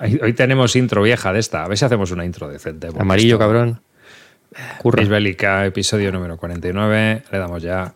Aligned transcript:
Hoy 0.00 0.32
tenemos 0.34 0.76
intro 0.76 1.02
vieja 1.02 1.32
de 1.32 1.40
esta. 1.40 1.64
A 1.64 1.68
ver 1.68 1.78
si 1.78 1.84
hacemos 1.84 2.10
una 2.10 2.24
intro 2.24 2.48
decente. 2.48 2.88
Amarillo, 2.98 3.38
cabrón. 3.38 3.80
Curra. 4.78 5.04
Bélica, 5.04 5.64
episodio 5.66 6.12
número 6.12 6.36
49. 6.36 7.22
Le 7.30 7.38
damos 7.38 7.62
ya. 7.62 7.92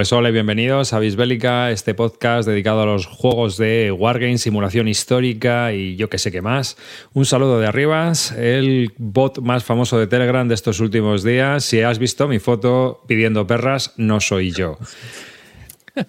Pues 0.00 0.14
hola 0.14 0.30
y 0.30 0.32
bienvenidos 0.32 0.94
a 0.94 0.98
Bisbélica, 0.98 1.70
este 1.70 1.92
podcast 1.92 2.48
dedicado 2.48 2.80
a 2.80 2.86
los 2.86 3.04
juegos 3.04 3.58
de 3.58 3.92
Wargames, 3.92 4.40
simulación 4.40 4.88
histórica 4.88 5.74
y 5.74 5.96
yo 5.96 6.08
que 6.08 6.16
sé 6.16 6.32
qué 6.32 6.40
más. 6.40 6.78
Un 7.12 7.26
saludo 7.26 7.60
de 7.60 7.66
Arribas, 7.66 8.32
el 8.32 8.94
bot 8.96 9.40
más 9.40 9.62
famoso 9.62 9.98
de 9.98 10.06
Telegram 10.06 10.48
de 10.48 10.54
estos 10.54 10.80
últimos 10.80 11.22
días. 11.22 11.66
Si 11.66 11.82
has 11.82 11.98
visto 11.98 12.28
mi 12.28 12.38
foto 12.38 13.04
pidiendo 13.08 13.46
perras, 13.46 13.92
no 13.98 14.22
soy 14.22 14.52
yo. 14.52 14.78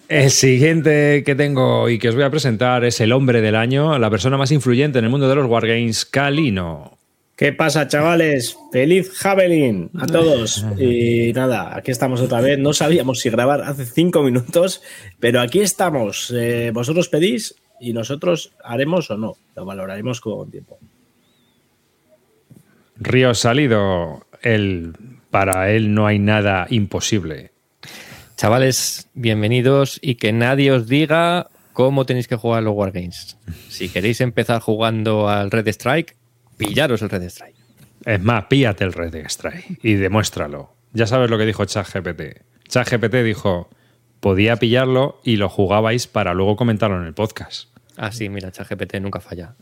El 0.08 0.30
siguiente 0.30 1.22
que 1.22 1.34
tengo 1.34 1.90
y 1.90 1.98
que 1.98 2.08
os 2.08 2.14
voy 2.14 2.24
a 2.24 2.30
presentar 2.30 2.86
es 2.86 2.98
el 3.02 3.12
hombre 3.12 3.42
del 3.42 3.56
año, 3.56 3.98
la 3.98 4.08
persona 4.08 4.38
más 4.38 4.52
influyente 4.52 5.00
en 5.00 5.04
el 5.04 5.10
mundo 5.10 5.28
de 5.28 5.34
los 5.34 5.44
Wargames, 5.44 6.06
Kalino. 6.06 7.01
¿Qué 7.42 7.52
pasa, 7.52 7.88
chavales? 7.88 8.56
Feliz 8.70 9.10
Javelin 9.14 9.90
a 9.98 10.06
todos. 10.06 10.64
Y 10.78 11.32
nada, 11.32 11.76
aquí 11.76 11.90
estamos 11.90 12.20
otra 12.20 12.40
vez. 12.40 12.56
No 12.56 12.72
sabíamos 12.72 13.18
si 13.18 13.30
grabar 13.30 13.62
hace 13.62 13.84
cinco 13.84 14.22
minutos, 14.22 14.80
pero 15.18 15.40
aquí 15.40 15.58
estamos. 15.58 16.32
Eh, 16.32 16.70
vosotros 16.72 17.08
pedís 17.08 17.56
y 17.80 17.94
nosotros 17.94 18.52
haremos 18.62 19.10
o 19.10 19.16
no. 19.16 19.34
Lo 19.56 19.64
valoraremos 19.64 20.20
con 20.20 20.52
tiempo. 20.52 20.78
Río 22.94 23.34
Salido, 23.34 24.24
el, 24.42 24.92
para 25.30 25.72
él 25.72 25.94
no 25.94 26.06
hay 26.06 26.20
nada 26.20 26.68
imposible. 26.70 27.50
Chavales, 28.36 29.08
bienvenidos 29.14 29.98
y 30.00 30.14
que 30.14 30.32
nadie 30.32 30.70
os 30.70 30.86
diga 30.86 31.50
cómo 31.72 32.06
tenéis 32.06 32.28
que 32.28 32.36
jugar 32.36 32.62
los 32.62 32.76
Wargames. 32.76 33.36
Si 33.68 33.88
queréis 33.88 34.20
empezar 34.20 34.60
jugando 34.60 35.28
al 35.28 35.50
Red 35.50 35.66
Strike, 35.66 36.21
pillaros 36.68 37.02
el 37.02 37.10
Red 37.10 37.22
Strike. 37.22 37.56
Es 38.04 38.20
más, 38.20 38.44
píllate 38.46 38.84
el 38.84 38.92
Red 38.92 39.14
Strike 39.26 39.78
y 39.82 39.94
demuéstralo. 39.94 40.74
Ya 40.92 41.06
sabes 41.06 41.30
lo 41.30 41.38
que 41.38 41.46
dijo 41.46 41.64
ChatGPT. 41.64 42.42
ChatGPT 42.68 43.16
dijo, 43.16 43.70
podía 44.20 44.56
pillarlo 44.56 45.20
y 45.24 45.36
lo 45.36 45.48
jugabais 45.48 46.06
para 46.06 46.34
luego 46.34 46.56
comentarlo 46.56 47.00
en 47.00 47.06
el 47.06 47.14
podcast. 47.14 47.68
Ah, 47.96 48.10
sí, 48.10 48.28
mira, 48.28 48.50
ChatGPT 48.50 48.96
nunca 49.00 49.20
falla. 49.20 49.54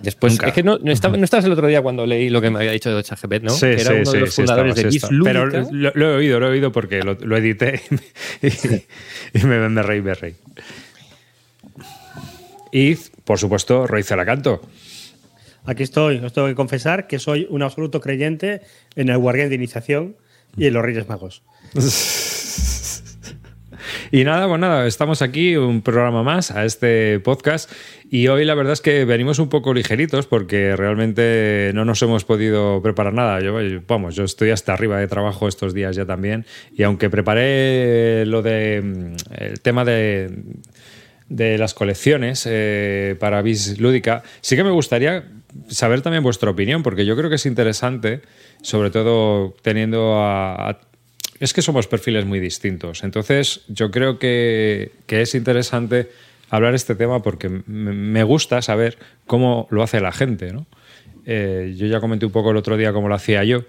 Después, 0.00 0.32
nunca. 0.32 0.48
es 0.48 0.52
que 0.52 0.62
no, 0.62 0.78
no, 0.78 0.92
estabas 0.92 1.44
el 1.44 1.52
otro 1.52 1.68
día 1.68 1.80
cuando 1.80 2.06
leí 2.06 2.28
lo 2.28 2.40
que 2.40 2.50
me 2.50 2.58
había 2.58 2.72
dicho 2.72 2.94
de 2.94 3.02
ChatGPT, 3.02 3.42
¿no? 3.42 3.50
Sí, 3.50 3.60
que 3.60 3.72
era 3.80 3.92
sí, 3.92 4.00
uno 4.00 4.12
de 4.12 4.20
los 4.20 4.34
sí, 4.34 4.42
fundadores 4.42 4.74
de 4.74 4.88
estaba, 4.88 5.10
GIF 5.12 5.22
Pero 5.22 5.46
lo, 5.46 5.92
lo, 5.94 6.10
he 6.12 6.16
oído, 6.16 6.40
lo 6.40 6.48
he 6.48 6.50
oído 6.50 6.72
porque 6.72 7.02
lo, 7.02 7.14
lo 7.14 7.36
edité 7.36 7.80
y, 8.42 8.48
y, 9.38 9.44
me, 9.44 9.68
me 9.68 9.82
reí, 9.82 10.02
me 10.02 10.14
reí. 10.14 10.34
Y, 12.72 12.96
por 13.24 13.38
supuesto, 13.38 13.86
Roy 13.86 14.02
Celacanto. 14.02 14.60
Aquí 15.68 15.82
estoy, 15.82 16.16
os 16.24 16.32
tengo 16.32 16.48
que 16.48 16.54
confesar 16.54 17.06
que 17.06 17.18
soy 17.18 17.46
un 17.50 17.62
absoluto 17.62 18.00
creyente 18.00 18.62
en 18.96 19.10
el 19.10 19.18
Wargame 19.18 19.50
de 19.50 19.54
iniciación 19.56 20.16
y 20.56 20.64
en 20.64 20.72
los 20.72 20.82
Reyes 20.82 21.06
Magos. 21.08 21.42
Y 24.10 24.24
nada, 24.24 24.48
pues 24.48 24.60
nada, 24.60 24.86
estamos 24.86 25.20
aquí, 25.20 25.56
un 25.56 25.82
programa 25.82 26.22
más 26.22 26.50
a 26.50 26.64
este 26.64 27.20
podcast. 27.20 27.70
Y 28.10 28.28
hoy 28.28 28.46
la 28.46 28.54
verdad 28.54 28.72
es 28.72 28.80
que 28.80 29.04
venimos 29.04 29.38
un 29.38 29.50
poco 29.50 29.74
ligeritos 29.74 30.26
porque 30.26 30.76
realmente 30.76 31.72
no 31.74 31.84
nos 31.84 32.00
hemos 32.02 32.24
podido 32.24 32.82
preparar 32.82 33.12
nada. 33.12 33.40
Yo, 33.40 33.54
vamos, 33.86 34.14
yo 34.14 34.24
estoy 34.24 34.50
hasta 34.50 34.72
arriba 34.72 34.98
de 34.98 35.08
trabajo 35.08 35.46
estos 35.46 35.74
días 35.74 35.94
ya 35.94 36.06
también. 36.06 36.46
Y 36.74 36.84
aunque 36.84 37.10
preparé 37.10 38.24
lo 38.24 38.40
de 38.40 39.14
el 39.38 39.60
tema 39.60 39.84
de, 39.84 40.30
de 41.28 41.58
las 41.58 41.74
colecciones 41.74 42.46
eh, 42.48 43.14
para 43.20 43.42
Bis 43.42 43.78
Lúdica, 43.78 44.22
sí 44.40 44.56
que 44.56 44.64
me 44.64 44.70
gustaría 44.70 45.24
saber 45.68 46.02
también 46.02 46.22
vuestra 46.22 46.50
opinión, 46.50 46.82
porque 46.82 47.06
yo 47.06 47.16
creo 47.16 47.30
que 47.30 47.36
es 47.36 47.46
interesante, 47.46 48.22
sobre 48.62 48.90
todo 48.90 49.54
teniendo 49.62 50.14
a, 50.16 50.78
es 51.40 51.52
que 51.52 51.62
somos 51.62 51.86
perfiles 51.86 52.24
muy 52.24 52.40
distintos. 52.40 53.04
Entonces, 53.04 53.62
yo 53.68 53.90
creo 53.90 54.18
que, 54.18 54.92
que 55.06 55.22
es 55.22 55.34
interesante 55.34 56.10
hablar 56.50 56.74
este 56.74 56.94
tema 56.94 57.22
porque 57.22 57.48
me 57.48 58.22
gusta 58.24 58.62
saber 58.62 58.98
cómo 59.26 59.68
lo 59.70 59.82
hace 59.82 60.00
la 60.00 60.12
gente. 60.12 60.52
¿no? 60.52 60.66
Eh, 61.26 61.74
yo 61.76 61.86
ya 61.86 62.00
comenté 62.00 62.26
un 62.26 62.32
poco 62.32 62.50
el 62.50 62.56
otro 62.56 62.76
día 62.76 62.92
cómo 62.92 63.08
lo 63.08 63.14
hacía 63.14 63.44
yo. 63.44 63.64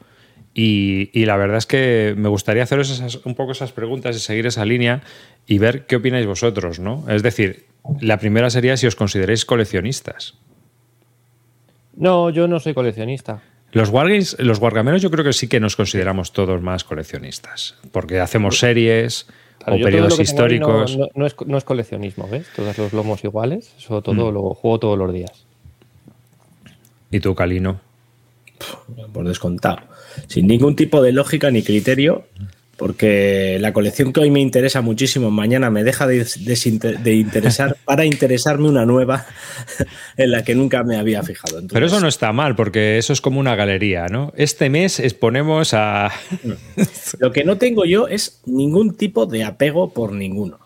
Y, 0.56 1.12
y 1.14 1.26
la 1.26 1.38
verdad 1.38 1.58
es 1.58 1.68
que 1.68 2.16
me 2.18 2.28
gustaría 2.28 2.64
haceros 2.64 2.90
esas, 2.90 3.18
un 3.24 3.36
poco 3.36 3.52
esas 3.52 3.72
preguntas 3.72 4.16
y 4.16 4.20
seguir 4.20 4.48
esa 4.48 4.66
línea 4.66 5.04
y 5.46 5.60
ver 5.60 5.86
qué 5.86 5.98
opináis 5.98 6.26
vosotros. 6.26 6.80
¿no? 6.80 7.06
Es 7.08 7.22
decir, 7.22 7.68
la 8.02 8.18
primera 8.18 8.50
sería 8.50 8.78
si 8.78 8.88
os 8.88 8.96
consideráis 8.96 9.46
coleccionistas. 9.46 10.36
No, 12.00 12.30
yo 12.30 12.48
no 12.48 12.60
soy 12.60 12.74
coleccionista. 12.74 13.42
Los 13.74 13.90
wargames, 13.90 14.38
los 14.40 14.60
wargameros 14.60 15.02
yo 15.02 15.12
creo 15.12 15.24
que 15.24 15.34
sí 15.34 15.48
que 15.48 15.60
nos 15.60 15.76
consideramos 15.76 16.32
todos 16.32 16.62
más 16.62 16.84
coleccionistas, 16.84 17.76
porque 17.92 18.20
hacemos 18.20 18.58
series 18.58 19.28
claro, 19.60 19.76
o 19.76 19.84
periodos 19.84 20.20
históricos. 20.20 20.98
No, 20.98 21.08
no, 21.14 21.26
es, 21.28 21.36
no, 21.46 21.58
es, 21.58 21.64
coleccionismo, 21.66 22.28
¿ves? 22.28 22.48
Todos 22.56 22.78
los 22.78 22.94
lomos 22.94 23.24
iguales, 23.24 23.76
eso 23.78 24.02
todo 24.02 24.32
mm. 24.32 24.34
lo 24.34 24.54
juego 24.56 24.80
todos 24.80 24.98
los 24.98 25.14
días. 25.14 25.46
¿Y 27.12 27.20
tú, 27.20 27.36
Calino? 27.36 27.82
Por 29.14 29.28
descontado. 29.28 29.82
Sin 30.28 30.48
ningún 30.48 30.76
tipo 30.76 31.02
de 31.02 31.12
lógica 31.12 31.52
ni 31.52 31.64
criterio, 31.64 32.26
porque 32.80 33.58
la 33.60 33.74
colección 33.74 34.14
que 34.14 34.22
hoy 34.22 34.32
me 34.32 34.40
interesa 34.40 34.80
muchísimo, 34.82 35.30
mañana 35.30 35.70
me 35.70 35.84
deja 35.84 36.08
de, 36.08 36.24
de, 36.24 36.98
de 37.04 37.14
interesar 37.14 37.76
para 37.86 38.06
interesarme 38.06 38.70
una 38.70 38.86
nueva 38.86 39.26
en 40.18 40.32
la 40.32 40.46
que 40.46 40.56
nunca 40.56 40.84
me 40.84 40.96
había 40.96 41.22
fijado. 41.22 41.60
Entonces, 41.60 41.74
Pero 41.74 41.86
eso 41.88 42.00
no 42.00 42.08
está 42.08 42.32
mal, 42.32 42.56
porque 42.56 42.98
eso 42.98 43.12
es 43.12 43.20
como 43.20 43.42
una 43.42 43.58
galería, 43.58 44.08
¿no? 44.08 44.32
Este 44.38 44.70
mes 44.70 45.02
exponemos 45.02 45.74
a... 45.74 46.10
Lo 47.20 47.34
que 47.34 47.44
no 47.44 47.58
tengo 47.58 47.84
yo 47.84 48.08
es 48.08 48.42
ningún 48.46 48.96
tipo 48.96 49.26
de 49.26 49.44
apego 49.44 49.94
por 49.94 50.14
ninguno. 50.14 50.60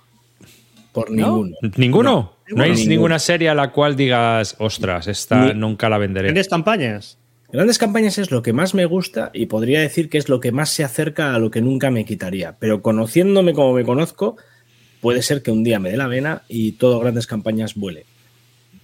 Por 0.92 1.10
ninguno. 1.10 1.56
¿No? 1.64 1.72
¿Ninguno? 1.76 2.34
No, 2.48 2.58
no 2.58 2.64
hay 2.64 2.72
ninguno. 2.74 2.90
ninguna 2.90 3.20
serie 3.20 3.50
a 3.50 3.56
la 3.56 3.72
cual 3.72 3.96
digas, 3.96 4.56
ostras, 4.60 5.08
esta 5.08 5.48
Ni, 5.48 5.60
nunca 5.60 5.90
la 5.90 5.98
venderé. 5.98 6.28
¿Tienes 6.28 6.48
campañas? 6.48 7.18
Grandes 7.54 7.78
campañas 7.78 8.18
es 8.18 8.32
lo 8.32 8.42
que 8.42 8.52
más 8.52 8.74
me 8.74 8.86
gusta 8.86 9.30
y 9.32 9.46
podría 9.46 9.80
decir 9.80 10.10
que 10.10 10.18
es 10.18 10.28
lo 10.28 10.40
que 10.40 10.52
más 10.52 10.72
se 10.72 10.84
acerca 10.84 11.36
a 11.36 11.38
lo 11.38 11.52
que 11.52 11.62
nunca 11.62 11.92
me 11.92 12.04
quitaría. 12.04 12.58
Pero 12.58 12.82
conociéndome 12.82 13.54
como 13.54 13.74
me 13.74 13.84
conozco, 13.84 14.38
puede 15.02 15.22
ser 15.22 15.44
que 15.44 15.52
un 15.52 15.64
día 15.64 15.78
me 15.80 15.92
dé 15.92 15.98
la 15.98 16.08
vena 16.08 16.42
y 16.48 16.72
todo 16.72 17.00
grandes 17.00 17.28
campañas 17.28 17.76
vuele. 17.76 18.08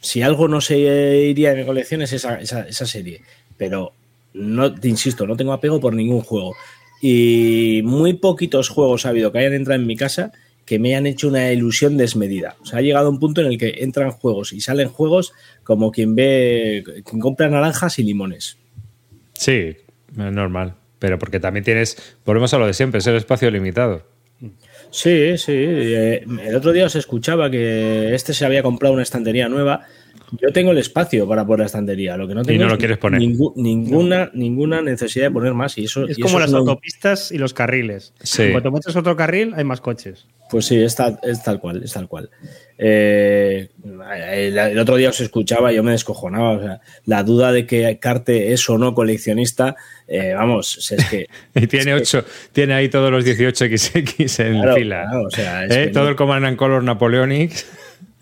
Si 0.02 0.22
algo 0.22 0.47
no 0.47 0.62
se 0.62 0.78
iría 0.78 1.50
de 1.50 1.62
mi 1.62 1.66
colección 1.66 2.03
es 2.03 2.13
esa, 2.13 2.85
serie. 2.85 3.24
Pero 3.57 3.94
no, 4.35 4.72
te 4.72 4.88
insisto, 4.88 5.25
no 5.25 5.36
tengo 5.36 5.54
apego 5.54 5.80
por 5.80 5.95
ningún 5.95 6.22
juego. 6.22 6.54
Y 7.01 7.81
muy 7.83 8.13
poquitos 8.13 8.69
juegos 8.69 9.07
ha 9.07 9.10
habido 9.10 9.31
que 9.31 9.39
hayan 9.39 9.54
entrado 9.54 9.81
en 9.81 9.88
mi 9.88 9.95
casa 9.95 10.31
que 10.68 10.77
me 10.77 10.95
han 10.95 11.07
hecho 11.07 11.27
una 11.27 11.51
ilusión 11.51 11.98
desmedida. 11.98 12.56
O 12.62 12.68
sea, 12.68 12.77
ha 12.77 12.81
llegado 12.83 13.10
un 13.10 13.19
punto 13.19 13.42
en 13.42 13.48
el 13.48 13.57
que 13.57 13.77
entran 13.80 14.12
juegos 14.12 14.54
y 14.54 14.62
salen 14.62 14.89
juegos 14.89 15.33
como 15.63 15.92
quien 15.92 16.13
ve, 16.13 16.83
quien 17.04 17.19
compra 17.19 17.50
naranjas 17.50 17.98
y 17.98 18.04
limones. 18.04 18.58
Sí, 19.39 19.77
es 20.18 20.33
normal. 20.33 20.75
Pero 21.00 21.18
porque 21.18 21.39
también 21.39 21.63
tienes, 21.63 22.18
volvemos 22.25 22.53
a 22.53 22.57
lo 22.57 22.68
de 22.68 22.74
siempre, 22.74 23.00
es 23.00 23.07
el 23.07 23.15
espacio 23.15 23.50
limitado. 23.50 24.06
Sí, 24.91 25.38
sí. 25.38 25.53
El 25.53 26.56
otro 26.56 26.74
día 26.74 26.86
os 26.86 26.95
escuchaba 26.95 27.50
que 27.50 28.13
este 28.13 28.33
se 28.33 28.45
había 28.45 28.63
comprado 28.63 28.94
una 28.94 29.03
estantería 29.03 29.47
nueva 29.47 29.86
Yo 30.41 30.51
tengo 30.53 30.71
el 30.71 30.77
espacio 30.77 31.27
para 31.27 31.45
poner 31.45 31.59
la 31.61 31.65
estantería, 31.67 32.15
lo 32.17 32.27
que 32.27 32.35
no 32.35 32.43
tengo 32.43 32.59
no 32.61 32.65
es 32.67 32.71
lo 32.73 32.77
quieres 32.77 32.97
poner. 32.97 33.21
ningú- 33.21 33.53
ninguna, 33.55 34.29
ninguna 34.33 34.81
necesidad 34.81 35.25
de 35.25 35.31
poner 35.31 35.53
más. 35.53 35.77
Y 35.77 35.85
eso, 35.85 36.05
Es 36.07 36.17
y 36.17 36.21
como 36.21 36.33
eso 36.37 36.39
las 36.39 36.51
no- 36.51 36.57
autopistas 36.59 37.31
y 37.31 37.37
los 37.37 37.53
carriles. 37.53 38.13
Sí. 38.21 38.49
Cuando 38.51 38.71
metes 38.71 38.95
otro 38.95 39.15
carril, 39.15 39.53
hay 39.55 39.63
más 39.63 39.81
coches. 39.81 40.25
Pues 40.51 40.65
sí, 40.65 40.81
es 40.81 40.95
tal, 40.95 41.19
es 41.23 41.43
tal 41.43 41.59
cual, 41.59 41.83
es 41.83 41.93
tal 41.93 42.07
cual. 42.07 42.29
Eh, 42.77 43.69
el, 44.33 44.57
el 44.57 44.79
otro 44.79 44.95
día 44.95 45.09
os 45.09 45.19
escuchaba 45.21 45.71
y 45.71 45.75
yo 45.75 45.83
me 45.83 45.91
descojonaba. 45.91 46.51
O 46.51 46.61
sea, 46.61 46.81
la 47.05 47.23
duda 47.23 47.51
de 47.51 47.65
que 47.67 47.99
Carte 47.99 48.51
es 48.53 48.67
o 48.69 48.77
no 48.77 48.95
coleccionista, 48.95 49.75
eh, 50.07 50.33
vamos, 50.35 50.91
es 50.91 51.05
que. 51.09 51.27
Y 51.55 51.67
tiene 51.67 51.93
ocho, 51.93 52.23
tiene 52.51 52.73
ahí 52.73 52.89
todos 52.89 53.11
los 53.11 53.25
18XX 53.25 54.45
en 54.45 54.53
Claro, 54.61 54.75
fila. 54.75 55.03
claro, 55.09 55.23
o 55.25 55.29
sea, 55.29 55.65
es 55.65 55.75
¿Eh? 55.75 55.85
que 55.85 55.91
Todo 55.91 56.05
no- 56.05 56.09
el 56.09 56.15
Command 56.15 56.45
and 56.45 56.57
Color 56.57 56.83
Napoleonic. 56.83 57.51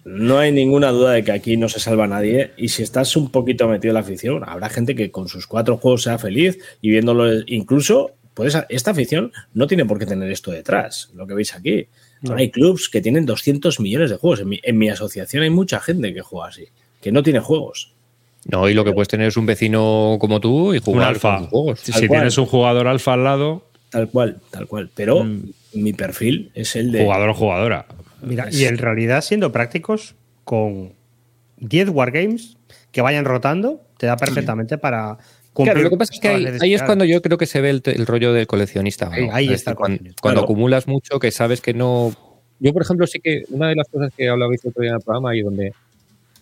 No 0.09 0.39
hay 0.39 0.51
ninguna 0.53 0.89
duda 0.91 1.11
de 1.11 1.23
que 1.23 1.31
aquí 1.33 1.57
no 1.57 1.67
se 1.67 1.79
salva 1.81 2.07
nadie. 2.07 2.51
Y 2.57 2.69
si 2.69 2.81
estás 2.81 3.15
un 3.17 3.29
poquito 3.29 3.67
metido 3.67 3.91
en 3.91 3.95
la 3.95 3.99
afición, 3.99 4.43
habrá 4.47 4.69
gente 4.69 4.95
que 4.95 5.11
con 5.11 5.27
sus 5.27 5.47
cuatro 5.47 5.77
juegos 5.77 6.03
sea 6.03 6.17
feliz 6.17 6.57
y 6.81 6.91
viéndolo. 6.91 7.41
Incluso, 7.47 8.11
puedes, 8.33 8.57
esta 8.69 8.91
afición 8.91 9.33
no 9.53 9.67
tiene 9.67 9.83
por 9.85 9.99
qué 9.99 10.05
tener 10.05 10.31
esto 10.31 10.51
detrás, 10.51 11.09
lo 11.13 11.27
que 11.27 11.33
veis 11.33 11.53
aquí. 11.53 11.87
Hay 12.35 12.51
clubs 12.51 12.87
que 12.89 13.01
tienen 13.01 13.25
200 13.25 13.79
millones 13.81 14.09
de 14.09 14.15
juegos. 14.15 14.39
En 14.39 14.47
mi, 14.49 14.59
en 14.63 14.77
mi 14.77 14.89
asociación 14.89 15.43
hay 15.43 15.49
mucha 15.49 15.79
gente 15.81 16.13
que 16.13 16.21
juega 16.21 16.47
así, 16.47 16.65
que 17.01 17.11
no 17.11 17.21
tiene 17.21 17.39
juegos. 17.41 17.93
No, 18.45 18.69
y 18.69 18.73
lo 18.73 18.85
que 18.85 18.93
puedes 18.93 19.09
tener 19.09 19.27
es 19.27 19.35
un 19.35 19.45
vecino 19.45 20.15
como 20.21 20.39
tú 20.39 20.73
y 20.73 20.77
Un 20.77 20.83
jugar 20.83 21.09
alfa. 21.09 21.33
con 21.35 21.39
tus 21.43 21.49
juegos. 21.49 21.79
Si, 21.81 21.91
Tal 21.91 22.01
si 22.01 22.07
cual. 22.07 22.19
tienes 22.21 22.37
un 22.37 22.45
jugador 22.45 22.87
alfa 22.87 23.13
al 23.13 23.23
lado, 23.25 23.63
Tal 23.89 24.09
cual, 24.09 24.37
tal 24.51 24.67
cual. 24.67 24.89
Pero 24.95 25.23
Mm. 25.23 25.43
mi 25.73 25.91
perfil 25.93 26.51
es 26.53 26.75
el 26.77 26.91
de. 26.93 27.03
jugador 27.03 27.29
o 27.29 27.33
jugadora. 27.33 27.85
Mira, 28.27 28.47
y 28.51 28.65
en 28.65 28.77
realidad, 28.77 29.21
siendo 29.21 29.51
prácticos, 29.51 30.15
con 30.43 30.93
10 31.57 31.89
wargames 31.89 32.57
que 32.91 33.01
vayan 33.01 33.25
rotando, 33.25 33.81
te 33.97 34.05
da 34.07 34.15
perfectamente 34.17 34.77
para. 34.77 35.17
Claro, 35.53 35.81
lo 35.81 35.89
que 35.89 35.97
pasa 35.97 36.13
es 36.13 36.19
que 36.19 36.27
ahí, 36.61 36.73
es 36.75 36.83
cuando 36.83 37.03
yo 37.03 37.19
creo 37.23 37.37
que 37.39 37.47
se 37.47 37.61
ve 37.61 37.71
el, 37.71 37.81
el 37.85 38.05
rollo 38.05 38.31
del 38.31 38.45
coleccionista. 38.45 39.07
¿no? 39.07 39.13
Ahí- 39.13 39.29
ahí 39.31 39.45
Es 39.47 39.53
está 39.61 39.73
cuando, 39.73 39.97
coleccionista. 39.97 40.21
cuando 40.21 40.41
Claro. 40.41 40.45
acumulas 40.53 40.87
mucho, 40.87 41.17
que 41.19 41.31
sabes 41.31 41.61
que 41.61 41.73
no. 41.73 42.11
Yo, 42.59 42.73
por 42.73 42.83
ejemplo, 42.83 43.07
sí 43.07 43.19
que 43.19 43.43
una 43.49 43.69
de 43.69 43.75
las 43.75 43.87
cosas 43.89 44.11
que 44.15 44.29
hablabais 44.29 44.63
otro 44.65 44.81
día 44.81 44.91
en 44.91 44.97
el 44.97 45.01
programa 45.01 45.35
y 45.35 45.41
donde 45.41 45.73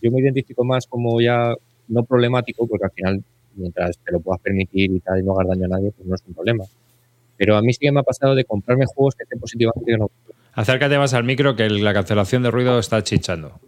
yo 0.02 0.10
me 0.10 0.20
identifico 0.20 0.64
más 0.64 0.86
como 0.86 1.18
ya 1.20 1.54
no 1.88 2.04
problemático, 2.04 2.66
porque 2.66 2.84
al 2.84 2.90
final, 2.92 3.24
mientras 3.54 3.96
te 4.04 4.12
lo 4.12 4.20
puedas 4.20 4.40
permitir 4.42 4.90
y 4.92 5.00
tal 5.00 5.18
y 5.20 5.22
no 5.22 5.32
hagas 5.32 5.48
daño 5.48 5.64
a 5.64 5.68
nadie, 5.68 5.92
pues 5.92 6.06
no 6.06 6.14
es 6.14 6.20
un 6.26 6.34
problema. 6.34 6.64
Pero 7.38 7.56
a 7.56 7.62
mí 7.62 7.72
sí 7.72 7.78
que 7.80 7.92
me 7.92 8.00
ha 8.00 8.02
pasado 8.02 8.34
de 8.34 8.44
comprarme 8.44 8.84
juegos 8.86 9.14
que 9.14 9.22
estén 9.24 9.38
positivamente 9.40 9.96
no. 9.96 10.10
Acércate 10.56 10.98
más 10.98 11.14
al 11.14 11.22
micro 11.22 11.54
que 11.54 11.68
la 11.70 11.94
cancelación 11.94 12.42
de 12.42 12.50
ruido 12.50 12.78
está 12.80 13.02
chichando. 13.04 13.60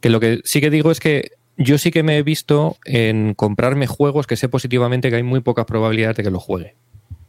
Que 0.00 0.10
lo 0.10 0.20
que 0.20 0.40
sí 0.44 0.60
que 0.60 0.68
digo 0.68 0.90
es 0.90 1.00
que 1.00 1.30
yo 1.56 1.78
sí 1.78 1.90
que 1.90 2.02
me 2.02 2.18
he 2.18 2.22
visto 2.22 2.76
en 2.84 3.34
comprarme 3.34 3.86
juegos 3.86 4.26
que 4.26 4.36
sé 4.36 4.48
positivamente 4.48 5.08
que 5.10 5.16
hay 5.16 5.22
muy 5.22 5.40
pocas 5.40 5.64
probabilidades 5.64 6.16
de 6.16 6.22
que 6.24 6.30
los 6.30 6.42
juegue. 6.42 6.74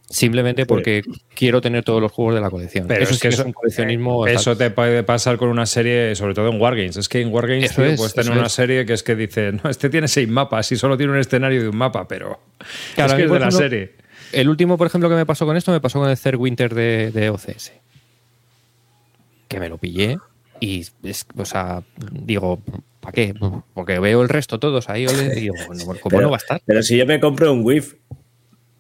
Simplemente 0.10 0.66
porque 0.68 1.02
quiero 1.34 1.60
tener 1.62 1.84
todos 1.84 2.00
los 2.02 2.12
juegos 2.12 2.36
de 2.36 2.42
la 2.42 2.50
colección. 2.52 2.88
Pero 2.88 3.04
eso 3.04 3.14
es 3.14 3.20
que 3.20 3.30
eso- 3.30 3.42
es 3.42 3.48
un 3.48 3.54
coleccionismo. 3.54 4.28
Eso 4.28 4.56
te 4.56 4.70
puede 4.70 5.02
pasar 5.04 5.38
con 5.38 5.50
una 5.50 5.66
serie, 5.66 6.16
sobre 6.16 6.34
todo 6.36 6.50
en 6.50 6.62
Wargames. 6.62 6.98
Es 6.98 7.10
que 7.10 7.22
en 7.22 7.34
Wargames 7.34 7.74
tío, 7.74 7.86
es, 7.86 7.98
puedes 7.98 8.14
tener 8.14 8.32
una 8.32 8.46
es. 8.48 8.54
serie 8.54 8.86
que 8.86 8.94
es 8.94 9.02
que 9.02 9.16
dice, 9.16 9.52
no, 9.54 9.70
este 9.70 9.90
tiene 9.90 10.08
seis 10.08 10.28
mapas 10.28 10.72
y 10.72 10.76
solo 10.78 10.98
tiene 10.98 11.14
un 11.14 11.20
escenario 11.20 11.62
de 11.62 11.70
un 11.70 11.78
mapa, 11.78 12.08
pero 12.08 12.40
Claro, 12.96 13.14
es 13.14 13.18
que 13.18 13.28
de 13.28 13.40
la 13.40 13.52
serie. 13.52 13.92
El 14.32 14.50
último, 14.50 14.78
por 14.78 14.88
ejemplo, 14.88 15.10
que 15.10 15.16
me 15.16 15.26
pasó 15.26 15.46
con 15.46 15.58
esto, 15.58 15.72
me 15.72 15.80
pasó 15.82 16.00
con 16.00 16.10
el 16.10 16.18
Third 16.18 16.36
Winter 16.38 16.74
de, 16.76 17.12
de 17.12 17.30
OCS. 17.30 17.72
Que 19.54 19.60
me 19.60 19.70
lo 19.70 19.78
pillé 19.78 20.18
y, 20.60 20.86
es, 21.04 21.26
o 21.38 21.46
sea, 21.46 21.84
digo, 22.12 22.62
¿para 23.00 23.12
qué? 23.12 23.34
Porque 23.74 24.00
veo 24.00 24.22
el 24.22 24.30
resto 24.30 24.60
todos 24.60 24.90
ahí 24.90 25.06
ole, 25.06 25.34
y 25.38 25.42
digo, 25.42 25.56
bueno, 25.68 25.84
¿cómo 25.86 26.00
Pero- 26.10 26.22
no 26.22 26.30
va 26.30 26.38
a 26.38 26.38
estar? 26.38 26.62
Pero 26.66 26.82
si 26.84 26.98
yo 26.98 27.06
me 27.06 27.20
compré 27.20 27.50
un 27.50 27.64
WIF, 27.64 27.96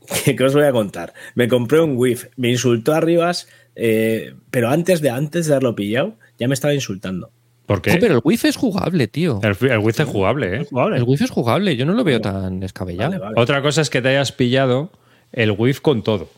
¿qué, 0.25 0.43
os 0.43 0.53
voy 0.53 0.63
a 0.63 0.71
contar? 0.71 1.13
Me 1.35 1.47
compré 1.47 1.81
un 1.81 1.97
WIF, 1.97 2.27
me 2.37 2.49
insultó 2.49 2.93
Arribas, 2.93 3.47
eh, 3.75 4.33
pero 4.49 4.69
antes 4.69 5.01
de, 5.01 5.09
antes 5.09 5.47
de 5.47 5.53
haberlo 5.53 5.75
pillado, 5.75 6.15
ya 6.39 6.47
me 6.47 6.53
estaba 6.53 6.73
insultando. 6.73 7.31
¿Por 7.65 7.81
qué? 7.81 7.97
Pero 7.99 8.15
el 8.15 8.21
Wi-Fi 8.23 8.47
es 8.49 8.57
jugable, 8.57 9.07
tío. 9.07 9.39
El, 9.41 9.71
el 9.71 9.79
Wiz 9.79 9.99
es 9.99 10.07
jugable, 10.07 10.57
¿eh? 10.57 10.65
Jugable. 10.69 10.97
El 10.97 11.03
Wi-Fi 11.03 11.23
es 11.23 11.31
jugable, 11.31 11.75
yo 11.77 11.85
no 11.85 11.93
lo 11.93 12.03
veo 12.03 12.19
tan 12.19 12.59
descabellado. 12.59 13.11
Vale, 13.11 13.23
vale. 13.23 13.41
Otra 13.41 13.61
cosa 13.61 13.81
es 13.81 13.89
que 13.89 14.01
te 14.01 14.09
hayas 14.09 14.33
pillado 14.33 14.91
el 15.31 15.51
WIF 15.51 15.79
con 15.79 16.03
todo. 16.03 16.29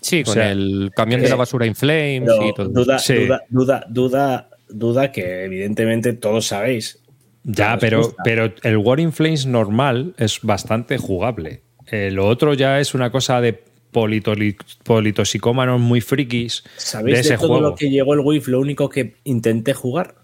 Sí, 0.00 0.22
con 0.22 0.34
sea, 0.34 0.50
el 0.52 0.90
camión 0.94 1.20
de 1.20 1.26
eh, 1.26 1.30
la 1.30 1.36
basura 1.36 1.66
in 1.66 1.74
flames 1.74 2.22
Pero 2.26 2.48
y 2.48 2.54
todo. 2.54 2.68
duda, 2.68 2.98
Sí. 2.98 3.14
duda, 3.14 3.42
duda, 3.48 3.86
duda, 3.88 4.48
duda 4.68 5.12
que 5.12 5.44
evidentemente 5.44 6.12
todos 6.12 6.46
sabéis. 6.46 7.00
Ya, 7.44 7.78
pero, 7.78 8.12
pero 8.24 8.52
el 8.62 8.76
War 8.78 8.98
in 9.00 9.12
Flames 9.12 9.46
normal 9.46 10.14
es 10.18 10.40
bastante 10.42 10.98
jugable. 10.98 11.62
Eh, 11.90 12.10
lo 12.10 12.26
otro 12.26 12.54
ya 12.54 12.80
es 12.80 12.92
una 12.94 13.10
cosa 13.12 13.40
de 13.40 13.62
politoxicómanos 14.84 15.80
muy 15.80 16.00
frikis 16.00 16.64
¿Sabéis 16.76 17.18
de 17.18 17.22
de, 17.22 17.28
ese 17.28 17.36
todo 17.38 17.48
juego. 17.48 17.62
lo 17.70 17.74
que 17.76 17.88
llegó 17.90 18.14
el 18.14 18.20
WIF? 18.20 18.48
Lo 18.48 18.60
único 18.60 18.88
que 18.88 19.14
intenté 19.24 19.74
jugar. 19.74 20.16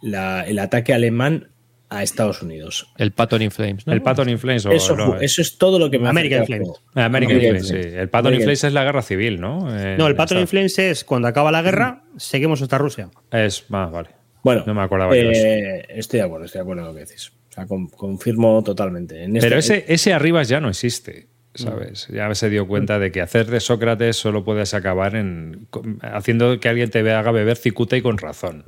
La- 0.00 0.42
el 0.46 0.58
ataque 0.58 0.92
alemán 0.94 1.48
a 1.94 2.02
Estados 2.02 2.42
Unidos. 2.42 2.86
El 2.96 3.12
Patton 3.12 3.42
in 3.42 3.50
flames, 3.50 3.86
¿no? 3.86 3.92
El 3.92 4.02
Patton 4.02 4.28
in 4.28 4.38
Flames. 4.38 4.66
o 4.66 4.70
Eso, 4.72 4.96
no, 4.96 5.20
eso 5.20 5.42
es 5.42 5.58
todo 5.58 5.78
lo 5.78 5.90
que 5.90 5.98
me 5.98 6.08
American 6.08 6.46
Flames. 6.46 6.68
Ah, 6.94 7.04
American 7.06 7.36
American 7.36 7.40
Flames, 7.62 7.66
sí. 7.68 7.72
Flames. 7.74 7.94
El 8.00 8.08
Patton 8.08 8.34
in 8.34 8.40
Flames 8.40 8.64
es 8.64 8.72
la 8.72 8.84
guerra 8.84 9.02
civil, 9.02 9.40
¿no? 9.40 9.76
Eh, 9.78 9.96
No, 9.98 10.06
el 10.06 10.14
Patton 10.14 10.38
está- 10.38 10.42
Influence 10.42 10.90
es 10.90 11.04
cuando 11.04 11.28
acaba 11.28 11.50
la 11.52 11.62
guerra, 11.62 12.02
seguimos 12.16 12.62
hasta 12.62 12.78
Rusia. 12.78 13.10
Es 13.30 13.68
más, 13.70 13.90
vale. 13.90 14.10
Bueno, 14.42 14.64
No 14.66 14.74
me 14.74 14.82
acordaba 14.82 15.14
yo 15.14 15.22
de 15.22 15.30
eso. 15.30 15.46
eh, 15.46 15.86
estoy 15.98 16.18
de 16.20 16.24
acuerdo, 16.26 16.46
estoy 16.46 16.58
de 16.58 16.62
acuerdo 16.62 16.82
en 16.82 16.88
lo 16.88 16.94
que 16.94 17.00
decís. 17.00 17.32
O 17.50 17.52
sea, 17.52 17.66
con- 17.66 17.88
confirmo 17.88 18.62
totalmente. 18.64 19.22
En 19.24 19.34
Pero 19.34 19.58
este- 19.58 19.78
ese, 19.84 19.92
ese 19.92 20.12
Arribas 20.14 20.48
ya 20.48 20.58
no 20.60 20.68
existe, 20.70 21.28
¿sabes? 21.54 22.08
Ya 22.08 22.34
se 22.34 22.48
dio 22.48 22.66
cuenta 22.66 22.98
de 22.98 23.12
que 23.12 23.20
hacer 23.20 23.46
de 23.50 23.60
Sócrates 23.60 24.16
solo 24.16 24.42
puedes 24.42 24.72
acabar 24.74 25.14
en 25.16 25.66
con- 25.70 25.98
haciendo 26.00 26.58
que 26.58 26.68
alguien 26.70 26.88
te 26.90 26.98
haga 27.12 27.30
beber 27.30 27.56
cicuta 27.58 27.96
y 27.96 28.02
con 28.02 28.16
razón. 28.18 28.64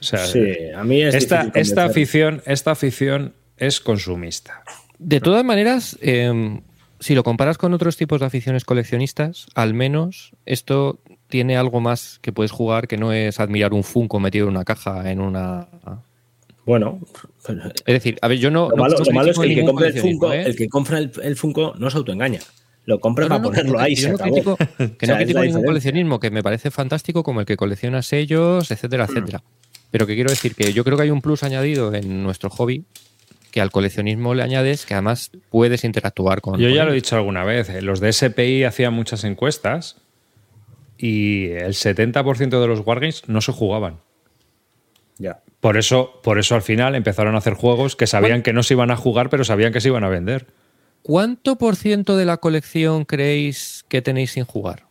O 0.00 0.04
sea, 0.04 0.24
Sí, 0.26 0.40
a 0.74 0.84
mí 0.84 1.02
es 1.02 1.14
esta, 1.14 1.50
esta 1.54 1.84
afición, 1.84 2.42
esta 2.46 2.70
afición 2.72 3.34
es 3.56 3.80
consumista. 3.80 4.62
De 4.98 5.20
todas 5.20 5.44
maneras, 5.44 5.98
eh, 6.00 6.60
si 7.00 7.14
lo 7.14 7.22
comparas 7.24 7.58
con 7.58 7.72
otros 7.74 7.96
tipos 7.96 8.20
de 8.20 8.26
aficiones 8.26 8.64
coleccionistas, 8.64 9.46
al 9.54 9.74
menos 9.74 10.32
esto 10.46 11.00
tiene 11.28 11.56
algo 11.56 11.80
más 11.80 12.18
que 12.22 12.32
puedes 12.32 12.50
jugar 12.52 12.88
que 12.88 12.96
no 12.96 13.12
es 13.12 13.38
admirar 13.40 13.72
un 13.74 13.84
Funko 13.84 14.18
metido 14.20 14.46
en 14.48 14.54
una 14.54 14.64
caja, 14.64 15.10
en 15.10 15.20
una... 15.20 15.68
Bueno, 16.64 17.00
Es 17.48 17.94
decir, 17.94 18.18
a 18.20 18.28
ver, 18.28 18.38
yo 18.38 18.50
no... 18.50 18.68
lo 18.68 18.76
no- 18.76 18.82
malo, 18.82 18.98
no 18.98 19.04
lo 19.04 19.12
malo 19.12 19.30
es 19.30 19.38
que 19.38 19.44
el 19.46 19.48
que 19.50 19.54
ningún 19.56 19.70
compra 19.70 19.86
el 19.86 19.92
coleccionismo, 19.92 20.20
Funko, 20.28 20.34
¿eh? 20.34 20.42
el 20.46 20.56
que 20.56 20.68
compra 20.68 20.98
el, 20.98 21.12
el 21.22 21.36
Funko 21.36 21.74
no 21.78 21.90
se 21.90 21.96
autoengaña. 21.96 22.40
Lo 22.84 23.00
compra 23.00 23.24
No, 23.24 23.28
para 23.28 23.40
no, 23.42 23.48
ponerlo 23.48 23.78
ahí. 23.80 23.94
yo 23.94 24.02
se 24.02 24.08
no 24.10 24.14
acabó. 24.16 24.56
critico, 24.56 24.56
que 24.56 24.64
O 24.74 24.76
sea, 24.76 24.84
no 24.84 24.96
critico 24.96 25.08
ningún 25.16 25.26
diferencia. 25.26 25.64
coleccionismo, 25.64 26.20
que 26.20 26.30
me 26.30 26.42
parece 26.42 26.70
fantástico 26.70 27.22
como 27.22 27.40
el 27.40 27.46
que 27.46 27.56
colecciona 27.56 28.02
sellos, 28.02 28.70
etcétera, 28.70 29.04
etcétera. 29.04 29.42
Pero 29.90 30.06
que 30.06 30.14
quiero 30.14 30.30
decir 30.30 30.54
que 30.54 30.72
yo 30.72 30.84
creo 30.84 30.96
que 30.96 31.04
hay 31.04 31.10
un 31.10 31.22
plus 31.22 31.42
añadido 31.42 31.94
en 31.94 32.22
nuestro 32.22 32.50
hobby 32.50 32.84
que 33.50 33.60
al 33.60 33.70
coleccionismo 33.70 34.34
le 34.34 34.42
añades 34.42 34.84
que 34.84 34.94
además 34.94 35.30
puedes 35.50 35.84
interactuar 35.84 36.40
con. 36.40 36.60
Yo 36.60 36.68
ya 36.68 36.84
lo 36.84 36.92
he 36.92 36.94
dicho 36.94 37.16
alguna 37.16 37.44
vez, 37.44 37.70
eh, 37.70 37.82
los 37.82 38.00
de 38.00 38.12
SPI 38.12 38.64
hacían 38.64 38.92
muchas 38.92 39.24
encuestas 39.24 39.96
y 40.98 41.46
el 41.50 41.74
70% 41.74 42.60
de 42.60 42.66
los 42.66 42.80
Wargames 42.80 43.28
no 43.28 43.40
se 43.40 43.52
jugaban. 43.52 44.00
Ya. 45.16 45.40
Por 45.60 45.76
eso, 45.76 46.20
por 46.22 46.38
eso 46.38 46.54
al 46.54 46.62
final 46.62 46.94
empezaron 46.94 47.34
a 47.34 47.38
hacer 47.38 47.54
juegos 47.54 47.96
que 47.96 48.06
sabían 48.06 48.42
que 48.42 48.52
no 48.52 48.62
se 48.62 48.74
iban 48.74 48.90
a 48.90 48.96
jugar, 48.96 49.30
pero 49.30 49.44
sabían 49.44 49.72
que 49.72 49.80
se 49.80 49.88
iban 49.88 50.04
a 50.04 50.08
vender. 50.08 50.46
¿Cuánto 51.02 51.56
por 51.56 51.76
ciento 51.76 52.16
de 52.16 52.24
la 52.24 52.36
colección 52.36 53.04
creéis 53.04 53.84
que 53.88 54.02
tenéis 54.02 54.32
sin 54.32 54.44
jugar? 54.44 54.87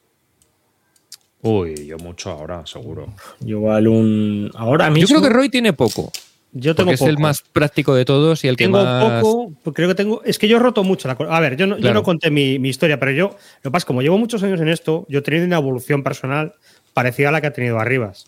Uy, 1.41 1.85
yo 1.85 1.97
mucho 1.97 2.31
ahora, 2.31 2.65
seguro. 2.65 3.13
Igual 3.45 3.87
un. 3.87 4.51
Ahora 4.55 4.89
mismo. 4.89 5.07
Yo 5.07 5.19
creo 5.19 5.29
que 5.29 5.35
Roy 5.35 5.49
tiene 5.49 5.73
poco. 5.73 6.11
Yo 6.53 6.73
tengo 6.73 6.89
Porque 6.89 7.03
es 7.03 7.09
el 7.09 7.19
más 7.19 7.41
práctico 7.41 7.93
de 7.93 8.05
todos 8.05 8.43
y 8.43 8.47
el 8.47 8.55
que 8.55 8.65
Tengo 8.65 8.83
más. 8.83 9.21
poco, 9.21 9.53
pues 9.63 9.75
creo 9.75 9.87
que 9.89 9.95
tengo. 9.95 10.23
Es 10.23 10.39
que 10.39 10.47
yo 10.47 10.57
he 10.57 10.59
roto 10.59 10.83
mucho 10.83 11.07
la 11.07 11.13
A 11.29 11.39
ver, 11.39 11.55
yo 11.57 11.67
no, 11.67 11.77
yo 11.77 11.93
no 11.93 12.03
conté 12.03 12.31
mi, 12.31 12.57
mi 12.57 12.69
historia, 12.69 12.99
pero 12.99 13.11
yo, 13.11 13.25
lo 13.27 13.61
que 13.61 13.71
pasa 13.71 13.79
es 13.79 13.83
que 13.83 13.87
como 13.87 14.01
llevo 14.01 14.17
muchos 14.17 14.41
años 14.43 14.59
en 14.61 14.69
esto, 14.69 15.05
yo 15.09 15.19
he 15.19 15.21
tenido 15.21 15.45
una 15.45 15.57
evolución 15.57 16.03
personal 16.03 16.55
parecida 16.93 17.29
a 17.29 17.31
la 17.31 17.41
que 17.41 17.47
ha 17.47 17.53
tenido 17.53 17.79
Arribas. 17.79 18.25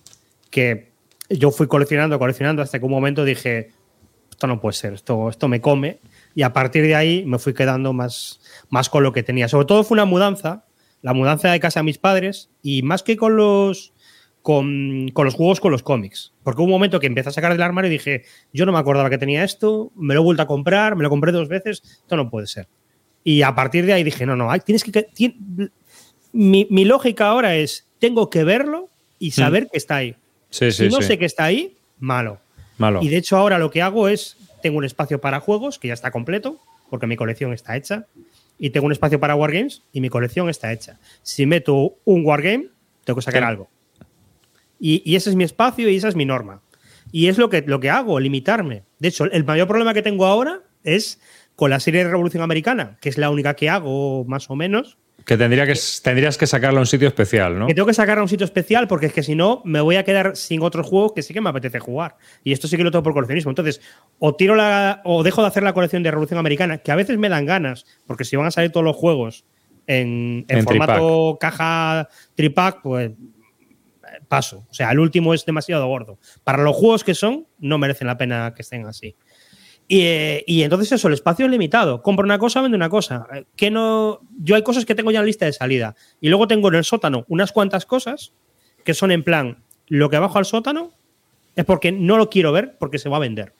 Que 0.51 0.91
yo 1.29 1.49
fui 1.51 1.67
coleccionando, 1.67 2.19
coleccionando, 2.19 2.61
hasta 2.61 2.77
que 2.77 2.85
un 2.85 2.91
momento 2.91 3.23
dije, 3.23 3.71
esto 4.29 4.47
no 4.47 4.59
puede 4.59 4.73
ser, 4.73 4.93
esto, 4.93 5.29
esto 5.29 5.47
me 5.47 5.61
come. 5.61 5.99
Y 6.35 6.43
a 6.43 6.53
partir 6.53 6.83
de 6.83 6.95
ahí 6.95 7.25
me 7.25 7.39
fui 7.39 7.53
quedando 7.53 7.93
más, 7.93 8.41
más 8.69 8.89
con 8.89 9.01
lo 9.01 9.11
que 9.11 9.23
tenía. 9.23 9.47
Sobre 9.47 9.65
todo 9.65 9.83
fue 9.83 9.95
una 9.95 10.05
mudanza, 10.05 10.65
la 11.01 11.13
mudanza 11.13 11.51
de 11.51 11.59
casa 11.59 11.79
a 11.79 11.83
mis 11.83 11.97
padres, 11.97 12.49
y 12.61 12.81
más 12.83 13.03
que 13.03 13.17
con 13.17 13.35
los. 13.35 13.93
Con, 14.41 15.09
con 15.13 15.25
los 15.25 15.33
juegos, 15.35 15.59
con 15.59 15.71
los 15.73 15.83
cómics. 15.83 16.31
Porque 16.43 16.61
hubo 16.61 16.65
un 16.67 16.71
momento 16.71 16.99
que 17.01 17.07
empecé 17.07 17.27
a 17.29 17.31
sacar 17.33 17.51
del 17.51 17.61
armario 17.61 17.89
y 17.89 17.93
dije, 17.93 18.23
yo 18.53 18.65
no 18.65 18.71
me 18.71 18.79
acordaba 18.79 19.09
que 19.09 19.17
tenía 19.17 19.43
esto, 19.43 19.91
me 19.95 20.13
lo 20.13 20.21
he 20.21 20.23
vuelto 20.23 20.41
a 20.41 20.47
comprar, 20.47 20.95
me 20.95 21.03
lo 21.03 21.09
compré 21.09 21.33
dos 21.33 21.49
veces, 21.49 21.81
esto 21.83 22.15
no 22.15 22.29
puede 22.29 22.47
ser. 22.47 22.67
Y 23.23 23.41
a 23.41 23.53
partir 23.53 23.85
de 23.85 23.91
ahí 23.93 24.03
dije, 24.03 24.25
no, 24.25 24.37
no, 24.37 24.49
hay- 24.49 24.61
tienes 24.61 24.85
que... 24.85 25.07
mi, 26.31 26.67
mi 26.69 26.85
lógica 26.85 27.27
ahora 27.27 27.57
es, 27.57 27.85
tengo 27.99 28.29
que 28.29 28.45
verlo 28.45 28.87
y 29.19 29.31
saber 29.31 29.67
que 29.69 29.77
está 29.77 29.97
ahí. 29.97 30.15
Sí, 30.49 30.71
sí, 30.71 30.85
si 30.85 30.89
no 30.89 31.01
sí. 31.01 31.07
sé 31.07 31.17
que 31.19 31.25
está 31.25 31.43
ahí, 31.43 31.75
malo. 31.99 32.39
Malo. 32.77 33.01
Y 33.03 33.09
de 33.09 33.17
hecho 33.17 33.35
ahora 33.35 33.59
lo 33.59 33.69
que 33.69 33.81
hago 33.81 34.07
es, 34.07 34.37
tengo 34.61 34.77
un 34.77 34.85
espacio 34.85 35.19
para 35.19 35.41
juegos, 35.41 35.79
que 35.79 35.89
ya 35.89 35.93
está 35.93 36.11
completo, 36.11 36.59
porque 36.89 37.07
mi 37.07 37.17
colección 37.17 37.51
está 37.53 37.75
hecha, 37.75 38.07
y 38.59 38.69
tengo 38.69 38.85
un 38.85 38.91
espacio 38.91 39.19
para 39.19 39.35
wargames 39.35 39.81
y 39.93 40.01
mi 40.01 40.09
colección 40.09 40.49
está 40.49 40.71
hecha. 40.71 40.99
Si 41.23 41.45
meto 41.45 41.95
un 42.05 42.25
wargame, 42.25 42.67
tengo 43.05 43.17
que 43.17 43.23
sacar 43.23 43.41
Sí. 43.43 43.47
algo. 43.47 43.69
Y, 44.79 45.01
y 45.09 45.15
ese 45.15 45.29
es 45.29 45.35
mi 45.35 45.43
espacio 45.43 45.89
y 45.89 45.95
esa 45.95 46.09
es 46.09 46.15
mi 46.15 46.25
norma. 46.25 46.61
Y 47.11 47.27
es 47.27 47.37
lo 47.37 47.49
que, 47.49 47.61
lo 47.61 47.79
que 47.79 47.89
hago, 47.89 48.19
limitarme. 48.19 48.83
De 48.99 49.07
hecho, 49.07 49.25
el 49.25 49.43
mayor 49.43 49.67
problema 49.67 49.93
que 49.93 50.01
tengo 50.01 50.25
ahora 50.25 50.61
es 50.83 51.19
con 51.55 51.69
la 51.69 51.79
serie 51.79 52.03
de 52.03 52.09
Revolución 52.11 52.43
Americana, 52.43 52.97
que 53.01 53.09
es 53.09 53.17
la 53.17 53.29
única 53.29 53.55
que 53.55 53.69
hago 53.69 54.23
más 54.25 54.49
o 54.49 54.55
menos, 54.55 54.97
Que, 55.29 55.37
tendría 55.37 55.67
que 55.67 55.79
tendrías 56.01 56.39
que 56.39 56.47
sacarlo 56.47 56.79
a 56.79 56.81
un 56.81 56.87
sitio 56.87 57.07
especial, 57.07 57.59
¿no? 57.59 57.67
que 57.67 57.75
tengo 57.75 57.85
que 57.85 57.93
sacarla 57.93 58.21
a 58.21 58.23
un 58.23 58.29
sitio 58.29 58.45
especial 58.45 58.87
porque 58.87 59.05
es 59.05 59.13
que 59.13 59.21
si 59.21 59.35
no 59.35 59.61
me 59.63 59.79
voy 59.79 59.95
a 59.95 60.03
quedar 60.03 60.35
sin 60.35 60.63
otros 60.63 60.87
juegos 60.87 61.13
que 61.13 61.21
sí 61.21 61.35
que 61.35 61.39
me 61.39 61.51
apetece 61.51 61.77
jugar. 61.77 62.17
Y 62.43 62.51
esto 62.51 62.67
sí 62.67 62.77
que 62.77 62.83
lo 62.83 62.89
tengo 62.89 63.03
por 63.03 63.13
coleccionismo. 63.13 63.51
Entonces, 63.51 63.79
o 64.17 64.33
tiro 64.33 64.55
la 64.55 65.03
o 65.05 65.21
dejo 65.21 65.43
de 65.43 65.47
hacer 65.49 65.61
la 65.61 65.73
colección 65.73 66.01
de 66.01 66.09
Revolución 66.09 66.39
Americana, 66.39 66.79
que 66.79 66.91
a 66.91 66.95
veces 66.95 67.19
me 67.19 67.29
dan 67.29 67.45
ganas, 67.45 67.85
porque 68.07 68.25
si 68.25 68.37
van 68.37 68.47
a 68.47 68.51
salir 68.51 68.71
todos 68.71 68.83
los 68.83 68.95
juegos 68.95 69.45
en, 69.85 70.45
en 70.47 70.57
En 70.57 70.63
formato 70.63 71.37
caja 71.39 72.09
tripack, 72.33 72.81
pues 72.81 73.11
eh, 73.11 73.15
paso. 74.27 74.65
O 74.67 74.73
sea, 74.73 74.89
el 74.89 74.97
último 74.97 75.35
es 75.35 75.45
demasiado 75.45 75.85
gordo. 75.85 76.17
Para 76.43 76.63
los 76.63 76.75
juegos 76.75 77.03
que 77.03 77.13
son, 77.13 77.45
no 77.59 77.77
merecen 77.77 78.07
la 78.07 78.17
pena 78.17 78.55
que 78.55 78.63
estén 78.63 78.87
así. 78.87 79.15
Y, 79.91 80.01
eh, 80.01 80.43
y 80.45 80.61
entonces 80.61 80.91
eso, 80.91 81.07
el 81.07 81.15
espacio 81.15 81.45
es 81.45 81.51
limitado. 81.51 82.03
Compro 82.03 82.23
una 82.23 82.37
cosa, 82.37 82.61
vendo 82.61 82.77
una 82.77 82.89
cosa. 82.89 83.25
Eh, 83.33 83.45
Que 83.55 83.71
no, 83.71 84.21
yo 84.37 84.55
hay 84.55 84.61
cosas 84.61 84.85
que 84.85 84.93
tengo 84.93 85.09
ya 85.09 85.19
en 85.19 85.25
lista 85.25 85.45
de 85.45 85.51
salida. 85.51 85.95
Y 86.21 86.29
luego 86.29 86.47
tengo 86.47 86.67
en 86.69 86.75
el 86.75 86.83
sótano 86.83 87.25
unas 87.27 87.51
cuantas 87.51 87.87
cosas 87.87 88.31
que 88.85 88.93
son 88.93 89.11
en 89.11 89.23
plan, 89.23 89.63
lo 89.87 90.11
que 90.11 90.19
bajo 90.19 90.37
al 90.37 90.45
sótano 90.45 90.93
es 91.55 91.65
porque 91.65 91.91
no 91.91 92.17
lo 92.17 92.29
quiero 92.29 92.51
ver 92.51 92.77
porque 92.77 92.99
se 92.99 93.09
va 93.09 93.17
a 93.17 93.19
vender. 93.19 93.53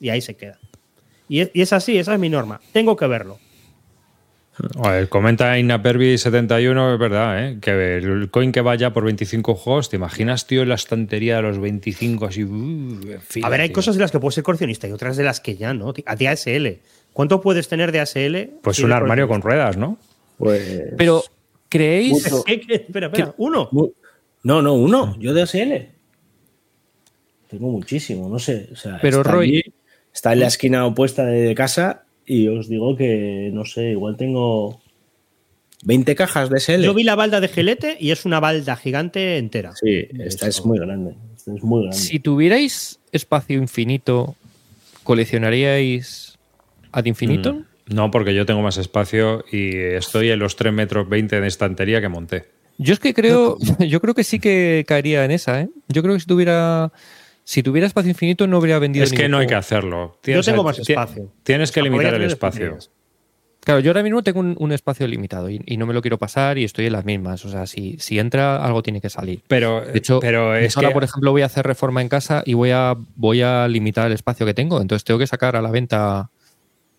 Y 0.00 0.08
ahí 0.08 0.20
se 0.20 0.36
queda. 0.36 0.58
Y 1.28 1.38
es, 1.40 1.50
y 1.54 1.62
es 1.62 1.72
así, 1.72 1.96
esa 1.96 2.14
es 2.14 2.20
mi 2.20 2.28
norma. 2.28 2.60
Tengo 2.72 2.96
que 2.96 3.06
verlo. 3.06 3.38
Joder, 4.74 5.08
comenta 5.10 5.58
Inapervi71, 5.58 6.94
es 6.94 6.98
verdad, 6.98 7.44
¿eh? 7.46 7.58
que 7.60 7.96
el 7.98 8.30
coin 8.30 8.52
que 8.52 8.62
vaya 8.62 8.92
por 8.94 9.04
25 9.04 9.54
juegos, 9.54 9.90
¿te 9.90 9.96
imaginas, 9.96 10.46
tío, 10.46 10.62
en 10.62 10.70
la 10.70 10.76
estantería 10.76 11.36
de 11.36 11.42
los 11.42 11.58
25 11.58 12.24
así? 12.24 12.42
uh, 12.44 12.48
en 12.48 13.44
A 13.44 13.48
ver, 13.50 13.60
hay 13.60 13.68
tío? 13.68 13.74
cosas 13.74 13.96
de 13.96 14.00
las 14.00 14.10
que 14.10 14.18
puedes 14.18 14.34
ser 14.34 14.44
coleccionista 14.44 14.88
y 14.88 14.92
otras 14.92 15.16
de 15.18 15.24
las 15.24 15.40
que 15.40 15.56
ya 15.56 15.74
no. 15.74 15.92
A 16.06 16.16
ti 16.16 16.26
ASL. 16.26 16.78
¿Cuánto 17.12 17.40
puedes 17.42 17.68
tener 17.68 17.92
de 17.92 18.00
ASL? 18.00 18.50
Pues 18.62 18.78
un 18.78 18.92
armario 18.92 19.28
con 19.28 19.42
ruedas, 19.42 19.76
¿no? 19.76 19.98
Pues. 20.38 20.84
Pero, 20.96 21.22
¿creéis? 21.68 22.12
Mucho. 22.12 22.44
¿Qué, 22.46 22.60
qué? 22.60 22.74
Espera, 22.76 23.06
espera. 23.08 23.34
Uno. 23.36 23.68
mu- 23.72 23.90
No, 24.42 24.62
no, 24.62 24.72
uno. 24.74 25.16
Yo 25.18 25.34
de 25.34 25.42
ASL. 25.42 25.88
Tengo 27.50 27.70
muchísimo, 27.70 28.28
no 28.28 28.38
sé. 28.38 28.68
O 28.72 28.76
sea, 28.76 28.98
Pero, 29.02 29.18
está 29.18 29.32
Roy- 29.32 29.48
allí, 29.48 29.62
está 30.14 30.32
en 30.32 30.40
la 30.40 30.46
esquina 30.46 30.86
opuesta 30.86 31.24
de 31.26 31.54
casa 31.54 32.05
y 32.26 32.48
os 32.48 32.68
digo 32.68 32.96
que, 32.96 33.50
no 33.52 33.64
sé, 33.64 33.90
igual 33.92 34.16
tengo 34.16 34.80
20 35.84 36.14
cajas 36.16 36.50
de 36.50 36.58
SL. 36.60 36.82
Yo 36.82 36.94
vi 36.94 37.04
la 37.04 37.14
balda 37.14 37.40
de 37.40 37.48
gelete 37.48 37.96
y 38.00 38.10
es 38.10 38.24
una 38.24 38.40
balda 38.40 38.76
gigante 38.76 39.38
entera. 39.38 39.72
Sí, 39.76 40.06
esta 40.18 40.48
es 40.48 40.64
muy 40.64 40.78
grande. 40.78 41.14
Esta 41.36 41.54
es 41.54 41.62
muy 41.62 41.82
grande. 41.82 41.96
Si 41.98 42.18
tuvierais 42.18 42.98
espacio 43.12 43.56
infinito, 43.58 44.34
¿coleccionaríais 45.04 46.36
ad 46.92 47.04
infinito? 47.04 47.54
Mm, 47.54 47.64
No, 47.94 48.10
porque 48.10 48.34
yo 48.34 48.44
tengo 48.46 48.62
más 48.62 48.78
espacio 48.78 49.44
y 49.52 49.76
estoy 49.76 50.30
en 50.30 50.40
los 50.40 50.56
3 50.56 50.72
metros 50.72 51.08
20 51.08 51.40
de 51.40 51.46
estantería 51.46 52.00
que 52.00 52.08
monté. 52.08 52.44
Yo 52.78 52.92
es 52.92 52.98
que 52.98 53.14
creo, 53.14 53.56
yo 53.78 54.00
creo 54.00 54.14
que 54.14 54.24
sí 54.24 54.38
que 54.40 54.84
caería 54.88 55.24
en 55.24 55.30
esa, 55.30 55.60
¿eh? 55.60 55.68
Yo 55.88 56.02
creo 56.02 56.14
que 56.14 56.20
si 56.20 56.26
tuviera, 56.26 56.90
si 57.48 57.62
tuviera 57.62 57.86
espacio 57.86 58.10
infinito 58.10 58.48
no 58.48 58.56
habría 58.56 58.80
vendido. 58.80 59.04
Es 59.04 59.12
que 59.12 59.28
no 59.28 59.38
hay 59.38 59.46
que 59.46 59.54
hacerlo. 59.54 60.18
Yo 60.24 60.42
tengo 60.42 60.64
más 60.64 60.80
espacio. 60.80 61.30
Tienes 61.44 61.70
que 61.70 61.78
O 61.80 61.84
sea, 61.84 61.90
limitar 61.92 62.14
el 62.14 62.24
espacio. 62.24 62.66
espacio. 62.66 62.90
Claro, 63.60 63.78
yo 63.80 63.90
ahora 63.90 64.02
mismo 64.02 64.22
tengo 64.24 64.40
un, 64.40 64.56
un 64.58 64.72
espacio 64.72 65.06
limitado 65.06 65.48
y, 65.48 65.60
y 65.64 65.76
no 65.76 65.86
me 65.86 65.94
lo 65.94 66.02
quiero 66.02 66.18
pasar 66.18 66.58
y 66.58 66.64
estoy 66.64 66.86
en 66.86 66.92
las 66.92 67.04
mismas. 67.04 67.44
O 67.44 67.48
sea, 67.48 67.66
si, 67.66 67.96
si 68.00 68.18
entra, 68.18 68.64
algo 68.64 68.82
tiene 68.82 69.00
que 69.00 69.10
salir. 69.10 69.42
Pero, 69.46 69.80
De 69.80 69.96
hecho, 69.96 70.18
pero 70.18 70.56
es 70.56 70.76
ahora, 70.76 70.88
que 70.88 70.94
por 70.94 71.04
ejemplo, 71.04 71.30
voy 71.30 71.42
a 71.42 71.46
hacer 71.46 71.64
reforma 71.64 72.02
en 72.02 72.08
casa 72.08 72.42
y 72.44 72.54
voy 72.54 72.70
a, 72.72 72.96
voy 73.14 73.42
a 73.42 73.68
limitar 73.68 74.08
el 74.08 74.12
espacio 74.12 74.44
que 74.44 74.54
tengo. 74.54 74.80
Entonces 74.80 75.04
tengo 75.04 75.18
que 75.18 75.26
sacar 75.28 75.54
a 75.54 75.62
la 75.62 75.70
venta. 75.70 76.30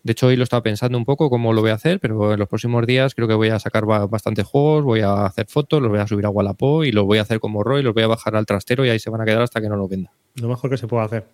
De 0.04 0.12
hecho, 0.12 0.28
hoy 0.28 0.36
lo 0.36 0.44
estaba 0.44 0.62
pensando 0.62 0.96
un 0.96 1.04
poco 1.04 1.28
cómo 1.28 1.52
lo 1.52 1.60
voy 1.60 1.70
a 1.70 1.74
hacer, 1.74 1.98
pero 2.00 2.32
en 2.32 2.38
los 2.38 2.48
próximos 2.48 2.86
días 2.86 3.14
creo 3.14 3.28
que 3.28 3.34
voy 3.34 3.48
a 3.48 3.58
sacar 3.58 3.84
ba- 3.84 4.06
bastantes 4.06 4.46
juegos, 4.46 4.84
voy 4.84 5.00
a 5.00 5.26
hacer 5.26 5.46
fotos, 5.48 5.82
los 5.82 5.90
voy 5.90 5.98
a 6.00 6.06
subir 6.06 6.24
a 6.24 6.30
Wallapop 6.30 6.84
y 6.84 6.92
los 6.92 7.04
voy 7.04 7.18
a 7.18 7.22
hacer 7.22 7.40
como 7.40 7.62
Roy, 7.62 7.82
los 7.82 7.92
voy 7.94 8.04
a 8.04 8.06
bajar 8.06 8.36
al 8.36 8.46
trastero 8.46 8.86
y 8.86 8.90
ahí 8.90 8.98
se 8.98 9.10
van 9.10 9.20
a 9.20 9.24
quedar 9.24 9.42
hasta 9.42 9.60
que 9.60 9.68
no 9.68 9.76
los 9.76 9.88
venda. 9.90 10.10
Lo 10.36 10.48
mejor 10.48 10.70
que 10.70 10.76
se 10.76 10.86
puede 10.86 11.04
hacer. 11.04 11.26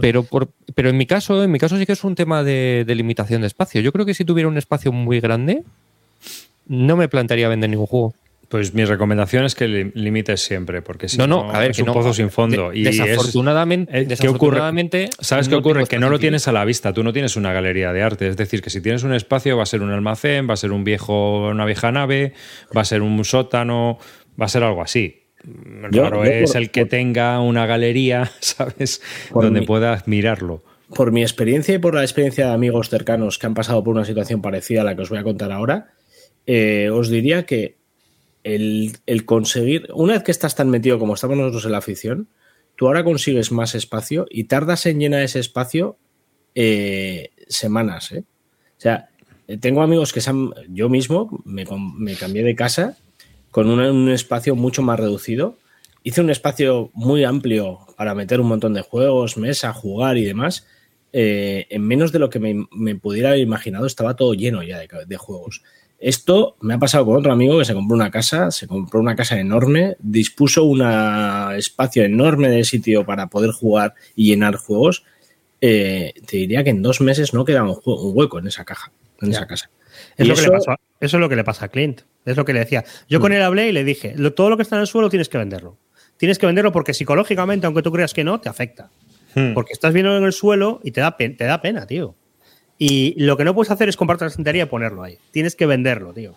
Pero, 0.00 0.22
por, 0.22 0.48
pero 0.74 0.88
en 0.88 0.96
mi 0.96 1.04
caso, 1.06 1.42
en 1.42 1.50
mi 1.50 1.58
caso 1.58 1.76
sí 1.76 1.84
que 1.84 1.92
es 1.92 2.04
un 2.04 2.14
tema 2.14 2.42
de, 2.44 2.84
de 2.86 2.94
limitación 2.94 3.40
de 3.40 3.48
espacio. 3.48 3.80
Yo 3.80 3.92
creo 3.92 4.06
que 4.06 4.14
si 4.14 4.24
tuviera 4.24 4.48
un 4.48 4.56
espacio 4.56 4.92
muy 4.92 5.18
grande, 5.20 5.64
no 6.66 6.96
me 6.96 7.08
plantearía 7.08 7.48
vender 7.48 7.70
ningún 7.70 7.86
juego. 7.86 8.14
Pues 8.50 8.74
mi 8.74 8.84
recomendación 8.84 9.44
es 9.44 9.54
que 9.54 9.68
li- 9.68 9.92
limites 9.94 10.40
siempre, 10.42 10.82
porque 10.82 11.08
si 11.08 11.16
no, 11.16 11.28
no, 11.28 11.50
a 11.52 11.60
ver, 11.60 11.70
es 11.70 11.76
que 11.76 11.82
un 11.84 11.86
no. 11.86 11.92
pozo 11.94 12.12
sin 12.12 12.30
fondo. 12.30 12.70
De- 12.70 12.78
y 12.80 12.86
es- 12.88 12.98
desafortunadamente, 12.98 13.92
eh, 13.96 14.02
¿qué 14.02 14.08
desafortunadamente, 14.08 15.04
ocurre? 15.04 15.24
¿Sabes 15.24 15.46
qué 15.48 15.52
no 15.52 15.58
ocurre? 15.60 15.74
tengo 15.80 15.88
Que 15.88 15.98
no 16.00 16.10
lo 16.10 16.18
tienes 16.18 16.48
a 16.48 16.52
la 16.52 16.64
vista. 16.64 16.92
Tú 16.92 17.04
no 17.04 17.12
tienes 17.12 17.36
una 17.36 17.52
galería 17.52 17.92
de 17.92 18.02
arte. 18.02 18.26
Es 18.26 18.36
decir, 18.36 18.60
que 18.60 18.68
si 18.70 18.80
tienes 18.80 19.04
un 19.04 19.14
espacio, 19.14 19.56
va 19.56 19.62
a 19.62 19.66
ser 19.66 19.82
un 19.82 19.92
almacén, 19.92 20.48
va 20.50 20.54
a 20.54 20.56
ser 20.56 20.72
un 20.72 20.82
viejo, 20.82 21.48
una 21.48 21.64
vieja 21.64 21.92
nave, 21.92 22.32
va 22.76 22.80
a 22.80 22.84
ser 22.84 23.02
un 23.02 23.24
sótano, 23.24 23.98
va 24.40 24.46
a 24.46 24.48
ser 24.48 24.64
algo 24.64 24.82
así. 24.82 25.22
Yo- 25.92 26.02
Raro 26.02 26.24
yo 26.24 26.30
es 26.32 26.50
por- 26.50 26.60
el 26.60 26.70
que 26.72 26.84
tenga 26.86 27.38
una 27.40 27.66
galería, 27.66 28.30
¿sabes? 28.40 29.00
Donde 29.32 29.60
mi- 29.60 29.66
puedas 29.66 30.08
mirarlo. 30.08 30.64
Por 30.92 31.12
mi 31.12 31.22
experiencia 31.22 31.76
y 31.76 31.78
por 31.78 31.94
la 31.94 32.02
experiencia 32.02 32.48
de 32.48 32.52
amigos 32.52 32.88
cercanos 32.88 33.38
que 33.38 33.46
han 33.46 33.54
pasado 33.54 33.84
por 33.84 33.94
una 33.94 34.04
situación 34.04 34.42
parecida 34.42 34.80
a 34.80 34.84
la 34.84 34.96
que 34.96 35.02
os 35.02 35.08
voy 35.08 35.18
a 35.18 35.22
contar 35.22 35.52
ahora, 35.52 35.92
eh, 36.46 36.90
os 36.92 37.08
diría 37.10 37.46
que 37.46 37.78
el, 38.44 38.92
el 39.06 39.24
conseguir, 39.24 39.88
una 39.94 40.14
vez 40.14 40.22
que 40.22 40.30
estás 40.30 40.54
tan 40.54 40.68
metido 40.70 40.98
como 40.98 41.14
estamos 41.14 41.36
nosotros 41.36 41.64
en 41.66 41.72
la 41.72 41.78
afición, 41.78 42.28
tú 42.76 42.86
ahora 42.86 43.04
consigues 43.04 43.52
más 43.52 43.74
espacio 43.74 44.26
y 44.30 44.44
tardas 44.44 44.86
en 44.86 44.98
llenar 45.00 45.22
ese 45.22 45.38
espacio 45.40 45.98
eh, 46.54 47.30
semanas. 47.48 48.12
¿eh? 48.12 48.24
O 48.78 48.80
sea, 48.80 49.10
eh, 49.46 49.58
tengo 49.58 49.82
amigos 49.82 50.12
que 50.12 50.20
se 50.20 50.30
han, 50.30 50.50
yo 50.68 50.88
mismo 50.88 51.42
me, 51.44 51.64
me 51.98 52.14
cambié 52.16 52.42
de 52.42 52.54
casa 52.56 52.96
con 53.50 53.68
una- 53.68 53.90
un 53.92 54.08
espacio 54.10 54.54
mucho 54.56 54.82
más 54.82 54.98
reducido. 54.98 55.58
Hice 56.02 56.22
un 56.22 56.30
espacio 56.30 56.90
muy 56.94 57.24
amplio 57.24 57.80
para 57.96 58.14
meter 58.14 58.40
un 58.40 58.48
montón 58.48 58.72
de 58.72 58.80
juegos, 58.82 59.36
mesa, 59.36 59.72
jugar 59.72 60.16
y 60.16 60.24
demás. 60.24 60.66
Eh, 61.12 61.66
en 61.70 61.82
menos 61.82 62.12
de 62.12 62.20
lo 62.20 62.30
que 62.30 62.38
me, 62.38 62.66
me 62.72 62.94
pudiera 62.94 63.30
haber 63.30 63.40
imaginado, 63.40 63.84
estaba 63.86 64.16
todo 64.16 64.32
lleno 64.32 64.62
ya 64.62 64.78
de 64.78 65.16
juegos. 65.16 65.62
Esto 66.00 66.56
me 66.62 66.72
ha 66.74 66.78
pasado 66.78 67.04
con 67.04 67.16
otro 67.16 67.30
amigo 67.30 67.58
que 67.58 67.66
se 67.66 67.74
compró 67.74 67.94
una 67.94 68.10
casa, 68.10 68.50
se 68.50 68.66
compró 68.66 69.00
una 69.00 69.14
casa 69.14 69.38
enorme, 69.38 69.96
dispuso 69.98 70.64
un 70.64 70.80
espacio 71.56 72.02
enorme 72.04 72.48
de 72.48 72.64
sitio 72.64 73.04
para 73.04 73.26
poder 73.26 73.50
jugar 73.50 73.94
y 74.16 74.26
llenar 74.30 74.56
juegos. 74.56 75.04
Eh, 75.60 76.14
te 76.26 76.38
diría 76.38 76.64
que 76.64 76.70
en 76.70 76.80
dos 76.80 77.02
meses 77.02 77.34
no 77.34 77.44
quedaba 77.44 77.70
un, 77.70 77.78
hueco 77.84 78.38
en 78.38 78.46
esa 78.46 78.64
caja, 78.64 78.90
en 79.20 79.32
esa 79.32 79.46
casa. 79.46 79.68
Es 80.16 80.26
lo 80.26 80.34
que 80.34 80.40
eso- 80.40 80.50
le 80.52 80.56
pasó, 80.58 80.72
eso 81.00 81.16
es 81.18 81.20
lo 81.20 81.28
que 81.28 81.36
le 81.36 81.44
pasa 81.44 81.66
a 81.66 81.68
Clint. 81.68 82.00
Es 82.24 82.36
lo 82.36 82.46
que 82.46 82.54
le 82.54 82.60
decía. 82.60 82.82
Yo 83.08 83.20
con 83.20 83.32
él 83.32 83.42
hablé 83.42 83.68
y 83.68 83.72
le 83.72 83.84
dije, 83.84 84.14
lo- 84.16 84.32
todo 84.32 84.48
lo 84.48 84.56
que 84.56 84.62
está 84.62 84.76
en 84.76 84.80
el 84.82 84.86
suelo 84.86 85.10
tienes 85.10 85.28
que 85.28 85.36
venderlo. 85.36 85.76
Tienes 86.16 86.38
que 86.38 86.46
venderlo 86.46 86.72
porque 86.72 86.94
psicológicamente, 86.94 87.66
aunque 87.66 87.82
tú 87.82 87.92
creas 87.92 88.14
que 88.14 88.24
no, 88.24 88.40
te 88.40 88.48
afecta. 88.48 88.90
Hmm. 89.34 89.52
Porque 89.52 89.72
estás 89.74 89.92
viendo 89.92 90.16
en 90.16 90.24
el 90.24 90.32
suelo 90.32 90.80
y 90.82 90.92
te 90.92 91.00
da, 91.02 91.14
te 91.16 91.44
da 91.44 91.60
pena, 91.60 91.86
tío. 91.86 92.14
Y 92.82 93.14
lo 93.22 93.36
que 93.36 93.44
no 93.44 93.54
puedes 93.54 93.70
hacer 93.70 93.90
es 93.90 93.96
comprarte 93.98 94.24
la 94.24 94.30
estantería 94.30 94.62
y 94.62 94.66
ponerlo 94.66 95.02
ahí. 95.02 95.18
Tienes 95.32 95.54
que 95.54 95.66
venderlo, 95.66 96.14
tío. 96.14 96.34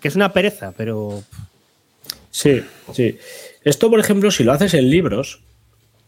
Que 0.00 0.08
es 0.08 0.16
una 0.16 0.32
pereza, 0.32 0.72
pero 0.76 1.22
Sí, 2.30 2.62
sí. 2.92 3.16
Esto, 3.62 3.88
por 3.90 4.00
ejemplo, 4.00 4.30
si 4.32 4.42
lo 4.42 4.50
haces 4.52 4.74
en 4.74 4.90
libros, 4.90 5.40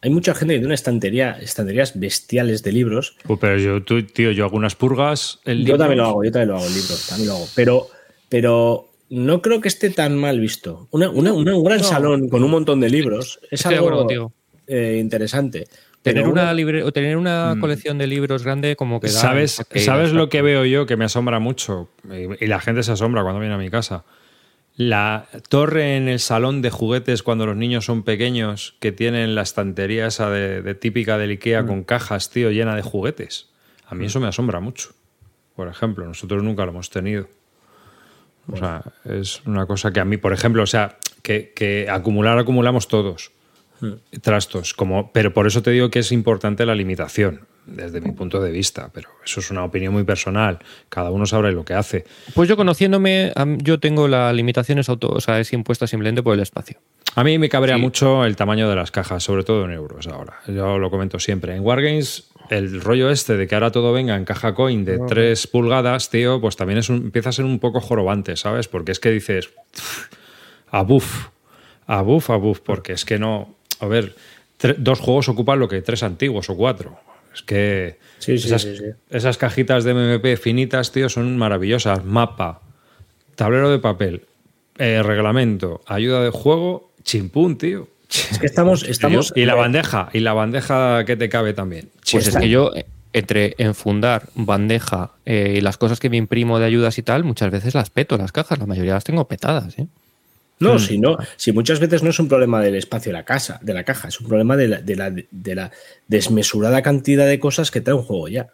hay 0.03 0.11
mucha 0.11 0.35
gente 0.35 0.55
que 0.55 0.59
tiene 0.59 0.67
una 0.67 0.75
estantería, 0.75 1.39
estanterías 1.41 1.99
bestiales 1.99 2.63
de 2.65 2.73
libros. 2.73 3.17
Uh, 3.29 3.37
pero 3.37 3.59
yo, 3.59 3.83
tú, 3.83 4.03
tío, 4.03 4.33
yo 4.33 4.45
hago 4.45 4.57
unas 4.57 4.75
purgas. 4.75 5.39
en 5.45 5.59
Yo 5.59 5.65
libros. 5.65 5.79
también 5.79 5.99
lo 5.99 6.05
hago, 6.07 6.25
yo 6.25 6.33
también 6.33 6.49
lo 6.49 6.57
hago 6.57 6.67
en 6.67 6.75
libros, 6.75 7.07
también 7.09 7.29
lo 7.29 7.35
hago. 7.37 7.49
Pero, 7.55 7.87
pero 8.29 8.89
no 9.11 9.41
creo 9.41 9.61
que 9.61 9.69
esté 9.69 9.91
tan 9.91 10.19
mal 10.19 10.41
visto. 10.41 10.89
Una- 10.91 11.11
una- 11.11 11.33
una- 11.33 11.57
un 11.57 11.65
gran 11.65 11.79
No. 11.79 11.85
salón 11.85 12.29
con 12.29 12.43
un 12.43 12.51
montón 12.51 12.81
de 12.81 12.91
libros 12.91 13.39
es 13.45 13.61
Estoy 13.61 13.75
de 13.75 13.79
acuerdo 13.79 14.09
algo 14.11 14.33
eh, 14.67 14.99
interesante. 15.01 15.69
Tener 16.11 16.23
Pero 16.23 16.33
una, 16.33 16.53
libre, 16.55 16.83
o 16.85 16.93
tener 16.93 17.17
una 17.17 17.55
Mm. 17.55 17.61
colección 17.61 17.99
de 17.99 18.07
libros 18.07 18.45
grande 18.45 18.77
como 18.77 19.01
que 19.01 19.09
da- 19.09 19.13
¿Sabes, 19.13 19.65
que- 19.69 19.81
¿sabes 19.81 20.13
lo 20.13 20.29
que 20.29 20.41
veo 20.43 20.65
yo 20.65 20.87
que 20.87 20.97
me 20.97 21.05
asombra 21.05 21.39
mucho? 21.41 21.89
Y, 22.05 22.45
y 22.45 22.47
la 22.49 22.61
gente 22.61 22.83
se 22.83 22.93
asombra 22.93 23.23
cuando 23.23 23.41
viene 23.41 23.55
a 23.55 23.59
mi 23.59 23.71
casa. 23.71 24.05
La 24.77 25.27
torre 25.49 25.97
en 25.97 26.07
el 26.09 26.21
salón 26.21 26.61
de 26.63 26.71
juguetes 26.71 27.23
cuando 27.23 27.47
los 27.47 27.57
niños 27.57 27.87
son 27.87 28.03
pequeños, 28.03 28.77
que 28.79 28.93
tienen 28.93 29.35
la 29.35 29.43
estantería 29.43 30.07
esa 30.07 30.31
de, 30.31 30.61
de 30.63 30.75
típica 30.75 31.17
del 31.19 31.31
Ikea 31.31 31.63
Mm. 31.63 31.67
con 31.67 31.83
cajas, 31.85 32.31
tío, 32.31 32.51
llena 32.51 32.77
de 32.77 32.83
juguetes. 32.83 33.49
A 33.87 33.95
mí 33.95 34.07
eso 34.07 34.21
me 34.21 34.29
asombra 34.29 34.61
mucho. 34.61 34.91
Por 35.57 35.69
ejemplo, 35.69 36.05
nosotros 36.07 36.43
nunca 36.43 36.65
lo 36.67 36.73
hemos 36.73 36.91
tenido. 36.91 37.29
O 38.53 38.57
sea, 38.57 38.83
es 39.07 39.41
una 39.47 39.67
cosa 39.67 39.93
que 39.93 39.99
a 40.01 40.05
mí, 40.05 40.19
por 40.19 40.33
ejemplo, 40.33 40.63
o 40.63 40.67
sea, 40.67 40.99
que, 41.23 41.53
que 41.57 41.89
acumular 41.91 42.39
acumulamos 42.39 42.87
todos. 42.87 43.33
Trastos. 44.23 44.75
Como, 44.75 45.11
pero 45.13 45.33
por 45.33 45.47
eso 45.47 45.63
te 45.63 45.71
digo 45.71 45.91
que 45.91 46.01
es 46.01 46.13
importante 46.13 46.65
la 46.67 46.75
limitación, 46.75 47.43
desde 47.67 48.01
mi 48.01 48.13
punto 48.13 48.41
de 48.41 48.51
vista. 48.51 48.91
Pero 48.93 49.09
eso 49.25 49.41
es 49.41 49.51
una 49.51 49.65
opinión 49.65 49.93
muy 49.93 50.05
personal. 50.05 50.59
Cada 50.89 51.11
uno 51.11 51.27
sabe 51.27 51.53
lo 51.53 51.65
que 51.65 51.75
hace. 51.75 52.05
Pues 52.35 52.49
yo 52.49 52.57
conociéndome, 52.57 53.33
yo 53.59 53.79
tengo 53.81 54.09
las 54.09 54.35
limitaciones 54.35 54.89
auto, 54.89 55.09
o 55.09 55.21
sea, 55.21 55.41
es 55.41 55.53
impuesta 55.53 55.87
simplemente 55.87 56.23
por 56.23 56.35
el 56.35 56.41
espacio. 56.41 56.79
A 57.15 57.25
mí 57.25 57.39
me 57.39 57.49
cabrea 57.49 57.77
Sí. 57.77 57.81
mucho 57.81 58.25
el 58.25 58.37
tamaño 58.37 58.69
de 58.69 58.77
las 58.77 58.91
cajas, 58.91 59.23
sobre 59.23 59.43
todo 59.43 59.65
en 59.65 59.73
euros 59.73 60.07
ahora. 60.07 60.41
Yo 60.47 60.79
lo 60.79 60.91
comento 60.91 61.19
siempre. 61.19 61.57
En 61.57 61.63
Wargames, 61.65 62.29
el 62.51 62.81
rollo 62.83 63.11
este 63.11 63.37
de 63.39 63.47
que 63.49 63.55
ahora 63.55 63.71
todo 63.73 63.93
venga 63.93 64.15
en 64.17 64.25
caja 64.27 64.55
coin 64.55 64.85
de 64.85 64.99
3 64.99 65.47
pulgadas, 65.47 66.11
tío, 66.11 66.41
pues 66.43 66.57
también 66.57 66.79
es 66.79 66.91
un- 66.91 66.99
empieza 66.99 67.31
a 67.31 67.33
ser 67.33 67.47
un 67.47 67.59
poco 67.59 67.81
jorobante, 67.81 68.37
¿sabes? 68.37 68.69
Porque 68.69 68.93
es 68.93 69.01
que 69.01 69.11
dices, 69.11 69.49
a 70.71 70.83
buff, 70.83 71.29
a 71.87 72.03
buff, 72.03 72.31
a 72.31 72.37
buff, 72.37 72.61
porque 72.61 72.93
es 72.93 73.05
que 73.05 73.19
no. 73.19 73.55
A 73.81 73.87
ver, 73.87 74.17
dos 74.79 75.01
juegos 75.01 75.29
ocupan 75.29 75.59
lo 75.59 75.69
que 75.69 75.83
tres 75.83 76.03
antiguos 76.03 76.51
o 76.51 76.57
cuatro. 76.57 76.99
Es 77.35 77.43
que 77.43 77.99
Sí, 78.19 78.39
sí, 78.39 78.49
esas, 78.49 78.63
sí, 78.63 78.77
sí. 78.77 78.85
esas 79.11 79.39
cajitas 79.39 79.85
de 79.85 79.95
MMP 79.95 80.37
finitas, 80.41 80.93
tío, 80.93 81.09
son 81.09 81.37
maravillosas. 81.37 82.05
Mapa, 82.05 82.63
tablero 83.35 83.71
de 83.71 83.79
papel, 83.79 84.23
eh, 84.79 85.03
reglamento, 85.03 85.83
ayuda 85.87 86.23
de 86.23 86.31
juego, 86.31 86.93
chimpún, 87.03 87.59
tío. 87.59 87.89
Es 88.09 88.39
que 88.39 88.47
estamos, 88.47 88.83
estamos 88.89 89.33
Y 89.37 89.45
la 89.45 89.55
bandeja, 89.55 90.09
y 90.13 90.21
la 90.21 90.33
bandeja 90.33 91.05
que 91.05 91.17
te 91.17 91.29
cabe 91.29 91.53
también. 91.53 91.91
Pues 92.11 92.29
es 92.29 92.37
que 92.37 92.49
yo, 92.49 92.75
eh, 92.75 92.87
entre 93.13 93.55
enfundar, 93.59 94.29
bandeja 94.35 95.13
eh, 95.25 95.55
y 95.59 95.61
las 95.61 95.77
cosas 95.77 96.01
que 96.01 96.11
me 96.11 96.17
imprimo 96.17 96.59
de 96.59 96.67
ayudas 96.67 96.99
y 96.99 97.03
tal, 97.03 97.25
muchas 97.25 97.51
veces 97.51 97.75
las 97.75 97.91
peto 97.91 98.17
las 98.17 98.33
cajas, 98.33 98.59
la 98.59 98.67
mayoría 98.67 98.95
las 98.95 99.05
tengo 99.05 99.29
petadas. 99.29 99.79
¿eh? 99.79 99.87
No, 100.59 100.79
si 100.79 100.99
no, 100.99 101.19
si 101.37 101.53
muchas 101.53 101.81
veces 101.81 102.03
no 102.03 102.11
es 102.11 102.19
un 102.19 102.29
problema 102.29 102.63
del 102.63 102.77
espacio 102.77 103.11
de 103.11 103.19
la 103.19 103.25
casa, 103.25 103.59
de 103.63 103.75
la 103.75 103.85
caja, 103.85 104.09
es 104.09 104.19
un 104.21 104.27
problema 104.29 104.57
de 104.57 104.69
la, 104.69 104.81
de 104.81 104.97
la, 104.97 105.11
de 105.11 105.55
la 105.55 105.71
desmesurada 106.09 106.81
cantidad 106.83 107.27
de 107.27 107.39
cosas 107.39 107.71
que 107.71 107.81
trae 107.81 107.95
un 107.95 108.03
juego 108.03 108.29
ya. 108.29 108.49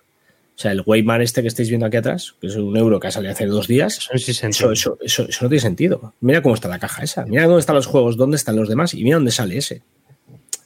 O 0.55 0.59
sea, 0.63 0.73
el 0.73 0.83
Wayman 0.85 1.23
este 1.23 1.43
que 1.43 1.49
estáis 1.49 1.69
viendo 1.69 1.87
aquí 1.87 1.97
atrás, 1.97 2.35
que 2.41 2.49
es 2.49 2.57
un 2.57 2.77
euro 2.77 2.99
que 3.01 3.07
ha 3.07 3.11
salido 3.11 3.33
hace 3.33 3.47
dos 3.47 3.67
días, 3.69 3.99
Eso 3.99 4.19
sí 4.19 4.25
se 4.25 4.31
eso, 4.33 4.47
entiende. 4.47 4.73
eso, 4.75 4.99
eso, 5.01 5.23
eso 5.29 5.45
no 5.45 5.49
tiene 5.49 5.61
sentido. 5.61 6.15
Mira 6.21 6.43
cómo 6.43 6.55
está 6.55 6.69
la 6.69 6.79
caja 6.79 7.03
esa, 7.05 7.25
mira 7.25 7.45
dónde 7.45 7.61
están 7.61 7.77
los 7.77 7.87
juegos, 7.87 8.17
dónde 8.17 8.37
están 8.37 8.57
los 8.57 8.69
demás 8.69 8.93
y 8.95 9.03
mira 9.05 9.17
dónde 9.17 9.31
sale 9.31 9.57
ese. 9.57 9.83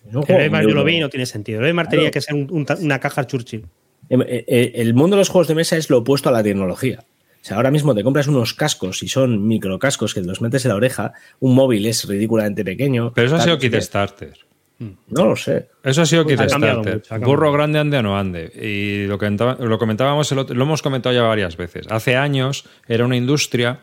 Es 0.08 0.14
un 0.14 0.24
El 0.28 0.50
yo 0.50 0.68
lo 0.74 0.84
vi 0.84 0.96
y 0.96 1.00
no 1.00 1.08
tiene 1.10 1.26
sentido. 1.26 1.58
El 1.60 1.66
Weimar 1.66 1.88
tenía 1.88 2.10
que 2.10 2.20
ser 2.20 2.34
un- 2.34 2.48
un 2.50 2.64
ta- 2.64 2.78
una 2.80 2.98
caja 2.98 3.26
Churchill. 3.26 3.64
Eh, 4.08 4.16
eh, 4.26 4.44
eh, 4.48 4.72
El 4.76 4.94
mundo 4.94 5.16
de 5.16 5.20
los 5.20 5.28
juegos 5.28 5.48
de 5.48 5.54
mesa 5.54 5.76
es 5.76 5.90
lo 5.90 5.98
opuesto 5.98 6.28
a 6.28 6.32
la 6.32 6.42
tecnología. 6.42 7.04
O 7.46 7.48
sea, 7.48 7.58
ahora 7.58 7.70
mismo 7.70 7.94
te 7.94 8.02
compras 8.02 8.26
unos 8.26 8.54
cascos 8.54 9.04
y 9.04 9.08
son 9.08 9.46
microcascos 9.46 10.14
que 10.14 10.20
los 10.20 10.40
metes 10.40 10.64
en 10.64 10.70
la 10.70 10.74
oreja. 10.74 11.12
Un 11.38 11.54
móvil 11.54 11.86
es 11.86 12.04
ridículamente 12.08 12.64
pequeño. 12.64 13.12
Pero 13.14 13.28
eso 13.28 13.36
ha 13.36 13.40
sido 13.40 13.56
qué. 13.56 13.70
Kickstarter. 13.70 14.32
No 14.80 15.26
lo 15.26 15.36
sé. 15.36 15.68
Eso 15.84 16.02
ha 16.02 16.06
sido 16.06 16.24
Pues 16.24 16.40
ha 16.40 16.42
mucho, 16.42 16.56
ha 16.56 16.60
cambiado. 16.60 17.24
Burro 17.24 17.52
grande 17.52 17.78
ande 17.78 17.98
o 17.98 18.02
no 18.02 18.18
ande. 18.18 18.50
Y 18.52 19.06
lo, 19.06 19.16
que 19.16 19.30
lo 19.30 19.78
comentábamos, 19.78 20.32
el 20.32 20.38
otro- 20.40 20.56
lo 20.56 20.64
hemos 20.64 20.82
comentado 20.82 21.14
ya 21.14 21.22
varias 21.22 21.56
veces. 21.56 21.86
Hace 21.88 22.16
años 22.16 22.64
era 22.88 23.04
una 23.04 23.16
industria 23.16 23.82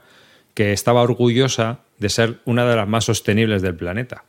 que 0.54 0.74
estaba 0.74 1.02
orgullosa 1.02 1.80
de 2.00 2.10
ser 2.10 2.40
una 2.44 2.66
de 2.66 2.76
las 2.76 2.88
más 2.90 3.06
sostenibles 3.06 3.62
del 3.62 3.76
planeta. 3.76 4.26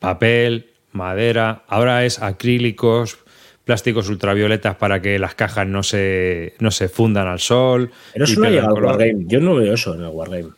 Papel, 0.00 0.70
madera, 0.92 1.62
ahora 1.68 2.04
es 2.04 2.20
acrílicos, 2.20 3.18
plásticos 3.64 4.08
ultravioletas 4.08 4.76
para 4.76 5.00
que 5.00 5.18
las 5.18 5.34
cajas 5.34 5.66
no 5.66 5.82
se, 5.82 6.54
no 6.58 6.70
se 6.70 6.88
fundan 6.88 7.26
al 7.26 7.40
sol. 7.40 7.90
Pero 8.12 8.24
eso 8.26 8.40
no 8.40 8.50
llegado 8.50 8.76
al. 8.76 8.84
Wargame. 8.84 9.24
Yo 9.26 9.40
no 9.40 9.54
veo 9.54 9.74
eso 9.74 9.94
en 9.94 10.02
el 10.02 10.08
Wargame. 10.08 10.50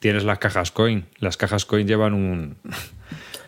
Tienes 0.00 0.24
las 0.24 0.38
cajas 0.38 0.70
coin. 0.70 1.06
Las 1.18 1.36
cajas 1.36 1.64
coin 1.64 1.86
llevan 1.86 2.14
un. 2.14 2.56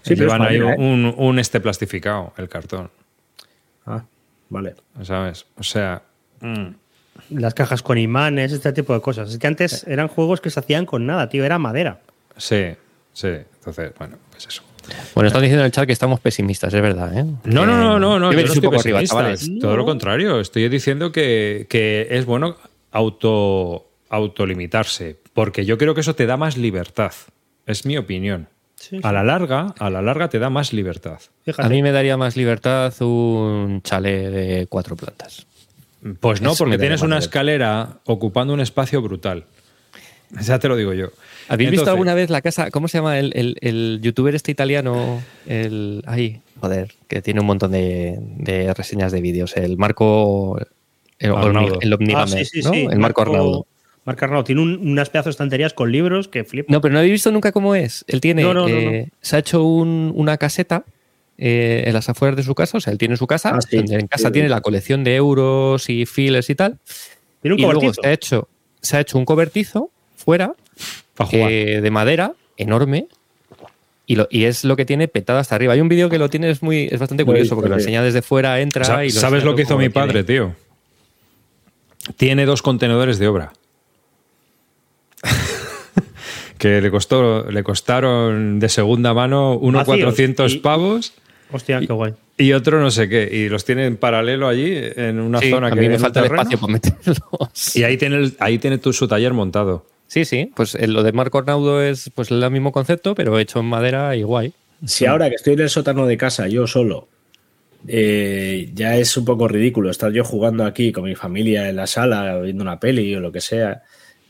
Sí, 0.02 0.14
llevan 0.14 0.40
ahí 0.40 0.56
¿eh? 0.56 0.76
un, 0.78 1.14
un 1.18 1.38
este 1.38 1.60
plastificado, 1.60 2.32
el 2.38 2.48
cartón. 2.48 2.90
Ah, 3.84 4.02
vale. 4.48 4.74
¿Sabes? 5.02 5.44
O 5.58 5.62
sea. 5.62 6.00
mm, 6.40 6.68
Las 7.38 7.52
cajas 7.52 7.82
con 7.82 7.98
imanes, 7.98 8.52
este 8.52 8.72
tipo 8.72 8.94
de 8.94 9.02
cosas. 9.02 9.28
Es 9.28 9.36
que 9.38 9.46
antes 9.46 9.86
eran 9.86 10.08
juegos 10.08 10.40
que 10.40 10.48
se 10.48 10.58
hacían 10.58 10.86
con 10.86 11.04
nada, 11.04 11.28
tío. 11.28 11.44
Era 11.44 11.58
madera. 11.58 12.00
sí, 12.38 12.68
sí. 13.12 13.28
Entonces, 13.28 13.92
bueno, 13.98 14.16
pues 14.30 14.46
eso. 14.46 14.62
Bueno, 15.14 15.28
están 15.28 15.42
diciendo 15.42 15.62
en 15.62 15.66
el 15.66 15.72
chat 15.72 15.86
que 15.86 15.92
estamos 15.92 16.20
pesimistas, 16.20 16.72
es 16.74 16.82
verdad. 16.82 17.16
¿eh? 17.18 17.24
No, 17.44 17.66
no, 17.66 17.76
no, 17.76 17.98
no, 17.98 18.18
no. 18.18 18.32
Yo 18.32 18.46
no 18.46 18.52
un 18.52 18.60
poco 18.60 18.80
arriba, 18.80 19.02
chavales. 19.04 19.50
Todo 19.60 19.76
lo 19.76 19.84
contrario. 19.84 20.40
Estoy 20.40 20.68
diciendo 20.68 21.12
que, 21.12 21.66
que 21.68 22.08
es 22.10 22.24
bueno 22.26 22.56
auto 22.92 23.86
autolimitarse. 24.08 25.16
Porque 25.32 25.64
yo 25.64 25.78
creo 25.78 25.94
que 25.94 26.00
eso 26.00 26.14
te 26.14 26.26
da 26.26 26.36
más 26.36 26.56
libertad. 26.56 27.12
Es 27.66 27.86
mi 27.86 27.96
opinión. 27.96 28.48
Sí, 28.74 28.98
A 29.02 29.12
la 29.12 29.22
larga, 29.22 29.74
a 29.78 29.90
la 29.90 30.00
larga 30.00 30.28
te 30.28 30.38
da 30.38 30.48
más 30.48 30.72
libertad. 30.72 31.18
Fíjate. 31.44 31.66
A 31.66 31.68
mí 31.70 31.82
me 31.82 31.92
daría 31.92 32.16
más 32.16 32.36
libertad 32.36 32.92
un 33.02 33.82
chalet 33.82 34.30
de 34.32 34.66
cuatro 34.68 34.96
plantas. 34.96 35.46
Pues 36.18 36.40
no, 36.40 36.52
Eso 36.52 36.64
porque 36.64 36.78
tienes 36.78 37.02
una 37.02 37.16
libertad. 37.16 37.24
escalera 37.28 37.88
ocupando 38.06 38.54
un 38.54 38.60
espacio 38.60 39.02
brutal. 39.02 39.44
Ya 40.42 40.58
te 40.58 40.68
lo 40.68 40.76
digo 40.76 40.92
yo. 40.94 41.08
¿Habéis 41.48 41.70
visto 41.72 41.90
alguna 41.90 42.14
vez 42.14 42.30
la 42.30 42.40
casa? 42.42 42.70
¿Cómo 42.70 42.86
se 42.88 42.98
llama 42.98 43.18
el, 43.18 43.32
el- 43.34 43.56
el 43.60 43.98
youtuber 44.02 44.34
este 44.34 44.52
italiano? 44.52 45.20
El. 45.46 46.02
Ay, 46.06 46.40
joder, 46.60 46.92
que 47.08 47.20
tiene 47.22 47.40
un 47.40 47.46
montón 47.46 47.72
de, 47.72 48.18
de 48.36 48.72
reseñas 48.74 49.10
de 49.12 49.20
vídeos. 49.20 49.56
El 49.56 49.76
Marco. 49.76 50.58
El, 51.18 51.32
Arnaudo. 51.32 51.78
el 51.80 51.92
Omnigame, 51.92 52.22
Ah, 52.22 52.26
sí, 52.26 52.44
sí, 52.44 52.60
¿no? 52.62 52.72
sí. 52.72 52.86
El 52.90 52.98
Marco 52.98 53.22
Arnaudo. 53.22 53.66
Marco 54.04 54.24
Arnaudo. 54.24 54.44
Tiene 54.44 54.62
un- 54.62 54.78
unas 54.90 55.10
pedazos 55.10 55.26
de 55.26 55.30
estanterías 55.32 55.74
con 55.74 55.90
libros 55.92 56.28
que 56.28 56.44
flipan. 56.44 56.72
No, 56.72 56.80
pero 56.80 56.92
no 56.92 56.98
habéis 57.00 57.12
visto 57.12 57.30
nunca 57.32 57.50
cómo 57.52 57.74
es. 57.74 58.04
Él 58.06 58.20
tiene. 58.20 58.42
No, 58.42 58.54
no, 58.54 58.68
no, 58.68 58.68
eh, 58.76 59.08
Se 59.20 59.36
ha 59.36 59.38
hecho 59.40 59.64
un- 59.64 60.12
una 60.14 60.36
caseta 60.38 60.84
eh, 61.36 61.84
en 61.86 61.92
las 61.94 62.08
afueras 62.08 62.36
de 62.36 62.42
su 62.44 62.54
casa. 62.54 62.78
O 62.78 62.80
sea, 62.80 62.92
él 62.92 62.98
tiene 62.98 63.16
su 63.16 63.26
casa. 63.26 63.50
Ah, 63.56 63.58
en 63.72 64.06
casa 64.06 64.28
Sí. 64.28 64.32
tiene 64.32 64.48
la 64.48 64.60
colección 64.60 65.02
de 65.04 65.16
euros 65.16 65.90
y 65.90 66.06
files 66.06 66.48
y 66.50 66.54
tal. 66.54 66.78
Tiene 67.42 67.54
un 67.54 67.60
y 67.60 67.62
luego 67.64 67.92
se 67.92 68.06
ha, 68.06 68.12
hecho, 68.12 68.48
se 68.80 68.96
ha 68.96 69.00
hecho 69.00 69.18
un 69.18 69.24
cobertizo 69.24 69.90
fuera 70.24 70.54
eh, 71.32 71.80
de 71.82 71.90
madera 71.90 72.32
enorme 72.56 73.06
y, 74.06 74.16
lo- 74.16 74.28
y 74.30 74.44
es 74.44 74.64
lo 74.64 74.76
que 74.76 74.84
tiene 74.84 75.08
petado 75.08 75.38
hasta 75.38 75.54
arriba. 75.54 75.72
Hay 75.74 75.80
un 75.80 75.88
vídeo 75.88 76.08
que 76.10 76.18
lo 76.18 76.28
tiene, 76.30 76.50
es, 76.50 76.62
muy, 76.62 76.88
es 76.90 76.98
bastante 76.98 77.24
curioso 77.24 77.54
porque 77.54 77.68
lo 77.70 77.76
enseña 77.76 78.02
desde 78.02 78.22
fuera, 78.22 78.60
entra 78.60 79.04
y 79.04 79.10
¿Sabes 79.10 79.44
lo 79.44 79.54
que 79.54 79.62
hizo 79.62 79.76
mi 79.76 79.84
tiene. 79.88 79.90
padre, 79.94 80.24
tío? 80.24 80.54
Tiene 82.16 82.44
dos 82.46 82.62
contenedores 82.62 83.18
de 83.18 83.28
obra. 83.28 83.52
que 86.58 86.80
le 86.80 86.90
costó, 86.90 87.50
le 87.50 87.62
costaron 87.62 88.58
de 88.60 88.68
segunda 88.68 89.14
mano 89.14 89.56
uno. 89.56 89.84
400 89.84 90.52
Y- 90.54 90.58
pavos 90.58 91.12
Hostia, 91.52 91.80
qué 91.80 91.92
guay. 91.92 92.14
y 92.38 92.52
otro 92.52 92.80
no 92.80 92.90
sé 92.90 93.08
qué. 93.08 93.28
Y 93.32 93.48
los 93.48 93.64
tiene 93.64 93.86
en 93.86 93.96
paralelo 93.96 94.46
allí, 94.48 94.72
en 94.96 95.18
una 95.20 95.40
Sí, 95.40 95.50
zona 95.50 95.66
a 95.68 95.70
que 95.72 95.80
mí 95.80 95.88
me 95.88 95.98
falta 95.98 96.20
el 96.20 96.26
espacio 96.26 96.58
para 96.58 96.72
meterlos. 96.74 97.76
Y 97.76 97.82
ahí 97.82 97.96
tiene, 97.96 98.32
ahí 98.38 98.58
tiene 98.58 98.78
tu, 98.78 98.92
su 98.92 99.08
taller 99.08 99.32
montado. 99.32 99.84
Sí, 100.10 100.24
sí, 100.24 100.50
pues 100.56 100.74
eh, 100.74 100.88
lo 100.88 101.04
de 101.04 101.12
Marco 101.12 101.38
Arnaudo 101.38 101.80
es 101.80 102.10
pues 102.12 102.32
el 102.32 102.50
mismo 102.50 102.72
concepto, 102.72 103.14
pero 103.14 103.38
hecho 103.38 103.60
en 103.60 103.66
madera 103.66 104.16
y 104.16 104.24
guay. 104.24 104.52
Si 104.84 105.06
ahora 105.06 105.28
que 105.28 105.36
estoy 105.36 105.52
en 105.52 105.60
el 105.60 105.70
sótano 105.70 106.04
de 106.04 106.16
casa, 106.16 106.48
yo 106.48 106.66
solo, 106.66 107.06
eh, 107.86 108.72
ya 108.74 108.96
es 108.96 109.16
un 109.16 109.24
poco 109.24 109.46
ridículo 109.46 109.88
estar 109.88 110.10
yo 110.10 110.24
jugando 110.24 110.64
aquí 110.64 110.90
con 110.90 111.04
mi 111.04 111.14
familia 111.14 111.68
en 111.68 111.76
la 111.76 111.86
sala, 111.86 112.40
viendo 112.40 112.64
una 112.64 112.80
peli 112.80 113.14
o 113.14 113.20
lo 113.20 113.30
que 113.30 113.40
sea. 113.40 113.84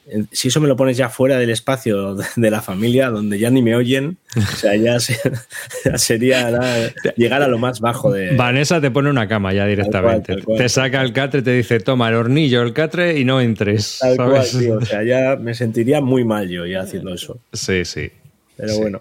Eh, 0.08 0.24
Si 0.32 0.48
eso 0.48 0.60
me 0.60 0.68
lo 0.68 0.76
pones 0.76 0.96
ya 0.96 1.08
fuera 1.08 1.36
del 1.38 1.50
espacio 1.50 2.16
de 2.36 2.50
la 2.50 2.60
familia, 2.62 3.10
donde 3.10 3.38
ya 3.38 3.50
ni 3.50 3.62
me 3.62 3.74
oyen, 3.76 4.16
o 4.36 4.56
sea, 4.56 4.74
ya, 4.76 4.98
se- 5.00 5.18
ya 5.84 5.98
sería 5.98 6.50
nada, 6.50 6.90
llegar 7.16 7.42
a 7.42 7.48
lo 7.48 7.58
más 7.58 7.80
bajo 7.80 8.12
de. 8.12 8.34
Vanessa 8.36 8.80
te 8.80 8.90
pone 8.90 9.10
una 9.10 9.28
cama 9.28 9.52
ya 9.52 9.66
directamente. 9.66 10.34
tal 10.34 10.44
cual. 10.44 10.58
Te 10.58 10.68
saca 10.68 11.02
el 11.02 11.12
catre, 11.12 11.42
te 11.42 11.52
dice, 11.52 11.80
toma 11.80 12.08
el 12.08 12.14
hornillo, 12.16 12.62
el 12.62 12.72
catre 12.72 13.18
y 13.18 13.24
no 13.24 13.40
entres. 13.40 13.98
Tal 14.00 14.16
cual, 14.16 14.44
¿sabes? 14.44 14.58
tío. 14.58 14.74
O 14.78 14.84
sea, 14.84 15.02
ya 15.04 15.36
me 15.40 15.54
sentiría 15.54 16.00
muy 16.00 16.24
mal 16.24 16.48
yo 16.48 16.66
ya 16.66 16.80
haciendo 16.82 17.14
eso. 17.14 17.38
Sí, 17.52 17.84
sí. 17.84 18.10
Pero 18.56 18.72
Sí. 18.74 18.80
bueno. 18.80 19.00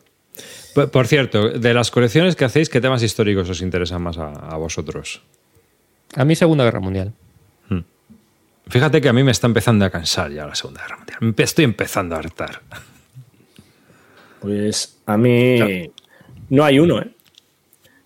Por, 0.75 0.91
por 0.91 1.07
cierto, 1.07 1.49
de 1.49 1.73
las 1.73 1.89
colecciones 1.91 2.35
que 2.35 2.45
hacéis, 2.45 2.69
¿qué 2.69 2.79
temas 2.79 3.01
históricos 3.03 3.49
os 3.49 3.61
interesan 3.61 4.01
más 4.03 4.17
a, 4.19 4.31
a 4.31 4.55
vosotros? 4.57 5.21
A 6.15 6.23
mí 6.25 6.35
Segunda 6.35 6.63
Guerra 6.63 6.79
Mundial. 6.79 7.13
Fíjate 8.69 9.01
que 9.01 9.09
a 9.09 9.13
mí 9.13 9.23
me 9.23 9.31
está 9.31 9.47
empezando 9.47 9.83
a 9.85 9.89
cansar 9.89 10.31
ya 10.31 10.45
la 10.45 10.55
Segunda 10.55 10.81
Guerra 10.81 10.97
Mundial. 10.97 11.17
Me 11.21 11.43
Estoy 11.43 11.65
empezando 11.65 12.15
a 12.15 12.19
hartar. 12.19 12.61
Pues 14.39 14.97
a 15.05 15.17
mí 15.17 15.89
no 16.49 16.63
hay 16.63 16.79
uno, 16.79 17.01
¿eh? 17.01 17.09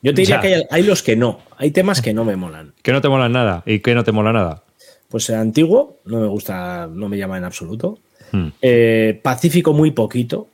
Yo 0.01 0.13
te 0.13 0.21
diría 0.21 0.37
Ya. 0.37 0.41
que 0.41 0.55
hay, 0.55 0.63
hay 0.69 0.83
los 0.83 1.03
que 1.03 1.15
no. 1.15 1.39
Hay 1.57 1.71
temas 1.71 2.01
que 2.01 2.13
no 2.13 2.25
me 2.25 2.35
molan. 2.35 2.73
Que 2.81 2.91
no 2.91 3.01
te 3.01 3.09
mola 3.09 3.29
nada 3.29 3.63
y 3.65 3.79
que 3.79 3.93
no 3.95 4.03
te 4.03 4.11
mola 4.11 4.33
nada. 4.33 4.63
Pues 5.09 5.29
el 5.29 5.35
antiguo 5.35 5.99
no 6.05 6.19
me 6.19 6.27
gusta, 6.27 6.87
no 6.91 7.07
me 7.07 7.17
llama 7.17 7.37
en 7.37 7.43
absoluto. 7.43 7.99
Hmm. 8.31 8.47
Eh, 8.61 9.19
Pacífico 9.21 9.73
muy 9.73 9.91
poquito. 9.91 10.47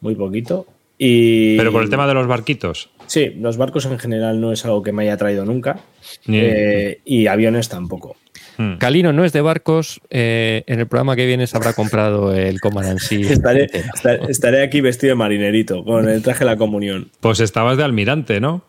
Muy 0.00 0.14
poquito. 0.14 0.66
Y, 0.98 1.56
Pero 1.56 1.72
por 1.72 1.82
el 1.82 1.90
tema 1.90 2.06
de 2.06 2.14
los 2.14 2.26
barquitos. 2.26 2.90
Sí, 3.06 3.30
los 3.40 3.56
barcos 3.56 3.86
en 3.86 3.98
general 3.98 4.40
no 4.40 4.52
es 4.52 4.64
algo 4.64 4.82
que 4.82 4.92
me 4.92 5.02
haya 5.02 5.16
traído 5.16 5.44
nunca. 5.44 5.80
Eh, 6.28 7.00
y 7.04 7.26
aviones 7.26 7.68
tampoco. 7.68 8.16
Hmm. 8.58 8.76
Calino 8.76 9.12
no 9.12 9.24
es 9.24 9.32
de 9.32 9.40
barcos. 9.40 10.00
eh, 10.10 10.62
en 10.66 10.80
el 10.80 10.86
programa 10.86 11.16
que 11.16 11.26
viene 11.26 11.46
se 11.46 11.56
habrá 11.56 11.72
comprado 11.72 12.34
el 12.34 12.60
Command 12.60 12.98
sí. 12.98 13.22
Estaré, 13.22 13.64
estar- 13.66 14.30
estaré 14.30 14.62
aquí 14.62 14.80
vestido 14.80 15.12
de 15.12 15.14
marinerito, 15.16 15.84
con 15.84 16.08
el 16.08 16.22
traje 16.22 16.40
de 16.40 16.46
la 16.50 16.56
comunión. 16.56 17.10
Pues 17.20 17.40
estabas 17.40 17.76
de 17.78 17.84
almirante, 17.84 18.40
¿no? 18.40 18.62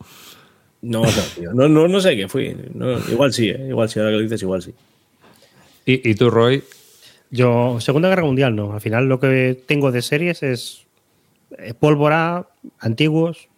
No, 0.82 1.02
no, 1.02 1.10
tío. 1.36 1.52
No, 1.54 1.68
no, 1.68 1.88
no 1.88 2.00
sé 2.00 2.16
qué 2.16 2.28
fui. 2.28 2.54
No, 2.74 2.98
igual 3.10 3.32
sí, 3.32 3.48
¿eh? 3.50 3.66
igual 3.68 3.88
sí, 3.88 3.98
ahora 3.98 4.10
que 4.12 4.16
lo 4.16 4.22
dices, 4.22 4.42
igual 4.42 4.62
sí. 4.62 4.72
Y, 5.86 6.10
y 6.10 6.14
tú, 6.14 6.30
Roy, 6.30 6.62
Yo, 7.30 7.78
Segunda 7.80 8.08
Guerra 8.08 8.24
Mundial, 8.24 8.54
no. 8.54 8.72
Al 8.74 8.80
final 8.80 9.06
lo 9.08 9.18
que 9.20 9.58
tengo 9.66 9.92
de 9.92 10.02
series 10.02 10.42
es 10.42 10.84
eh, 11.58 11.74
pólvora, 11.78 12.46
antiguos. 12.80 13.48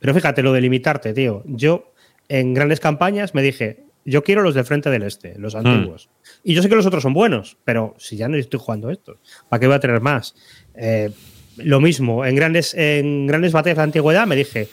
Pero 0.00 0.14
fíjate, 0.14 0.42
lo 0.42 0.52
de 0.52 0.60
limitarte, 0.60 1.12
tío. 1.12 1.42
Yo, 1.46 1.92
en 2.28 2.54
grandes 2.54 2.80
campañas, 2.80 3.34
me 3.34 3.42
dije, 3.42 3.78
yo 4.06 4.22
quiero 4.24 4.42
los 4.42 4.54
del 4.54 4.64
Frente 4.64 4.88
del 4.88 5.02
Este, 5.02 5.38
los 5.38 5.54
antiguos. 5.54 6.08
Y 6.44 6.54
yo 6.54 6.62
sé 6.62 6.68
que 6.68 6.76
los 6.76 6.86
otros 6.86 7.02
son 7.02 7.12
buenos, 7.12 7.56
pero 7.64 7.94
si 7.98 8.16
ya 8.16 8.28
no 8.28 8.36
estoy 8.36 8.58
jugando 8.58 8.88
estos, 8.90 9.18
¿para 9.48 9.60
qué 9.60 9.66
voy 9.66 9.76
a 9.76 9.80
tener 9.80 10.00
más? 10.00 10.34
Eh, 10.74 11.10
lo 11.58 11.80
mismo, 11.80 12.24
en 12.24 12.36
grandes, 12.36 12.72
en 12.74 13.26
grandes 13.26 13.52
batallas 13.52 13.76
de 13.76 13.80
la 13.80 13.84
antigüedad 13.84 14.26
me 14.26 14.36
dije, 14.36 14.68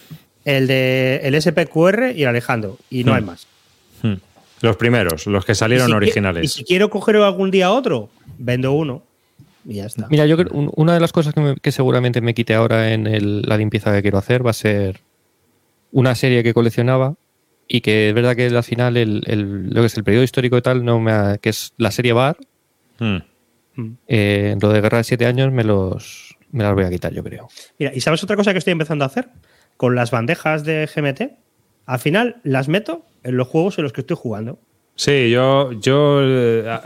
el 0.45 0.67
de 0.67 1.21
el 1.23 1.35
SPQR 1.41 2.11
y 2.15 2.21
el 2.23 2.27
Alejandro, 2.29 2.77
y 2.89 3.03
no 3.03 3.11
Hmm. 3.11 3.15
hay 3.15 3.21
más. 3.21 3.47
hmm, 4.03 4.13
los 4.61 4.77
primeros, 4.77 5.25
los 5.27 5.45
que 5.45 5.55
salieron 5.55 5.87
Y 5.87 5.89
si 5.89 5.93
qui- 5.93 5.97
originales. 5.97 6.43
Y 6.43 6.47
si 6.49 6.63
quiero 6.63 6.89
coger 6.89 7.15
algún 7.17 7.51
día 7.51 7.71
otro, 7.71 8.09
vendo 8.37 8.71
uno 8.73 9.01
y 9.65 9.75
ya 9.75 9.85
está. 9.85 10.07
Mira, 10.09 10.25
yo 10.25 10.35
creo 10.37 10.51
un- 10.53 10.71
una 10.75 10.93
de 10.93 10.99
las 10.99 11.11
cosas 11.13 11.33
que, 11.33 11.39
me- 11.41 11.55
que 11.55 11.71
seguramente 11.71 12.19
me 12.21 12.33
quite 12.33 12.53
ahora 12.53 12.91
en 12.93 13.07
el- 13.07 13.41
la 13.43 13.57
limpieza 13.57 13.93
que 13.93 14.01
quiero 14.01 14.17
hacer 14.17 14.45
va 14.45 14.49
a 14.51 14.53
ser 14.53 14.99
una 15.93 16.15
serie 16.15 16.43
que 16.43 16.53
coleccionaba 16.53 17.15
y 17.67 17.81
que 17.81 18.09
es 18.09 18.13
verdad 18.15 18.35
que 18.35 18.47
al 18.47 18.63
final 18.63 18.97
el, 18.97 19.21
el- 19.25 19.69
lo 19.69 19.81
que 19.81 19.87
es 19.87 19.97
el 19.97 20.03
periodo 20.03 20.23
histórico 20.23 20.57
y 20.57 20.61
tal, 20.61 20.83
no 20.85 20.99
me 20.99 21.11
ha- 21.11 21.37
que 21.37 21.49
es 21.49 21.73
la 21.77 21.91
serie 21.91 22.13
Bar, 22.13 22.37
Hmm. 22.99 23.17
eh, 24.07 24.55
lo 24.61 24.69
de 24.69 24.81
Guerra 24.81 24.99
de 24.99 25.03
Siete 25.03 25.25
Años 25.25 25.51
me 25.51 25.63
los 25.63 26.35
me 26.51 26.63
las 26.63 26.75
voy 26.75 26.83
a 26.83 26.89
quitar, 26.91 27.11
yo 27.11 27.23
creo. 27.23 27.47
Mira, 27.79 27.91
¿y 27.95 27.99
sabes 28.01 28.23
otra 28.23 28.35
cosa 28.35 28.51
que 28.51 28.59
estoy 28.59 28.73
empezando 28.73 29.03
a 29.03 29.07
hacer? 29.07 29.29
Con 29.75 29.95
las 29.95 30.11
bandejas 30.11 30.63
de 30.63 30.87
GMT, 30.87 31.31
al 31.87 31.99
final 31.99 32.35
las 32.43 32.67
meto 32.67 33.03
en 33.23 33.37
los 33.37 33.47
juegos 33.47 33.79
en 33.79 33.83
los 33.85 33.91
que 33.93 34.01
estoy 34.01 34.15
jugando. 34.19 34.59
Sí, 34.95 35.31
yo, 35.31 35.71
yo 35.81 36.19
eh, 36.21 36.79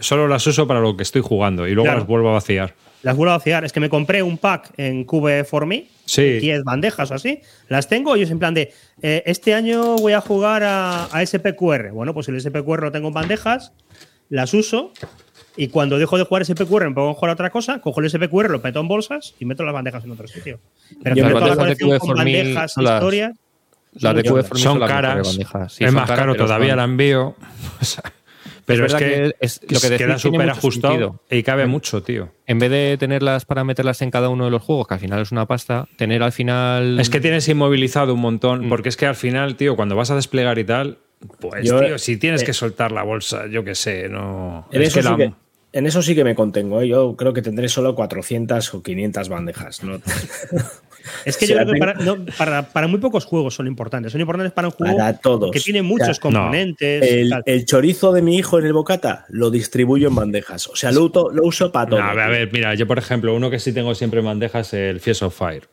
solo 0.00 0.26
las 0.26 0.44
uso 0.48 0.66
para 0.66 0.80
lo 0.80 0.96
que 0.96 1.04
estoy 1.04 1.22
jugando 1.22 1.68
y 1.68 1.74
luego 1.74 1.84
Claro. 1.84 1.98
las 2.00 2.08
vuelvo 2.08 2.30
a 2.30 2.32
vaciar. 2.32 2.74
Las 3.02 3.16
vuelvo 3.16 3.32
a 3.32 3.38
vaciar. 3.38 3.64
Es 3.64 3.72
que 3.72 3.80
me 3.80 3.88
compré 3.88 4.22
un 4.22 4.38
pack 4.38 4.72
en 4.76 5.04
Cube 5.04 5.44
for 5.44 5.66
Me, 5.66 5.86
Sí. 6.04 6.38
10 6.38 6.62
bandejas 6.64 7.10
o 7.10 7.14
así. 7.14 7.40
Las 7.68 7.88
tengo 7.88 8.16
y 8.16 8.22
es 8.22 8.30
en 8.30 8.38
plan 8.38 8.54
de, 8.54 8.72
eh, 9.02 9.22
este 9.26 9.54
año 9.54 9.96
voy 9.96 10.12
a 10.12 10.20
jugar 10.20 10.62
a, 10.62 11.04
a 11.06 11.22
SPQR. 11.26 11.90
Bueno, 11.92 12.14
pues 12.14 12.28
el 12.28 12.40
SPQR 12.40 12.82
lo 12.82 12.92
tengo 12.92 13.08
en 13.08 13.14
bandejas, 13.14 13.72
las 14.28 14.54
uso 14.54 14.92
y 15.56 15.68
cuando 15.68 15.98
dejo 15.98 16.16
de 16.16 16.24
jugar 16.24 16.44
SPQR 16.44 16.88
me 16.88 16.94
pongo 16.94 17.10
a 17.10 17.14
jugar 17.14 17.30
a 17.30 17.34
otra 17.34 17.50
cosa, 17.50 17.80
cojo 17.80 18.00
el 18.00 18.08
SPQR, 18.08 18.50
lo 18.50 18.60
meto 18.60 18.80
en 18.80 18.88
bolsas 18.88 19.34
y 19.38 19.44
meto 19.44 19.64
las 19.64 19.74
bandejas 19.74 20.04
en 20.04 20.10
otro 20.12 20.26
sitio. 20.28 20.60
Pero 21.02 21.16
Yo 21.16 21.28
toda 21.28 21.40
la 21.40 21.46
Las 21.48 21.56
bandejas 21.56 21.78
de 21.78 21.84
colección 21.84 21.88
Cube 21.90 21.98
con 21.98 22.16
bandejas, 22.16 22.72
son 22.72 22.84
las- 22.84 22.94
historias. 22.94 23.32
Las 23.94 24.14
de 24.14 24.22
Son 24.24 24.36
Me 24.36 24.42
Son 24.58 24.78
mejores 24.78 24.88
caras. 24.94 25.28
Sí, 25.74 25.84
es 25.84 25.90
son 25.90 25.94
más 25.94 26.08
caro 26.10 26.34
todavía 26.34 26.70
son- 26.70 26.78
el 26.78 26.84
envío. 26.84 27.36
O 27.80 27.84
sea, 27.84 28.02
pero 28.66 28.86
es, 28.86 28.92
verdad 28.92 29.06
que, 29.06 29.14
que 29.14 29.34
es- 29.40 29.60
lo 29.62 29.80
que 29.80 29.88
decís 29.90 30.06
queda 30.06 30.18
súper 30.18 30.50
ajustado 30.50 30.92
sentido. 30.94 31.20
y 31.30 31.42
cabe 31.42 31.66
mucho, 31.66 32.02
tío. 32.02 32.30
En 32.46 32.58
vez 32.58 32.70
de 32.70 32.96
tenerlas 32.98 33.44
para 33.44 33.64
meterlas 33.64 34.00
en 34.02 34.10
cada 34.10 34.28
uno 34.28 34.44
de 34.44 34.50
los 34.50 34.62
juegos, 34.62 34.86
que 34.86 34.94
al 34.94 35.00
final 35.00 35.20
es 35.22 35.32
una 35.32 35.46
pasta, 35.46 35.86
tener 35.96 36.22
al 36.22 36.32
final. 36.32 36.98
Es 37.00 37.10
que 37.10 37.20
tienes 37.20 37.48
inmovilizado 37.48 38.14
un 38.14 38.20
Mm. 38.20 38.22
montón, 38.22 38.68
porque 38.68 38.88
es 38.88 38.96
que 38.96 39.06
al 39.06 39.16
final, 39.16 39.56
tío, 39.56 39.76
cuando 39.76 39.96
vas 39.96 40.10
a 40.10 40.14
desplegar 40.16 40.58
y 40.58 40.64
tal, 40.64 40.98
pues, 41.40 41.64
Yo, 41.68 41.80
tío, 41.80 41.98
si 41.98 42.16
tienes 42.16 42.42
eh, 42.42 42.46
que 42.46 42.52
soltar 42.52 42.90
la 42.92 43.02
bolsa, 43.04 43.46
yo 43.46 43.62
qué 43.64 43.74
sé, 43.74 44.08
no. 44.08 44.66
En 44.72 44.82
es 44.82 44.88
eso, 44.88 44.96
que 44.98 45.02
sí 45.02 45.08
la- 45.08 45.16
que, 45.16 45.32
en 45.78 45.86
eso 45.86 46.02
sí 46.02 46.14
que 46.14 46.24
me 46.24 46.34
contengo. 46.34 46.80
¿eh? 46.82 46.88
Yo 46.88 47.16
creo 47.16 47.32
que 47.32 47.42
tendré 47.42 47.68
solo 47.68 47.94
400 47.94 48.74
o 48.74 48.82
500 48.82 49.28
bandejas. 49.28 49.82
¿no? 49.84 50.00
Es 51.24 51.36
que 51.36 51.44
O 51.44 51.48
sea, 51.48 51.58
yo 51.58 51.62
creo 51.70 51.72
que 51.74 51.78
para, 51.80 51.94
no, 51.94 52.24
para, 52.38 52.62
para 52.68 52.86
muy 52.86 52.98
pocos 53.00 53.24
juegos 53.24 53.54
son 53.54 53.66
importantes. 53.66 54.12
Son 54.12 54.20
importantes 54.20 54.52
para 54.52 54.68
un 54.68 54.72
juego 54.74 54.96
Para 54.96 55.18
todos. 55.18 55.50
que 55.50 55.60
tiene 55.60 55.80
O 55.80 55.84
muchos 55.84 56.06
sea, 56.16 56.20
componentes. 56.20 57.02
El, 57.46 57.64
chorizo 57.64 58.12
de 58.12 58.22
mi 58.22 58.36
hijo 58.36 58.58
en 58.58 58.66
el 58.66 58.72
bocata 58.72 59.26
lo 59.28 59.50
distribuyo 59.50 60.08
en 60.08 60.14
bandejas. 60.14 60.68
O 60.68 60.76
sea, 60.76 60.92
lo, 60.92 61.02
uto- 61.04 61.30
lo 61.30 61.42
uso 61.44 61.70
para 61.72 61.90
todo. 61.90 62.00
No, 62.00 62.06
a 62.06 62.14
ver, 62.14 62.24
a 62.24 62.28
ver, 62.28 62.50
mira, 62.52 62.74
yo 62.74 62.86
por 62.86 62.98
ejemplo, 62.98 63.34
uno 63.34 63.50
que 63.50 63.58
sí 63.58 63.72
tengo 63.72 63.94
siempre 63.94 64.20
en 64.20 64.26
bandejas, 64.26 64.72
el 64.74 65.00
Fierce 65.00 65.24
of 65.24 65.36
Fire. 65.36 65.68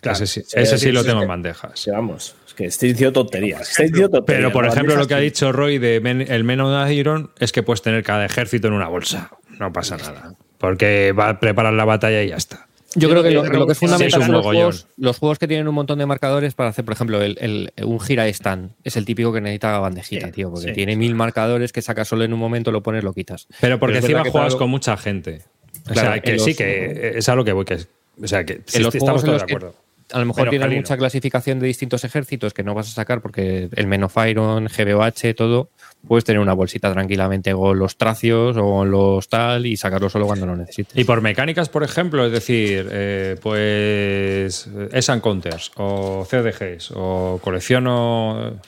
Claro, 0.00 0.14
ese 0.16 0.26
sí, 0.28 0.42
sí, 0.46 0.56
ese 0.56 0.78
sí 0.78 0.86
sí, 0.86 0.92
lo 0.92 1.02
tengo 1.02 1.18
sí. 1.18 1.22
en 1.22 1.28
bandejas. 1.28 1.72
Sí, 1.80 1.90
vamos, 1.90 2.36
es 2.46 2.54
que 2.54 2.66
estoy 2.66 2.90
diciendo 2.90 3.12
tonterías. 3.12 3.68
Estoy 3.70 3.86
diciendo 3.86 4.10
tonterías. 4.10 4.40
Pero 4.44 4.52
por 4.52 4.64
ejemplo, 4.64 4.94
lo 4.94 5.08
que 5.08 5.14
ha 5.14 5.18
dicho 5.18 5.50
Roy 5.50 5.78
de 5.78 6.00
Men- 6.00 6.20
el 6.28 6.44
Men 6.44 6.60
of 6.60 6.88
Iron 6.90 7.32
es 7.40 7.50
que 7.50 7.64
puedes 7.64 7.82
tener 7.82 8.04
cada 8.04 8.24
ejército 8.24 8.68
en 8.68 8.74
una 8.74 8.86
bolsa. 8.86 9.30
No 9.58 9.72
pasa 9.72 9.96
nada. 9.96 10.34
Porque 10.58 11.10
va 11.10 11.30
a 11.30 11.40
preparar 11.40 11.72
la 11.72 11.84
batalla 11.84 12.22
y 12.22 12.28
ya 12.28 12.36
está. 12.36 12.67
Yo 12.98 13.08
creo 13.10 13.22
que 13.22 13.30
lo, 13.30 13.42
que 13.66 13.72
es 13.72 13.78
sí, 13.78 13.86
fundamental 13.86 14.22
son 14.22 14.32
los 14.32 14.44
juegos, 14.44 14.86
los 14.96 15.18
juegos 15.18 15.38
que 15.38 15.48
tienen 15.48 15.68
un 15.68 15.74
montón 15.74 15.98
de 15.98 16.06
marcadores 16.06 16.54
para 16.54 16.70
hacer, 16.70 16.84
por 16.84 16.94
ejemplo, 16.94 17.22
el, 17.22 17.36
el- 17.40 17.84
un 17.84 18.00
gira 18.00 18.26
stand. 18.28 18.72
Es 18.84 18.96
el 18.96 19.04
típico 19.04 19.32
que 19.32 19.40
necesita 19.40 19.78
bandejita, 19.78 20.26
Sí, 20.26 20.32
tío, 20.32 20.50
porque 20.50 20.68
sí. 20.68 20.72
tiene 20.72 20.96
mil 20.96 21.14
marcadores 21.14 21.72
que 21.72 21.82
sacas 21.82 22.08
solo 22.08 22.24
en 22.24 22.32
un 22.32 22.38
momento, 22.38 22.70
lo 22.72 22.82
pones, 22.82 23.04
lo 23.04 23.12
quitas. 23.12 23.46
Pero 23.60 23.78
porque 23.78 23.94
Pero 24.00 24.06
encima 24.18 24.30
juegas 24.30 24.56
con 24.56 24.70
mucha 24.70 24.96
gente. 24.96 25.42
O 25.88 25.92
Claro, 25.92 26.12
sea, 26.12 26.20
que 26.22 26.38
sí, 26.38 26.54
que 26.54 27.12
es 27.16 27.28
a 27.28 27.34
lo 27.34 27.44
que 27.44 27.52
voy. 27.52 27.64
Que, 27.64 27.78
o 28.22 28.26
sea, 28.26 28.44
que 28.44 28.60
sí, 28.66 28.78
en 28.78 28.82
los 28.82 28.94
estamos 28.94 29.22
todos 29.22 29.40
los 29.40 29.46
de 29.46 29.52
acuerdo. 29.54 29.74
a 30.12 30.18
lo 30.18 30.24
mejor 30.26 30.50
tienen 30.50 30.66
Calino. 30.68 30.80
mucha 30.82 30.96
clasificación 30.96 31.60
de 31.60 31.66
distintos 31.66 32.02
ejércitos 32.04 32.52
que 32.54 32.62
no 32.62 32.74
vas 32.74 32.88
a 32.88 32.90
sacar 32.92 33.20
porque 33.22 33.68
el 33.74 33.86
Men 33.86 34.04
of 34.04 34.16
Iron, 34.28 34.66
GBOH, 34.66 35.34
todo, 35.34 35.70
puedes 36.06 36.24
tener 36.24 36.40
una 36.40 36.52
bolsita 36.52 36.92
tranquilamente 36.92 37.52
con 37.52 37.78
los 37.78 37.96
tracios 37.96 38.56
o 38.56 38.62
con 38.62 38.90
los 38.90 39.28
tal 39.28 39.66
y 39.66 39.76
sacarlo 39.76 40.08
solo 40.08 40.26
cuando 40.26 40.46
lo 40.46 40.56
necesites. 40.56 40.96
Y 40.96 41.04
por 41.04 41.20
mecánicas, 41.20 41.68
por 41.68 41.82
ejemplo, 41.82 42.24
es 42.24 42.32
decir, 42.32 42.88
eh, 42.90 43.36
pues 43.42 44.68
es 44.92 45.10
Counters 45.20 45.72
o 45.76 46.26
CDGs 46.28 46.92
o 46.94 47.40
colecciono. 47.42 48.60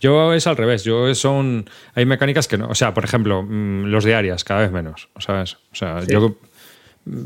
Yo 0.00 0.34
es 0.34 0.46
al 0.46 0.56
revés, 0.56 0.84
yo 0.84 1.14
son. 1.14 1.68
Hay 1.94 2.04
mecánicas 2.06 2.48
que 2.48 2.58
no. 2.58 2.68
O 2.68 2.74
sea, 2.74 2.92
por 2.94 3.04
ejemplo, 3.04 3.42
mm, 3.42 3.84
los 3.86 4.04
diarias, 4.04 4.44
cada 4.44 4.60
vez 4.60 4.70
menos, 4.70 5.08
¿sabes? 5.18 5.54
O 5.72 5.74
sea, 5.74 6.00
yo. 6.06 6.36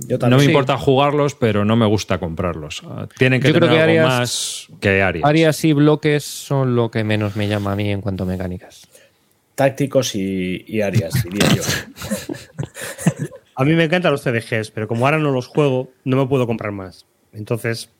Yo 0.06 0.18
No 0.18 0.36
me 0.36 0.40
Sí. 0.42 0.48
importa 0.50 0.76
jugarlos, 0.76 1.34
pero 1.34 1.64
no 1.64 1.74
me 1.74 1.86
gusta 1.86 2.18
comprarlos. 2.18 2.82
Tienen 3.16 3.40
que 3.40 3.48
Yo 3.48 3.54
creo 3.54 3.68
tener 3.70 3.86
que 3.86 3.92
algo 3.92 4.06
Arias- 4.06 4.18
más 4.20 4.68
que 4.78 5.00
Arias. 5.02 5.24
Áreas 5.26 5.64
y 5.64 5.72
bloques 5.72 6.22
son 6.22 6.76
lo 6.76 6.90
que 6.90 7.02
menos 7.02 7.34
me 7.34 7.48
llama 7.48 7.72
a 7.72 7.76
mí 7.76 7.90
en 7.90 8.02
cuanto 8.02 8.24
a 8.24 8.26
mecánicas. 8.26 8.86
Tácticos 9.54 10.14
y, 10.14 10.64
y 10.66 10.80
áreas, 10.80 11.12
diría 11.24 11.48
yo. 11.54 11.62
A 13.56 13.64
mí 13.64 13.74
me 13.74 13.84
encantan 13.84 14.12
los 14.12 14.22
CDGs, 14.22 14.70
pero 14.70 14.88
como 14.88 15.04
ahora 15.04 15.18
no 15.18 15.32
los 15.32 15.46
juego, 15.46 15.90
no 16.04 16.16
me 16.16 16.26
puedo 16.26 16.46
comprar 16.46 16.72
más. 16.72 17.04
Entonces, 17.34 17.90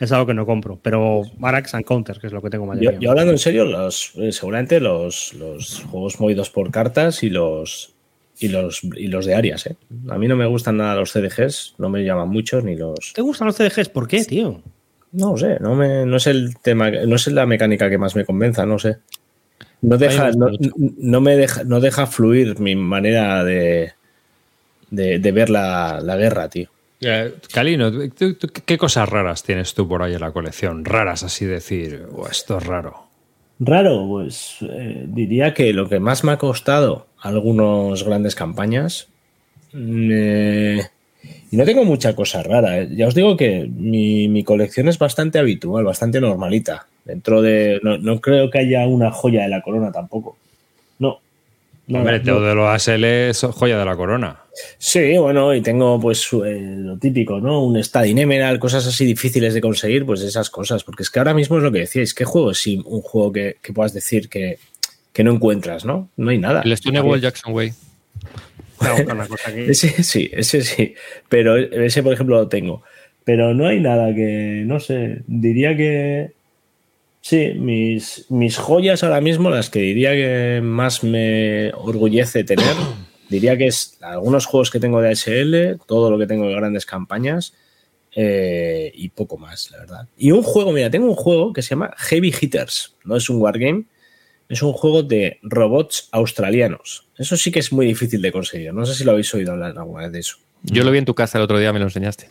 es 0.00 0.12
algo 0.12 0.26
que 0.26 0.34
no 0.34 0.44
compro. 0.44 0.78
Pero 0.82 1.22
Arax 1.40 1.74
and 1.74 1.84
Counters, 1.84 2.18
que 2.18 2.26
es 2.26 2.32
lo 2.32 2.42
que 2.42 2.50
tengo 2.50 2.64
Yo, 2.64 2.68
mayoría. 2.74 2.98
yo 2.98 3.10
hablando 3.10 3.32
en 3.32 3.38
serio, 3.38 3.64
los, 3.64 4.12
eh, 4.16 4.32
seguramente 4.32 4.80
los, 4.80 5.34
los 5.34 5.84
juegos 5.90 6.18
movidos 6.20 6.50
por 6.50 6.70
cartas 6.70 7.22
y 7.22 7.30
los 7.30 7.94
y 8.40 8.48
los 8.48 8.82
y 8.82 9.06
los 9.06 9.26
de 9.26 9.36
áreas, 9.36 9.66
¿eh? 9.66 9.76
A 10.08 10.18
mí 10.18 10.26
no 10.26 10.34
me 10.34 10.46
gustan 10.46 10.78
nada 10.78 10.96
los 10.96 11.12
CDGs, 11.12 11.76
no 11.78 11.88
me 11.88 12.02
llaman 12.04 12.28
mucho 12.28 12.60
ni 12.60 12.74
los. 12.74 13.12
¿Te 13.14 13.22
gustan 13.22 13.46
los 13.46 13.56
CDGs? 13.56 13.88
¿Por 13.90 14.08
qué, 14.08 14.24
tío? 14.24 14.60
No 15.12 15.36
sé, 15.36 15.58
no 15.60 15.76
me, 15.76 16.04
no 16.04 16.16
es 16.16 16.26
el 16.26 16.56
tema, 16.58 16.90
no 16.90 17.14
es 17.14 17.28
la 17.28 17.46
mecánica 17.46 17.88
que 17.88 17.98
más 17.98 18.16
me 18.16 18.24
convenza, 18.24 18.66
no 18.66 18.80
sé. 18.80 18.96
No 19.82 19.98
deja, 19.98 20.30
no, 20.38 20.46
no 20.98 21.20
me 21.20 21.36
deja, 21.36 21.64
no 21.64 21.80
deja 21.80 22.06
fluir 22.06 22.58
mi 22.58 22.74
manera 22.74 23.44
de, 23.44 23.92
de, 24.90 25.18
de 25.18 25.32
ver 25.32 25.50
la, 25.50 26.00
la 26.02 26.16
guerra, 26.16 26.48
tío. 26.48 26.68
Eh, 27.00 27.34
Calino, 27.52 27.90
¿tú- 28.10 28.34
tú- 28.34 28.48
¿qué 28.64 28.78
cosas 28.78 29.08
raras 29.08 29.42
tienes 29.42 29.74
tú 29.74 29.86
por 29.86 30.02
ahí 30.02 30.14
en 30.14 30.20
la 30.20 30.32
colección? 30.32 30.84
Raras, 30.84 31.22
así 31.22 31.44
decir, 31.44 32.06
"Oh, 32.12 32.26
esto 32.28 32.56
es 32.58 32.66
raro. 32.66 33.04
Raro, 33.60 34.06
pues 34.08 34.56
eh, 34.62 35.04
diría 35.08 35.52
que 35.54 35.72
lo 35.72 35.88
que 35.88 36.00
más 36.00 36.24
me 36.24 36.32
ha 36.32 36.38
costado 36.38 37.06
algunas 37.20 38.02
grandes 38.04 38.34
campañas. 38.34 39.08
mm, 39.72 40.10
eh, 40.12 40.86
y 41.50 41.56
no 41.56 41.64
tengo 41.64 41.84
mucha 41.84 42.14
cosa 42.16 42.42
rara. 42.42 42.78
eh. 42.80 42.88
Ya 42.92 43.06
os 43.08 43.14
digo 43.14 43.36
que 43.36 43.66
mi, 43.68 44.28
mi 44.28 44.44
colección 44.44 44.88
es 44.88 44.98
bastante 44.98 45.38
habitual, 45.38 45.84
bastante 45.84 46.20
normalita. 46.20 46.86
Dentro 47.04 47.42
de. 47.42 47.80
No, 47.82 47.98
no 47.98 48.20
creo 48.20 48.50
que 48.50 48.58
haya 48.58 48.86
una 48.86 49.10
joya 49.10 49.42
de 49.42 49.48
la 49.48 49.62
corona 49.62 49.92
tampoco. 49.92 50.36
No. 50.98 51.20
No, 51.86 51.98
Hombre, 51.98 52.20
no. 52.20 52.40
de 52.40 52.54
lo 52.54 52.68
ASL 52.68 53.04
es 53.04 53.40
joya 53.40 53.78
de 53.78 53.84
la 53.84 53.94
corona. 53.94 54.40
Sí, 54.78 55.18
bueno, 55.18 55.54
y 55.54 55.60
tengo 55.60 56.00
pues 56.00 56.26
eh, 56.32 56.76
lo 56.78 56.96
típico, 56.96 57.40
¿no? 57.40 57.62
Un 57.62 57.76
Stadin 57.82 58.18
Emerald, 58.18 58.58
cosas 58.58 58.86
así 58.86 59.04
difíciles 59.04 59.52
de 59.52 59.60
conseguir, 59.60 60.06
pues 60.06 60.22
esas 60.22 60.48
cosas. 60.48 60.82
Porque 60.82 61.02
es 61.02 61.10
que 61.10 61.18
ahora 61.18 61.34
mismo 61.34 61.58
es 61.58 61.62
lo 61.62 61.70
que 61.70 61.80
decíais, 61.80 62.14
¿qué 62.14 62.24
juego 62.24 62.52
es 62.52 62.58
sí, 62.58 62.82
un 62.86 63.02
juego 63.02 63.32
que, 63.32 63.56
que 63.60 63.72
puedas 63.74 63.92
decir 63.92 64.30
que, 64.30 64.58
que 65.12 65.24
no 65.24 65.32
encuentras, 65.32 65.84
¿no? 65.84 66.08
No 66.16 66.30
hay 66.30 66.38
nada. 66.38 66.62
El 66.62 66.76
Stonewall 66.76 67.20
Jackson 67.20 67.52
Way. 67.52 67.72
Voy 68.80 68.88
a 68.88 68.92
buscar 68.92 69.14
una 69.14 69.26
cosa 69.28 69.50
aquí. 69.50 69.60
Ese 69.68 70.02
sí, 70.02 70.30
ese 70.32 70.62
sí. 70.62 70.94
Pero 71.28 71.56
ese, 71.56 72.02
por 72.02 72.12
ejemplo, 72.12 72.36
lo 72.36 72.48
tengo. 72.48 72.82
Pero 73.24 73.54
no 73.54 73.66
hay 73.66 73.80
nada 73.80 74.14
que, 74.14 74.64
no 74.66 74.80
sé, 74.80 75.22
diría 75.26 75.76
que... 75.76 76.32
Sí, 77.26 77.54
mis, 77.56 78.26
mis 78.28 78.58
joyas 78.58 79.02
ahora 79.02 79.22
mismo, 79.22 79.48
las 79.48 79.70
que 79.70 79.78
diría 79.78 80.10
que 80.12 80.60
más 80.62 81.02
me 81.02 81.72
orgullece 81.72 82.44
tener, 82.44 82.76
diría 83.30 83.56
que 83.56 83.68
es 83.68 83.96
algunos 84.02 84.44
juegos 84.44 84.70
que 84.70 84.78
tengo 84.78 85.00
de 85.00 85.08
ASL, 85.08 85.80
todo 85.86 86.10
lo 86.10 86.18
que 86.18 86.26
tengo 86.26 86.46
de 86.46 86.54
grandes 86.54 86.84
campañas 86.84 87.54
eh, 88.14 88.92
y 88.94 89.08
poco 89.08 89.38
más, 89.38 89.70
la 89.70 89.78
verdad. 89.78 90.08
Y 90.18 90.32
un 90.32 90.42
juego, 90.42 90.72
mira, 90.72 90.90
tengo 90.90 91.06
un 91.06 91.14
juego 91.14 91.54
que 91.54 91.62
se 91.62 91.70
llama 91.70 91.94
Heavy 91.96 92.30
Hitters, 92.38 92.94
no 93.04 93.16
es 93.16 93.30
un 93.30 93.40
wargame, 93.40 93.84
es 94.50 94.60
un 94.60 94.74
juego 94.74 95.02
de 95.02 95.38
robots 95.42 96.10
australianos. 96.12 97.08
Eso 97.16 97.38
sí 97.38 97.50
que 97.50 97.60
es 97.60 97.72
muy 97.72 97.86
difícil 97.86 98.20
de 98.20 98.32
conseguir. 98.32 98.74
No 98.74 98.84
sé 98.84 98.94
si 98.94 99.02
lo 99.02 99.12
habéis 99.12 99.32
oído 99.32 99.52
hablar 99.52 99.72
alguna 99.78 100.02
vez 100.02 100.12
de 100.12 100.18
eso. 100.18 100.36
Yo 100.62 100.84
lo 100.84 100.90
vi 100.90 100.98
en 100.98 101.06
tu 101.06 101.14
casa 101.14 101.38
el 101.38 101.44
otro 101.44 101.58
día, 101.58 101.72
me 101.72 101.78
lo 101.78 101.86
enseñaste. 101.86 102.28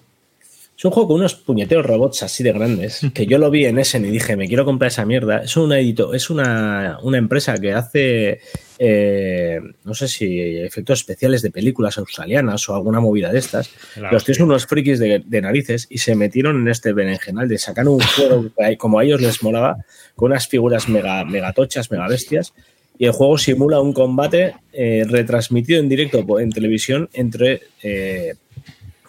Es 0.77 0.85
un 0.85 0.91
juego 0.91 1.09
con 1.09 1.17
unos 1.17 1.35
puñeteros 1.35 1.85
robots 1.85 2.23
así 2.23 2.43
de 2.43 2.51
grandes, 2.51 3.01
que 3.13 3.25
yo 3.25 3.37
lo 3.37 3.51
vi 3.51 3.65
en 3.65 3.77
Essen 3.79 4.05
y 4.05 4.09
dije, 4.09 4.35
me 4.35 4.47
quiero 4.47 4.65
comprar 4.65 4.89
esa 4.89 5.05
mierda. 5.05 5.43
Es 5.43 5.55
una, 5.55 5.79
edito, 5.79 6.13
es 6.13 6.29
una, 6.29 6.97
una 7.03 7.17
empresa 7.17 7.57
que 7.57 7.73
hace, 7.73 8.41
eh, 8.79 9.59
no 9.83 9.93
sé 9.93 10.07
si 10.07 10.57
efectos 10.57 10.99
especiales 10.99 11.41
de 11.41 11.51
películas 11.51 11.97
australianas 11.97 12.67
o 12.69 12.75
alguna 12.75 12.99
movida 12.99 13.31
de 13.31 13.39
estas. 13.39 13.69
Claro, 13.93 14.13
Los 14.13 14.23
tíos 14.23 14.37
son 14.37 14.47
unos 14.47 14.65
frikis 14.65 14.99
de, 14.99 15.23
de 15.25 15.41
narices 15.41 15.87
y 15.89 15.99
se 15.99 16.15
metieron 16.15 16.61
en 16.61 16.67
este 16.67 16.91
berenjenal 16.91 17.47
de 17.47 17.57
sacar 17.59 17.87
un 17.87 17.99
juego 17.99 18.45
que 18.57 18.77
como 18.77 18.99
a 18.99 19.03
ellos 19.03 19.21
les 19.21 19.43
molaba, 19.43 19.77
con 20.15 20.31
unas 20.31 20.47
figuras 20.47 20.89
mega, 20.89 21.23
megatochas, 21.23 21.91
mega 21.91 22.07
bestias. 22.07 22.53
Y 22.97 23.05
el 23.05 23.11
juego 23.11 23.37
simula 23.37 23.81
un 23.81 23.91
combate 23.91 24.55
eh, 24.71 25.03
retransmitido 25.07 25.79
en 25.79 25.89
directo 25.89 26.39
en 26.39 26.51
televisión 26.51 27.09
entre 27.13 27.61
eh, 27.81 28.35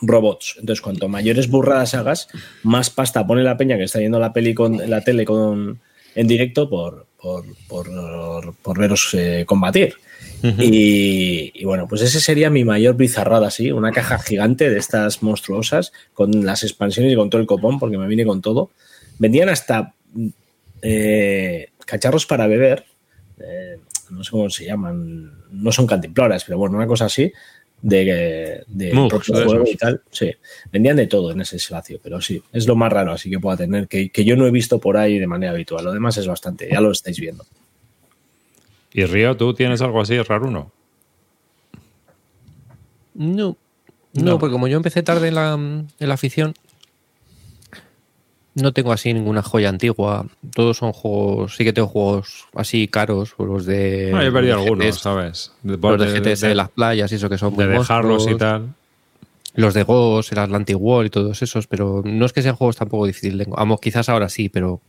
robots. 0.07 0.57
Entonces, 0.59 0.81
cuanto 0.81 1.09
mayores 1.09 1.49
burradas 1.49 1.95
hagas, 1.95 2.29
más 2.63 2.91
pasta 2.91 3.27
pone 3.27 3.43
la 3.43 3.57
peña 3.57 3.77
que 3.77 3.85
está 3.85 3.99
viendo 3.99 4.19
la 4.19 4.33
peli 4.33 4.55
con 4.55 4.79
la 4.89 5.01
tele 5.01 5.25
con, 5.25 5.81
en 6.15 6.27
directo 6.27 6.69
por, 6.69 7.07
por, 7.21 7.45
por, 7.69 8.55
por 8.55 8.79
veros 8.79 9.15
eh, 9.15 9.45
combatir. 9.47 9.95
y, 10.43 11.53
y 11.55 11.65
bueno, 11.65 11.89
pues 11.89 12.03
ese 12.03 12.21
sería 12.21 12.51
mi 12.51 12.65
mayor 12.65 12.97
bizarrada, 12.97 13.51
sí, 13.51 13.73
una 13.73 13.93
caja 13.93 14.19
gigante 14.19 14.69
de 14.69 14.79
estas 14.79 15.23
monstruosas 15.23 15.93
con 16.13 16.45
las 16.45 16.63
expansiones 16.65 17.13
y 17.13 17.17
con 17.17 17.31
todo 17.31 17.41
el 17.41 17.47
copón, 17.47 17.79
porque 17.79 17.99
me 17.99 18.07
vine 18.07 18.27
con 18.27 18.43
todo. 18.43 18.71
Vendían 19.19 19.49
hasta 19.49 19.95
eh, 20.83 21.71
cacharros 21.87 22.27
para 22.27 22.47
beber, 22.47 22.85
eh, 23.39 23.79
no 24.11 24.23
sé 24.23 24.31
cómo 24.31 24.51
se 24.51 24.67
llaman, 24.67 25.33
no 25.51 25.73
son 25.73 25.87
cantimploras, 25.87 26.45
pero 26.45 26.59
bueno, 26.59 26.77
una 26.77 26.87
cosa 26.87 27.07
así, 27.07 27.33
de, 27.87 28.65
de 28.67 28.95
Mugs, 28.95 29.27
juego 29.29 29.65
y 29.71 29.77
tal. 29.77 30.01
Sí, 30.11 30.31
vendían 30.73 30.97
de 30.97 31.07
todo 31.07 31.33
en 31.33 31.43
ese 31.43 31.57
espacio, 31.57 32.01
pero 32.03 32.19
sí, 32.21 32.43
es 32.51 32.67
lo 32.67 32.77
más 32.77 32.91
raro 32.91 33.13
así 33.13 33.29
que 33.29 33.39
pueda 33.39 33.59
tener, 33.59 33.87
que, 33.89 34.09
que 34.09 34.25
yo 34.25 34.37
no 34.37 34.47
he 34.47 34.51
visto 34.51 34.81
por 34.81 34.97
ahí 34.97 35.19
de 35.19 35.27
manera 35.27 35.53
habitual. 35.53 35.85
Lo 35.85 35.93
demás 35.93 36.17
es 36.17 36.27
bastante, 36.27 36.67
ya 36.71 36.81
lo 36.81 36.91
estáis 36.91 37.21
viendo. 37.21 37.45
Y 38.93 39.05
Río, 39.05 39.37
¿tú 39.37 39.53
tienes 39.53 39.83
algo 39.83 40.01
así 40.01 40.19
raro 40.23 40.49
uno? 40.49 40.73
No. 43.15 43.57
No, 44.15 44.23
No. 44.25 44.39
porque 44.39 44.53
como 44.53 44.67
yo 44.69 44.77
empecé 44.77 45.03
tarde 45.03 45.29
en 45.29 45.35
la, 45.35 45.53
en 45.55 45.89
la 45.99 46.15
afición, 46.15 46.55
no 48.55 48.73
tengo 48.73 48.93
así 48.93 49.13
ninguna 49.13 49.43
joya 49.43 49.69
antigua. 49.69 50.27
Todos 50.55 50.77
son 50.79 50.93
juegos, 50.93 51.57
sí 51.57 51.65
que 51.65 51.73
tengo 51.73 51.89
juegos 51.89 52.47
así 52.55 52.89
caros, 52.89 53.35
o 53.37 53.45
los 53.47 53.67
de. 53.67 54.13
Ah, 54.15 54.23
yo 54.23 54.29
he 54.29 54.33
perdido 54.33 54.57
los 54.57 54.65
algunos, 54.65 54.87
GTS, 54.87 54.99
¿sabes? 55.03 55.53
De, 55.63 55.77
Los 55.77 55.99
de 56.01 56.07
de- 56.13 56.21
GTS 56.21 56.41
de, 56.43 56.49
de- 56.49 56.55
las 56.55 56.71
playas 56.71 57.11
y 57.13 57.15
eso 57.17 57.29
que 57.29 57.39
son 57.39 57.57
de 57.57 57.67
muy 57.67 57.79
dejarlos 57.79 58.27
y 58.31 58.37
tal. 58.37 58.75
Los 59.57 59.73
de 59.75 59.85
Ghost, 59.85 60.33
el 60.33 60.39
Atlantic 60.39 60.77
Wall 60.81 61.07
y 61.07 61.11
todos 61.11 61.41
esos, 61.43 61.67
pero 61.69 62.03
no 62.05 62.27
es 62.27 62.33
que 62.33 62.43
sean 62.43 62.57
juegos 62.57 62.77
tampoco 62.77 63.07
difíciles. 63.07 63.47
Vamos, 63.49 63.81
quizás 63.81 64.09
ahora 64.09 64.29
sí, 64.29 64.49
pero. 64.49 64.81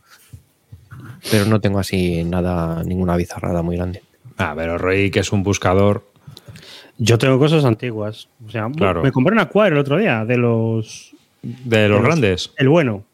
Pero 1.30 1.46
no 1.46 1.60
tengo 1.60 1.78
así 1.78 2.24
nada, 2.24 2.82
ninguna 2.84 3.16
bizarrada 3.16 3.62
muy 3.62 3.76
grande. 3.76 4.02
Ah, 4.38 4.52
pero 4.56 4.76
Rey, 4.78 5.10
que 5.10 5.20
es 5.20 5.32
un 5.32 5.42
buscador. 5.42 6.04
Yo 6.98 7.18
tengo 7.18 7.38
cosas 7.38 7.64
antiguas. 7.64 8.28
O 8.46 8.50
sea, 8.50 8.68
Claro. 8.74 9.02
me 9.02 9.12
compré 9.12 9.32
una 9.32 9.48
Quire 9.48 9.68
el 9.68 9.78
otro 9.78 9.98
día 9.98 10.24
de 10.24 10.36
los. 10.36 11.12
De 11.42 11.88
los 11.88 11.98
los- 12.00 12.06
grandes. 12.06 12.50
El 12.56 12.68
bueno. 12.68 13.04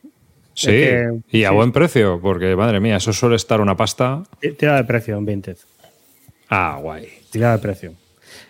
Sí. 0.54 0.66
que- 0.68 1.20
y 1.30 1.44
a 1.44 1.50
sí. 1.50 1.54
buen 1.54 1.72
precio, 1.72 2.20
porque 2.20 2.54
madre 2.56 2.80
mía, 2.80 2.96
eso 2.96 3.12
suele 3.12 3.36
estar 3.36 3.60
una 3.60 3.76
pasta. 3.76 4.22
Tira 4.58 4.76
de 4.76 4.84
precio 4.84 5.16
en 5.16 5.24
Vinted. 5.26 5.56
Ah, 6.48 6.78
guay. 6.80 7.08
Tira 7.30 7.52
de 7.52 7.58
precio. 7.58 7.94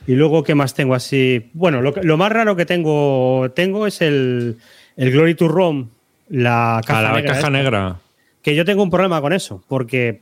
Y 0.07 0.15
luego, 0.15 0.43
¿qué 0.43 0.55
más 0.55 0.75
tengo 0.75 0.95
así? 0.95 1.51
Bueno, 1.55 1.81
lo, 1.81 2.17
más 2.17 2.33
raro 2.33 2.57
que 2.57 2.67
tengo, 2.67 3.51
tengo 3.55 3.87
es 3.87 4.01
el, 4.01 4.59
el 4.97 5.11
Glory 5.13 5.35
to 5.37 5.47
Rome, 5.49 5.87
la 6.29 6.81
caja 6.85 6.99
a 6.99 7.03
la 7.03 7.13
negra 7.13 7.29
caja 7.29 7.39
esta. 7.39 7.51
negra. 7.51 7.97
Que 8.43 8.57
yo 8.57 8.65
tengo 8.65 8.83
un 8.83 8.91
problema 8.91 9.21
con 9.21 9.33
eso, 9.33 9.63
porque 9.69 10.21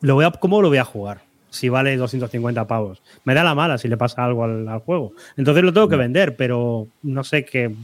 lo 0.00 0.14
voy 0.14 0.24
a, 0.26 0.30
¿cómo 0.32 0.60
lo 0.60 0.68
voy 0.68 0.78
a 0.78 0.84
jugar? 0.84 1.22
Si 1.48 1.68
vale 1.68 1.96
250 1.96 2.66
pavos. 2.66 3.00
Me 3.24 3.32
da 3.32 3.44
la 3.44 3.54
mala 3.54 3.78
si 3.78 3.88
le 3.88 3.96
pasa 3.96 4.24
algo 4.24 4.44
al, 4.44 4.68
al 4.68 4.80
juego. 4.80 5.12
Entonces 5.36 5.62
lo 5.64 5.72
tengo 5.72 5.88
que 5.88 5.96
vender, 5.96 6.36
pero 6.36 6.88
no 7.02 7.24
sé 7.24 7.44
qué. 7.44 7.74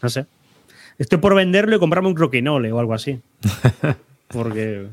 No 0.00 0.08
sé. 0.08 0.26
Estoy 0.98 1.18
por 1.18 1.34
venderlo 1.34 1.76
y 1.76 1.78
comprarme 1.78 2.08
un 2.08 2.14
croquinole 2.14 2.70
o 2.72 2.78
algo 2.78 2.94
así. 2.94 3.20
Porque. 4.28 4.86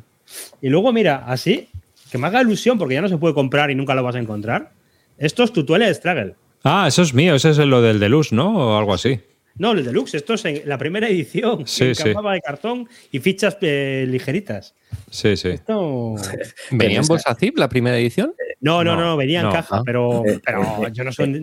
Y 0.61 0.69
luego, 0.69 0.91
mira, 0.93 1.23
así, 1.27 1.69
que 2.11 2.17
me 2.17 2.27
haga 2.27 2.41
ilusión, 2.41 2.77
porque 2.77 2.95
ya 2.95 3.01
no 3.01 3.09
se 3.09 3.17
puede 3.17 3.33
comprar 3.33 3.71
y 3.71 3.75
nunca 3.75 3.95
lo 3.95 4.03
vas 4.03 4.15
a 4.15 4.19
encontrar. 4.19 4.71
Esto 5.17 5.43
es 5.43 5.51
tutuele 5.51 5.85
de 5.87 5.93
Struggle. 5.93 6.35
Ah, 6.63 6.85
eso 6.87 7.01
es 7.01 7.13
mío, 7.13 7.35
ese 7.35 7.49
es 7.51 7.57
lo 7.57 7.81
del 7.81 7.99
Deluxe, 7.99 8.31
¿no? 8.33 8.55
O 8.75 8.77
algo 8.77 8.93
así. 8.93 9.19
No, 9.55 9.71
el 9.73 9.83
deluxe, 9.83 10.15
esto 10.15 10.35
es 10.35 10.45
en 10.45 10.61
la 10.65 10.77
primera 10.77 11.09
edición. 11.09 11.67
Sí, 11.67 11.85
en 11.85 11.95
sí. 11.95 12.09
de 12.09 12.41
cartón 12.41 12.87
y 13.11 13.19
fichas 13.19 13.57
eh, 13.59 14.05
ligeritas. 14.07 14.73
Sí, 15.09 15.35
sí. 15.35 15.49
Esto- 15.49 16.15
¿Venía 16.71 16.99
en 16.99 17.07
bolsa 17.07 17.35
zip 17.35 17.57
la 17.57 17.67
primera 17.67 17.97
edición? 17.97 18.33
No, 18.61 18.83
no, 18.83 18.95
No, 18.95 19.01
no, 19.01 19.17
venía 19.17 19.39
en 19.39 19.45
no. 19.47 19.51
caja, 19.53 19.77
Ah. 19.77 19.83
pero, 19.85 20.25
Eh, 20.25 20.39
pero 20.45 20.61
eh, 20.85 20.89
yo 20.91 21.03
no 21.05 21.11
sé 21.13 21.23
dónde 21.23 21.39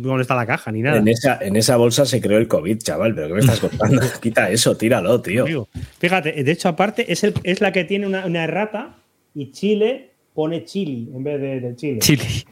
dónde 0.00 0.22
está 0.22 0.34
la 0.36 0.46
caja 0.46 0.70
ni 0.70 0.82
nada. 0.82 0.98
En 0.98 1.08
esa, 1.08 1.38
en 1.40 1.56
esa 1.56 1.76
bolsa 1.76 2.06
se 2.06 2.20
creó 2.20 2.38
el 2.38 2.46
COVID, 2.46 2.78
chaval, 2.78 3.14
pero 3.14 3.26
¿qué 3.28 3.34
me 3.34 3.40
estás 3.40 3.58
contando? 3.60 4.00
Quita 4.22 4.50
eso, 4.50 4.76
tíralo, 4.76 5.20
tío. 5.20 5.42
Amigo. 5.42 5.68
Fíjate, 5.98 6.44
de 6.44 6.52
hecho, 6.52 6.68
aparte, 6.68 7.10
es, 7.12 7.24
el- 7.24 7.34
es 7.42 7.60
la 7.60 7.72
que 7.72 7.84
tiene 7.84 8.06
una, 8.06 8.24
una 8.26 8.44
errata 8.44 8.96
y 9.34 9.50
Chile 9.50 10.10
pone 10.32 10.64
chili 10.64 11.10
en 11.12 11.24
vez 11.24 11.40
de, 11.40 11.60
de 11.60 11.76
Chile. 11.76 11.98
Chile. 11.98 12.24
Sí, 12.24 12.44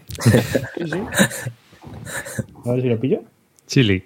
sí. 0.85 0.99
A 2.67 2.73
ver 2.73 2.83
si 2.83 2.89
lo 2.89 2.99
pillo. 3.01 3.23
Chili. 3.67 4.03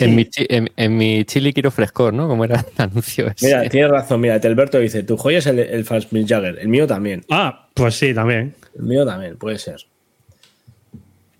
En, 0.00 0.14
mi, 0.14 0.28
en, 0.36 0.70
en 0.76 0.96
mi 0.96 1.24
chili 1.24 1.52
quiero 1.52 1.70
frescor, 1.70 2.12
¿no? 2.12 2.28
Como 2.28 2.44
era 2.44 2.60
el 2.60 2.82
anuncio 2.82 3.26
ese. 3.28 3.46
Mira, 3.46 3.68
tienes 3.70 3.90
razón, 3.90 4.20
mira, 4.20 4.38
Telberto 4.40 4.78
dice, 4.78 5.02
tu 5.02 5.16
joya 5.16 5.38
es 5.38 5.46
el, 5.46 5.58
el 5.60 5.84
Jagger, 5.84 6.58
el 6.60 6.68
mío 6.68 6.86
también, 6.86 7.24
Ah, 7.30 7.68
pues 7.72 7.94
sí, 7.94 8.12
también. 8.12 8.54
El 8.76 8.82
mío 8.82 9.04
también, 9.06 9.36
puede 9.36 9.58
ser. 9.58 9.76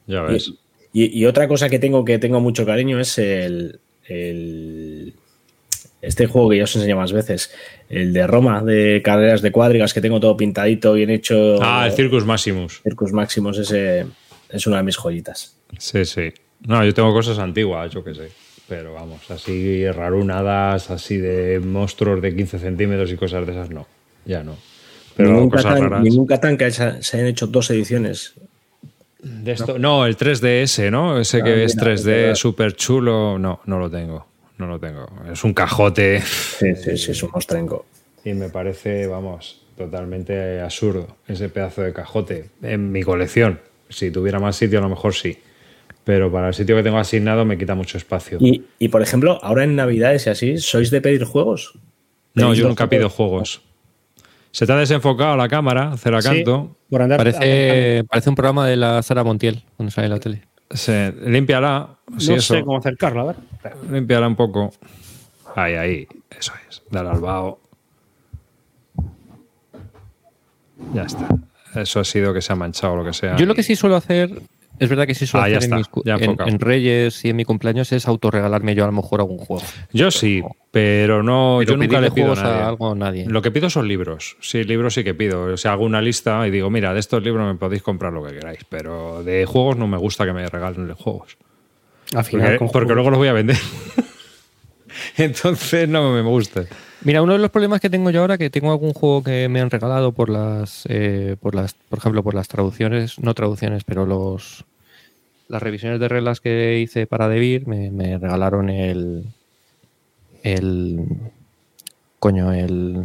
Ya 0.06 0.22
ves. 0.22 0.52
Y, 0.92 1.18
y 1.18 1.24
otra 1.26 1.48
cosa 1.48 1.68
que 1.68 1.78
tengo 1.78 2.04
que 2.04 2.18
tengo 2.18 2.40
mucho 2.40 2.66
cariño 2.66 3.00
es 3.00 3.16
el, 3.18 3.80
el- 4.06 5.14
este 6.02 6.26
juego 6.26 6.50
que 6.50 6.58
ya 6.58 6.64
os 6.64 6.74
enseñé 6.74 6.94
más 6.96 7.12
veces, 7.12 7.52
el 7.88 8.12
de 8.12 8.26
Roma, 8.26 8.62
de 8.62 9.00
carreras 9.04 9.40
de 9.40 9.52
cuadrigas, 9.52 9.94
que 9.94 10.00
tengo 10.00 10.18
todo 10.18 10.36
pintadito, 10.36 10.92
bien 10.94 11.10
hecho. 11.10 11.62
Ah, 11.62 11.86
el 11.86 11.92
Circus 11.92 12.24
Maximus. 12.26 12.80
Circus 12.82 13.12
Maximus, 13.12 13.58
ese 13.58 14.06
es 14.50 14.66
una 14.66 14.78
de 14.78 14.82
mis 14.82 14.96
joyitas. 14.96 15.56
Sí, 15.78 16.04
sí. 16.04 16.32
No, 16.66 16.84
yo 16.84 16.92
tengo 16.92 17.12
cosas 17.12 17.38
antiguas, 17.38 17.90
yo 17.92 18.02
qué 18.04 18.14
sé. 18.14 18.28
Pero 18.68 18.94
vamos, 18.94 19.30
así 19.30 19.88
rarunadas, 19.90 20.90
así 20.90 21.18
de 21.18 21.60
monstruos 21.60 22.20
de 22.20 22.34
15 22.34 22.58
centímetros 22.58 23.10
y 23.12 23.16
cosas 23.16 23.46
de 23.46 23.52
esas, 23.52 23.70
no. 23.70 23.86
Ya 24.24 24.42
no. 24.42 24.56
Pero 25.16 25.30
ningún, 25.32 25.50
cosas 25.50 25.64
Catán, 25.66 25.82
raras. 25.82 26.02
ningún 26.04 26.26
Catán 26.26 26.56
que 26.56 26.64
haya- 26.64 27.02
se 27.02 27.16
hayan 27.16 27.28
hecho 27.28 27.46
dos 27.46 27.70
ediciones. 27.70 28.34
De 29.22 29.52
esto, 29.52 29.78
no, 29.78 30.04
el 30.06 30.16
3DS, 30.16 30.90
¿no? 30.90 31.18
Ese 31.20 31.38
Ah, 31.40 31.44
que 31.44 31.64
es 31.64 31.76
mira, 31.76 31.86
3D 31.86 31.98
es 31.98 32.04
verdad. 32.04 32.34
súper 32.34 32.74
chulo. 32.74 33.38
No, 33.38 33.60
no 33.66 33.78
lo 33.78 33.88
tengo. 33.90 34.26
No 34.58 34.66
lo 34.66 34.78
tengo. 34.80 35.06
Es 35.32 35.44
un 35.44 35.54
cajote. 35.54 36.20
Sí, 36.22 36.74
sí, 36.76 36.96
sí, 36.96 37.10
es 37.12 37.22
un 37.22 37.30
mostrenco. 37.32 37.86
Y 38.24 38.32
me 38.34 38.48
parece, 38.48 39.06
vamos, 39.06 39.60
totalmente 39.76 40.60
absurdo 40.60 41.16
ese 41.28 41.48
pedazo 41.48 41.82
de 41.82 41.92
cajote 41.92 42.50
en 42.62 42.90
mi 42.92 43.02
colección. 43.02 43.60
Si 43.88 44.10
tuviera 44.10 44.38
más 44.40 44.56
sitio, 44.56 44.78
a 44.78 44.82
lo 44.82 44.88
mejor 44.88 45.14
sí. 45.14 45.38
Pero 46.04 46.32
para 46.32 46.48
el 46.48 46.54
sitio 46.54 46.74
que 46.76 46.82
tengo 46.82 46.98
asignado 46.98 47.44
me 47.44 47.56
quita 47.56 47.74
mucho 47.76 47.96
espacio. 47.98 48.38
Y, 48.40 48.64
y, 48.80 48.88
por 48.88 49.02
ejemplo, 49.02 49.38
ahora 49.42 49.62
en 49.64 49.76
Navidades 49.76 50.26
y 50.26 50.30
así, 50.30 50.58
¿sois 50.58 50.90
de 50.90 51.00
pedir 51.00 51.24
juegos? 51.24 51.74
no, 52.34 52.46
¿Pedís 52.48 52.58
yo 52.58 52.68
nunca 52.68 52.88
pido 52.88 53.08
juegos. 53.08 53.62
Se 54.52 54.66
te 54.66 54.72
ha 54.72 54.76
desenfocado 54.76 55.36
la 55.36 55.48
cámara, 55.48 55.96
Ceracanto. 55.96 56.68
Sí, 56.70 56.86
por 56.90 57.02
andar 57.02 57.18
Parece, 57.18 58.04
parece 58.04 58.28
un 58.28 58.36
programa 58.36 58.66
de 58.66 58.76
la 58.76 59.02
Sara 59.02 59.24
Montiel 59.24 59.64
cuando 59.76 59.90
sale 59.90 60.06
en 60.06 60.12
la 60.12 60.20
tele. 60.20 60.42
Se, 60.70 61.12
límpiala. 61.26 61.96
No 62.06 62.18
eso. 62.18 62.40
sé 62.40 62.62
cómo 62.62 62.76
acercarlo, 62.76 63.22
a 63.22 63.24
ver. 63.24 63.36
Límpiala 63.90 64.28
un 64.28 64.36
poco. 64.36 64.70
Ahí, 65.56 65.74
ahí. 65.74 66.06
Eso 66.30 66.52
es. 66.68 66.82
Dale 66.90 67.08
al 67.08 67.20
vaho. 67.20 67.60
Ya 70.92 71.02
está. 71.02 71.28
Eso 71.74 72.00
ha 72.00 72.04
sido 72.04 72.34
que 72.34 72.42
se 72.42 72.52
ha 72.52 72.56
manchado 72.56 72.92
o 72.92 72.96
lo 72.96 73.04
que 73.04 73.14
sea. 73.14 73.36
Yo 73.36 73.46
lo 73.46 73.54
que 73.54 73.62
sí 73.62 73.74
suelo 73.74 73.96
hacer 73.96 74.30
es 74.82 74.88
verdad 74.88 75.06
que 75.06 75.14
sí 75.14 75.26
suelo 75.26 75.44
Ah, 75.46 75.56
hacer 75.56 75.70
en, 75.72 76.36
mis 76.46 76.60
Reyes 76.60 77.24
y 77.24 77.30
en 77.30 77.36
mi 77.36 77.44
cumpleaños 77.44 77.92
es 77.92 78.08
autorregalarme 78.08 78.74
yo 78.74 78.82
a 78.84 78.86
lo 78.86 78.92
mejor 78.92 79.20
algún 79.20 79.38
juego. 79.38 79.62
Yo 79.92 80.10
sí, 80.10 80.42
pero 80.70 81.22
no, 81.22 81.58
Pero 81.60 81.72
yo 81.72 81.76
nunca 81.76 82.00
le 82.00 82.10
pido 82.10 82.32
a 82.32 82.34
nadie. 82.34 82.62
a 82.62 82.68
algo 82.68 82.90
a 82.90 82.94
nadie. 82.94 83.26
Lo 83.28 83.42
que 83.42 83.50
pido 83.50 83.70
son 83.70 83.86
libros. 83.86 84.36
Sí, 84.40 84.64
libros 84.64 84.94
sí 84.94 85.04
que 85.04 85.14
pido. 85.14 85.44
O 85.44 85.56
sea, 85.56 85.72
hago 85.72 85.84
una 85.84 86.02
lista 86.02 86.46
y 86.48 86.50
digo, 86.50 86.68
mira, 86.70 86.92
de 86.92 87.00
estos 87.00 87.22
libros 87.22 87.46
me 87.46 87.58
podéis 87.58 87.82
comprar 87.82 88.12
lo 88.12 88.24
que 88.24 88.34
queráis, 88.34 88.60
pero 88.68 89.22
de 89.22 89.44
juegos 89.46 89.76
no 89.76 89.86
me 89.86 89.98
gusta 89.98 90.26
que 90.26 90.32
me 90.32 90.46
regalen 90.48 90.92
juegos. 90.94 91.36
Al 92.14 92.24
final, 92.24 92.58
Porque, 92.72 92.92
luego 92.92 93.10
los 93.10 93.18
voy 93.18 93.28
a 93.28 93.32
vender. 93.32 93.56
Entonces 95.16 95.88
no 95.88 96.12
me 96.12 96.22
gusta. 96.22 96.64
Mira, 97.04 97.22
uno 97.22 97.32
de 97.32 97.38
los 97.40 97.50
problemas 97.50 97.80
que 97.80 97.90
tengo 97.90 98.10
yo 98.10 98.20
ahora 98.20 98.38
que 98.38 98.50
tengo 98.50 98.70
algún 98.70 98.92
juego 98.92 99.24
que 99.24 99.48
me 99.48 99.60
han 99.60 99.70
regalado 99.70 100.12
por 100.12 100.28
las, 100.28 100.84
eh, 100.88 101.36
por 101.40 101.54
las, 101.54 101.74
por 101.74 101.98
ejemplo, 101.98 102.22
por 102.22 102.34
las 102.34 102.48
traducciones, 102.48 103.18
no 103.18 103.34
traducciones, 103.34 103.82
pero 103.84 104.06
los 104.06 104.64
las 105.52 105.62
revisiones 105.62 106.00
de 106.00 106.08
reglas 106.08 106.40
que 106.40 106.80
hice 106.80 107.06
para 107.06 107.28
Debir 107.28 107.66
me, 107.66 107.90
me 107.90 108.18
regalaron 108.18 108.70
el 108.70 109.24
el 110.42 111.00
coño 112.18 112.52
el 112.52 113.04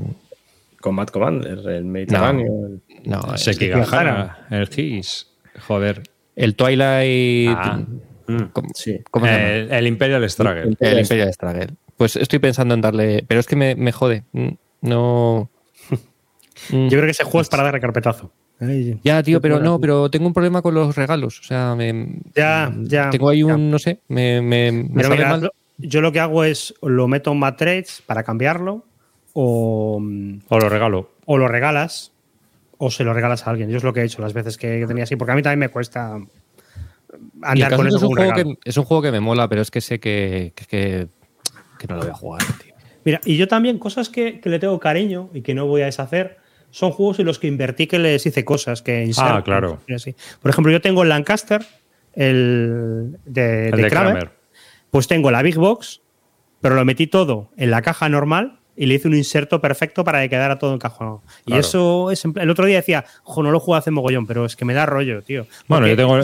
Combat 0.82 1.12
Commander, 1.12 1.60
el 1.70 1.86
Mediterráneo. 1.86 2.68
el- 2.68 2.82
no 3.06 3.22
el, 3.34 3.38
Sekigahara, 3.38 4.48
el 4.50 4.68
Gis. 4.68 5.28
Joder. 5.68 6.04
el 6.36 6.56
Twilight 6.56 7.50
Ah. 7.50 7.82
¿cómo, 8.54 8.70
Sí. 8.76 9.00
cómo 9.12 9.26
se 9.26 9.32
llama? 9.32 9.48
El, 9.50 9.72
el 9.72 9.88
Imperial 9.88 10.30
Struggle. 10.30 10.76
El 10.80 11.00
Imperial 11.00 11.34
Struggle. 11.34 11.68
Pues 11.98 12.16
estoy 12.16 12.40
pensando 12.40 12.74
en 12.76 12.82
darle, 12.82 13.24
pero 13.28 13.40
es 13.40 13.48
que 13.48 13.56
me, 13.56 13.76
me 13.76 13.92
jode. 13.92 14.24
Mm, 14.34 14.50
No. 14.82 15.50
Mm. 16.70 16.84
Yo 16.86 16.90
creo 16.90 17.04
que 17.06 17.12
ese 17.12 17.24
juego 17.24 17.42
es 17.42 17.50
para 17.50 17.64
dar 17.64 17.80
carpetazo. 17.80 18.32
Ay, 18.60 19.00
Ya, 19.04 19.22
tío, 19.22 19.39
pero 19.39 19.60
no, 19.60 19.80
pero 19.80 20.10
tengo 20.10 20.26
un 20.28 20.34
problema 20.34 20.62
con 20.62 20.74
los 20.74 20.96
regalos. 20.96 21.39
O 21.39 21.43
sea, 21.43 21.76
me, 21.76 22.20
Ya, 22.36 22.74
ya. 22.84 23.10
tengo 23.12 23.30
ahí 23.30 23.39
ya. 23.39 23.56
un, 23.56 23.70
no 23.70 23.78
sé, 23.80 24.02
me, 24.08 24.41
me, 24.41 24.72
me 24.72 24.88
Pero 24.96 25.10
sabe 25.10 25.17
mira, 25.17 25.30
mal. 25.32 25.41
lo- 25.41 25.52
yo 25.80 26.02
lo 26.02 26.12
que 26.12 26.20
hago 26.20 26.43
es 26.43 26.74
lo 26.82 27.08
meto 27.08 27.32
en 27.32 27.38
Matrix 27.39 28.02
para 28.02 28.24
cambiarlo 28.24 28.84
o, 29.34 30.02
O 30.50 30.60
lo 30.60 30.70
regalo. 30.70 31.12
o 31.26 31.38
lo 31.38 31.48
regalas 31.48 32.13
o 32.80 32.89
se 32.89 33.04
lo 33.04 33.13
regalas 33.13 33.46
a 33.46 33.52
alguien. 33.52 33.70
Yo 33.70 33.78
es 33.78 33.84
lo 33.84 33.93
que 33.93 34.02
he 34.02 34.06
hecho 34.06 34.22
las 34.22 34.34
veces 34.34 34.58
que 34.58 34.84
tenía 34.88 35.04
así, 35.04 35.15
porque 35.15 35.34
a 35.34 35.36
mí 35.36 35.43
también 35.43 35.60
me 35.60 35.70
cuesta 35.70 36.17
andar 37.43 37.76
con 37.76 37.88
es, 37.88 37.93
eso 37.93 37.98
es, 37.98 38.04
un 38.04 38.15
juego 38.15 38.34
que, 38.34 38.58
es 38.65 38.78
un 38.78 38.86
juego 38.86 39.04
que 39.04 39.12
me 39.12 39.20
mola, 39.20 39.48
pero 39.48 39.62
es 39.62 39.72
que 39.72 39.82
sé 39.82 40.00
que, 40.00 40.54
que, 40.56 40.65
que- 40.65 41.08
que 41.78 41.88
no 41.88 41.96
lo 41.96 42.02
voy 42.02 42.10
a 42.12 42.13
jugar, 42.15 42.41
tío. 42.63 42.74
Mira, 43.06 43.22
y 43.24 43.38
yo 43.38 43.48
también 43.48 43.78
cosas 43.78 44.10
que, 44.10 44.39
que 44.39 44.50
le 44.50 44.58
tengo 44.60 44.80
cariño 44.80 45.30
y 45.34 45.41
que 45.41 45.54
no 45.54 45.67
voy 45.67 45.84
a 45.84 45.86
deshacer 45.86 46.38
son 46.78 46.92
juegos 46.92 47.18
en 47.18 47.26
los 47.26 47.40
que 47.40 47.48
invertí 47.48 47.88
que 47.88 47.98
les 47.98 48.24
hice 48.28 48.46
cosas, 48.46 48.84
que 48.84 49.04
inserto, 49.04 49.34
Ah, 49.34 49.44
claro. 49.44 49.80
y 49.88 49.94
así. 49.96 50.16
Por 50.42 50.52
ejemplo, 50.52 50.72
yo 50.72 50.80
tengo 50.80 51.02
el 51.02 51.10
Lancaster, 51.10 51.66
el 52.13 53.18
de, 53.26 53.70
El 53.70 53.78
de 53.78 53.84
de 53.84 53.90
Kramer, 53.90 54.13
Kramer. 54.13 54.32
pues 54.92 55.08
tengo 55.08 55.32
la 55.32 55.42
Big 55.42 55.56
Box, 55.58 56.02
pero 56.62 56.76
lo 56.76 56.86
metí 56.86 57.08
todo 57.08 57.50
en 57.58 57.72
la 57.72 57.82
caja 57.82 58.10
normal 58.10 58.60
y 58.76 58.86
le 58.86 58.94
hice 58.96 59.08
un 59.08 59.16
inserto 59.16 59.60
perfecto 59.60 60.04
para 60.04 60.22
que 60.22 60.30
quedara 60.30 60.60
todo 60.60 60.74
encajonado. 60.76 61.24
Y 61.42 61.52
Claro. 61.52 61.60
eso 61.62 62.12
es 62.12 62.24
el 62.26 62.50
otro 62.50 62.66
día 62.68 62.78
decía, 62.78 63.06
jo, 63.24 63.42
no 63.42 63.50
lo 63.52 63.60
juego 63.60 63.76
hace 63.78 63.90
mogollón, 63.90 64.28
pero 64.28 64.46
es 64.46 64.56
que 64.56 64.66
me 64.66 64.74
da 64.76 64.86
rollo, 64.86 65.24
tío. 65.24 65.48
Bueno, 65.68 65.88
yo 65.88 65.96
tengo. 65.96 66.18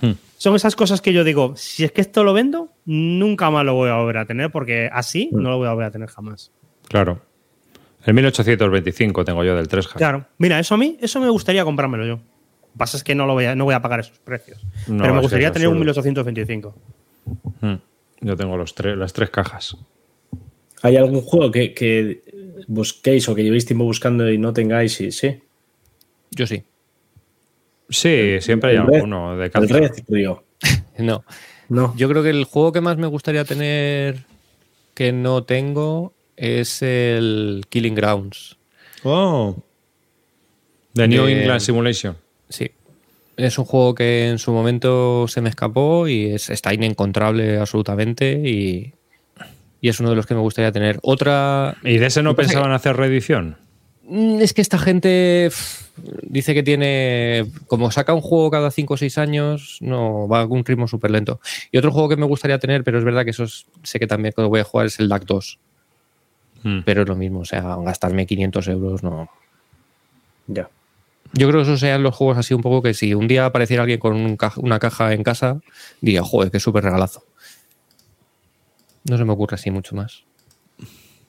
Hmm. 0.00 0.12
Son 0.38 0.56
esas 0.56 0.74
cosas 0.76 1.00
que 1.00 1.12
yo 1.12 1.22
digo, 1.24 1.54
si 1.56 1.84
es 1.84 1.92
que 1.92 2.00
esto 2.00 2.24
lo 2.24 2.32
vendo, 2.32 2.72
nunca 2.84 3.50
más 3.50 3.64
lo 3.64 3.74
voy 3.74 3.90
a 3.90 3.94
volver 3.96 4.18
a 4.18 4.24
tener, 4.26 4.50
porque 4.50 4.88
así 4.92 5.28
no 5.32 5.50
lo 5.50 5.58
voy 5.58 5.66
a 5.68 5.72
volver 5.72 5.86
a 5.86 5.90
tener 5.90 6.08
jamás. 6.08 6.50
Claro. 6.88 7.20
El 8.04 8.14
1825 8.14 9.24
tengo 9.24 9.44
yo 9.44 9.56
del 9.56 9.68
3 9.68 9.88
Claro. 9.88 10.26
Mira, 10.38 10.58
eso 10.58 10.74
a 10.74 10.78
mí, 10.78 10.96
eso 11.00 11.20
me 11.20 11.28
gustaría 11.28 11.64
comprármelo 11.64 12.06
yo. 12.06 12.12
Lo 12.14 12.72
que 12.72 12.78
pasa 12.78 12.96
es 12.96 13.04
que 13.04 13.14
no 13.14 13.26
lo 13.26 13.32
voy 13.34 13.44
a, 13.46 13.54
no 13.54 13.64
voy 13.64 13.74
a 13.74 13.82
pagar 13.82 14.00
esos 14.00 14.18
precios. 14.18 14.64
No, 14.86 15.02
pero 15.02 15.14
me 15.14 15.20
gustaría 15.20 15.50
tener 15.52 15.68
un 15.68 15.74
absurdo. 15.78 16.02
1825. 16.02 16.74
Hmm. 17.60 17.74
Yo 18.20 18.36
tengo 18.36 18.56
los 18.56 18.74
tres, 18.74 18.96
las 18.96 19.12
tres 19.12 19.30
cajas. 19.30 19.76
¿Hay 20.82 20.96
algún 20.96 21.22
juego 21.22 21.50
que, 21.50 21.74
que 21.74 22.22
busquéis 22.68 23.28
o 23.28 23.34
que 23.34 23.42
llevéis 23.42 23.66
tiempo 23.66 23.84
buscando 23.84 24.30
y 24.30 24.38
no 24.38 24.52
tengáis? 24.52 25.00
Y, 25.00 25.10
sí. 25.12 25.40
Yo 26.30 26.46
sí. 26.46 26.62
Sí, 27.90 28.36
siempre 28.40 28.70
hay 28.70 28.76
El 28.76 28.86
Red- 28.86 28.94
alguno 28.96 29.36
de 29.36 29.44
El 29.46 29.50
calza. 29.50 29.74
Red, 29.78 29.90
Río. 30.08 30.44
No. 30.98 31.24
No. 31.68 31.94
Yo 31.96 32.08
creo 32.08 32.22
que 32.22 32.30
el 32.30 32.44
juego 32.44 32.72
que 32.72 32.80
más 32.80 32.96
me 32.96 33.06
gustaría 33.06 33.44
tener 33.44 34.24
que 34.94 35.12
no 35.12 35.44
tengo 35.44 36.12
es 36.38 36.82
el 36.82 37.64
Killing 37.68 37.94
Grounds. 37.94 38.56
Oh. 39.04 39.56
The 40.94 41.06
New 41.08 41.24
De- 41.26 41.32
England 41.40 41.60
Simulation. 41.60 42.16
Sí. 42.48 42.70
Es 43.36 43.58
un 43.58 43.64
juego 43.66 43.94
que 43.94 44.28
en 44.30 44.38
su 44.38 44.52
momento 44.52 45.26
se 45.28 45.40
me 45.40 45.48
escapó 45.48 46.08
y 46.08 46.26
es, 46.32 46.50
está 46.50 46.74
inencontrable 46.74 47.58
absolutamente 47.58 48.32
y, 48.32 48.92
y 49.80 49.88
es 49.88 50.00
uno 50.00 50.10
de 50.10 50.16
los 50.16 50.26
que 50.26 50.34
me 50.34 50.40
gustaría 50.40 50.72
tener. 50.72 50.98
Otra... 51.02 51.76
¿Y 51.84 51.98
de 51.98 52.06
ese 52.06 52.22
no 52.22 52.34
que 52.34 52.42
pensaban 52.42 52.72
hacer 52.72 52.96
reedición? 52.96 53.56
Mm, 54.08 54.40
Es 54.40 54.52
que 54.54 54.60
esta 54.62 54.78
gente 54.78 55.50
dice 56.22 56.52
que 56.54 56.64
tiene. 56.64 57.44
Como 57.68 57.90
saca 57.92 58.12
un 58.14 58.22
juego 58.22 58.50
cada 58.50 58.70
5 58.72 58.94
o 58.94 58.96
6 58.96 59.18
años, 59.18 59.78
no 59.82 60.26
va 60.26 60.40
a 60.40 60.46
un 60.46 60.64
ritmo 60.64 60.88
súper 60.88 61.12
lento. 61.12 61.40
Y 61.70 61.78
otro 61.78 61.92
juego 61.92 62.08
que 62.08 62.16
me 62.16 62.26
gustaría 62.26 62.58
tener, 62.58 62.82
pero 62.82 62.98
es 62.98 63.04
verdad 63.04 63.24
que 63.24 63.30
eso 63.30 63.44
es- 63.44 63.66
sé 63.84 64.00
que 64.00 64.06
también 64.08 64.32
cuando 64.34 64.48
voy 64.48 64.60
a 64.60 64.64
jugar 64.64 64.86
es 64.86 64.98
el 64.98 65.08
DAC 65.08 65.26
2. 65.26 65.58
Hmm. 66.62 66.80
Pero 66.84 67.02
es 67.02 67.08
lo 67.08 67.16
mismo, 67.16 67.40
o 67.40 67.44
sea, 67.44 67.76
gastarme 67.76 68.26
500 68.26 68.68
euros 68.68 69.02
no. 69.02 69.28
Ya. 70.46 70.68
Yo 71.34 71.46
creo 71.48 71.60
que 71.60 71.68
esos 71.68 71.80
sean 71.80 72.02
los 72.02 72.14
juegos 72.14 72.38
así 72.38 72.54
un 72.54 72.62
poco 72.62 72.82
que 72.82 72.94
si 72.94 73.12
un 73.14 73.28
día 73.28 73.44
apareciera 73.46 73.82
alguien 73.82 74.00
con 74.00 74.14
un 74.16 74.36
ca- 74.36 74.54
una 74.56 74.78
caja 74.78 75.12
en 75.12 75.22
casa, 75.22 75.60
diría, 76.00 76.22
joder, 76.22 76.50
qué 76.50 76.58
súper 76.58 76.84
regalazo. 76.84 77.22
No 79.08 79.16
se 79.18 79.24
me 79.24 79.32
ocurre 79.32 79.54
así 79.54 79.70
mucho 79.70 79.94
más. 79.94 80.24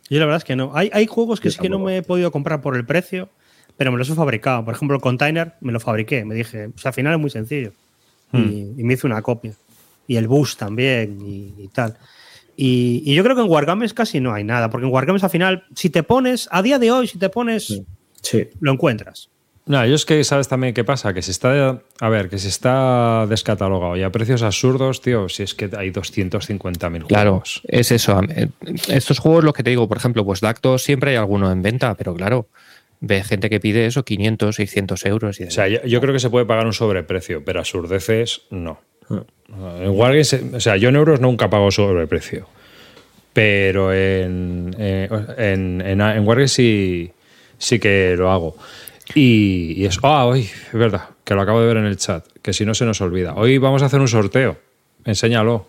Yo 0.10 0.20
la 0.20 0.26
verdad 0.26 0.38
es 0.38 0.44
que 0.44 0.56
no. 0.56 0.72
Hay, 0.74 0.90
hay 0.94 1.06
juegos 1.06 1.40
que 1.40 1.50
Yo 1.50 1.52
sí 1.54 1.60
que 1.60 1.70
no 1.70 1.80
me 1.80 1.98
he 1.98 2.02
podido 2.02 2.32
comprar 2.32 2.62
por 2.62 2.76
el 2.76 2.86
precio, 2.86 3.30
pero 3.78 3.92
me 3.92 3.98
los 3.98 4.10
he 4.10 4.16
fabricado. 4.16 4.66
Por 4.66 4.74
ejemplo, 4.74 4.96
el 4.96 5.02
container 5.02 5.54
me 5.62 5.72
lo 5.72 5.80
fabriqué. 5.80 6.26
Me 6.26 6.34
dije, 6.36 6.70
pues 6.70 6.86
al 6.86 6.94
final 6.94 7.14
es 7.14 7.20
muy 7.20 7.30
sencillo. 7.30 7.74
Y, 8.34 8.38
y 8.78 8.84
me 8.84 8.94
hice 8.94 9.06
una 9.08 9.22
copia. 9.22 9.54
Y 10.08 10.16
el 10.16 10.28
bus 10.28 10.58
también 10.58 11.20
y, 11.26 11.54
y 11.64 11.68
tal. 11.68 11.98
Y, 12.62 13.04
y 13.06 13.16
yo 13.16 13.24
creo 13.24 13.38
que 13.38 13.42
en 13.42 13.50
Wargames 13.50 13.94
casi 13.94 14.20
no 14.20 14.34
hay 14.34 14.44
nada, 14.44 14.70
porque 14.70 14.86
en 14.86 14.92
Wargames 14.92 15.24
al 15.24 15.30
final, 15.30 15.64
si 15.76 15.90
te 15.90 16.04
pones, 16.04 16.50
a 16.52 16.62
día 16.62 16.78
de 16.78 16.92
hoy, 16.92 17.08
si 17.08 17.18
te 17.18 17.30
pones, 17.30 17.82
Sí. 18.22 18.50
lo 18.60 18.74
encuentras. 18.74 19.30
No, 19.66 19.86
yo 19.86 19.96
es 19.96 20.04
que 20.04 20.22
sabes 20.26 20.50
también 20.50 20.74
qué 20.74 20.84
pasa, 20.84 21.14
que 21.14 21.22
se 21.22 21.32
está, 21.32 21.80
a 22.02 22.10
ver, 22.10 22.28
que 22.28 22.38
se 22.38 22.50
está 22.50 23.26
descatalogado 23.30 23.96
y 23.96 24.04
a 24.04 24.12
precios 24.12 24.42
absurdos, 24.42 25.00
tío, 25.00 25.30
si 25.30 25.44
es 25.44 25.54
que 25.56 25.70
hay 25.78 25.92
250.000 25.92 27.04
juegos. 27.04 27.08
Claro, 27.08 27.44
es 27.68 27.92
eso. 27.92 28.20
Eh, 28.30 28.50
Estos 28.90 29.20
juegos, 29.20 29.44
los 29.46 29.54
que 29.54 29.64
te 29.64 29.70
digo, 29.70 29.88
por 29.88 29.96
ejemplo, 29.98 30.26
pues 30.26 30.42
Dactos 30.42 30.84
siempre 30.84 31.12
hay 31.12 31.18
alguno 31.18 31.52
en 31.54 31.62
venta, 31.62 31.96
pero 31.96 32.14
claro, 32.14 32.48
ve 33.00 33.24
gente 33.24 33.50
que 33.50 33.60
pide 33.62 33.86
eso, 33.86 34.04
500, 34.04 34.56
600 34.56 35.06
euros. 35.06 35.40
Y 35.40 35.44
O 35.46 35.52
sea, 35.52 35.68
yo, 35.70 35.82
yo 35.86 36.02
creo 36.02 36.14
que 36.14 36.20
se 36.20 36.30
puede 36.30 36.46
pagar 36.46 36.66
un 36.66 36.74
sobreprecio, 36.74 37.46
pero 37.46 37.60
absurdeces 37.60 38.42
no. 38.50 38.82
En 39.10 39.90
Wargames, 39.90 40.34
o 40.54 40.60
sea, 40.60 40.78
yo 40.78 40.90
en 40.90 40.96
euros 40.96 41.20
nunca 41.20 41.50
pago 41.50 41.72
sobreprecio. 41.72 42.48
Pero 43.34 43.94
en, 43.94 44.76
eh, 44.78 45.10
en, 45.38 45.82
en, 45.82 46.02
en 46.02 46.28
Wargames 46.28 46.52
sí, 46.52 47.12
sí 47.58 47.80
que 47.80 48.16
lo 48.18 48.32
hago. 48.32 48.56
Y, 49.16 49.74
y 49.78 49.86
eso. 49.86 50.02
Ah, 50.04 50.26
hoy, 50.26 50.42
es 50.42 50.74
verdad, 50.74 51.10
que 51.24 51.34
lo 51.34 51.42
acabo 51.42 51.62
de 51.62 51.68
ver 51.68 51.78
en 51.78 51.86
el 51.86 51.98
chat, 51.98 52.26
que 52.42 52.54
si 52.54 52.66
no 52.66 52.74
se 52.74 52.86
nos 52.86 53.02
olvida. 53.02 53.34
Hoy 53.36 53.58
vamos 53.58 53.82
a 53.82 53.88
hacer 53.88 54.00
un 54.00 54.08
sorteo. 54.08 54.58
Enséñalo. 55.06 55.68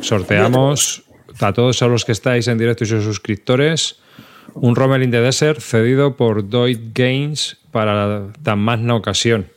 Sorteamos 0.00 1.02
a 1.40 1.52
todos 1.52 1.82
a 1.82 1.88
los 1.88 2.04
que 2.04 2.12
estáis 2.12 2.46
en 2.48 2.58
directo 2.58 2.84
y 2.84 2.86
sus 2.86 3.04
suscriptores 3.04 3.98
un 4.54 4.76
Rommel 4.76 5.02
in 5.02 5.10
the 5.10 5.20
Desert 5.20 5.60
cedido 5.60 6.16
por 6.16 6.48
Doid 6.48 6.78
Games 6.94 7.56
para 7.70 8.32
tan 8.42 8.58
magna 8.58 8.94
ocasión. 8.94 9.48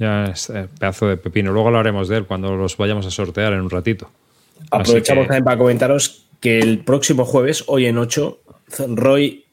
Ya 0.00 0.24
es 0.24 0.48
eh, 0.50 0.66
pedazo 0.78 1.06
de 1.08 1.18
pepino. 1.18 1.52
Luego 1.52 1.70
lo 1.70 1.78
haremos 1.78 2.08
de 2.08 2.16
él 2.16 2.26
cuando 2.26 2.56
los 2.56 2.76
vayamos 2.78 3.04
a 3.06 3.10
sortear 3.10 3.52
en 3.52 3.60
un 3.60 3.68
ratito. 3.70 4.10
Aprovechamos 4.70 5.24
que- 5.24 5.28
también 5.28 5.44
para 5.44 5.58
comentaros 5.58 6.24
que 6.40 6.58
el 6.58 6.78
próximo 6.80 7.26
jueves, 7.26 7.64
hoy 7.66 7.84
en 7.84 7.98
8, 7.98 8.40
Roy, 8.88 9.44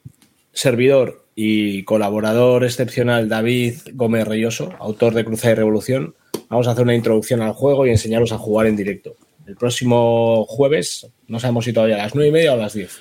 servidor 0.54 1.24
y 1.36 1.82
colaborador 1.84 2.64
excepcional 2.64 3.28
David 3.28 3.74
Gómez 3.92 4.26
Reyoso, 4.26 4.72
autor 4.80 5.12
de 5.12 5.24
Cruzada 5.26 5.52
y 5.52 5.56
Revolución, 5.56 6.14
vamos 6.48 6.66
a 6.66 6.70
hacer 6.70 6.82
una 6.84 6.94
introducción 6.94 7.42
al 7.42 7.52
juego 7.52 7.86
y 7.86 7.90
enseñaros 7.90 8.32
a 8.32 8.38
jugar 8.38 8.66
en 8.68 8.76
directo. 8.76 9.16
El 9.46 9.54
próximo 9.56 10.46
jueves, 10.46 11.06
no 11.26 11.38
sabemos 11.40 11.66
si 11.66 11.74
todavía 11.74 11.96
a 11.96 12.04
las 12.04 12.14
9 12.14 12.28
y 12.28 12.32
media 12.32 12.52
o 12.52 12.54
a 12.54 12.58
las 12.58 12.72
10. 12.72 12.98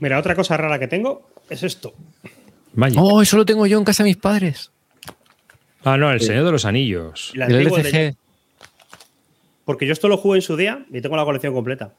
Mira, 0.00 0.18
otra 0.18 0.34
cosa 0.34 0.56
rara 0.58 0.78
que 0.78 0.88
tengo 0.88 1.30
es 1.48 1.62
esto. 1.62 1.94
Magic. 2.74 2.98
Oh, 3.00 3.22
eso 3.22 3.36
lo 3.36 3.44
tengo 3.44 3.66
yo 3.66 3.78
en 3.78 3.84
casa 3.84 4.02
de 4.02 4.08
mis 4.10 4.16
padres. 4.16 4.70
Ah, 5.84 5.96
no, 5.96 6.10
el 6.12 6.20
Señor 6.20 6.44
de 6.44 6.52
los 6.52 6.64
Anillos. 6.64 7.32
El 7.34 7.48
de- 7.48 7.62
LCG. 7.62 8.16
Porque 9.64 9.86
yo 9.86 9.92
esto 9.92 10.08
lo 10.08 10.16
jugué 10.16 10.38
en 10.38 10.42
su 10.42 10.56
día 10.56 10.84
y 10.92 11.00
tengo 11.00 11.16
la 11.16 11.24
colección 11.24 11.54
completa. 11.54 11.94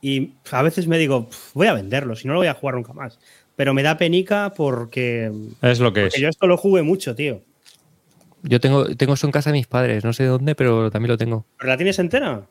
Y 0.00 0.32
a 0.50 0.62
veces 0.62 0.86
me 0.86 0.98
digo, 0.98 1.28
"Pf, 1.28 1.50
voy 1.54 1.66
a 1.68 1.74
venderlo, 1.74 2.16
si 2.16 2.26
no 2.26 2.34
lo 2.34 2.40
voy 2.40 2.48
a 2.48 2.54
jugar 2.54 2.74
nunca 2.74 2.92
más. 2.92 3.18
Pero 3.56 3.72
me 3.72 3.82
da 3.82 3.96
penica 3.96 4.52
porque, 4.54 5.30
Es 5.62 5.78
lo 5.78 5.92
que 5.92 6.00
es. 6.00 6.06
porque 6.08 6.20
yo 6.20 6.28
esto 6.28 6.46
lo 6.46 6.56
jugué 6.56 6.82
mucho, 6.82 7.14
tío. 7.14 7.40
Yo 8.42 8.60
tengo, 8.60 8.84
tengo 8.96 9.14
eso 9.14 9.26
en 9.26 9.32
casa 9.32 9.50
de 9.50 9.58
mis 9.58 9.66
padres, 9.66 10.04
no 10.04 10.12
sé 10.12 10.24
dónde, 10.24 10.54
pero 10.54 10.90
también 10.90 11.12
lo 11.12 11.16
tengo. 11.18 11.46
¿Pero 11.58 11.70
la 11.70 11.76
tienes 11.76 11.98
entera? 11.98 12.46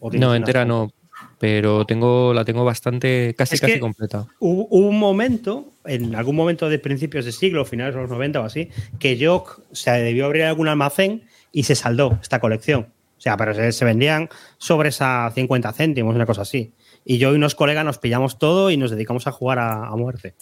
¿O 0.00 0.10
tienes 0.10 0.28
No, 0.28 0.34
entera 0.34 0.64
no, 0.64 0.90
pero 1.38 1.84
tengo, 1.86 2.34
la 2.34 2.44
tengo 2.44 2.64
bastante, 2.64 3.34
casi 3.36 3.54
Es 3.56 3.60
casi 3.60 3.78
completa. 3.78 4.26
Hubo, 4.40 4.64
un 4.66 4.98
momento, 4.98 5.72
en 5.84 6.14
algún 6.14 6.36
momento 6.36 6.68
de 6.68 6.78
principios 6.78 7.24
de 7.24 7.32
siglo, 7.32 7.64
finales 7.64 7.94
de 7.94 8.00
los 8.00 8.10
90 8.10 8.40
o 8.40 8.44
así, 8.44 8.70
que 8.98 9.16
yo 9.16 9.44
se 9.72 9.90
debió 9.92 10.26
abrir 10.26 10.44
algún 10.44 10.68
almacén 10.68 11.22
y 11.52 11.62
se 11.64 11.74
saldó 11.74 12.18
esta 12.20 12.40
colección. 12.40 12.88
O 13.16 13.20
sea, 13.20 13.36
pero 13.36 13.52
se, 13.54 13.72
se 13.72 13.84
vendían 13.84 14.28
sobres 14.58 14.98
a 15.00 15.30
50 15.34 15.72
céntimos, 15.72 16.14
una 16.14 16.26
cosa 16.26 16.42
así. 16.42 16.72
Y 17.04 17.18
yo 17.18 17.32
y 17.32 17.36
unos 17.36 17.54
colegas 17.54 17.84
nos 17.84 17.98
pillamos 17.98 18.38
todo 18.38 18.70
y 18.70 18.76
nos 18.76 18.90
dedicamos 18.90 19.26
a 19.26 19.32
jugar 19.32 19.58
a, 19.58 19.86
a 19.86 19.96
muerte. 19.96 20.34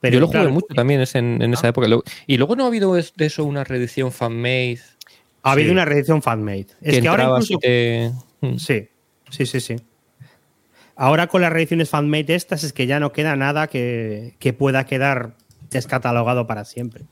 Pero 0.00 0.14
Yo 0.14 0.20
lo 0.20 0.26
jugué 0.26 0.38
claro, 0.40 0.52
mucho 0.52 0.66
también 0.74 1.00
es 1.00 1.14
en, 1.14 1.40
en 1.40 1.52
Ah. 1.52 1.54
esa 1.54 1.68
época. 1.68 1.86
Y 2.26 2.36
luego 2.38 2.56
no 2.56 2.64
ha 2.64 2.66
habido 2.66 2.94
de 2.94 3.04
eso 3.18 3.44
una 3.44 3.62
reedición 3.64 4.10
fan-made. 4.10 4.80
Ha 5.44 5.52
habido 5.52 5.68
Sí. 5.68 5.72
una 5.72 5.84
reedición 5.84 6.20
fan-made. 6.22 6.66
Es 6.80 7.00
que 7.00 7.08
ahora 7.08 7.24
incluso... 7.24 7.58
te- 7.58 8.10
Mm. 8.40 8.56
Sí, 8.56 8.88
sí, 9.30 9.46
sí, 9.46 9.60
sí. 9.60 9.76
Ahora 10.96 11.26
con 11.26 11.40
las 11.42 11.52
reediciones 11.52 11.88
fan-made 11.90 12.34
estas 12.34 12.64
es 12.64 12.72
que 12.72 12.86
ya 12.86 13.00
no 13.00 13.12
queda 13.12 13.34
nada 13.36 13.66
que, 13.66 14.34
que 14.38 14.52
pueda 14.52 14.84
quedar 14.84 15.32
descatalogado 15.70 16.46
para 16.46 16.64
siempre. 16.64 17.04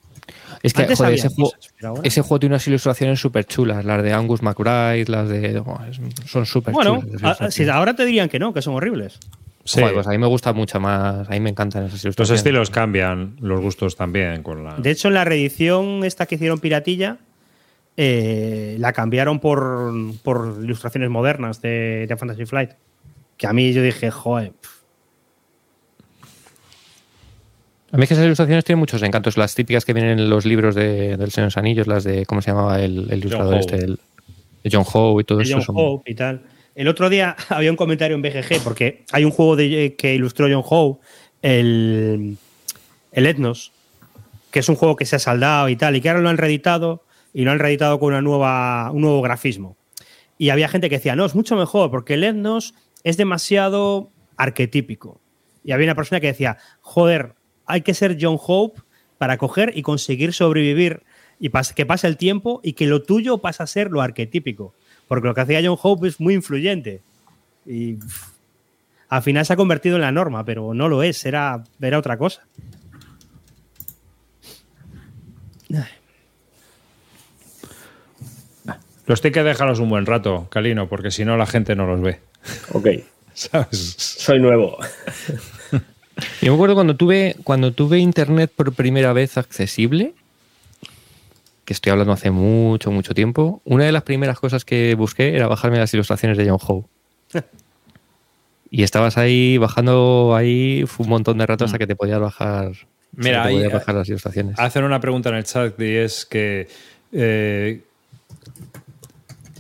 Es 0.63 0.75
que 0.75 0.83
Antes 0.83 0.99
joder, 0.99 1.13
había 1.13 1.25
ese, 1.25 1.35
juego, 1.35 1.51
cosas, 1.51 1.73
pero 1.77 1.89
ahora- 1.89 2.03
ese 2.05 2.21
juego 2.21 2.39
tiene 2.41 2.55
unas 2.55 2.67
ilustraciones 2.69 3.19
súper 3.21 3.45
chulas. 3.47 3.85
Las 3.85 4.03
de 4.03 4.13
Angus 4.13 4.43
McBride, 4.43 5.07
las 5.09 5.29
de. 5.29 5.59
oh, 5.59 5.81
son 6.27 6.47
súper 6.47 6.73
Bueno, 6.75 7.01
chulas. 7.03 7.55
si 7.55 7.69
ahora 7.69 7.95
te 7.95 8.05
dirían 8.05 8.29
que 8.29 8.39
no, 8.39 8.53
que 8.53 8.63
son 8.63 8.75
horribles. 8.75 9.19
Sí. 9.65 9.81
Joder, 9.81 9.95
pues 9.95 10.07
a 10.07 10.11
mí 10.11 10.19
me 10.19 10.27
gusta 10.27 10.53
mucho 10.53 10.79
más. 10.81 11.29
A 11.29 11.33
mí 11.33 11.41
me 11.41 11.51
encantan 11.51 11.83
esas 11.83 11.95
Los 11.95 12.05
ilustraciones. 12.05 12.41
estilos 12.41 12.71
cambian, 12.71 13.37
los 13.41 13.61
gustos 13.61 13.97
también. 13.97 14.43
Con 14.43 14.65
la... 14.65 14.75
De 14.77 14.91
hecho, 14.91 15.09
en 15.09 15.15
la 15.15 15.25
reedición 15.25 16.05
esta 16.05 16.27
que 16.27 16.37
hicieron 16.37 16.61
Piratilla, 16.61 17.19
eh, 17.97 18.77
la 18.79 18.93
cambiaron 18.93 19.39
por, 19.41 19.93
por 20.23 20.59
ilustraciones 20.63 21.11
modernas 21.11 21.61
de, 21.61 22.07
de 22.09 22.17
Fantasy 22.17 22.47
Flight. 22.47 22.71
Que 23.41 23.47
a 23.47 23.55
mí 23.55 23.73
yo 23.73 23.83
dije, 23.83 24.11
joder, 24.11 24.53
A 27.93 27.97
mí 27.97 28.03
es 28.05 28.09
que 28.09 28.15
esas 28.15 28.27
ilustraciones 28.27 28.65
tienen 28.65 28.79
muchos 28.79 29.03
encantos. 29.03 29.37
Las 29.39 29.55
típicas 29.55 29.85
que 29.87 29.93
vienen 29.95 30.19
en 30.21 30.31
los 30.31 30.45
libros 30.45 30.75
de, 30.77 31.17
del 31.17 31.31
Señor 31.33 31.47
de 31.47 31.47
los 31.47 31.57
Anillos, 31.57 31.87
las 31.89 32.05
de. 32.05 32.25
¿Cómo 32.27 32.41
se 32.43 32.51
llamaba 32.51 32.81
el, 32.81 33.11
el 33.11 33.19
ilustrador 33.19 33.55
Howe. 33.55 33.61
este? 33.61 33.77
El, 33.77 33.99
de 34.63 34.71
John 34.71 34.85
Howe 34.93 35.21
y 35.21 35.25
todo 35.25 35.41
eso. 35.41 35.55
John 35.55 35.63
son- 35.63 35.75
Hope 35.79 36.11
y 36.13 36.15
tal. 36.15 36.43
El 36.77 36.87
otro 36.87 37.09
día 37.09 37.35
había 37.49 37.71
un 37.71 37.77
comentario 37.77 38.15
en 38.15 38.23
BGG, 38.23 38.63
porque 38.63 39.05
hay 39.11 39.25
un 39.25 39.31
juego 39.33 39.57
de, 39.57 39.97
que 39.99 40.15
ilustró 40.15 40.47
John 40.49 40.63
Howe, 40.65 40.99
el, 41.43 42.37
el 43.13 43.27
Etnos, 43.27 43.73
que 44.53 44.61
es 44.61 44.69
un 44.69 44.77
juego 44.77 44.95
que 44.97 45.07
se 45.07 45.17
ha 45.17 45.19
saldado 45.19 45.69
y 45.71 45.77
tal, 45.77 45.97
y 45.97 46.01
que 46.03 46.11
ahora 46.11 46.21
lo 46.21 46.29
han 46.29 46.37
reeditado 46.39 47.03
y 47.33 47.43
lo 47.45 47.51
han 47.51 47.59
reeditado 47.59 47.99
con 47.99 48.09
una 48.11 48.21
nueva, 48.23 48.91
un 48.93 49.01
nuevo 49.01 49.21
grafismo. 49.23 49.77
Y 50.39 50.51
había 50.51 50.69
gente 50.69 50.89
que 50.89 50.97
decía, 50.99 51.17
no, 51.17 51.27
es 51.27 51.35
mucho 51.35 51.57
mejor, 51.57 51.91
porque 51.91 52.15
el 52.15 52.23
Etnos 52.23 52.75
es 53.05 53.17
demasiado 53.17 54.11
arquetípico. 54.37 55.21
Y 55.65 55.73
había 55.73 55.87
una 55.87 55.95
persona 55.95 56.21
que 56.21 56.29
decía, 56.29 56.59
joder, 56.81 57.35
hay 57.67 57.83
que 57.83 57.95
ser 57.95 58.17
John 58.21 58.39
Hope 58.41 58.81
para 59.19 59.39
coger 59.39 59.73
y 59.77 59.83
conseguir 59.83 60.33
sobrevivir 60.33 61.03
y 61.39 61.51
que 61.75 61.87
pase 61.87 62.07
el 62.07 62.17
tiempo 62.17 62.61
y 62.63 62.73
que 62.75 62.87
lo 62.87 63.03
tuyo 63.03 63.39
pasa 63.39 63.65
a 63.65 63.67
ser 63.67 63.91
lo 63.91 64.01
arquetípico. 64.01 64.75
Porque 65.09 65.29
lo 65.29 65.35
que 65.35 65.41
hacía 65.41 65.61
John 65.63 65.79
Hope 65.81 66.09
es 66.09 66.21
muy 66.21 66.35
influyente. 66.35 67.03
Y 67.67 67.97
al 69.09 69.23
final 69.23 69.45
se 69.45 69.53
ha 69.53 69.57
convertido 69.57 69.97
en 69.97 70.03
la 70.03 70.13
norma, 70.13 70.45
pero 70.45 70.73
no 70.75 70.89
lo 70.89 71.03
es, 71.03 71.25
era, 71.25 71.65
era 71.81 71.99
otra 71.99 72.17
cosa. 72.17 72.43
Los 79.11 79.21
tickets 79.21 79.45
déjalos 79.45 79.81
un 79.81 79.89
buen 79.89 80.07
rato, 80.07 80.47
Calino, 80.51 80.89
porque 80.89 81.11
si 81.11 81.25
no 81.25 81.37
la 81.37 81.45
gente 81.45 81.75
no 81.75 81.85
los 81.85 82.01
ve. 82.01 82.21
Ok, 82.73 82.87
¿Sabes? 83.35 83.97
soy 83.99 84.39
nuevo. 84.39 84.79
Yo 86.41 86.53
me 86.53 86.55
acuerdo 86.55 86.77
cuando 86.77 86.95
tuve, 86.95 87.35
cuando 87.43 87.73
tuve 87.73 87.99
internet 87.99 88.53
por 88.55 88.73
primera 88.73 89.13
vez 89.13 89.37
accesible, 89.37 90.15
que 91.65 91.73
estoy 91.73 91.91
hablando 91.91 92.13
hace 92.13 92.31
mucho, 92.31 92.93
mucho 92.93 93.13
tiempo, 93.13 93.61
una 93.65 93.83
de 93.85 93.91
las 93.91 94.05
primeras 94.05 94.39
cosas 94.39 94.65
que 94.65 94.95
busqué 94.95 95.35
era 95.35 95.49
bajarme 95.49 95.79
las 95.79 95.93
ilustraciones 95.93 96.39
de 96.39 96.49
John 96.49 96.61
Howe. 96.65 96.85
y 98.71 98.85
estabas 98.85 99.19
ahí 99.19 99.59
bajando 99.59 100.37
ahí 100.37 100.85
fue 100.87 101.03
un 101.03 101.11
montón 101.11 101.37
de 101.39 101.47
rato 101.47 101.65
hasta 101.65 101.79
que 101.79 101.89
te 101.89 101.97
podías 101.97 102.21
bajar. 102.21 102.75
Mira, 103.11 103.43
te 103.43 103.49
ahí- 103.49 103.67
bajar 103.67 103.97
las 103.97 104.09
ilustraciones. 104.09 104.57
Hacen 104.57 104.85
una 104.85 105.01
pregunta 105.01 105.31
en 105.31 105.35
el 105.35 105.43
chat 105.43 105.81
y 105.81 105.97
es 105.97 106.25
que 106.27 106.69
eh, 107.11 107.81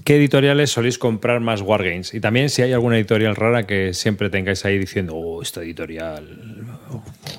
¿qué 0.04 0.16
editoriales 0.16 0.70
soléis 0.70 0.98
comprar 0.98 1.40
más 1.40 1.62
Wargames? 1.62 2.14
Y 2.14 2.20
también 2.20 2.50
si 2.50 2.62
hay 2.62 2.72
alguna 2.72 2.96
editorial 2.96 3.36
rara 3.36 3.66
que 3.66 3.94
siempre 3.94 4.30
tengáis 4.30 4.64
ahí 4.64 4.78
diciendo, 4.78 5.16
oh, 5.16 5.42
esta 5.42 5.62
editorial 5.62 6.26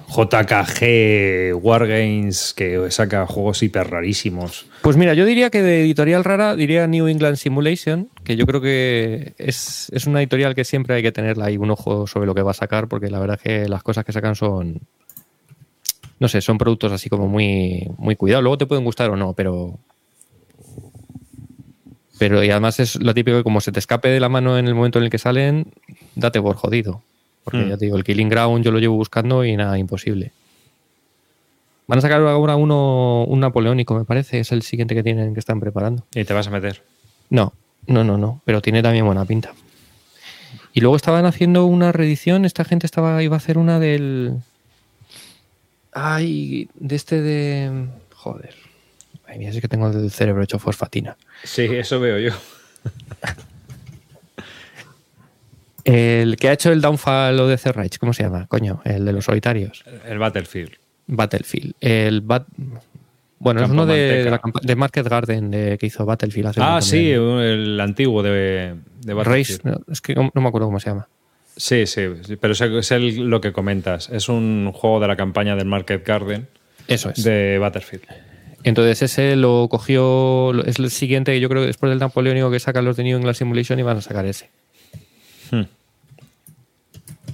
JKG 0.08 1.56
Wargames 1.56 2.54
que 2.54 2.92
saca 2.92 3.26
juegos 3.28 3.64
hiper 3.64 3.90
rarísimos. 3.90 4.66
Pues 4.82 4.98
mira, 4.98 5.14
yo 5.14 5.26
diría 5.26 5.50
que 5.50 5.62
de 5.62 5.82
editorial 5.82 6.24
rara 6.24 6.56
diría 6.56 6.88
New 6.88 7.08
England 7.08 7.38
Simulation, 7.38 8.10
que 8.24 8.36
yo 8.36 8.46
creo 8.46 8.62
que 8.62 9.34
es, 9.38 9.90
es 9.94 10.08
una 10.08 10.20
editorial 10.20 10.56
que 10.56 10.66
siempre 10.66 10.96
hay 10.96 11.04
que 11.04 11.12
tenerla 11.12 11.46
ahí 11.46 11.58
un 11.58 11.72
ojo 11.72 12.08
sobre 12.08 12.26
lo 12.26 12.36
que 12.36 12.42
va 12.42 12.52
a 12.52 12.56
sacar, 12.56 12.88
porque 12.88 13.10
la 13.10 13.20
verdad 13.20 13.40
es 13.42 13.44
que 13.44 13.70
las 13.70 13.84
cosas 13.84 14.04
que 14.04 14.12
sacan 14.12 14.36
son, 14.36 14.82
no 16.20 16.28
sé, 16.28 16.42
son 16.42 16.58
productos 16.58 16.92
así 16.92 17.10
como 17.10 17.28
muy, 17.28 17.88
muy 17.98 18.16
cuidados. 18.16 18.44
Luego 18.44 18.58
te 18.58 18.66
pueden 18.66 18.84
gustar 18.84 19.10
o 19.12 19.16
no, 19.16 19.34
pero... 19.34 19.80
Pero 22.22 22.44
y 22.44 22.52
además 22.52 22.80
es 22.80 23.02
lo 23.02 23.16
típico 23.16 23.38
que 23.38 23.44
como 23.44 23.62
se 23.62 23.72
te 23.72 23.80
escape 23.80 24.08
de 24.10 24.20
la 24.20 24.30
mano 24.30 24.60
en 24.60 24.68
el 24.68 24.76
momento 24.76 25.00
en 25.00 25.06
el 25.06 25.10
que 25.10 25.18
salen, 25.18 25.74
date 26.14 26.40
por 26.40 26.56
jodido. 26.56 27.02
Porque 27.44 27.62
Hmm. 27.64 27.70
ya 27.70 27.78
te 27.78 27.86
digo, 27.86 27.98
el 27.98 28.04
Killing 28.04 28.30
Ground 28.30 28.64
yo 28.64 28.72
lo 28.72 28.78
llevo 28.78 28.96
buscando 28.96 29.44
y 29.44 29.56
nada, 29.58 29.76
imposible. 29.80 30.32
Van 31.88 31.98
a 31.98 32.02
sacar 32.04 32.22
ahora 32.22 32.58
uno, 32.58 33.24
un 33.24 33.40
napoleónico, 33.40 33.96
me 33.98 34.06
parece, 34.06 34.40
es 34.40 34.52
el 34.52 34.62
siguiente 34.62 34.94
que 34.94 35.02
tienen 35.02 35.34
que 35.34 35.40
están 35.40 35.60
preparando. 35.60 36.06
Y 36.14 36.24
te 36.24 36.36
vas 36.36 36.46
a 36.46 36.52
meter. 36.52 36.84
No, 37.32 37.54
no, 37.88 38.04
no, 38.04 38.20
no, 38.20 38.40
pero 38.46 38.62
tiene 38.62 38.84
también 38.84 39.04
buena 39.08 39.26
pinta. 39.26 39.54
Y 40.74 40.82
luego 40.82 40.96
estaban 40.96 41.26
haciendo 41.26 41.66
una 41.66 41.92
reedición, 41.92 42.46
esta 42.46 42.66
gente 42.66 42.86
estaba 42.86 43.24
iba 43.24 43.36
a 43.36 43.38
hacer 43.38 43.58
una 43.58 43.80
del 43.80 44.36
ay, 45.92 46.70
de 46.76 46.96
este 46.96 47.20
de 47.20 47.88
joder. 48.14 48.54
Ay, 49.32 49.40
mira, 49.40 49.52
es 49.52 49.62
que 49.62 49.68
tengo 49.70 49.88
el 49.88 50.12
cerebro 50.12 50.44
hecho 50.44 50.60
fosfatina. 50.60 51.16
Sí, 51.46 51.62
eso 51.64 52.02
veo 52.02 52.20
yo. 52.20 52.32
El 55.86 56.36
que 56.36 56.50
ha 56.50 56.54
hecho 56.54 56.70
el 56.72 56.82
Downfall 56.82 57.40
o 57.40 57.48
de 57.48 57.56
Rage, 57.56 57.98
¿cómo 57.98 58.12
se 58.14 58.24
llama? 58.24 58.46
Coño, 58.48 58.82
el 58.84 59.06
de 59.06 59.14
los 59.14 59.24
solitarios. 59.26 59.84
El 60.06 60.20
Battlefield. 60.20 60.74
Battlefield. 61.08 61.74
El 61.80 62.22
Bat- 62.22 62.46
bueno, 63.40 63.64
es 63.64 63.70
uno 63.72 63.86
de, 63.88 64.30
la 64.30 64.40
de 64.62 64.76
Market 64.76 65.08
Garden 65.08 65.50
de, 65.50 65.78
que 65.80 65.88
hizo 65.88 66.06
Battlefield 66.06 66.48
hace 66.50 66.60
Ah, 66.62 66.76
de 66.76 66.82
sí, 66.84 67.12
el 67.12 67.80
antiguo 67.80 68.22
de, 68.22 68.76
de 69.00 69.14
Battlefield. 69.14 69.62
no, 69.64 69.80
es 69.92 70.02
que 70.02 70.14
no, 70.14 70.30
no 70.36 70.42
me 70.42 70.50
acuerdo 70.50 70.68
cómo 70.68 70.80
se 70.82 70.90
llama. 70.90 71.08
Sí, 71.56 71.88
sí, 71.88 72.02
sí, 72.28 72.36
pero 72.36 72.54
sé, 72.54 72.84
sé 72.84 72.96
el- 72.98 73.30
lo 73.30 73.40
que 73.42 73.52
comentas. 73.54 74.10
Es 74.10 74.28
un 74.30 74.72
juego 74.76 75.00
de 75.00 75.08
la 75.08 75.16
campaña 75.16 75.56
del 75.56 75.66
Market 75.68 76.06
Garden 76.06 76.48
Eso 76.88 77.10
es. 77.10 77.24
de 77.24 77.58
Battlefield. 77.60 78.04
Entonces 78.64 79.02
ese 79.02 79.36
lo 79.36 79.68
cogió, 79.70 80.52
es 80.66 80.78
el 80.80 80.92
siguiente, 80.92 81.40
yo 81.40 81.50
creo 81.50 81.62
que 81.62 81.68
después 81.68 81.90
del 81.90 82.00
Napoleónico 82.00 82.52
que 82.52 82.60
sacan 82.60 82.86
los 82.86 82.96
de 82.98 83.04
New 83.04 83.18
England 83.18 83.36
Simulation 83.36 83.80
y 83.80 83.82
van 83.84 83.98
a 83.98 84.02
sacar 84.02 84.26
ese. 84.26 84.50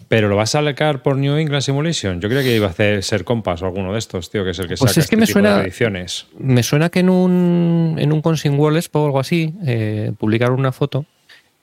¿Pero 0.09 0.29
lo 0.29 0.37
vas 0.37 0.55
a 0.55 0.63
sacar 0.63 1.03
por 1.03 1.17
New 1.17 1.35
England 1.35 1.61
Simulation? 1.63 2.21
Yo 2.21 2.29
creía 2.29 2.41
que 2.43 2.55
iba 2.55 2.67
a 2.67 2.69
hacer 2.69 3.03
ser 3.03 3.25
Compass 3.25 3.61
o 3.61 3.65
alguno 3.65 3.91
de 3.91 3.99
estos, 3.99 4.29
tío, 4.29 4.45
que 4.45 4.51
es 4.51 4.59
el 4.59 4.67
que 4.69 4.75
Pues 4.77 4.91
saca 4.91 5.01
es 5.01 5.07
que 5.09 5.15
este 5.15 5.17
me 5.17 5.25
tipo 5.25 5.33
suena- 5.33 5.57
de 5.57 5.63
ediciones. 5.63 6.27
Me 6.39 6.63
suena 6.63 6.89
que 6.89 6.99
en 6.99 7.09
un, 7.09 7.95
en 7.99 8.13
un 8.13 8.21
Consing 8.21 8.57
World 8.57 8.77
Expo 8.77 9.01
o 9.01 9.05
algo 9.07 9.19
así 9.19 9.53
eh, 9.65 10.13
publicaron 10.17 10.59
una 10.59 10.71
foto 10.71 11.05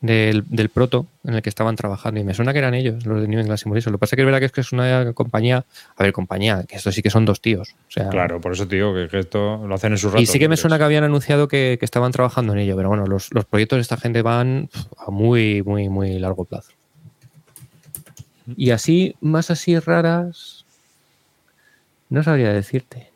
del, 0.05 0.45
del 0.49 0.69
proto 0.69 1.07
en 1.25 1.35
el 1.35 1.43
que 1.43 1.49
estaban 1.49 1.77
trabajando 1.77 2.21
y 2.21 2.25
me 2.25 2.35
suena 2.35 2.53
que 2.53 2.59
eran 2.59 2.75
ellos, 2.75 3.07
los 3.07 3.23
de 3.23 3.27
New 3.27 3.41
England 3.41 3.59
Simulation. 3.59 3.91
Lo 3.91 3.99
que 3.99 4.01
pasa 4.01 4.15
es 4.15 4.17
que 4.17 4.23
es 4.23 4.27
verdad 4.27 4.39
que 4.39 4.45
es, 4.45 4.53
que 4.53 4.61
es 4.61 4.71
una 4.71 5.15
compañía, 5.15 5.65
a 5.97 6.03
ver, 6.03 6.13
compañía, 6.13 6.65
que 6.69 6.77
esto 6.77 6.93
sí 6.93 7.01
que 7.01 7.09
son 7.09 7.25
dos 7.25 7.41
tíos. 7.41 7.75
O 7.89 7.91
sea, 7.91 8.11
Claro, 8.11 8.39
por 8.39 8.53
eso, 8.53 8.69
tío, 8.69 8.93
que, 8.93 9.09
que 9.09 9.21
esto 9.21 9.67
lo 9.67 9.75
hacen 9.75 9.93
en 9.93 9.99
sus 9.99 10.13
ratos. 10.13 10.23
Y 10.23 10.27
sí 10.27 10.39
que 10.39 10.49
me 10.49 10.59
suena 10.59 10.77
que 10.77 10.85
habían 10.85 11.05
anunciado 11.05 11.49
que, 11.49 11.79
que 11.79 11.85
estaban 11.87 12.13
trabajando 12.13 12.53
en 12.53 12.59
ello, 12.59 12.77
pero 12.77 12.91
bueno, 12.91 13.07
los, 13.07 13.33
los 13.33 13.47
proyectos 13.47 13.79
de 13.79 13.81
esta 13.81 13.97
gente 13.97 14.21
van 14.21 14.69
a 14.99 15.11
muy, 15.11 15.63
muy, 15.63 15.89
muy 15.89 16.19
largo 16.19 16.45
plazo. 16.45 16.73
Y 18.59 18.73
así, 18.73 19.17
más 19.23 19.51
así 19.51 19.79
raras, 19.79 20.67
no 22.11 22.23
sabría 22.23 22.53
decirte. 22.53 23.14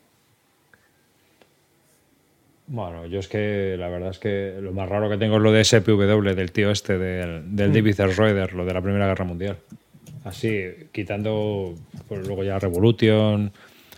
Bueno, 2.71 3.07
yo 3.07 3.19
es 3.19 3.27
que 3.27 3.75
la 3.79 3.89
verdad 3.89 4.11
es 4.11 4.19
que 4.19 4.53
lo 4.61 4.71
más 4.73 4.87
raro 4.87 5.09
que 5.09 5.17
tengo 5.17 5.37
es 5.37 5.41
lo 5.41 5.51
de 5.51 5.63
SPW, 5.63 6.21
del 6.35 6.51
tío 6.51 6.69
este, 6.69 6.97
del, 6.99 7.41
Mm. 7.41 7.55
del 7.55 7.73
David 7.73 7.95
Schroeder, 8.11 8.53
lo 8.53 8.63
de 8.63 8.73
la 8.73 8.81
Primera 8.81 9.07
Guerra 9.07 9.25
Mundial. 9.25 9.57
Así, 10.23 10.61
quitando 10.91 11.73
pues, 12.07 12.27
luego 12.27 12.43
ya 12.43 12.59
Revolution. 12.59 13.51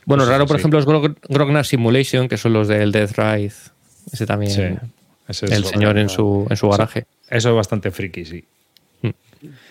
Bueno, 0.05 0.25
raro, 0.25 0.45
por 0.45 0.57
ejemplo, 0.57 0.79
es 0.79 0.85
Grog- 0.87 1.17
Grognard 1.27 1.65
Simulation, 1.65 2.27
que 2.29 2.37
son 2.37 2.53
los 2.53 2.67
del 2.69 2.91
Death 2.91 3.17
Rise, 3.17 3.71
Ese 4.11 4.25
también. 4.25 4.51
Sí. 4.51 4.87
Ese 5.27 5.45
es 5.47 5.51
el 5.51 5.65
señor 5.65 5.97
en 5.97 6.07
su, 6.09 6.47
en 6.49 6.55
su 6.57 6.69
garaje. 6.69 7.05
Eso 7.29 7.49
es 7.49 7.55
bastante 7.55 7.91
friki, 7.91 8.25
sí. 8.25 8.43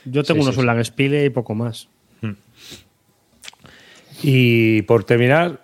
Yo 0.05 0.25
tengo 0.25 0.41
Sí, 0.41 0.45
unos 0.45 0.55
sí, 0.57 0.61
un 0.61 0.67
Langspiele 0.67 1.25
y 1.25 1.31
poco 1.31 1.55
más. 1.55 1.89
Y 4.23 4.83
por 4.83 5.05
terminar, 5.05 5.61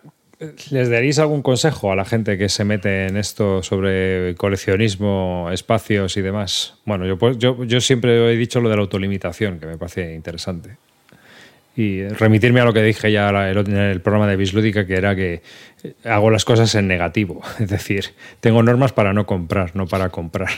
¿les 0.70 0.91
daréis 0.91 1.18
algún 1.18 1.43
consejo 1.43 1.93
a 1.93 1.97
la 1.97 2.05
gente 2.05 2.37
que 2.37 2.49
se 2.49 2.64
mete 2.64 3.07
en 3.07 3.16
esto 3.16 3.62
sobre 3.62 4.34
coleccionismo, 4.37 5.49
espacios 5.53 6.16
y 6.16 6.22
demás? 6.22 6.74
Bueno, 6.84 7.07
yo, 7.07 7.18
pues, 7.18 7.39
yo, 7.39 7.64
yo 7.64 7.80
siempre 7.80 8.32
he 8.32 8.37
dicho 8.37 8.61
lo 8.61 8.68
de 8.68 8.76
la 8.76 8.82
autolimitación, 8.82 9.59
que 9.59 9.66
me 9.66 9.78
parece 9.78 10.14
interesante. 10.14 10.76
Y 11.76 12.09
remitirme 12.09 12.61
a 12.61 12.64
lo 12.64 12.72
que 12.72 12.82
dije 12.82 13.12
ya 13.12 13.28
en 13.28 13.76
el 13.76 14.01
programa 14.01 14.26
de 14.26 14.37
Bislúdica, 14.37 14.87
que 14.87 14.95
era 14.95 15.14
que 15.14 15.43
hago 16.05 16.30
las 16.30 16.47
cosas 16.47 16.74
en 16.74 16.89
negativo. 16.89 17.43
Es 17.61 17.68
decir, 17.68 18.14
tengo 18.41 18.62
normas 18.62 18.93
para 18.93 19.12
no 19.12 19.26
comprar, 19.26 19.76
no 19.76 19.87
para 19.87 20.09
comprar. 20.09 20.51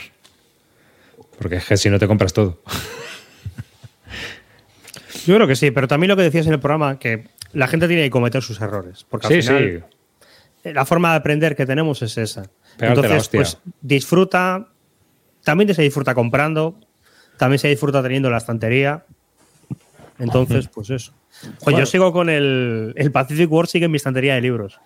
Porque 1.37 1.57
es 1.57 1.65
que 1.65 1.77
si 1.77 1.89
no 1.89 1.99
te 1.99 2.07
compras 2.07 2.33
todo. 2.33 2.61
Yo 5.25 5.35
creo 5.35 5.47
que 5.47 5.55
sí, 5.55 5.71
pero 5.71 5.87
también 5.87 6.09
lo 6.09 6.15
que 6.15 6.23
decías 6.23 6.47
en 6.47 6.53
el 6.53 6.59
programa, 6.59 6.99
que 6.99 7.25
la 7.53 7.67
gente 7.67 7.87
tiene 7.87 8.03
que 8.03 8.09
cometer 8.09 8.41
sus 8.41 8.59
errores. 8.61 9.05
Porque 9.09 9.27
al 9.27 9.33
Sí, 9.33 9.41
final, 9.41 9.85
sí. 10.63 10.69
la 10.73 10.85
forma 10.85 11.11
de 11.11 11.17
aprender 11.17 11.55
que 11.55 11.65
tenemos 11.65 12.01
es 12.01 12.17
esa. 12.17 12.43
Pegarte 12.77 13.01
Entonces, 13.01 13.29
pues 13.29 13.57
disfruta, 13.81 14.67
también 15.43 15.73
se 15.73 15.81
disfruta 15.81 16.13
comprando, 16.13 16.79
también 17.37 17.59
se 17.59 17.67
disfruta 17.67 18.01
teniendo 18.03 18.29
la 18.29 18.37
estantería. 18.37 19.05
Entonces, 20.19 20.67
pues 20.67 20.89
eso. 20.89 21.13
Oye, 21.65 21.77
yo 21.79 21.85
sigo 21.85 22.11
con 22.11 22.29
el, 22.29 22.93
el 22.97 23.11
Pacific 23.11 23.49
War, 23.51 23.67
sigue 23.67 23.85
en 23.85 23.91
mi 23.91 23.97
estantería 23.97 24.35
de 24.35 24.41
libros. 24.41 24.79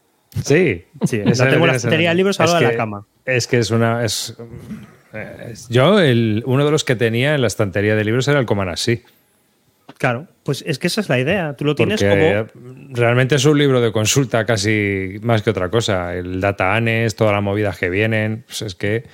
Sí, 0.43 0.85
Sí, 1.05 1.17
la 1.23 1.31
tengo 1.49 1.65
en 1.65 1.67
la 1.67 1.71
es- 1.71 1.75
estantería 1.77 2.09
de 2.09 2.15
libros 2.15 2.39
al 2.39 2.47
lado 2.47 2.59
de 2.59 2.65
la 2.65 2.75
cama. 2.75 3.05
Es 3.25 3.47
que 3.47 3.59
es 3.59 3.71
una. 3.71 4.03
Es, 4.03 4.35
eh, 5.13 5.49
es- 5.51 5.69
yo, 5.69 5.99
el, 5.99 6.43
uno 6.45 6.65
de 6.65 6.71
los 6.71 6.83
que 6.83 6.95
tenía 6.95 7.35
en 7.35 7.41
la 7.41 7.47
estantería 7.47 7.95
de 7.95 8.03
libros 8.03 8.27
era 8.27 8.39
el 8.39 8.45
Comanasí. 8.45 9.03
Claro, 10.03 10.27
pues 10.43 10.65
es 10.67 10.79
que 10.79 10.87
esa 10.87 10.99
es 10.99 11.07
la 11.07 11.17
idea. 11.17 11.55
Tú 11.55 11.63
lo 11.63 11.75
tienes 11.75 12.03
Porque 12.03 12.45
como. 12.53 12.89
realmente 12.89 13.35
es 13.35 13.45
un 13.45 13.57
libro 13.57 13.79
de 13.79 13.93
consulta 13.93 14.45
casi 14.45 15.17
más 15.21 15.41
que 15.41 15.51
otra 15.51 15.69
cosa. 15.69 16.13
El 16.13 16.41
data 16.41 16.75
anes, 16.75 17.15
todas 17.15 17.33
las 17.33 17.41
movidas 17.41 17.77
que 17.77 17.89
vienen. 17.89 18.43
Pues 18.45 18.63
es 18.63 18.75
que 18.75 19.05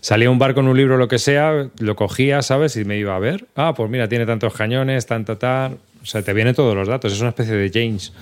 salía 0.00 0.30
un 0.30 0.38
bar 0.38 0.54
con 0.54 0.66
un 0.66 0.74
libro, 0.78 0.96
lo 0.96 1.08
que 1.08 1.18
sea, 1.18 1.68
lo 1.78 1.94
cogía, 1.94 2.40
¿sabes? 2.40 2.74
Y 2.78 2.86
me 2.86 2.96
iba 2.96 3.14
a 3.14 3.18
ver. 3.18 3.48
Ah, 3.54 3.74
pues 3.76 3.90
mira, 3.90 4.08
tiene 4.08 4.24
tantos 4.24 4.54
cañones, 4.54 5.04
tanta 5.04 5.38
tal. 5.38 5.76
O 6.02 6.06
sea, 6.06 6.22
te 6.22 6.32
vienen 6.32 6.54
todos 6.54 6.74
los 6.74 6.88
datos. 6.88 7.12
Es 7.12 7.20
una 7.20 7.28
especie 7.28 7.54
de 7.56 7.70
James 7.70 8.14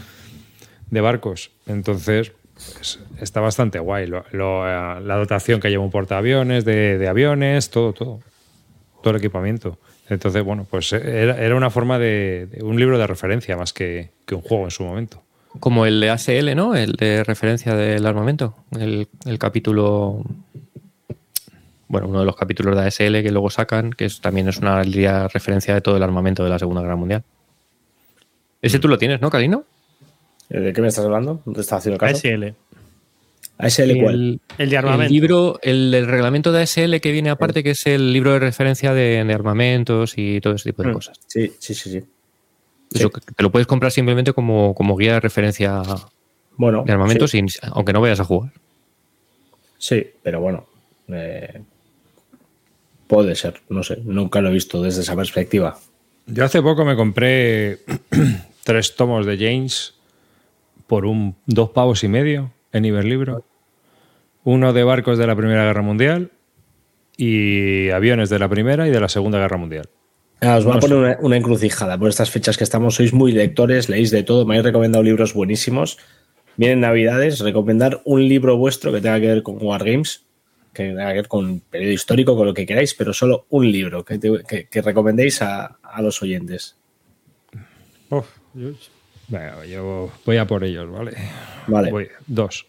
de 0.90 1.00
barcos. 1.00 1.52
Entonces, 1.68 2.32
pues, 2.74 2.98
está 3.20 3.38
bastante 3.40 3.78
guay. 3.78 4.08
Lo- 4.08 4.24
lo, 4.32 4.66
eh, 4.68 5.00
la 5.04 5.14
dotación 5.14 5.60
que 5.60 5.70
lleva 5.70 5.84
un 5.84 5.92
portaaviones, 5.92 6.64
de, 6.64 6.98
de 6.98 7.06
aviones, 7.06 7.70
todo, 7.70 7.92
todo. 7.92 8.18
Todo 9.04 9.12
el 9.12 9.18
equipamiento. 9.18 9.78
Entonces, 10.08 10.42
bueno, 10.44 10.66
pues 10.70 10.92
era, 10.92 11.36
era 11.38 11.56
una 11.56 11.70
forma 11.70 11.98
de, 11.98 12.46
de 12.46 12.62
un 12.62 12.78
libro 12.78 12.98
de 12.98 13.06
referencia 13.06 13.56
más 13.56 13.72
que, 13.72 14.10
que 14.24 14.34
un 14.34 14.40
juego 14.40 14.64
en 14.64 14.70
su 14.70 14.84
momento. 14.84 15.22
Como 15.60 15.86
el 15.86 16.00
de 16.00 16.10
ASL, 16.10 16.54
¿no? 16.54 16.74
El 16.74 16.92
de 16.92 17.24
referencia 17.24 17.74
del 17.74 18.06
armamento. 18.06 18.54
El, 18.78 19.08
el 19.24 19.38
capítulo. 19.38 20.22
Bueno, 21.88 22.08
uno 22.08 22.20
de 22.20 22.26
los 22.26 22.36
capítulos 22.36 22.76
de 22.76 22.86
ASL 22.86 23.22
que 23.22 23.30
luego 23.30 23.48
sacan, 23.48 23.90
que 23.90 24.06
es, 24.06 24.20
también 24.20 24.48
es 24.48 24.58
una 24.58 24.82
línea 24.82 25.28
referencia 25.28 25.72
de 25.74 25.80
todo 25.80 25.96
el 25.96 26.02
armamento 26.02 26.44
de 26.44 26.50
la 26.50 26.58
Segunda 26.58 26.82
Guerra 26.82 26.96
Mundial. 26.96 27.22
Ese 28.60 28.78
tú 28.78 28.88
lo 28.88 28.98
tienes, 28.98 29.20
¿no, 29.20 29.30
Calino? 29.30 29.64
¿De 30.48 30.72
qué 30.72 30.80
me 30.80 30.88
estás 30.88 31.04
hablando? 31.04 31.40
¿No 31.44 31.52
te 31.52 31.60
estás 31.60 31.78
haciendo 31.78 31.98
caso? 31.98 32.16
ASL. 32.16 32.54
ASL 33.58 33.98
cuál? 34.00 34.14
El, 34.14 34.40
El 34.58 34.70
de 34.70 34.76
el 34.76 34.78
armamento. 34.84 35.12
libro, 35.12 35.58
el, 35.62 35.92
el 35.94 36.06
reglamento 36.06 36.52
de 36.52 36.62
ASL 36.62 37.00
que 37.00 37.12
viene 37.12 37.30
aparte, 37.30 37.62
que 37.62 37.70
es 37.70 37.86
el 37.86 38.12
libro 38.12 38.32
de 38.32 38.38
referencia 38.40 38.92
de, 38.92 39.24
de 39.24 39.32
armamentos 39.34 40.14
y 40.16 40.40
todo 40.40 40.54
ese 40.54 40.70
tipo 40.70 40.82
de 40.82 40.90
Mm, 40.90 40.94
cosas. 40.94 41.18
Sí, 41.26 41.52
sí, 41.58 41.74
sí, 41.74 41.90
sí. 41.90 42.02
Eso, 42.92 43.10
que 43.10 43.20
te 43.20 43.42
lo 43.42 43.50
puedes 43.50 43.66
comprar 43.66 43.90
simplemente 43.92 44.32
como, 44.32 44.74
como 44.74 44.96
guía 44.96 45.14
de 45.14 45.20
referencia 45.20 45.82
Bueno, 46.56 46.84
de 46.84 46.92
armamentos, 46.92 47.30
sí, 47.30 47.38
sin- 47.38 47.48
aunque 47.72 47.92
no 47.92 48.00
vayas 48.00 48.20
a 48.20 48.24
jugar. 48.24 48.52
sí, 49.78 50.06
pero 50.22 50.40
bueno. 50.40 50.66
eh, 51.08 51.62
puede 53.06 53.34
ser, 53.34 53.60
no 53.68 53.82
sé. 53.82 53.98
Nunca 54.04 54.40
lo 54.40 54.48
he 54.50 54.52
visto 54.52 54.82
desde 54.82 55.02
esa 55.02 55.16
perspectiva. 55.16 55.78
Yo 56.26 56.44
hace 56.44 56.60
poco 56.62 56.84
me 56.84 56.96
compré 56.96 57.78
tres 58.64 58.96
tomos 58.96 59.26
de 59.26 59.36
James 59.38 59.94
por 60.86 61.04
un 61.06 61.36
dos 61.46 61.70
pavos 61.70 62.02
y 62.04 62.08
medio 62.08 62.52
en 62.76 62.84
Iberlibro. 62.84 63.44
Uno 64.44 64.72
de 64.72 64.84
barcos 64.84 65.18
de 65.18 65.26
la 65.26 65.34
Primera 65.34 65.64
Guerra 65.64 65.82
Mundial 65.82 66.30
y 67.16 67.90
aviones 67.90 68.28
de 68.30 68.38
la 68.38 68.48
Primera 68.48 68.86
y 68.86 68.90
de 68.90 69.00
la 69.00 69.08
Segunda 69.08 69.38
Guerra 69.38 69.56
Mundial. 69.56 69.88
Ah, 70.42 70.56
os 70.58 70.64
voy 70.64 70.72
No 70.74 70.78
a 70.78 70.80
poner 70.80 70.96
una, 70.98 71.16
una 71.20 71.36
encrucijada 71.36 71.98
por 71.98 72.08
estas 72.10 72.30
fechas 72.30 72.56
que 72.58 72.64
estamos. 72.64 72.94
Sois 72.94 73.12
muy 73.12 73.32
lectores, 73.32 73.88
leéis 73.88 74.10
de 74.10 74.22
todo, 74.22 74.44
me 74.44 74.54
habéis 74.54 74.66
recomendado 74.66 75.02
libros 75.02 75.32
buenísimos. 75.34 75.98
Vienen 76.56 76.80
Navidades, 76.80 77.40
recomendar 77.40 78.00
un 78.04 78.28
libro 78.28 78.56
vuestro 78.56 78.92
que 78.92 79.00
tenga 79.00 79.18
que 79.20 79.26
ver 79.28 79.42
con 79.42 79.56
Wargames, 79.60 80.24
que 80.72 80.84
tenga 80.88 81.08
que 81.08 81.14
ver 81.14 81.28
con 81.28 81.60
periodo 81.60 81.92
histórico, 81.92 82.36
con 82.36 82.46
lo 82.46 82.54
que 82.54 82.66
queráis, 82.66 82.94
pero 82.94 83.12
solo 83.14 83.46
un 83.50 83.70
libro 83.72 84.04
que, 84.04 84.18
te- 84.18 84.42
que- 84.46 84.66
que 84.66 84.82
recomendéis 84.82 85.40
a, 85.42 85.78
a 85.82 86.02
los 86.02 86.22
oyentes. 86.22 86.76
Venga, 89.28 89.64
yo 89.66 90.10
voy 90.24 90.36
a 90.36 90.46
por 90.46 90.62
ellos, 90.64 90.90
¿vale? 90.90 91.12
Vale. 91.66 91.90
Voy, 91.90 92.08
dos. 92.26 92.66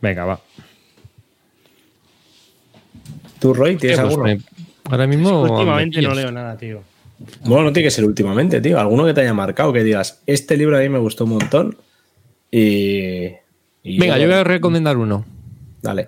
Venga, 0.00 0.24
va. 0.24 0.40
¿Tú, 3.40 3.52
Roy, 3.52 3.76
tienes 3.76 3.98
Pues 4.00 4.10
alguno? 4.12 4.24
me- 4.24 4.40
ahora 4.90 5.06
mismo. 5.06 5.42
Últimamente 5.42 6.00
me 6.00 6.08
no 6.08 6.14
leo 6.14 6.30
nada, 6.30 6.56
tío. 6.56 6.82
Bueno, 7.44 7.64
no 7.64 7.72
tiene 7.72 7.86
que 7.86 7.90
ser 7.90 8.04
últimamente, 8.04 8.60
tío. 8.60 8.78
Alguno 8.78 9.04
que 9.06 9.14
te 9.14 9.22
haya 9.22 9.34
marcado, 9.34 9.72
que 9.72 9.82
digas, 9.82 10.22
este 10.26 10.56
libro 10.56 10.76
a 10.76 10.80
mí 10.80 10.88
me 10.88 10.98
gustó 10.98 11.24
un 11.24 11.30
montón. 11.30 11.76
Y. 12.50 13.26
y 13.82 13.98
Venga, 13.98 14.18
yo 14.18 14.26
voy 14.26 14.36
a 14.36 14.44
recomendar 14.44 14.96
uno. 14.96 15.24
Dale. 15.82 16.06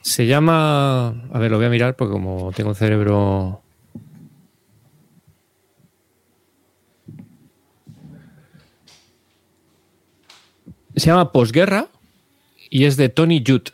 Se 0.00 0.26
llama. 0.26 1.08
A 1.32 1.38
ver, 1.38 1.50
lo 1.50 1.56
voy 1.56 1.66
a 1.66 1.70
mirar 1.70 1.96
porque 1.96 2.12
como 2.12 2.52
tengo 2.54 2.74
cerebro. 2.74 3.60
Se 10.96 11.06
llama 11.06 11.32
Posguerra 11.32 11.88
y 12.70 12.84
es 12.84 12.96
de 12.96 13.08
Tony 13.08 13.42
Judd. 13.44 13.68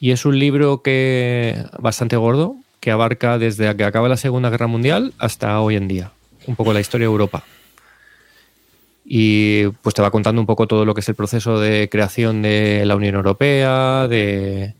Y 0.00 0.12
es 0.12 0.24
un 0.24 0.38
libro 0.38 0.82
que 0.82 1.64
bastante 1.78 2.16
gordo 2.16 2.56
que 2.80 2.90
abarca 2.90 3.38
desde 3.38 3.74
que 3.76 3.84
acaba 3.84 4.08
la 4.08 4.16
Segunda 4.16 4.48
Guerra 4.48 4.68
Mundial 4.68 5.12
hasta 5.18 5.60
hoy 5.60 5.76
en 5.76 5.88
día. 5.88 6.12
Un 6.46 6.56
poco 6.56 6.72
la 6.72 6.80
historia 6.80 7.06
de 7.06 7.12
Europa. 7.12 7.44
Y 9.04 9.66
pues 9.82 9.94
te 9.94 10.02
va 10.02 10.10
contando 10.10 10.40
un 10.40 10.46
poco 10.46 10.66
todo 10.66 10.84
lo 10.84 10.94
que 10.94 11.00
es 11.00 11.08
el 11.08 11.14
proceso 11.14 11.60
de 11.60 11.88
creación 11.90 12.40
de 12.42 12.84
la 12.86 12.96
Unión 12.96 13.14
Europea, 13.14 14.06
de 14.08 14.74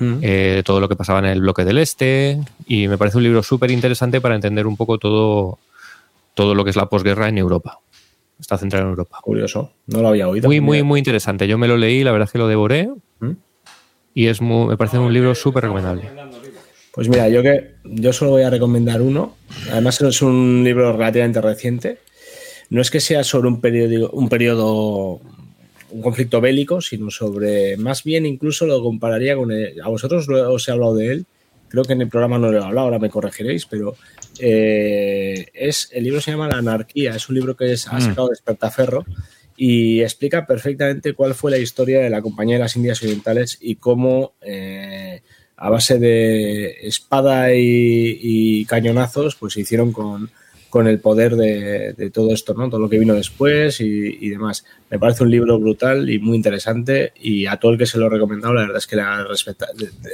eh, 0.00 0.62
todo 0.64 0.80
lo 0.80 0.88
que 0.88 0.96
pasaba 0.96 1.20
en 1.20 1.26
el 1.26 1.40
bloque 1.40 1.64
del 1.64 1.78
Este. 1.78 2.40
Y 2.66 2.88
me 2.88 2.98
parece 2.98 3.18
un 3.18 3.24
libro 3.24 3.42
súper 3.42 3.70
interesante 3.70 4.20
para 4.20 4.34
entender 4.34 4.66
un 4.66 4.76
poco 4.76 4.98
todo, 4.98 5.58
todo 6.34 6.54
lo 6.54 6.64
que 6.64 6.70
es 6.70 6.76
la 6.76 6.86
posguerra 6.86 7.28
en 7.28 7.38
Europa. 7.38 7.78
Está 8.40 8.56
centrado 8.58 8.84
en 8.84 8.90
Europa. 8.90 9.18
Curioso. 9.22 9.72
No 9.86 10.00
lo 10.02 10.08
había 10.08 10.28
oído. 10.28 10.48
Muy, 10.48 10.60
muy, 10.60 10.82
muy 10.82 10.98
interesante. 11.00 11.48
Yo 11.48 11.58
me 11.58 11.66
lo 11.68 11.76
leí, 11.76 12.04
la 12.04 12.12
verdad 12.12 12.26
es 12.28 12.32
que 12.32 12.38
lo 12.38 12.46
devoré. 12.48 12.88
¿Mm? 13.20 13.32
Y 14.14 14.26
es 14.26 14.40
muy- 14.40 14.68
me 14.68 14.76
parece 14.76 14.98
un 14.98 15.12
libro 15.12 15.34
súper 15.34 15.64
recomendable. 15.64 16.02
Pues 16.92 17.08
mira, 17.08 17.28
yo 17.28 17.42
que 17.42 17.74
yo 17.84 18.12
solo 18.12 18.32
voy 18.32 18.42
a 18.42 18.50
recomendar 18.50 19.00
uno. 19.02 19.36
Además 19.70 20.00
es 20.00 20.22
un 20.22 20.62
libro 20.64 20.92
relativamente 20.92 21.40
reciente. 21.40 21.98
No 22.70 22.80
es 22.80 22.90
que 22.90 23.00
sea 23.00 23.24
sobre 23.24 23.48
un 23.48 23.60
periodo, 23.60 24.10
un 24.10 24.28
periodo, 24.28 25.20
un 25.90 26.02
conflicto 26.02 26.40
bélico, 26.40 26.80
sino 26.80 27.10
sobre, 27.10 27.76
más 27.76 28.04
bien 28.04 28.26
incluso 28.26 28.66
lo 28.66 28.82
compararía 28.82 29.36
con, 29.36 29.50
el- 29.52 29.80
a 29.80 29.88
vosotros 29.88 30.28
os 30.28 30.68
he 30.68 30.72
hablado 30.72 30.94
de 30.94 31.12
él. 31.12 31.26
Creo 31.68 31.84
que 31.84 31.92
en 31.92 32.02
el 32.02 32.08
programa 32.08 32.38
no 32.38 32.50
lo 32.50 32.58
he 32.58 32.64
hablado, 32.64 32.86
ahora 32.86 32.98
me 32.98 33.10
corregiréis, 33.10 33.66
pero 33.66 33.96
eh, 34.38 35.46
es 35.52 35.90
el 35.92 36.04
libro 36.04 36.20
se 36.20 36.30
llama 36.30 36.48
La 36.48 36.58
anarquía. 36.58 37.14
Es 37.14 37.28
un 37.28 37.34
libro 37.34 37.56
que 37.56 37.72
es, 37.72 37.86
ha 37.88 38.00
sacado 38.00 38.28
Despertaferro 38.28 39.04
y 39.56 40.00
explica 40.00 40.46
perfectamente 40.46 41.14
cuál 41.14 41.34
fue 41.34 41.50
la 41.50 41.58
historia 41.58 42.00
de 42.00 42.10
la 42.10 42.22
Compañía 42.22 42.56
de 42.56 42.62
las 42.62 42.76
Indias 42.76 43.02
Orientales 43.02 43.58
y 43.60 43.76
cómo 43.76 44.34
eh, 44.40 45.22
a 45.56 45.70
base 45.70 45.98
de 45.98 46.86
espada 46.86 47.52
y, 47.52 48.18
y 48.22 48.64
cañonazos 48.66 49.34
pues 49.34 49.54
se 49.54 49.60
hicieron 49.60 49.92
con, 49.92 50.30
con 50.78 50.86
el 50.86 51.00
poder 51.00 51.34
de, 51.34 51.92
de 51.94 52.10
todo 52.10 52.32
esto, 52.32 52.54
¿no? 52.54 52.70
Todo 52.70 52.78
lo 52.78 52.88
que 52.88 53.00
vino 53.00 53.12
después 53.14 53.80
y, 53.80 53.84
y 54.20 54.28
demás. 54.28 54.64
Me 54.90 54.98
parece 55.00 55.24
un 55.24 55.30
libro 55.32 55.58
brutal 55.58 56.08
y 56.08 56.20
muy 56.20 56.36
interesante 56.36 57.12
y 57.20 57.46
a 57.46 57.56
todo 57.56 57.72
el 57.72 57.78
que 57.78 57.84
se 57.86 57.98
lo 57.98 58.06
he 58.06 58.10
recomendado 58.10 58.54
la 58.54 58.60
verdad 58.60 58.76
es 58.76 58.86
que 58.86 58.94
le 58.94 59.02
ha 59.02 59.26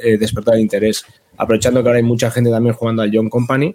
eh, 0.02 0.16
despertado 0.16 0.56
el 0.56 0.62
interés. 0.62 1.04
Aprovechando 1.36 1.82
que 1.82 1.88
ahora 1.90 1.98
hay 1.98 2.02
mucha 2.02 2.30
gente 2.30 2.48
también 2.50 2.74
jugando 2.74 3.02
al 3.02 3.10
John 3.12 3.28
Company, 3.28 3.74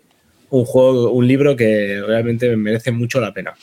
un 0.50 0.66
juego, 0.66 1.12
un 1.12 1.28
libro 1.28 1.56
que 1.56 2.02
realmente 2.08 2.56
merece 2.58 2.92
mucho 2.92 3.22
la 3.22 3.32
pena. 3.36 3.54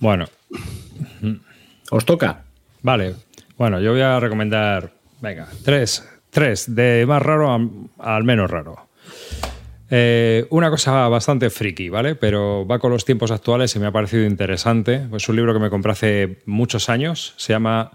Bueno, 0.00 0.26
¿Os 1.90 2.04
toca? 2.04 2.42
vale. 2.82 3.14
Bueno, 3.56 3.80
yo 3.80 3.92
voy 3.92 4.00
a 4.00 4.18
recomendar, 4.18 4.90
venga, 5.20 5.46
tres, 5.64 6.04
tres, 6.30 6.74
de 6.74 7.04
más 7.06 7.22
raro 7.22 7.52
a- 7.52 8.16
al 8.16 8.24
menos 8.24 8.50
raro. 8.50 8.88
Eh, 9.94 10.46
una 10.48 10.70
cosa 10.70 11.06
bastante 11.08 11.50
friki, 11.50 11.90
¿vale? 11.90 12.14
Pero 12.14 12.66
va 12.66 12.78
con 12.78 12.90
los 12.90 13.04
tiempos 13.04 13.30
actuales 13.30 13.76
y 13.76 13.78
me 13.78 13.84
ha 13.84 13.92
parecido 13.92 14.24
interesante. 14.24 15.06
Es 15.14 15.28
un 15.28 15.36
libro 15.36 15.52
que 15.52 15.60
me 15.60 15.68
compré 15.68 15.92
hace 15.92 16.38
muchos 16.46 16.88
años. 16.88 17.34
Se 17.36 17.52
llama 17.52 17.90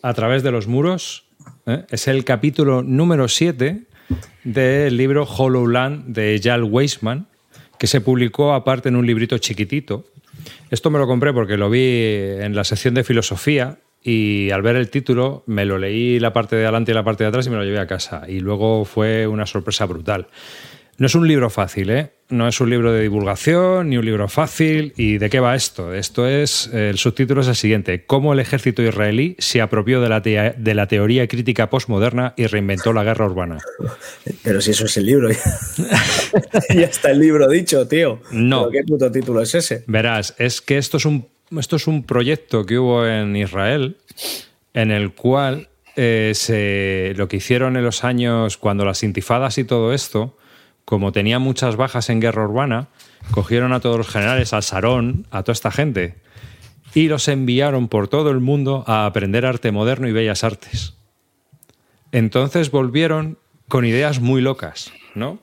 A 0.00 0.14
través 0.14 0.42
de 0.42 0.52
los 0.52 0.68
muros. 0.68 1.26
¿eh? 1.66 1.84
Es 1.90 2.08
el 2.08 2.24
capítulo 2.24 2.82
número 2.82 3.28
7 3.28 3.82
del 4.42 4.96
libro 4.96 5.24
Hollowland 5.24 6.14
de 6.14 6.40
Jal 6.42 6.64
Weisman, 6.64 7.26
que 7.78 7.88
se 7.88 8.00
publicó 8.00 8.54
aparte 8.54 8.88
en 8.88 8.96
un 8.96 9.06
librito 9.06 9.36
chiquitito. 9.36 10.06
Esto 10.70 10.88
me 10.88 10.98
lo 10.98 11.06
compré 11.06 11.34
porque 11.34 11.58
lo 11.58 11.68
vi 11.68 11.90
en 12.40 12.56
la 12.56 12.64
sección 12.64 12.94
de 12.94 13.04
filosofía 13.04 13.76
y 14.02 14.50
al 14.50 14.62
ver 14.62 14.76
el 14.76 14.88
título 14.88 15.42
me 15.44 15.66
lo 15.66 15.76
leí 15.76 16.20
la 16.20 16.32
parte 16.32 16.56
de 16.56 16.62
adelante 16.62 16.92
y 16.92 16.94
la 16.94 17.04
parte 17.04 17.24
de 17.24 17.28
atrás 17.28 17.46
y 17.48 17.50
me 17.50 17.56
lo 17.56 17.64
llevé 17.64 17.80
a 17.80 17.86
casa. 17.86 18.22
Y 18.26 18.40
luego 18.40 18.86
fue 18.86 19.26
una 19.26 19.44
sorpresa 19.44 19.84
brutal. 19.84 20.28
No 20.98 21.06
es 21.06 21.14
un 21.14 21.28
libro 21.28 21.48
fácil, 21.48 21.90
¿eh? 21.90 22.10
No 22.28 22.48
es 22.48 22.60
un 22.60 22.68
libro 22.70 22.92
de 22.92 23.02
divulgación 23.02 23.88
ni 23.88 23.96
un 23.98 24.04
libro 24.04 24.28
fácil. 24.28 24.92
¿Y 24.96 25.18
de 25.18 25.30
qué 25.30 25.38
va 25.40 25.54
esto? 25.54 25.94
Esto 25.94 26.26
es, 26.26 26.68
el 26.74 26.98
subtítulo 26.98 27.40
es 27.40 27.46
el 27.48 27.54
siguiente, 27.54 28.04
cómo 28.04 28.32
el 28.32 28.40
ejército 28.40 28.82
israelí 28.82 29.36
se 29.38 29.60
apropió 29.62 30.00
de 30.00 30.08
la, 30.08 30.20
te- 30.22 30.54
de 30.58 30.74
la 30.74 30.88
teoría 30.88 31.26
crítica 31.28 31.70
postmoderna 31.70 32.34
y 32.36 32.46
reinventó 32.46 32.92
la 32.92 33.04
guerra 33.04 33.26
urbana. 33.26 33.58
Pero 34.42 34.60
si 34.60 34.72
eso 34.72 34.86
es 34.86 34.96
el 34.96 35.06
libro. 35.06 35.28
ya 36.74 36.82
está 36.86 37.12
el 37.12 37.20
libro 37.20 37.48
dicho, 37.48 37.86
tío. 37.86 38.20
No. 38.32 38.68
¿Pero 38.68 38.70
¿Qué 38.72 38.82
puto 38.90 39.10
título 39.12 39.40
es 39.40 39.54
ese? 39.54 39.84
Verás, 39.86 40.34
es 40.38 40.60
que 40.60 40.78
esto 40.78 40.96
es 40.96 41.04
un, 41.06 41.28
esto 41.58 41.76
es 41.76 41.86
un 41.86 42.02
proyecto 42.04 42.66
que 42.66 42.78
hubo 42.78 43.06
en 43.06 43.36
Israel 43.36 43.96
en 44.74 44.90
el 44.90 45.12
cual 45.12 45.68
eh, 45.96 46.32
se, 46.34 47.12
lo 47.16 47.28
que 47.28 47.36
hicieron 47.36 47.76
en 47.76 47.84
los 47.84 48.04
años, 48.04 48.56
cuando 48.58 48.84
las 48.84 49.02
intifadas 49.02 49.58
y 49.58 49.64
todo 49.64 49.94
esto, 49.94 50.36
como 50.88 51.12
tenía 51.12 51.38
muchas 51.38 51.76
bajas 51.76 52.08
en 52.08 52.18
guerra 52.18 52.44
urbana, 52.44 52.88
cogieron 53.30 53.74
a 53.74 53.80
todos 53.80 53.98
los 53.98 54.08
generales, 54.08 54.54
al 54.54 54.62
Sarón, 54.62 55.26
a 55.30 55.42
toda 55.42 55.52
esta 55.52 55.70
gente, 55.70 56.14
y 56.94 57.08
los 57.08 57.28
enviaron 57.28 57.88
por 57.88 58.08
todo 58.08 58.30
el 58.30 58.40
mundo 58.40 58.84
a 58.86 59.04
aprender 59.04 59.44
arte 59.44 59.70
moderno 59.70 60.08
y 60.08 60.12
bellas 60.12 60.44
artes. 60.44 60.94
Entonces 62.10 62.70
volvieron 62.70 63.36
con 63.68 63.84
ideas 63.84 64.20
muy 64.20 64.40
locas, 64.40 64.90
¿no? 65.14 65.40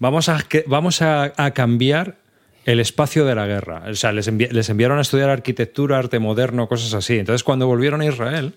Vamos 0.00 0.28
a, 0.28 0.44
vamos 0.66 1.00
a, 1.00 1.32
a 1.36 1.52
cambiar 1.52 2.18
el 2.64 2.78
espacio 2.80 3.24
de 3.24 3.34
la 3.34 3.46
guerra. 3.46 3.84
O 3.88 3.94
sea, 3.94 4.12
les, 4.12 4.30
envi- 4.30 4.50
les 4.50 4.68
enviaron 4.68 4.98
a 4.98 5.02
estudiar 5.02 5.30
arquitectura, 5.30 5.98
arte 5.98 6.18
moderno, 6.18 6.68
cosas 6.68 6.94
así. 6.94 7.18
Entonces, 7.18 7.42
cuando 7.42 7.66
volvieron 7.66 8.00
a 8.00 8.06
Israel, 8.06 8.54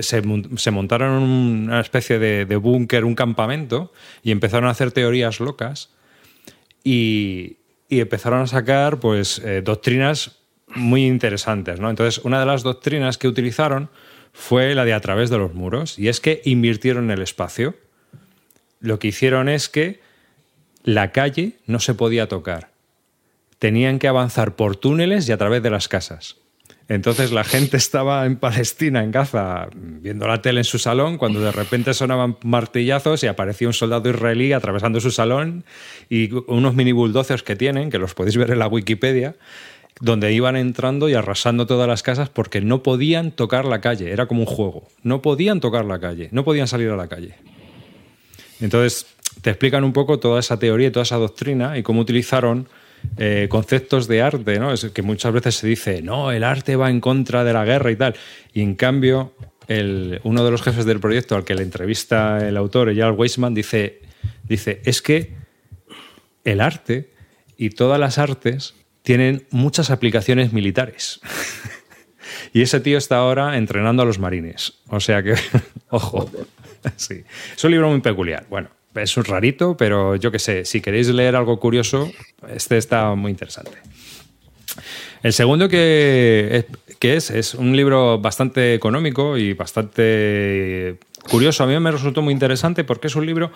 se, 0.00 0.22
se 0.56 0.70
montaron 0.70 1.22
una 1.22 1.80
especie 1.80 2.18
de, 2.18 2.56
búnker, 2.56 3.04
un 3.04 3.14
campamento, 3.14 3.92
y 4.22 4.30
empezaron 4.30 4.68
a 4.68 4.72
hacer 4.72 4.92
teorías 4.92 5.40
locas 5.40 5.90
y, 6.84 7.58
empezaron 7.88 8.42
a 8.42 8.46
sacar 8.46 8.98
pues, 9.00 9.40
eh, 9.40 9.62
doctrinas 9.62 10.38
muy 10.74 11.06
interesantes. 11.06 11.80
¿no? 11.80 11.90
Entonces, 11.90 12.24
una 12.24 12.40
de 12.40 12.46
las 12.46 12.62
doctrinas 12.62 13.18
que 13.18 13.28
utilizaron 13.28 13.90
fue 14.32 14.74
la 14.74 14.84
de 14.84 14.92
a 14.92 15.00
través 15.00 15.30
de 15.30 15.38
los 15.38 15.54
muros, 15.54 15.98
y 15.98 16.08
es 16.08 16.20
que 16.20 16.42
invirtieron 16.44 17.10
el 17.10 17.22
espacio. 17.22 17.74
Lo 18.80 18.98
que 18.98 19.08
hicieron 19.08 19.48
es 19.48 19.68
que 19.68 20.00
la 20.84 21.10
calle 21.10 21.54
no 21.66 21.80
se 21.80 21.94
podía 21.94 22.28
tocar. 22.28 22.75
Tenían 23.58 23.98
que 23.98 24.08
avanzar 24.08 24.56
por 24.56 24.76
túneles 24.76 25.28
y 25.28 25.32
a 25.32 25.38
través 25.38 25.62
de 25.62 25.70
las 25.70 25.88
casas. 25.88 26.36
Entonces 26.88 27.32
la 27.32 27.42
gente 27.42 27.76
estaba 27.76 28.26
en 28.26 28.36
Palestina, 28.36 29.02
en 29.02 29.10
Gaza, 29.10 29.68
viendo 29.74 30.28
la 30.28 30.40
tele 30.40 30.60
en 30.60 30.64
su 30.64 30.78
salón, 30.78 31.18
cuando 31.18 31.40
de 31.40 31.50
repente 31.50 31.94
sonaban 31.94 32.36
martillazos 32.44 33.24
y 33.24 33.26
aparecía 33.26 33.66
un 33.66 33.74
soldado 33.74 34.08
israelí 34.08 34.52
atravesando 34.52 35.00
su 35.00 35.10
salón 35.10 35.64
y 36.08 36.30
unos 36.46 36.74
mini 36.74 36.92
bulldozers 36.92 37.42
que 37.42 37.56
tienen, 37.56 37.90
que 37.90 37.98
los 37.98 38.14
podéis 38.14 38.36
ver 38.36 38.52
en 38.52 38.60
la 38.60 38.68
Wikipedia, 38.68 39.34
donde 40.00 40.32
iban 40.32 40.54
entrando 40.54 41.08
y 41.08 41.14
arrasando 41.14 41.66
todas 41.66 41.88
las 41.88 42.04
casas 42.04 42.28
porque 42.28 42.60
no 42.60 42.84
podían 42.84 43.32
tocar 43.32 43.64
la 43.64 43.80
calle. 43.80 44.12
Era 44.12 44.26
como 44.26 44.40
un 44.42 44.46
juego. 44.46 44.86
No 45.02 45.22
podían 45.22 45.58
tocar 45.58 45.84
la 45.84 45.98
calle, 45.98 46.28
no 46.30 46.44
podían 46.44 46.68
salir 46.68 46.90
a 46.90 46.96
la 46.96 47.08
calle. 47.08 47.34
Entonces, 48.60 49.06
te 49.42 49.50
explican 49.50 49.82
un 49.82 49.92
poco 49.92 50.20
toda 50.20 50.38
esa 50.38 50.58
teoría 50.58 50.88
y 50.88 50.90
toda 50.90 51.02
esa 51.02 51.16
doctrina 51.16 51.76
y 51.78 51.82
cómo 51.82 52.00
utilizaron 52.00 52.68
eh, 53.16 53.46
conceptos 53.48 54.08
de 54.08 54.22
arte, 54.22 54.58
¿no? 54.58 54.72
Es 54.72 54.84
que 54.86 55.02
muchas 55.02 55.32
veces 55.32 55.54
se 55.56 55.66
dice, 55.66 56.02
no, 56.02 56.32
el 56.32 56.44
arte 56.44 56.76
va 56.76 56.90
en 56.90 57.00
contra 57.00 57.44
de 57.44 57.52
la 57.52 57.64
guerra 57.64 57.90
y 57.90 57.96
tal. 57.96 58.14
Y 58.52 58.62
en 58.62 58.74
cambio, 58.74 59.34
el- 59.68 60.20
uno 60.24 60.44
de 60.44 60.50
los 60.50 60.62
jefes 60.62 60.84
del 60.84 61.00
proyecto 61.00 61.34
al 61.36 61.44
que 61.44 61.54
le 61.54 61.62
entrevista 61.62 62.46
el 62.46 62.56
autor, 62.56 62.88
Eyal 62.90 63.12
Weisman, 63.12 63.54
dice, 63.54 64.00
dice, 64.44 64.80
es 64.84 65.02
que 65.02 65.34
el 66.44 66.60
arte 66.60 67.12
y 67.56 67.70
todas 67.70 67.98
las 67.98 68.18
artes 68.18 68.74
tienen 69.02 69.46
muchas 69.50 69.90
aplicaciones 69.90 70.52
militares. 70.52 71.20
Y 72.52 72.62
ese 72.62 72.80
tío 72.80 72.96
está 72.98 73.16
ahora 73.16 73.56
entrenando 73.58 74.02
a 74.02 74.06
los 74.06 74.18
marines. 74.18 74.74
O 74.88 74.98
sea 74.98 75.22
que, 75.22 75.34
ojo. 75.90 76.30
Sí. 76.96 77.22
Es 77.54 77.64
un 77.64 77.70
libro 77.70 77.88
muy 77.90 78.00
peculiar. 78.00 78.46
Bueno, 78.48 78.70
es 78.96 79.16
un 79.16 79.24
rarito, 79.24 79.76
pero 79.76 80.16
yo 80.16 80.30
qué 80.30 80.38
sé, 80.38 80.64
si 80.64 80.80
queréis 80.80 81.08
leer 81.08 81.36
algo 81.36 81.58
curioso, 81.58 82.10
este 82.48 82.76
está 82.76 83.14
muy 83.14 83.30
interesante. 83.30 83.78
El 85.22 85.32
segundo 85.32 85.68
que, 85.68 86.66
que 86.98 87.16
es, 87.16 87.30
es 87.30 87.54
un 87.54 87.76
libro 87.76 88.18
bastante 88.18 88.74
económico 88.74 89.36
y 89.36 89.54
bastante 89.54 90.98
curioso. 91.28 91.64
A 91.64 91.66
mí 91.66 91.78
me 91.78 91.90
resultó 91.90 92.22
muy 92.22 92.32
interesante 92.32 92.84
porque 92.84 93.08
es 93.08 93.16
un 93.16 93.26
libro 93.26 93.50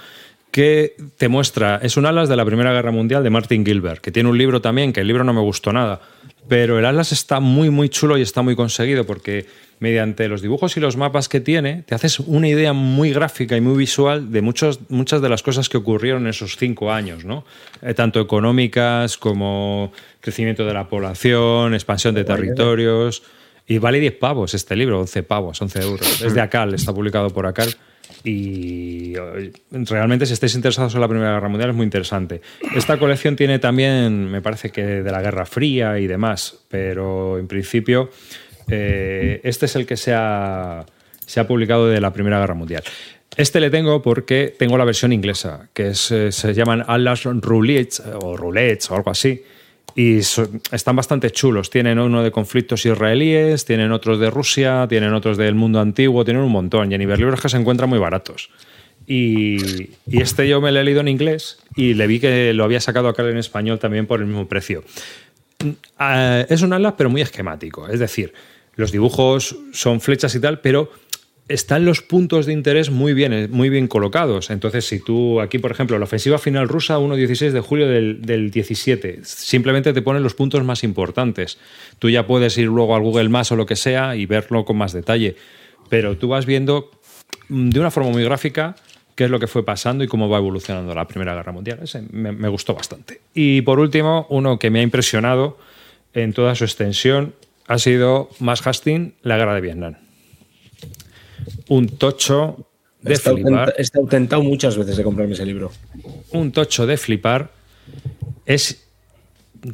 que 0.50 0.96
te 1.16 1.28
muestra, 1.28 1.80
es 1.82 1.96
un 1.96 2.06
Atlas 2.06 2.28
de 2.28 2.36
la 2.36 2.44
Primera 2.44 2.72
Guerra 2.72 2.90
Mundial 2.90 3.22
de 3.22 3.30
Martin 3.30 3.64
Gilbert, 3.64 4.00
que 4.00 4.10
tiene 4.10 4.28
un 4.28 4.38
libro 4.38 4.60
también, 4.60 4.92
que 4.92 5.00
el 5.00 5.06
libro 5.06 5.24
no 5.24 5.32
me 5.32 5.40
gustó 5.40 5.72
nada, 5.72 6.00
pero 6.48 6.78
el 6.78 6.84
Atlas 6.84 7.12
está 7.12 7.40
muy, 7.40 7.70
muy 7.70 7.88
chulo 7.88 8.18
y 8.18 8.22
está 8.22 8.42
muy 8.42 8.56
conseguido 8.56 9.06
porque 9.06 9.46
mediante 9.78 10.28
los 10.28 10.42
dibujos 10.42 10.76
y 10.76 10.80
los 10.80 10.96
mapas 10.96 11.28
que 11.28 11.40
tiene, 11.40 11.82
te 11.86 11.94
haces 11.94 12.20
una 12.20 12.48
idea 12.48 12.72
muy 12.72 13.12
gráfica 13.12 13.56
y 13.56 13.60
muy 13.60 13.76
visual 13.76 14.30
de 14.30 14.42
muchos, 14.42 14.80
muchas 14.90 15.22
de 15.22 15.28
las 15.28 15.42
cosas 15.42 15.68
que 15.68 15.78
ocurrieron 15.78 16.22
en 16.22 16.28
esos 16.28 16.56
cinco 16.56 16.92
años, 16.92 17.24
¿no? 17.24 17.44
Eh, 17.80 17.94
tanto 17.94 18.20
económicas 18.20 19.16
como 19.16 19.90
crecimiento 20.20 20.66
de 20.66 20.74
la 20.74 20.88
población, 20.88 21.72
expansión 21.72 22.14
de 22.14 22.24
territorios. 22.24 23.22
Y 23.66 23.78
vale 23.78 24.00
10 24.00 24.16
pavos 24.18 24.52
este 24.52 24.76
libro, 24.76 25.00
11 25.00 25.22
pavos, 25.22 25.62
11 25.62 25.80
euros. 25.80 26.22
Es 26.22 26.34
de 26.34 26.40
Acal, 26.40 26.74
está 26.74 26.92
publicado 26.92 27.30
por 27.30 27.46
Acal. 27.46 27.74
Y 28.22 29.14
eh, 29.16 29.52
realmente, 29.70 30.26
si 30.26 30.34
estáis 30.34 30.54
interesados 30.54 30.94
en 30.94 31.00
la 31.00 31.08
Primera 31.08 31.32
Guerra 31.34 31.48
Mundial, 31.48 31.70
es 31.70 31.76
muy 31.76 31.84
interesante. 31.84 32.40
Esta 32.74 32.98
colección 32.98 33.36
tiene 33.36 33.58
también, 33.58 34.30
me 34.30 34.42
parece 34.42 34.70
que 34.70 34.82
de 34.82 35.10
la 35.10 35.22
Guerra 35.22 35.46
Fría 35.46 35.98
y 35.98 36.06
demás, 36.06 36.58
pero 36.68 37.38
en 37.38 37.46
principio, 37.46 38.10
eh, 38.68 39.40
este 39.44 39.66
es 39.66 39.76
el 39.76 39.86
que 39.86 39.96
se 39.96 40.12
ha, 40.14 40.84
se 41.24 41.40
ha 41.40 41.46
publicado 41.46 41.88
de 41.88 42.00
la 42.00 42.12
Primera 42.12 42.38
Guerra 42.40 42.54
Mundial. 42.54 42.82
Este 43.36 43.60
le 43.60 43.70
tengo 43.70 44.02
porque 44.02 44.54
tengo 44.58 44.76
la 44.76 44.84
versión 44.84 45.12
inglesa, 45.12 45.68
que 45.72 45.88
eh, 45.88 45.94
se 45.94 46.54
llaman 46.54 46.84
Atlas 46.86 47.24
Roulettes 47.24 48.02
o 48.20 48.36
Roulettes 48.36 48.90
o 48.90 48.96
algo 48.96 49.10
así. 49.10 49.42
Y 49.94 50.18
están 50.18 50.96
bastante 50.96 51.30
chulos. 51.30 51.70
Tienen 51.70 51.98
uno 51.98 52.22
de 52.22 52.30
conflictos 52.30 52.86
israelíes, 52.86 53.64
tienen 53.64 53.92
otros 53.92 54.18
de 54.20 54.30
Rusia, 54.30 54.86
tienen 54.88 55.12
otros 55.14 55.36
del 55.36 55.54
mundo 55.54 55.80
antiguo, 55.80 56.24
tienen 56.24 56.42
un 56.42 56.52
montón. 56.52 56.90
Y 56.90 56.94
en 56.94 57.02
Iberlibros 57.02 57.40
que 57.40 57.48
se 57.48 57.56
encuentran 57.56 57.88
muy 57.88 57.98
baratos. 57.98 58.50
Y, 59.06 59.90
y 60.06 60.20
este 60.20 60.48
yo 60.48 60.60
me 60.60 60.70
lo 60.70 60.80
he 60.80 60.84
leído 60.84 61.00
en 61.00 61.08
inglés 61.08 61.58
y 61.74 61.94
le 61.94 62.06
vi 62.06 62.20
que 62.20 62.52
lo 62.54 62.64
había 62.64 62.80
sacado 62.80 63.08
acá 63.08 63.28
en 63.28 63.38
español 63.38 63.78
también 63.78 64.06
por 64.06 64.20
el 64.20 64.26
mismo 64.26 64.46
precio. 64.46 64.84
Ah, 65.98 66.44
es 66.48 66.62
un 66.62 66.72
atlas, 66.72 66.94
pero 66.96 67.10
muy 67.10 67.20
esquemático. 67.20 67.88
Es 67.88 68.00
decir, 68.00 68.32
los 68.76 68.92
dibujos 68.92 69.56
son 69.72 70.00
flechas 70.00 70.34
y 70.34 70.40
tal, 70.40 70.60
pero 70.60 70.90
están 71.50 71.84
los 71.84 72.00
puntos 72.00 72.46
de 72.46 72.52
interés 72.52 72.90
muy 72.90 73.12
bien, 73.12 73.50
muy 73.50 73.70
bien 73.70 73.88
colocados. 73.88 74.50
Entonces, 74.50 74.86
si 74.86 75.00
tú 75.00 75.40
aquí, 75.40 75.58
por 75.58 75.72
ejemplo, 75.72 75.98
la 75.98 76.04
ofensiva 76.04 76.38
final 76.38 76.68
rusa, 76.68 76.98
1-16 76.98 77.50
de 77.50 77.60
julio 77.60 77.88
del, 77.88 78.22
del 78.22 78.52
17, 78.52 79.20
simplemente 79.24 79.92
te 79.92 80.00
ponen 80.00 80.22
los 80.22 80.34
puntos 80.34 80.62
más 80.62 80.84
importantes. 80.84 81.58
Tú 81.98 82.08
ya 82.08 82.24
puedes 82.24 82.56
ir 82.56 82.66
luego 82.66 82.94
al 82.94 83.02
Google 83.02 83.28
Maps 83.28 83.50
o 83.50 83.56
lo 83.56 83.66
que 83.66 83.74
sea 83.74 84.14
y 84.14 84.26
verlo 84.26 84.64
con 84.64 84.76
más 84.76 84.92
detalle. 84.92 85.34
Pero 85.88 86.16
tú 86.16 86.28
vas 86.28 86.46
viendo 86.46 86.92
mm, 87.48 87.70
de 87.70 87.80
una 87.80 87.90
forma 87.90 88.10
muy 88.10 88.22
gráfica 88.22 88.76
qué 89.16 89.24
es 89.24 89.30
lo 89.30 89.40
que 89.40 89.48
fue 89.48 89.64
pasando 89.64 90.04
y 90.04 90.06
cómo 90.06 90.28
va 90.28 90.38
evolucionando 90.38 90.94
la 90.94 91.08
Primera 91.08 91.34
Guerra 91.34 91.50
Mundial. 91.50 91.80
Ese 91.82 92.02
me, 92.12 92.30
me 92.30 92.48
gustó 92.48 92.74
bastante. 92.74 93.22
Y 93.34 93.62
por 93.62 93.80
último, 93.80 94.28
uno 94.30 94.60
que 94.60 94.70
me 94.70 94.78
ha 94.78 94.82
impresionado 94.82 95.58
en 96.14 96.32
toda 96.32 96.54
su 96.54 96.62
extensión 96.62 97.34
ha 97.66 97.78
sido 97.78 98.30
Mass 98.38 98.64
Hastings, 98.64 99.14
la 99.22 99.36
Guerra 99.36 99.54
de 99.56 99.60
Vietnam. 99.60 99.96
Un 101.68 101.88
tocho 101.88 102.66
de 103.02 103.14
Está 103.14 103.32
flipar. 103.32 103.74
He 103.76 103.84
tentado 104.08 104.42
muchas 104.42 104.76
veces 104.76 104.96
de 104.96 105.02
comprarme 105.04 105.34
ese 105.34 105.46
libro. 105.46 105.70
un 106.32 106.52
tocho 106.52 106.86
de 106.86 106.96
flipar 106.96 107.50
es 108.46 108.86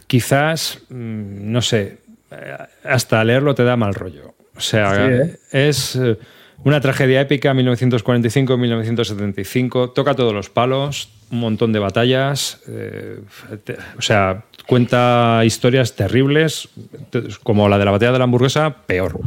quizás, 0.07 0.79
mm, 0.89 1.51
no 1.53 1.63
sé, 1.63 1.99
eh, 2.31 2.57
hasta 2.85 3.23
leerlo 3.25 3.55
te 3.55 3.65
da 3.65 3.77
mal 3.77 3.95
rollo. 3.95 4.35
O 4.57 4.61
sea, 4.61 4.95
Sí, 4.95 5.13
¿eh? 5.13 5.39
es 5.53 5.97
eh, 5.97 6.19
una 6.65 6.81
tragedia 6.81 7.21
épica, 7.21 7.55
1945-1975, 7.55 9.93
toca 9.95 10.15
todos 10.15 10.33
los 10.33 10.51
palos, 10.51 11.09
un 11.31 11.41
montón 11.41 11.73
de 11.73 11.79
batallas, 11.79 12.61
eh, 12.69 13.21
te- 13.65 13.77
o 13.99 14.03
sea, 14.03 14.45
cuenta 14.67 15.43
historias 15.45 15.95
terribles, 15.95 16.69
te- 17.11 17.23
como 17.43 17.69
la 17.69 17.79
de 17.79 17.85
la 17.85 17.91
batalla 17.93 18.13
de 18.13 18.19
la 18.19 18.25
hamburguesa, 18.25 18.77
peor. 18.87 19.19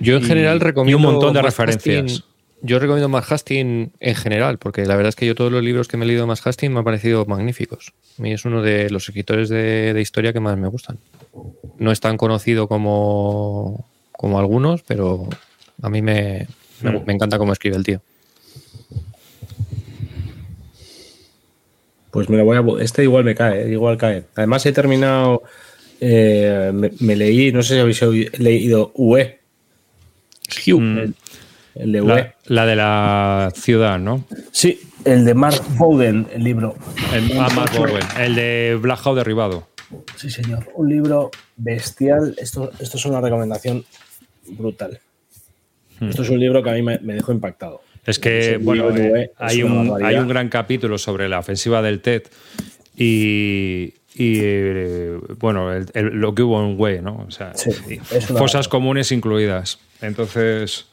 Yo 0.00 0.16
en 0.16 0.22
Y- 0.22 0.26
general 0.26 0.54
y 0.54 0.56
un 0.56 0.60
recomiendo. 0.60 1.10
montón 1.12 1.34
de 1.34 1.42
referencias. 1.42 2.04
Hastings- 2.04 2.24
yo 2.60 2.80
recomiendo 2.80 3.08
más 3.08 3.30
Hastings 3.30 3.90
en 4.00 4.14
general, 4.16 4.58
porque 4.58 4.84
la 4.84 4.96
verdad 4.96 5.10
es 5.10 5.16
que 5.16 5.26
yo 5.26 5.36
todos 5.36 5.52
los 5.52 5.62
libros 5.62 5.86
que 5.86 5.96
me 5.96 6.04
he 6.04 6.08
leído 6.08 6.22
de 6.22 6.26
más 6.28 6.44
Hastings 6.44 6.72
me 6.72 6.78
han 6.80 6.84
parecido 6.84 7.24
magníficos. 7.24 7.92
A 8.18 8.22
mí 8.22 8.32
es 8.32 8.44
uno 8.44 8.62
de 8.62 8.90
los 8.90 9.08
escritores 9.08 9.48
de, 9.48 9.94
de 9.94 10.00
historia 10.00 10.32
que 10.32 10.40
más 10.40 10.56
me 10.58 10.66
gustan. 10.68 10.98
No 11.78 11.92
es 11.92 12.00
tan 12.00 12.16
conocido 12.16 12.66
como, 12.66 13.86
como 14.10 14.40
algunos, 14.40 14.82
pero 14.82 15.28
a 15.82 15.88
mí 15.88 16.02
me, 16.02 16.48
me, 16.82 16.90
Hmm. 16.90 17.04
me 17.06 17.12
encanta 17.14 17.38
cómo 17.38 17.52
escribe 17.52 17.76
el 17.76 17.84
tío. 17.84 18.00
Pues 22.10 22.28
me 22.30 22.38
lo 22.38 22.44
voy 22.44 22.56
a. 22.56 22.82
Este 22.82 23.02
igual 23.02 23.24
me 23.24 23.34
cae, 23.34 23.68
igual 23.70 23.96
cae. 23.98 24.24
Además, 24.36 24.64
he 24.66 24.72
terminado. 24.72 25.42
eh, 26.00 26.70
me, 26.72 26.92
me 27.00 27.16
leí, 27.16 27.50
no 27.50 27.60
sé 27.62 27.74
si 27.74 27.80
habéis 27.80 28.00
oído- 28.04 28.30
leído 28.38 28.92
UE. 28.94 29.40
Mm, 30.68 30.98
El, 30.98 31.14
el 31.74 31.92
de 31.92 32.00
UE. 32.02 32.08
la, 32.08 32.34
la 32.46 32.66
de 32.66 32.76
la 32.76 33.52
ciudad, 33.54 33.98
¿no? 33.98 34.24
Sí, 34.52 34.80
el 35.04 35.24
de 35.24 35.34
Mark 35.34 35.60
Bowden, 35.70 36.28
el 36.32 36.44
libro. 36.44 36.76
El, 37.12 37.32
ah, 37.38 37.48
Mark 37.52 37.72
Bowen, 37.76 38.04
el 38.20 38.34
de 38.36 38.78
Black 38.80 39.00
Hawk 39.04 39.16
derribado. 39.16 39.66
Sí, 40.16 40.30
señor. 40.30 40.70
Un 40.74 40.88
libro 40.88 41.32
bestial. 41.56 42.34
Esto, 42.38 42.70
esto 42.78 42.96
es 42.96 43.04
una 43.04 43.20
recomendación 43.20 43.84
brutal. 44.52 45.00
Esto 46.00 46.22
es 46.22 46.30
un 46.30 46.38
libro 46.40 46.62
que 46.62 46.70
a 46.70 46.74
mí 46.74 46.82
me, 46.82 46.98
me 47.00 47.14
dejó 47.14 47.32
impactado. 47.32 47.82
Es 48.06 48.18
que, 48.18 48.58
bueno, 48.60 48.90
libro, 48.90 49.16
eh, 49.16 49.24
es 49.24 49.30
hay, 49.38 49.62
un, 49.62 50.02
hay 50.04 50.16
un 50.16 50.28
gran 50.28 50.48
capítulo 50.48 50.96
sobre 50.98 51.28
la 51.28 51.38
ofensiva 51.40 51.82
del 51.82 52.00
TED 52.00 52.22
y, 52.96 53.92
y, 54.14 54.40
eh, 54.42 55.18
bueno, 55.38 55.72
el- 55.72 55.86
el- 55.94 56.06
lo 56.14 56.34
que 56.34 56.42
hubo 56.42 56.64
en 56.64 56.80
Wei, 56.80 57.00
¿no? 57.02 57.24
O 57.28 57.30
sea, 57.30 57.52
Sí, 57.54 57.70
barbaridad. 58.30 58.64
comunes 58.68 59.12
incluidas. 59.12 59.78
Entonces, 60.00 60.86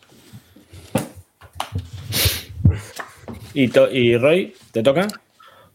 ¿Y, 3.53 3.69
to- 3.69 3.89
y 3.91 4.17
Roy, 4.17 4.53
te 4.71 4.83
toca? 4.83 5.07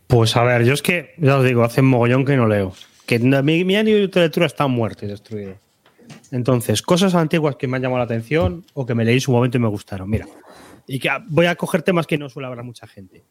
Pues 0.07 0.37
a 0.37 0.43
ver, 0.45 0.65
yo 0.65 0.75
es 0.75 0.83
que, 0.83 1.15
ya 1.17 1.39
os 1.39 1.45
digo, 1.45 1.63
hace 1.65 1.83
mogollón 1.83 2.25
que 2.27 2.37
no 2.37 2.47
leo. 2.47 2.75
Que 3.07 3.19
mi, 3.19 3.65
mi 3.65 3.77
año 3.77 3.95
de 3.97 4.21
lectura 4.21 4.47
está 4.47 4.67
muerto 4.67 5.07
y 5.07 5.09
destruido. 5.09 5.55
Entonces, 6.33 6.83
cosas 6.83 7.15
antiguas 7.15 7.57
que 7.57 7.67
me 7.67 7.77
han 7.77 7.83
llamado 7.83 7.99
la 7.99 8.05
atención 8.05 8.65
o 8.75 8.87
que 8.87 8.95
me 8.95 9.05
leí 9.05 9.15
en 9.15 9.21
su 9.21 9.33
momento 9.33 9.57
y 9.57 9.61
me 9.61 9.69
gustaron. 9.69 10.09
Mira, 10.09 10.27
y 10.87 10.99
que 10.99 11.09
voy 11.29 11.47
a 11.47 11.55
coger 11.57 11.83
temas 11.83 12.07
que 12.07 12.19
no 12.19 12.29
suele 12.29 12.47
hablar 12.49 12.65
mucha 12.65 12.87
gente. 12.87 13.25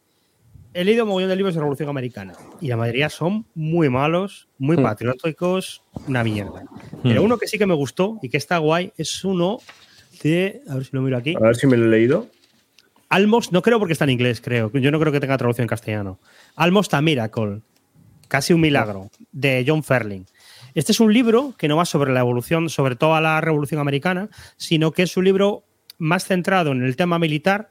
He 0.73 0.83
leído 0.83 1.05
mogollón 1.05 1.29
de 1.29 1.35
libros 1.35 1.55
de 1.55 1.61
Revolución 1.61 1.89
Americana 1.89 2.33
y 2.61 2.67
la 2.67 2.77
mayoría 2.77 3.09
son 3.09 3.45
muy 3.55 3.89
malos, 3.89 4.47
muy 4.59 4.77
Hmm. 4.77 4.83
patrióticos, 4.83 5.81
una 6.07 6.23
mierda. 6.23 6.63
Pero 7.03 7.21
Hmm. 7.21 7.25
uno 7.25 7.37
que 7.37 7.47
sí 7.47 7.57
que 7.57 7.65
me 7.65 7.73
gustó 7.73 8.19
y 8.21 8.29
que 8.29 8.37
está 8.37 8.57
guay 8.59 8.93
es 8.97 9.23
uno 9.23 9.57
de, 10.21 10.61
a 10.69 10.75
ver 10.75 10.85
si 10.85 10.89
lo 10.93 11.01
miro 11.01 11.17
aquí, 11.17 11.35
A 11.35 11.39
ver 11.39 11.55
si 11.55 11.65
me 11.67 11.75
lo 11.77 11.85
he 11.85 11.89
leído. 11.89 12.27
Almost, 13.09 13.51
no 13.51 13.63
creo 13.63 13.79
porque 13.79 13.93
está 13.93 14.03
en 14.05 14.11
inglés, 14.11 14.39
creo. 14.41 14.71
Yo 14.73 14.91
no 14.91 14.99
creo 14.99 15.11
que 15.11 15.19
tenga 15.19 15.37
traducción 15.37 15.63
en 15.63 15.69
castellano. 15.69 16.19
Almost 16.55 16.93
a 16.93 17.01
Miracle, 17.01 17.61
casi 18.27 18.53
un 18.53 18.61
milagro, 18.61 19.09
de 19.31 19.63
John 19.67 19.83
Ferling. 19.83 20.27
Este 20.73 20.91
es 20.91 20.99
un 20.99 21.13
libro 21.13 21.53
que 21.57 21.67
no 21.67 21.77
va 21.77 21.85
sobre 21.85 22.13
la 22.13 22.19
evolución, 22.19 22.69
sobre 22.69 22.95
toda 22.95 23.21
la 23.21 23.41
revolución 23.41 23.79
americana, 23.79 24.29
sino 24.57 24.91
que 24.91 25.03
es 25.03 25.17
un 25.17 25.25
libro 25.25 25.63
más 25.97 26.25
centrado 26.25 26.71
en 26.71 26.83
el 26.83 26.95
tema 26.95 27.19
militar 27.19 27.69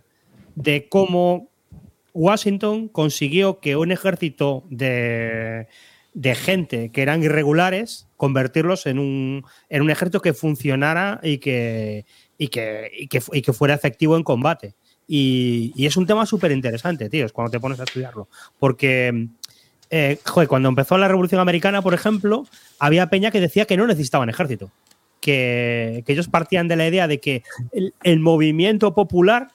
de 0.55 0.88
cómo 0.88 1.51
Washington 2.12 2.88
consiguió 2.88 3.61
que 3.61 3.76
un 3.76 3.92
ejército 3.92 4.64
de, 4.70 5.68
de 6.14 6.34
gente 6.34 6.90
que 6.90 7.03
eran 7.03 7.22
irregulares, 7.22 8.09
convertirlos 8.16 8.86
en 8.86 8.99
un, 8.99 9.44
en 9.68 9.82
un 9.82 9.90
ejército 9.90 10.20
que 10.20 10.34
funcionara 10.34 11.20
y 11.22 11.38
que, 11.38 12.07
y 12.36 12.49
que, 12.49 12.90
y 13.01 13.42
que, 13.42 13.53
fuera 13.53 13.74
efectivo 13.74 14.16
en 14.16 14.24
combate. 14.24 14.74
Y, 15.07 15.72
es 15.86 15.96
un 15.96 16.07
tema 16.07 16.26
súper 16.26 16.51
interesante, 16.51 17.09
tío, 17.09 17.26
cuando 17.32 17.53
te 17.53 17.61
pones 17.61 17.78
a 17.78 17.84
estudiarlo. 17.84 18.28
Porque, 18.59 19.28
eh, 19.91 20.18
joder, 20.24 20.49
cuando 20.49 20.68
empezó 20.68 20.99
la 20.99 21.09
Revolución 21.09 21.41
Americana, 21.41 21.82
por 21.82 21.95
ejemplo, 21.95 22.47
había 22.78 23.09
peña 23.09 23.30
que 23.30 23.41
decía 23.41 23.64
que 23.64 23.76
no 23.76 23.86
necesitaban 23.86 24.28
ejército. 24.28 24.70
Que, 25.20 26.05
que 26.07 26.12
ellos 26.12 26.28
partían 26.28 26.68
de 26.68 26.76
la 26.76 26.86
idea 26.86 27.09
de 27.09 27.18
que 27.18 27.43
el, 27.72 27.93
el 28.05 28.20
movimiento 28.20 28.95
popular 28.95 29.49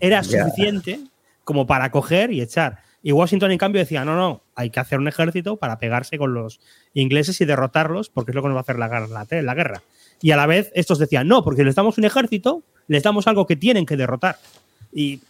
era 0.00 0.24
suficiente 0.24 1.00
como 1.44 1.66
para 1.66 1.90
coger 1.90 2.32
y 2.32 2.40
echar. 2.40 2.78
Y 3.02 3.12
Washington, 3.12 3.52
en 3.52 3.58
cambio, 3.58 3.80
decía, 3.80 4.04
no, 4.04 4.16
no, 4.16 4.42
hay 4.56 4.70
que 4.70 4.80
hacer 4.80 4.98
un 4.98 5.06
ejército 5.06 5.56
para 5.58 5.78
pegarse 5.78 6.18
con 6.18 6.34
los 6.34 6.58
ingleses 6.92 7.40
y 7.40 7.44
derrotarlos, 7.44 8.08
porque 8.08 8.32
es 8.32 8.34
lo 8.34 8.42
que 8.42 8.48
nos 8.48 8.56
va 8.56 8.60
a 8.60 8.62
hacer 8.62 8.78
la, 8.80 8.88
guerra- 8.88 9.06
la, 9.06 9.42
la 9.42 9.54
guerra. 9.54 9.82
Y 10.20 10.32
a 10.32 10.36
la 10.36 10.46
vez, 10.46 10.72
estos 10.74 10.98
decían, 10.98 11.28
no, 11.28 11.44
porque 11.44 11.62
les 11.62 11.76
damos 11.76 11.98
un 11.98 12.04
ejército, 12.04 12.62
les 12.88 13.04
damos 13.04 13.28
algo 13.28 13.46
que 13.46 13.54
tienen 13.54 13.86
que 13.86 13.96
derrotar. 13.96 14.38
Y 14.92 15.20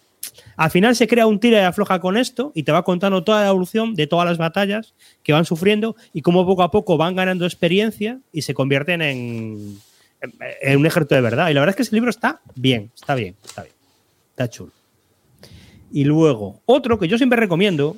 al 0.56 0.70
final 0.70 0.96
se 0.96 1.06
crea 1.06 1.26
un 1.26 1.38
tira 1.40 1.60
y 1.60 1.64
afloja 1.64 2.00
con 2.00 2.16
esto 2.16 2.52
y 2.54 2.62
te 2.62 2.72
va 2.72 2.82
contando 2.82 3.22
toda 3.24 3.42
la 3.42 3.48
evolución 3.48 3.94
de 3.94 4.06
todas 4.06 4.26
las 4.26 4.38
batallas 4.38 4.94
que 5.22 5.32
van 5.32 5.44
sufriendo 5.44 5.96
y 6.12 6.22
cómo 6.22 6.46
poco 6.46 6.62
a 6.62 6.70
poco 6.70 6.96
van 6.96 7.14
ganando 7.16 7.44
experiencia 7.44 8.20
y 8.32 8.42
se 8.42 8.54
convierten 8.54 9.02
en, 9.02 9.78
en- 10.20 10.32
en 10.62 10.78
un 10.78 10.86
ejército 10.86 11.14
de 11.14 11.20
verdad. 11.20 11.50
Y 11.50 11.54
la 11.54 11.60
verdad 11.60 11.70
es 11.72 11.76
que 11.76 11.82
ese 11.82 11.94
libro 11.94 12.10
está 12.10 12.40
bien, 12.54 12.90
está 12.94 13.14
bien, 13.14 13.36
está 13.44 13.62
bien. 13.62 13.74
Está 14.30 14.48
chulo. 14.48 14.72
Y 15.92 16.04
luego, 16.04 16.60
otro 16.66 16.98
que 16.98 17.08
yo 17.08 17.16
siempre 17.16 17.38
recomiendo, 17.38 17.96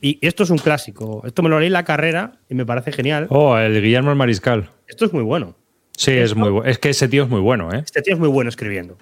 y 0.00 0.18
esto 0.20 0.42
es 0.42 0.50
un 0.50 0.58
clásico, 0.58 1.22
esto 1.24 1.42
me 1.42 1.48
lo 1.48 1.58
leí 1.58 1.68
en 1.68 1.72
la 1.72 1.84
carrera 1.84 2.34
y 2.48 2.54
me 2.54 2.66
parece 2.66 2.92
genial. 2.92 3.26
oh, 3.30 3.56
el 3.56 3.80
Guillermo 3.80 4.10
el 4.10 4.16
Mariscal. 4.16 4.70
Esto 4.86 5.04
es 5.06 5.12
muy 5.12 5.22
bueno. 5.22 5.54
Sí, 5.96 6.10
es 6.12 6.34
muy 6.34 6.50
bueno. 6.50 6.68
Es 6.68 6.78
que 6.78 6.90
ese 6.90 7.06
tío 7.08 7.22
es 7.24 7.28
muy 7.28 7.40
bueno, 7.40 7.72
¿eh? 7.72 7.82
Este 7.84 8.02
tío 8.02 8.14
es 8.14 8.18
muy 8.20 8.28
bueno 8.28 8.48
escribiendo. 8.48 8.98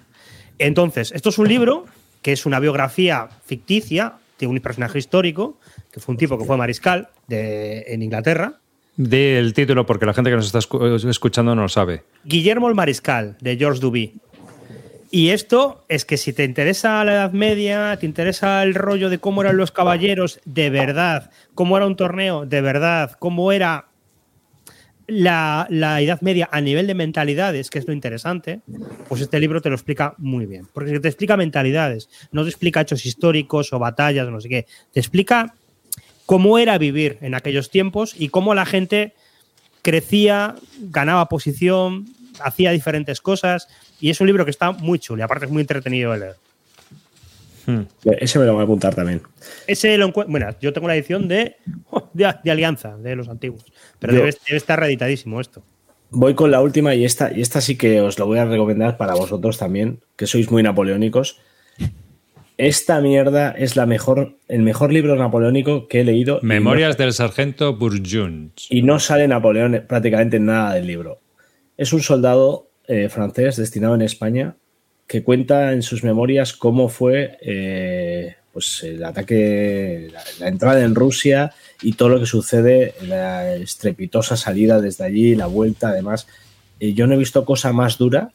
Entonces, 0.59 1.11
esto 1.11 1.29
es 1.29 1.37
un 1.37 1.47
libro 1.47 1.85
que 2.21 2.31
es 2.31 2.45
una 2.45 2.59
biografía 2.59 3.29
ficticia 3.45 4.13
de 4.39 4.47
un 4.47 4.59
personaje 4.59 4.99
histórico, 4.99 5.57
que 5.91 5.99
fue 5.99 6.13
un 6.13 6.17
tipo 6.17 6.37
que 6.37 6.45
fue 6.45 6.57
mariscal 6.57 7.09
de, 7.27 7.83
en 7.87 8.01
Inglaterra. 8.01 8.53
Del 8.97 9.53
título, 9.53 9.85
porque 9.85 10.05
la 10.05 10.13
gente 10.13 10.29
que 10.29 10.35
nos 10.35 10.45
está 10.45 10.59
escu- 10.59 11.09
escuchando 11.09 11.55
no 11.55 11.61
lo 11.63 11.69
sabe. 11.69 12.03
Guillermo 12.23 12.67
el 12.67 12.75
Mariscal, 12.75 13.37
de 13.39 13.55
George 13.57 13.79
Duby. 13.79 14.13
Y 15.09 15.29
esto 15.29 15.83
es 15.89 16.05
que 16.05 16.17
si 16.17 16.33
te 16.33 16.43
interesa 16.43 17.03
la 17.03 17.13
Edad 17.13 17.31
Media, 17.33 17.97
te 17.97 18.05
interesa 18.05 18.63
el 18.63 18.73
rollo 18.75 19.09
de 19.09 19.17
cómo 19.17 19.41
eran 19.41 19.57
los 19.57 19.71
caballeros 19.71 20.39
de 20.45 20.69
verdad, 20.69 21.31
cómo 21.53 21.75
era 21.77 21.85
un 21.85 21.95
torneo 21.95 22.45
de 22.45 22.61
verdad, 22.61 23.11
cómo 23.19 23.51
era 23.51 23.85
la, 25.11 25.67
la 25.69 25.99
Edad 25.99 26.21
Media 26.21 26.47
a 26.53 26.61
nivel 26.61 26.87
de 26.87 26.93
mentalidades, 26.93 27.69
que 27.69 27.79
es 27.79 27.87
lo 27.87 27.91
interesante, 27.91 28.61
pues 29.09 29.19
este 29.19 29.41
libro 29.41 29.61
te 29.61 29.67
lo 29.67 29.75
explica 29.75 30.15
muy 30.17 30.45
bien. 30.45 30.67
Porque 30.73 30.97
te 31.01 31.07
explica 31.09 31.35
mentalidades, 31.35 32.09
no 32.31 32.43
te 32.43 32.49
explica 32.49 32.79
hechos 32.79 33.05
históricos 33.05 33.73
o 33.73 33.79
batallas 33.79 34.29
no 34.29 34.39
sé 34.39 34.47
qué. 34.47 34.67
Te 34.93 35.01
explica 35.01 35.53
cómo 36.25 36.57
era 36.57 36.77
vivir 36.77 37.17
en 37.19 37.35
aquellos 37.35 37.69
tiempos 37.69 38.15
y 38.17 38.29
cómo 38.29 38.55
la 38.55 38.65
gente 38.65 39.13
crecía, 39.81 40.55
ganaba 40.79 41.27
posición, 41.27 42.05
hacía 42.39 42.71
diferentes 42.71 43.19
cosas. 43.19 43.67
Y 43.99 44.11
es 44.11 44.21
un 44.21 44.27
libro 44.27 44.45
que 44.45 44.51
está 44.51 44.71
muy 44.71 44.97
chulo 44.97 45.19
y 45.19 45.23
aparte 45.23 45.45
es 45.45 45.51
muy 45.51 45.61
entretenido 45.61 46.13
de 46.13 46.19
leer. 46.19 46.35
Hmm. 47.65 47.81
Ese 48.19 48.39
me 48.39 48.45
lo 48.45 48.53
voy 48.53 48.61
a 48.61 48.63
apuntar 48.63 48.95
también. 48.95 49.21
Ese 49.67 49.97
lo 49.97 50.07
encuentro. 50.07 50.31
Bueno, 50.31 50.47
yo 50.61 50.73
tengo 50.73 50.87
la 50.87 50.95
edición 50.95 51.27
de, 51.27 51.55
de, 52.13 52.33
de 52.43 52.51
Alianza, 52.51 52.97
de 52.97 53.15
los 53.15 53.29
antiguos. 53.29 53.65
Pero 53.99 54.13
debe, 54.13 54.35
debe 54.47 54.57
estar 54.57 54.79
reeditadísimo 54.79 55.39
esto. 55.39 55.63
Voy 56.09 56.33
con 56.33 56.51
la 56.51 56.61
última 56.61 56.93
y 56.93 57.05
esta, 57.05 57.31
y 57.31 57.41
esta 57.41 57.61
sí 57.61 57.77
que 57.77 58.01
os 58.01 58.19
lo 58.19 58.25
voy 58.25 58.37
a 58.39 58.45
recomendar 58.45 58.97
para 58.97 59.13
vosotros 59.13 59.57
también, 59.57 60.01
que 60.17 60.27
sois 60.27 60.51
muy 60.51 60.61
napoleónicos. 60.61 61.39
Esta 62.57 63.01
mierda 63.01 63.51
es 63.51 63.75
la 63.75 63.85
mejor, 63.85 64.37
el 64.47 64.61
mejor 64.61 64.91
libro 64.91 65.15
napoleónico 65.15 65.87
que 65.87 66.01
he 66.01 66.03
leído. 66.03 66.39
y 66.43 66.45
Memorias 66.45 66.97
del 66.97 67.13
sargento 67.13 67.75
Bourgogne. 67.75 68.51
y 68.69 68.83
no 68.83 68.99
sale 68.99 69.27
Napoleón 69.27 69.85
prácticamente 69.87 70.37
en 70.37 70.45
nada 70.45 70.73
del 70.75 70.85
libro. 70.85 71.21
Es 71.77 71.93
un 71.93 72.01
soldado 72.01 72.69
eh, 72.87 73.09
francés 73.09 73.55
destinado 73.55 73.95
en 73.95 74.01
España 74.01 74.57
que 75.11 75.23
cuenta 75.23 75.73
en 75.73 75.81
sus 75.81 76.05
memorias 76.05 76.53
cómo 76.53 76.87
fue 76.87 77.37
eh, 77.41 78.35
pues 78.53 78.81
el 78.83 79.03
ataque, 79.03 80.09
la, 80.39 80.47
entrada 80.47 80.81
en 80.85 80.95
Rusia 80.95 81.51
y 81.81 81.93
todo 81.93 82.07
lo 82.07 82.19
que 82.21 82.25
sucede, 82.25 82.95
la 83.01 83.55
estrepitosa 83.55 84.37
salida 84.37 84.79
desde 84.79 85.03
allí, 85.03 85.35
la 85.35 85.47
vuelta, 85.47 85.89
además. 85.89 86.27
Eh, 86.79 86.93
yo 86.93 87.07
no 87.07 87.15
he 87.15 87.17
visto 87.17 87.43
cosa 87.43 87.73
más 87.73 87.97
dura. 87.97 88.31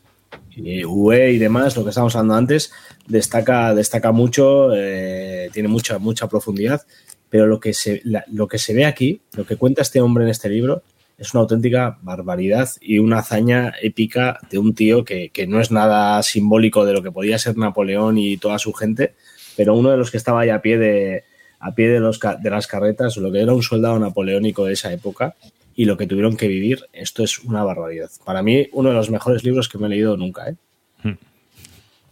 UE 0.55 1.33
y 1.33 1.39
demás, 1.39 1.77
lo 1.77 1.83
que 1.83 1.91
estábamos 1.91 2.15
hablando 2.15 2.35
antes, 2.35 2.71
destaca, 3.07 3.75
destaca 3.75 4.13
mucho, 4.13 4.69
eh, 4.75 5.49
tiene 5.55 5.71
mucha, 5.71 5.99
mucha 5.99 6.29
profundidad 6.29 6.83
pero 7.29 7.47
lo 7.47 7.59
que, 7.59 7.75
se, 7.75 8.03
lo 8.29 8.47
que 8.49 8.59
se 8.59 8.73
ve 8.73 8.85
aquí, 8.85 9.21
lo 9.33 9.45
que 9.45 9.57
cuenta 9.57 9.83
este 9.83 10.01
hombre 10.01 10.25
en 10.25 10.31
este 10.31 10.49
libro, 10.49 10.83
es 11.19 11.33
una 11.35 11.43
auténtica 11.43 11.99
barbaridad 12.03 12.69
y 12.81 12.99
una 12.99 13.19
hazaña 13.19 13.73
épica 13.81 14.39
de 14.51 14.59
un 14.59 14.75
tío 14.75 15.05
que, 15.05 15.31
que, 15.31 15.47
no 15.47 15.61
es 15.61 15.71
nada 15.71 16.23
simbólico 16.23 16.85
de 16.85 16.93
lo 16.93 17.03
que 17.03 17.13
podía 17.13 17.39
ser 17.39 17.57
Napoleón 17.57 18.19
y 18.19 18.37
toda 18.37 18.59
su 18.59 18.73
gente, 18.73 19.15
pero 19.57 19.75
uno 19.75 19.91
de 19.91 19.97
los 19.97 20.11
que 20.11 20.19
estaba 20.19 20.41
ahí 20.41 20.51
a 20.51 20.61
pie 20.61 20.79
de, 20.79 21.25
a 21.59 21.75
pie 21.75 21.89
de, 21.89 22.01
los, 22.01 22.21
de 22.21 22.51
las 22.51 22.67
carretas, 22.67 23.17
lo 23.17 23.33
que 23.33 23.41
era 23.41 23.53
un 23.53 23.63
soldado 23.63 23.99
napoleónico 23.99 24.65
de 24.67 24.75
esa 24.75 24.93
época 24.93 25.35
y 25.75 25.85
lo 25.85 25.97
que 25.97 26.07
tuvieron 26.07 26.37
que 26.37 26.49
vivir, 26.49 26.87
esto 26.93 27.23
es 27.23 27.39
una 27.41 27.63
barbaridad. 27.65 28.11
Para 28.25 28.43
mí, 28.43 28.69
uno 28.73 28.91
de 28.91 28.95
los 28.95 29.11
mejores 29.11 29.45
libros 29.45 29.69
que 29.69 29.79
me 29.79 29.87
he 29.87 29.91
leído 29.91 30.17
nunca. 30.17 30.49
¿eh? 30.49 30.57
Hmm. 31.03 31.19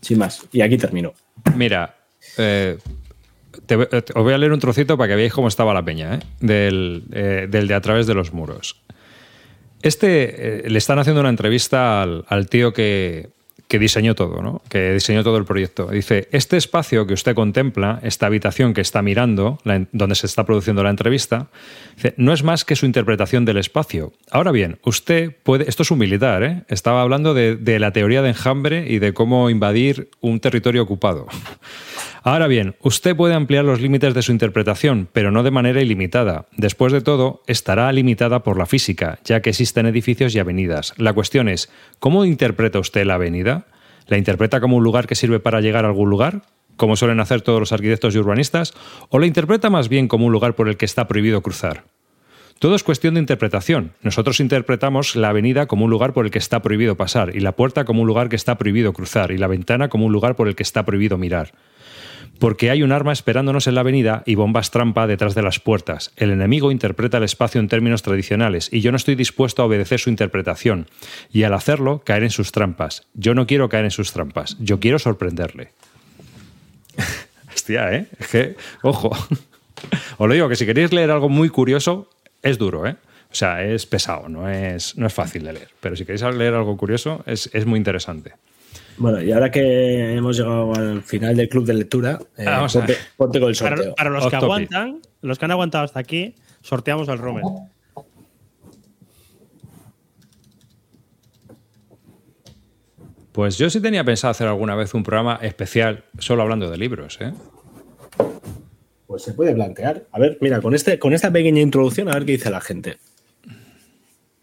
Sin 0.00 0.18
más, 0.18 0.46
y 0.52 0.60
aquí 0.60 0.76
termino. 0.76 1.14
Mira, 1.56 1.96
eh, 2.36 2.78
te, 3.66 3.76
os 3.76 4.22
voy 4.22 4.32
a 4.34 4.38
leer 4.38 4.52
un 4.52 4.60
trocito 4.60 4.96
para 4.96 5.08
que 5.08 5.16
veáis 5.16 5.32
cómo 5.32 5.48
estaba 5.48 5.74
la 5.74 5.84
peña, 5.84 6.14
¿eh? 6.14 6.20
del, 6.40 7.04
eh, 7.12 7.46
del, 7.50 7.68
de 7.68 7.74
A 7.74 7.80
través 7.80 8.06
de 8.06 8.14
los 8.14 8.32
muros. 8.32 8.80
Este 9.82 10.64
le 10.66 10.78
están 10.78 10.98
haciendo 10.98 11.20
una 11.20 11.28
entrevista 11.28 12.00
al, 12.02 12.24
al 12.28 12.48
tío 12.48 12.72
que, 12.72 13.33
que 13.68 13.78
diseñó 13.78 14.14
todo, 14.14 14.42
¿no? 14.42 14.62
que 14.68 14.92
diseñó 14.92 15.24
todo 15.24 15.36
el 15.36 15.44
proyecto. 15.44 15.88
Dice, 15.88 16.28
este 16.32 16.56
espacio 16.56 17.06
que 17.06 17.14
usted 17.14 17.34
contempla, 17.34 18.00
esta 18.02 18.26
habitación 18.26 18.74
que 18.74 18.80
está 18.80 19.02
mirando, 19.02 19.58
donde 19.92 20.14
se 20.14 20.26
está 20.26 20.44
produciendo 20.44 20.82
la 20.82 20.90
entrevista, 20.90 21.48
no 22.16 22.32
es 22.32 22.42
más 22.42 22.64
que 22.64 22.76
su 22.76 22.86
interpretación 22.86 23.44
del 23.44 23.56
espacio. 23.56 24.12
Ahora 24.30 24.52
bien, 24.52 24.78
usted 24.84 25.34
puede, 25.42 25.68
esto 25.68 25.82
es 25.82 25.90
un 25.90 25.98
militar, 25.98 26.42
¿eh? 26.42 26.62
estaba 26.68 27.02
hablando 27.02 27.34
de, 27.34 27.56
de 27.56 27.78
la 27.78 27.92
teoría 27.92 28.22
de 28.22 28.30
enjambre 28.30 28.86
y 28.88 28.98
de 28.98 29.14
cómo 29.14 29.48
invadir 29.50 30.10
un 30.20 30.40
territorio 30.40 30.82
ocupado. 30.82 31.26
Ahora 32.26 32.46
bien, 32.46 32.74
usted 32.80 33.14
puede 33.14 33.34
ampliar 33.34 33.66
los 33.66 33.82
límites 33.82 34.14
de 34.14 34.22
su 34.22 34.32
interpretación, 34.32 35.08
pero 35.12 35.30
no 35.30 35.42
de 35.42 35.50
manera 35.50 35.82
ilimitada. 35.82 36.46
Después 36.56 36.90
de 36.90 37.02
todo, 37.02 37.42
estará 37.46 37.92
limitada 37.92 38.42
por 38.42 38.56
la 38.56 38.64
física, 38.64 39.18
ya 39.26 39.42
que 39.42 39.50
existen 39.50 39.84
edificios 39.84 40.34
y 40.34 40.38
avenidas. 40.38 40.94
La 40.96 41.12
cuestión 41.12 41.50
es, 41.50 41.70
¿cómo 41.98 42.24
interpreta 42.24 42.78
usted 42.78 43.04
la 43.04 43.16
avenida? 43.16 43.53
¿La 44.06 44.18
interpreta 44.18 44.60
como 44.60 44.76
un 44.76 44.84
lugar 44.84 45.06
que 45.06 45.14
sirve 45.14 45.40
para 45.40 45.60
llegar 45.60 45.84
a 45.84 45.88
algún 45.88 46.10
lugar? 46.10 46.42
como 46.76 46.96
suelen 46.96 47.20
hacer 47.20 47.42
todos 47.42 47.60
los 47.60 47.72
arquitectos 47.72 48.14
y 48.14 48.18
urbanistas, 48.18 48.74
o 49.08 49.20
la 49.20 49.26
interpreta 49.26 49.70
más 49.70 49.88
bien 49.88 50.08
como 50.08 50.26
un 50.26 50.32
lugar 50.32 50.54
por 50.54 50.68
el 50.68 50.76
que 50.76 50.84
está 50.84 51.06
prohibido 51.06 51.40
cruzar. 51.40 51.84
Todo 52.58 52.74
es 52.74 52.82
cuestión 52.82 53.14
de 53.14 53.20
interpretación. 53.20 53.92
Nosotros 54.02 54.40
interpretamos 54.40 55.16
la 55.16 55.28
avenida 55.28 55.66
como 55.66 55.84
un 55.84 55.90
lugar 55.90 56.12
por 56.12 56.24
el 56.24 56.30
que 56.30 56.38
está 56.38 56.62
prohibido 56.62 56.96
pasar, 56.96 57.34
y 57.36 57.40
la 57.40 57.52
puerta 57.52 57.84
como 57.84 58.02
un 58.02 58.06
lugar 58.06 58.28
que 58.28 58.36
está 58.36 58.56
prohibido 58.58 58.92
cruzar, 58.92 59.30
y 59.30 59.38
la 59.38 59.48
ventana 59.48 59.88
como 59.88 60.06
un 60.06 60.12
lugar 60.12 60.36
por 60.36 60.48
el 60.48 60.54
que 60.54 60.62
está 60.62 60.84
prohibido 60.84 61.18
mirar 61.18 61.52
porque 62.38 62.70
hay 62.70 62.82
un 62.82 62.92
arma 62.92 63.12
esperándonos 63.12 63.66
en 63.66 63.74
la 63.74 63.80
avenida 63.80 64.22
y 64.26 64.34
bombas 64.34 64.70
trampa 64.70 65.06
detrás 65.06 65.34
de 65.34 65.42
las 65.42 65.60
puertas. 65.60 66.12
El 66.16 66.30
enemigo 66.30 66.70
interpreta 66.70 67.18
el 67.18 67.24
espacio 67.24 67.60
en 67.60 67.68
términos 67.68 68.02
tradicionales 68.02 68.68
y 68.72 68.80
yo 68.80 68.90
no 68.90 68.96
estoy 68.96 69.14
dispuesto 69.14 69.62
a 69.62 69.66
obedecer 69.66 70.00
su 70.00 70.10
interpretación 70.10 70.86
y 71.32 71.44
al 71.44 71.54
hacerlo 71.54 72.02
caer 72.04 72.24
en 72.24 72.30
sus 72.30 72.52
trampas. 72.52 73.06
Yo 73.14 73.34
no 73.34 73.46
quiero 73.46 73.68
caer 73.68 73.84
en 73.84 73.90
sus 73.90 74.12
trampas, 74.12 74.56
yo 74.60 74.80
quiero 74.80 74.98
sorprenderle. 74.98 75.72
Hostia, 77.54 77.94
¿eh? 77.94 78.06
Es 78.18 78.28
que, 78.28 78.56
ojo. 78.82 79.10
Os 80.18 80.28
lo 80.28 80.34
digo 80.34 80.48
que 80.48 80.56
si 80.56 80.66
queréis 80.66 80.92
leer 80.92 81.10
algo 81.10 81.28
muy 81.28 81.48
curioso, 81.48 82.08
es 82.42 82.58
duro, 82.58 82.86
¿eh? 82.86 82.96
O 83.30 83.34
sea, 83.34 83.64
es 83.64 83.84
pesado, 83.84 84.28
no 84.28 84.48
es, 84.48 84.96
no 84.96 85.06
es 85.06 85.12
fácil 85.12 85.42
de 85.44 85.52
leer. 85.52 85.68
Pero 85.80 85.96
si 85.96 86.04
queréis 86.04 86.22
leer 86.22 86.54
algo 86.54 86.76
curioso, 86.76 87.24
es, 87.26 87.50
es 87.52 87.66
muy 87.66 87.78
interesante. 87.78 88.34
Bueno, 88.96 89.22
y 89.22 89.32
ahora 89.32 89.50
que 89.50 90.14
hemos 90.14 90.36
llegado 90.36 90.74
al 90.74 91.02
final 91.02 91.36
del 91.36 91.48
club 91.48 91.64
de 91.64 91.74
lectura, 91.74 92.18
eh, 92.36 92.46
ponte, 93.16 93.40
con 93.40 93.48
el 93.48 93.54
sorteo. 93.54 93.94
Para, 93.94 94.10
los 94.10 94.28
que 94.28 94.36
aguantan, 94.36 95.00
los 95.20 95.38
que 95.38 95.44
han 95.44 95.50
aguantado 95.50 95.84
hasta 95.84 95.98
aquí, 96.00 96.34
sorteamos 96.62 97.08
al 97.08 97.18
Rommel. 97.18 97.44
Pues 103.32 103.58
yo 103.58 103.68
sí 103.68 103.80
tenía 103.80 104.04
pensado 104.04 104.30
hacer 104.30 104.46
alguna 104.46 104.76
vez 104.76 104.94
un 104.94 105.02
programa 105.02 105.40
especial 105.42 106.04
solo 106.18 106.42
hablando 106.42 106.70
de 106.70 106.78
libros, 106.78 107.18
¿eh? 107.20 107.32
Pues 109.08 109.22
se 109.22 109.34
puede 109.34 109.54
plantear. 109.54 110.04
A 110.12 110.20
ver, 110.20 110.38
mira, 110.40 110.60
con, 110.60 110.72
este, 110.72 111.00
con 111.00 111.12
esta 111.12 111.32
pequeña 111.32 111.60
introducción, 111.60 112.08
a 112.08 112.14
ver 112.14 112.24
qué 112.24 112.32
dice 112.32 112.50
la 112.50 112.60
gente 112.60 112.98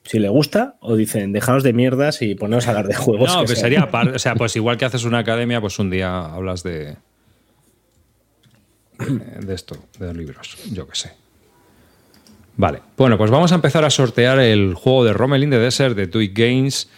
si 0.03 0.19
le 0.19 0.29
gusta, 0.29 0.75
o 0.81 0.95
dicen, 0.95 1.31
dejaos 1.31 1.63
de 1.63 1.73
mierdas 1.73 2.21
y 2.21 2.35
poneros 2.35 2.67
a 2.67 2.71
hablar 2.71 2.87
de 2.87 2.95
juegos. 2.95 3.33
No, 3.35 3.45
que, 3.45 3.55
sería 3.55 3.89
o 3.91 4.19
sea, 4.19 4.35
pues 4.35 4.55
igual 4.55 4.77
que 4.77 4.85
haces 4.85 5.03
una 5.03 5.19
academia, 5.19 5.61
pues 5.61 5.77
un 5.79 5.89
día 5.89 6.25
hablas 6.25 6.63
de. 6.63 6.97
de 8.99 9.53
esto, 9.53 9.77
de 9.99 10.07
los 10.07 10.15
libros, 10.15 10.57
yo 10.71 10.87
qué 10.87 10.95
sé. 10.95 11.11
Vale, 12.57 12.81
bueno, 12.97 13.17
pues 13.17 13.31
vamos 13.31 13.51
a 13.51 13.55
empezar 13.55 13.85
a 13.85 13.89
sortear 13.89 14.39
el 14.39 14.73
juego 14.73 15.05
de 15.05 15.13
Rommel 15.13 15.43
in 15.43 15.49
the 15.49 15.57
Desert 15.57 15.95
de 15.95 16.07
Twig 16.07 16.33
Games. 16.33 16.89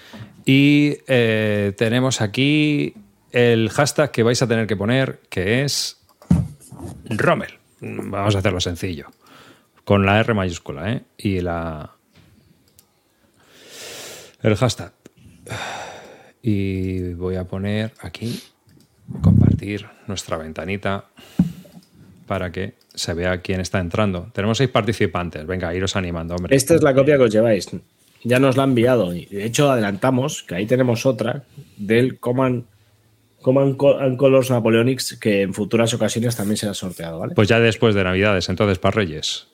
Y 0.46 0.98
eh, 1.08 1.74
tenemos 1.78 2.20
aquí 2.20 2.96
el 3.32 3.70
hashtag 3.70 4.12
que 4.12 4.24
vais 4.24 4.42
a 4.42 4.48
tener 4.48 4.68
que 4.68 4.76
poner, 4.76 5.22
que 5.30 5.64
es 5.64 6.02
Rommel. 7.06 7.60
Vamos 7.80 8.36
a 8.36 8.40
hacerlo 8.40 8.60
sencillo. 8.60 9.08
Con 9.86 10.06
la 10.06 10.20
R 10.20 10.34
mayúscula, 10.34 10.92
¿eh? 10.92 11.02
Y 11.18 11.40
la, 11.42 11.92
el 14.44 14.56
hashtag. 14.56 14.92
Y 16.42 17.14
voy 17.14 17.36
a 17.38 17.46
poner 17.46 17.94
aquí, 18.02 18.40
compartir 19.22 19.86
nuestra 20.08 20.38
ventanita 20.38 21.06
para 22.28 22.52
que 22.52 22.74
se 22.94 23.14
vea 23.14 23.42
quién 23.42 23.62
está 23.62 23.80
entrando. 23.80 24.30
Tenemos 24.34 24.58
seis 24.58 24.70
participantes. 24.70 25.46
Venga, 25.48 25.74
iros 25.74 25.96
animando, 25.96 26.36
hombre. 26.36 26.56
Esta 26.56 26.76
es 26.76 26.84
la 26.84 26.94
copia 26.94 27.18
que 27.18 27.24
os 27.24 27.32
lleváis. 27.32 27.70
Ya 28.24 28.40
nos 28.40 28.58
la 28.58 28.64
han 28.64 28.70
enviado. 28.70 29.12
De 29.12 29.46
hecho, 29.46 29.72
adelantamos 29.72 30.44
que 30.44 30.56
ahí 30.56 30.66
tenemos 30.66 31.06
otra 31.06 31.44
del 31.78 32.20
Command, 32.20 32.66
Command 33.42 33.76
Colors 33.76 34.50
Napoleonics 34.50 35.18
que 35.20 35.42
en 35.42 35.54
futuras 35.54 35.94
ocasiones 35.94 36.36
también 36.36 36.58
será 36.58 36.74
sorteado, 36.74 37.20
¿vale? 37.20 37.36
Pues 37.36 37.48
ya 37.48 37.60
después 37.60 37.96
de 37.96 38.04
Navidades, 38.04 38.48
entonces 38.50 38.80
para 38.80 38.96
Reyes. 38.96 39.48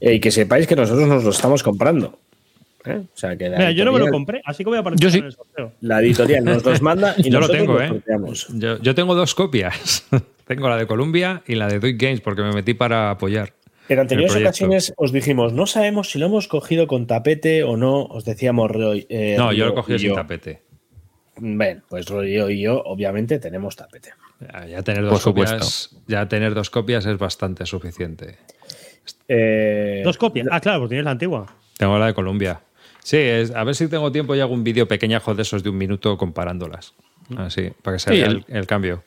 Y 0.00 0.20
que 0.20 0.30
sepáis 0.30 0.66
que 0.66 0.76
nosotros 0.76 1.08
nos 1.08 1.24
lo 1.24 1.30
estamos 1.30 1.62
comprando. 1.62 2.18
¿Eh? 2.84 3.02
O 3.04 3.16
sea, 3.16 3.36
que 3.36 3.48
Mira, 3.48 3.70
yo 3.72 3.84
no 3.84 3.92
me 3.92 3.98
lo 3.98 4.08
compré, 4.08 4.42
así 4.44 4.64
que 4.64 4.70
voy 4.70 4.78
a 4.78 4.82
participar 4.82 5.18
en 5.18 5.24
el 5.24 5.32
sorteo. 5.32 5.72
La 5.80 6.00
editorial 6.00 6.44
nos 6.44 6.64
los 6.64 6.82
manda 6.82 7.14
y 7.18 7.30
yo 7.30 7.40
lo 7.40 7.48
tengo, 7.48 7.80
¿eh? 7.80 8.02
Yo, 8.82 8.94
tengo 8.94 9.14
dos 9.14 9.34
copias. 9.34 10.06
tengo 10.46 10.68
la 10.68 10.76
de 10.76 10.86
Columbia 10.86 11.42
y 11.46 11.54
la 11.54 11.68
de 11.68 11.74
Duke 11.74 11.96
Games 11.96 12.20
porque 12.20 12.42
me 12.42 12.52
metí 12.52 12.74
para 12.74 13.10
apoyar. 13.10 13.54
En 13.88 13.98
anteriores 13.98 14.36
ocasiones 14.36 14.94
os 14.96 15.12
dijimos, 15.12 15.52
no 15.52 15.66
sabemos 15.66 16.10
si 16.10 16.18
lo 16.18 16.26
hemos 16.26 16.48
cogido 16.48 16.86
con 16.86 17.06
tapete 17.06 17.64
o 17.64 17.76
no, 17.76 18.04
os 18.04 18.24
decíamos 18.24 18.70
Roy. 18.70 19.06
Eh, 19.08 19.34
no, 19.36 19.52
yo 19.52 19.66
lo 19.66 19.72
he 19.72 19.74
cogido 19.74 19.98
sin 19.98 20.14
tapete. 20.14 20.62
Bueno, 21.36 21.82
pues 21.88 22.06
Roy 22.06 22.38
y 22.38 22.60
yo, 22.60 22.82
obviamente, 22.84 23.38
tenemos 23.38 23.76
tapete. 23.76 24.10
Ya, 24.68 24.82
tener 24.82 25.04
dos 25.04 25.22
copias, 25.22 25.90
ya 26.06 26.28
tener 26.28 26.54
dos 26.54 26.70
copias 26.70 27.06
es 27.06 27.18
bastante 27.18 27.64
suficiente. 27.66 28.38
Eh, 29.28 30.02
¿Dos 30.04 30.18
copias? 30.18 30.46
Ah, 30.50 30.60
claro, 30.60 30.80
porque 30.80 30.90
tienes 30.90 31.04
la 31.04 31.12
antigua. 31.12 31.46
Tengo 31.76 31.98
la 31.98 32.06
de 32.06 32.14
Columbia. 32.14 32.60
Sí, 33.02 33.18
a 33.54 33.64
ver 33.64 33.74
si 33.74 33.88
tengo 33.88 34.12
tiempo 34.12 34.34
y 34.34 34.40
hago 34.40 34.54
un 34.54 34.62
vídeo 34.62 34.86
pequeñajo 34.86 35.34
de 35.34 35.42
esos 35.42 35.62
de 35.62 35.70
un 35.70 35.78
minuto 35.78 36.16
comparándolas. 36.16 36.94
Así, 37.36 37.70
para 37.82 37.96
que 37.96 38.00
se 38.00 38.10
vea 38.10 38.40
el, 38.48 38.66
cambio. 38.66 39.02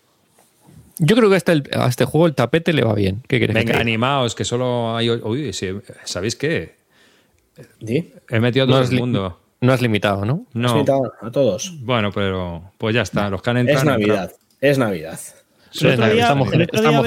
Yo 1.00 1.16
creo 1.16 1.30
que 1.30 1.36
este, 1.36 1.64
a 1.74 1.88
este 1.88 2.06
juego 2.06 2.28
el 2.28 2.36
tapete 2.36 2.74
le 2.74 2.84
va 2.84 2.94
bien. 2.94 3.22
¿Qué 3.28 3.40
queréis? 3.40 3.66
Venga, 3.66 3.80
animaos, 3.80 4.36
que 4.36 4.44
solo 4.44 4.96
hay. 4.96 5.10
Uy, 5.10 5.52
¿sabéis 6.04 6.36
qué? 6.36 6.76
¿Sí? 7.86 8.14
He 8.30 8.40
metido 8.40 8.68
todo 8.68 8.82
el 8.82 8.92
mundo. 9.00 9.40
No 9.62 9.72
has 9.72 9.82
limitado, 9.82 10.26
¿no? 10.26 10.46
No. 10.54 10.68
Has 10.68 10.74
limitado 10.74 11.14
a 11.22 11.32
todos. 11.32 11.74
Bueno, 11.82 12.12
pero 12.12 12.72
pues 12.78 12.94
ya 12.96 13.02
está. 13.02 13.30
Los 13.30 13.42
que 13.42 13.50
han 13.50 13.58
entrado. 13.58 13.80
Es 13.80 13.86
Navidad. 13.86 14.32
Es 14.62 14.78
Navidad. 14.78 15.20
estamos, 15.72 16.50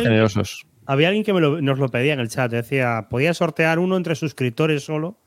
generosos. 0.02 0.66
Había 0.86 1.08
alguien 1.08 1.24
que 1.24 1.32
nos 1.32 1.78
lo 1.78 1.88
pedía 1.90 2.14
en 2.14 2.20
el 2.20 2.28
chat. 2.30 2.50
Decía, 2.50 3.08
podía 3.10 3.34
sortear 3.34 3.78
uno 3.78 3.96
entre 3.96 4.14
suscriptores 4.14 4.84
solo 4.84 5.18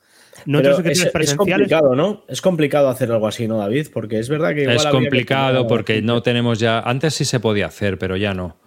no 0.45 0.59
es, 0.59 1.35
complicado, 1.35 1.95
¿no? 1.95 2.23
Es 2.27 2.41
complicado 2.41 2.89
hacer 2.89 3.11
algo 3.11 3.27
así, 3.27 3.47
¿no, 3.47 3.57
David? 3.57 3.87
Porque 3.93 4.19
es 4.19 4.29
verdad 4.29 4.53
que. 4.53 4.63
es 4.63 4.85
complicado 4.87 5.67
porque 5.67 6.01
no 6.01 6.21
tenemos 6.21 6.59
ya. 6.59 6.79
Antes 6.79 7.15
sí 7.15 7.25
se 7.25 7.39
podía 7.39 7.67
hacer, 7.67 7.97
pero 7.97 8.17
ya 8.17 8.33
no. 8.33 8.57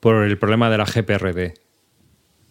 Por 0.00 0.24
el 0.24 0.38
problema 0.38 0.70
de 0.70 0.78
la 0.78 0.84
GPRD. 0.84 1.54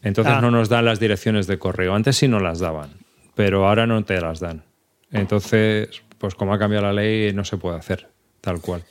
Entonces 0.03 0.33
ah. 0.37 0.41
no 0.41 0.51
nos 0.51 0.69
dan 0.69 0.85
las 0.85 0.99
direcciones 0.99 1.47
de 1.47 1.57
correo. 1.57 1.93
Antes 1.93 2.17
sí 2.17 2.27
nos 2.27 2.41
las 2.41 2.59
daban, 2.59 2.89
pero 3.35 3.67
ahora 3.67 3.87
no 3.87 4.03
te 4.03 4.19
las 4.19 4.39
dan. 4.39 4.63
Entonces, 5.11 6.03
pues 6.17 6.35
como 6.35 6.53
ha 6.53 6.59
cambiado 6.59 6.85
la 6.85 6.93
ley, 6.93 7.33
no 7.33 7.45
se 7.45 7.57
puede 7.57 7.77
hacer 7.77 8.07
tal 8.41 8.61
cual. 8.61 8.83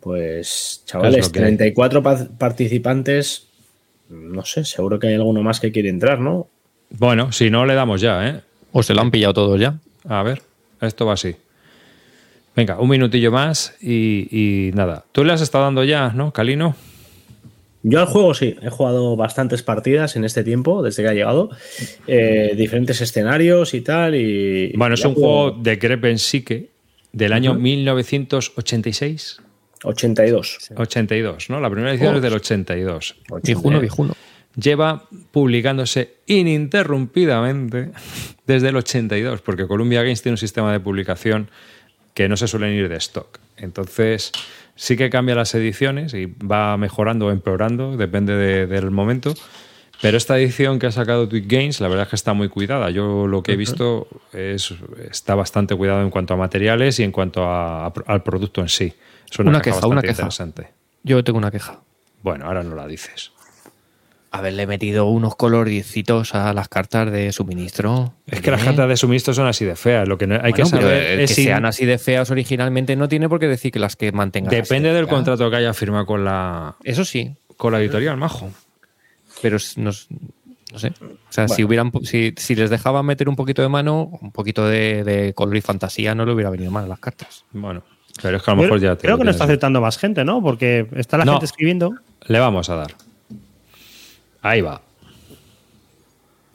Pues, 0.00 0.82
chavales, 0.86 1.32
34 1.32 2.02
participantes. 2.38 3.48
No 4.08 4.44
sé, 4.44 4.64
seguro 4.64 4.98
que 4.98 5.08
hay 5.08 5.14
alguno 5.14 5.42
más 5.42 5.60
que 5.60 5.70
quiere 5.72 5.90
entrar, 5.90 6.20
¿no? 6.20 6.48
Bueno, 6.90 7.32
si 7.32 7.50
no, 7.50 7.66
le 7.66 7.74
damos 7.74 8.00
ya, 8.00 8.26
¿eh? 8.26 8.40
¿O 8.72 8.82
se 8.82 8.94
lo 8.94 9.00
han 9.00 9.10
pillado 9.10 9.34
todos 9.34 9.60
ya? 9.60 9.78
A 10.08 10.22
ver, 10.22 10.42
esto 10.80 11.06
va 11.06 11.14
así. 11.14 11.36
Venga, 12.54 12.78
un 12.80 12.88
minutillo 12.88 13.30
más 13.30 13.76
y, 13.80 14.70
nada. 14.74 15.04
Tú 15.12 15.24
le 15.24 15.32
has 15.32 15.40
estado 15.40 15.64
dando 15.64 15.84
ya, 15.84 16.10
¿no, 16.10 16.32
Calino? 16.32 16.74
Yo 17.84 18.00
al 18.00 18.06
juego 18.06 18.34
sí, 18.34 18.56
he 18.60 18.68
jugado 18.68 19.14
bastantes 19.14 19.62
partidas 19.62 20.16
en 20.16 20.24
este 20.24 20.42
tiempo, 20.42 20.82
desde 20.82 21.04
que 21.04 21.08
ha 21.08 21.14
llegado, 21.14 21.50
eh, 22.08 22.54
diferentes 22.56 23.00
escenarios 23.00 23.74
y 23.74 23.82
tal. 23.82 24.16
Y, 24.16 24.72
Bueno, 24.76 24.96
es 24.96 25.04
un 25.04 25.14
juego 25.14 25.52
de 25.52 25.76
Grepen 25.76 26.18
Psique 26.18 26.70
del 27.12 27.32
año 27.32 27.54
1986. 27.54 29.40
82. 29.84 30.70
82, 30.76 31.50
¿no? 31.50 31.60
La 31.60 31.70
primera 31.70 31.92
edición 31.92 32.16
es 32.16 32.22
del 32.22 32.34
82. 32.34 33.14
Viejuno, 33.44 33.80
viejuno. 33.80 34.14
Lleva 34.60 35.04
publicándose 35.30 36.16
ininterrumpidamente 36.26 37.90
desde 38.46 38.68
el 38.70 38.76
82, 38.76 39.40
porque 39.42 39.66
Columbia 39.66 40.02
Games 40.02 40.22
tiene 40.22 40.34
un 40.34 40.38
sistema 40.38 40.72
de 40.72 40.80
publicación 40.80 41.50
que 42.14 42.28
no 42.28 42.36
se 42.36 42.48
suelen 42.48 42.72
ir 42.72 42.88
de 42.88 42.96
stock. 42.96 43.38
Entonces, 43.56 44.32
sí 44.74 44.96
que 44.96 45.10
cambia 45.10 45.34
las 45.34 45.54
ediciones 45.54 46.14
y 46.14 46.26
va 46.26 46.76
mejorando 46.76 47.26
o 47.26 47.30
empeorando, 47.30 47.96
depende 47.96 48.34
de- 48.34 48.66
del 48.66 48.90
momento. 48.90 49.34
Pero 50.00 50.16
esta 50.16 50.38
edición 50.38 50.78
que 50.78 50.86
ha 50.86 50.92
sacado 50.92 51.28
Twig 51.28 51.46
Games, 51.48 51.80
la 51.80 51.88
verdad 51.88 52.04
es 52.04 52.10
que 52.10 52.16
está 52.16 52.32
muy 52.32 52.48
cuidada. 52.48 52.90
Yo 52.90 53.26
lo 53.26 53.42
que 53.42 53.52
he 53.52 53.56
visto 53.56 54.06
es, 54.32 54.72
está 55.10 55.34
bastante 55.34 55.74
cuidado 55.74 56.02
en 56.02 56.10
cuanto 56.10 56.34
a 56.34 56.36
materiales 56.36 57.00
y 57.00 57.02
en 57.02 57.10
cuanto 57.10 57.44
a- 57.44 57.86
a- 57.86 57.92
al 58.06 58.22
producto 58.22 58.60
en 58.60 58.68
sí. 58.68 58.92
Es 59.30 59.38
una, 59.40 59.50
Una 59.50 59.60
queja, 59.60 59.84
una 59.88 60.00
queja. 60.00 60.12
interesante. 60.12 60.68
Yo 61.02 61.22
tengo 61.24 61.38
una 61.38 61.50
queja. 61.50 61.80
Bueno, 62.22 62.46
ahora 62.46 62.62
no 62.62 62.76
la 62.76 62.86
dices. 62.86 63.32
Haberle 64.30 64.66
metido 64.66 65.06
unos 65.06 65.36
coloricitos 65.36 66.34
a 66.34 66.52
las 66.52 66.68
cartas 66.68 67.10
de 67.10 67.32
suministro. 67.32 68.12
Es 68.26 68.42
que 68.42 68.50
las 68.50 68.62
cartas 68.62 68.86
de 68.88 68.96
suministro 68.98 69.32
son 69.32 69.46
así 69.46 69.64
de 69.64 69.74
feas. 69.74 70.06
Lo 70.06 70.18
que 70.18 70.26
no- 70.26 70.34
hay 70.34 70.52
que 70.52 70.62
Bueno, 70.64 70.82
saber 70.82 71.20
es 71.20 71.30
que 71.30 71.34
si- 71.34 71.44
sean 71.44 71.64
así 71.64 71.86
de 71.86 71.96
feas 71.98 72.30
originalmente 72.30 72.94
no 72.94 73.08
tiene 73.08 73.26
por 73.28 73.40
qué 73.40 73.48
decir 73.48 73.72
que 73.72 73.78
las 73.78 73.96
que 73.96 74.12
mantengan. 74.12 74.52
así 74.52 74.60
Depende 74.60 74.90
de 74.90 74.96
del 74.96 75.06
feas. 75.06 75.14
contrato 75.16 75.48
que 75.50 75.56
haya 75.56 75.72
firmado 75.72 76.04
con 76.04 76.24
la, 76.26 76.76
Eso 76.84 77.06
sí, 77.06 77.34
con 77.56 77.72
la 77.72 77.80
editorial, 77.80 78.18
majo. 78.18 78.50
pero 79.40 79.56
no, 79.76 79.92
sé. 79.92 80.08
O 80.70 80.78
sea, 81.32 81.48
si 81.48 81.64
hubieran 81.64 81.90
si, 82.04 82.34
si 82.36 82.54
les 82.54 82.68
dejaban 82.68 83.06
meter 83.06 83.30
un 83.30 83.36
poquito 83.36 83.62
de 83.62 83.68
mano, 83.70 84.10
un 84.20 84.30
poquito 84.32 84.66
de, 84.68 85.04
de 85.04 85.32
color 85.32 85.56
y 85.56 85.62
fantasía, 85.62 86.14
no 86.14 86.26
le 86.26 86.32
hubiera 86.34 86.50
venido 86.50 86.70
mal 86.70 86.84
a 86.84 86.88
las 86.88 86.98
cartas. 86.98 87.46
Bueno, 87.52 87.82
pero 88.22 88.36
es 88.36 88.42
que 88.42 88.50
a 88.50 88.54
lo 88.54 88.62
mejor 88.62 88.78
ya 88.78 88.94
te 88.96 89.02
Creo 89.02 89.12
lo 89.14 89.18
que 89.20 89.24
no 89.24 89.30
está 89.30 89.44
aceptando 89.44 89.80
más 89.80 89.96
gente, 89.96 90.22
¿no? 90.26 90.42
Porque 90.42 90.86
está 90.96 91.16
la 91.16 91.24
No. 91.24 91.32
gente 91.32 91.46
escribiendo. 91.46 91.94
Le 92.26 92.38
vamos 92.40 92.68
a 92.68 92.76
dar. 92.76 92.94
Ahí 94.42 94.60
va. 94.60 94.80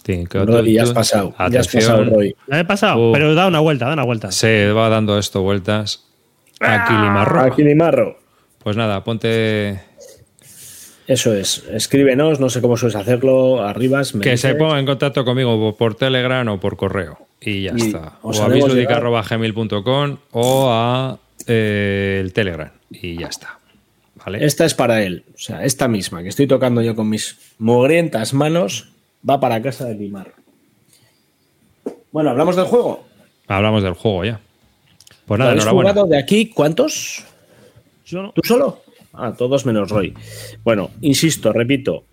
Que 0.04 0.26
Roy, 0.32 0.74
ya 0.74 0.84
has 0.84 0.92
pasado. 0.92 1.34
Ya 1.50 1.60
has 1.60 1.68
Atención. 1.68 1.82
pasado, 2.00 2.04
Roy. 2.16 2.36
La 2.48 2.60
he 2.60 2.66
pasado, 2.66 3.10
Uh. 3.10 3.14
pero 3.14 3.36
da 3.36 3.48
una 3.48 3.62
vuelta, 3.62 3.86
da 3.88 3.94
una 3.94 4.04
vuelta. 4.04 4.32
Se 4.32 4.72
va 4.74 4.90
dando 4.90 5.18
esto 5.18 5.42
vueltas. 5.42 6.06
Ah, 6.60 6.84
Aquí 6.84 6.94
Limarro. 6.94 7.42
Aquí 7.42 7.64
ni 7.64 7.74
marro. 7.76 8.20
Pues 8.62 8.76
nada, 8.76 9.04
ponte. 9.04 9.80
Eso 11.08 11.34
es. 11.34 11.64
Escríbenos, 11.72 12.40
no 12.40 12.50
sé 12.50 12.62
cómo 12.62 12.78
sueles 12.78 12.96
hacerlo, 12.96 13.62
arribas. 13.64 14.14
me 14.16 14.24
Que 14.24 14.38
se 14.38 14.56
ponga 14.56 14.80
en 14.80 14.86
contacto 14.86 15.26
conmigo 15.26 15.76
por- 15.76 15.96
Telegram 15.96 16.48
o 16.50 16.60
por 16.60 16.76
correo. 16.78 17.18
Y 17.42 17.64
ya 17.64 17.74
Y 17.76 17.82
está. 17.88 18.20
O 18.22 18.32
a 18.42 18.48
bisludica.gmail.com 18.48 20.18
o 20.32 20.70
a 20.72 21.18
eh, 21.48 22.20
el 22.24 22.32
Telegram. 22.34 22.72
Y 22.90 23.18
ya 23.20 23.28
está. 23.28 23.60
¿Vale? 24.26 24.46
Esta 24.46 24.66
es 24.66 24.74
para 24.74 25.04
él. 25.04 25.26
O 25.34 25.38
sea, 25.38 25.64
esta 25.66 25.88
misma 25.88 26.24
que 26.24 26.30
estoy 26.30 26.48
tocando 26.48 26.82
yo 26.82 26.96
con 26.96 27.10
mis 27.10 27.38
mogrientas 27.58 28.34
manos 28.34 28.90
va 29.28 29.40
para 29.40 29.62
casa 29.62 29.86
de 29.86 29.96
Limar. 29.96 30.34
Bueno, 32.12 32.30
hablamos 32.30 32.56
del 32.56 32.66
juego. 32.66 33.06
Hablamos 33.48 33.84
del 33.84 33.94
juego 33.94 34.24
ya. 34.26 34.40
Pues 35.26 35.40
¿Lo 35.40 35.46
nada, 35.46 35.52
habéis 35.52 35.68
jugado 35.68 36.06
de 36.06 36.18
aquí 36.18 36.48
cuántos? 36.48 37.24
Yo 38.06 38.22
no. 38.22 38.32
¿Tú 38.32 38.42
solo? 38.44 38.82
Ah, 39.14 39.34
todos 39.38 39.66
menos 39.66 39.90
Roy. 39.90 40.14
Bueno, 40.64 40.92
insisto, 41.02 41.54
repito. 41.54 42.04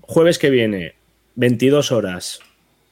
Jueves 0.00 0.38
que 0.38 0.50
viene, 0.50 0.94
22 1.36 1.92
horas. 1.92 2.40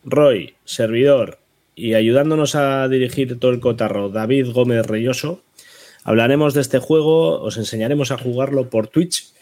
Roy, 0.05 0.55
servidor 0.65 1.41
y 1.81 1.95
ayudándonos 1.95 2.55
a 2.57 2.89
dirigir 2.89 3.39
todo 3.39 3.51
el 3.53 3.61
cotarro, 3.61 4.11
David 4.11 4.49
Gómez 4.53 4.87
Reyoso. 4.87 5.41
Hablaremos 6.05 6.55
de 6.55 6.63
este 6.63 6.79
juego, 6.79 7.41
os 7.41 7.57
enseñaremos 7.57 8.11
a 8.11 8.19
jugarlo 8.19 8.71
por 8.71 8.89
Twitch 8.89 9.33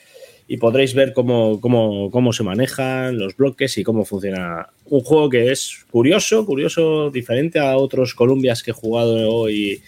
y 0.49 0.57
podréis 0.57 0.95
ver 0.95 1.13
cómo, 1.13 1.61
cómo, 1.61 2.11
cómo 2.11 2.33
se 2.33 2.43
manejan 2.43 3.19
los 3.19 3.37
bloques 3.37 3.77
y 3.79 3.85
cómo 3.85 4.05
funciona. 4.05 4.71
Un 4.87 5.01
juego 5.01 5.29
que 5.29 5.53
es 5.53 5.85
curioso, 5.91 6.47
curioso, 6.47 7.11
diferente 7.11 7.59
a 7.59 7.77
otros 7.77 8.15
Columbias 8.15 8.63
que 8.63 8.71
he 8.71 8.75
jugado 8.75 9.31
hoy 9.31 9.83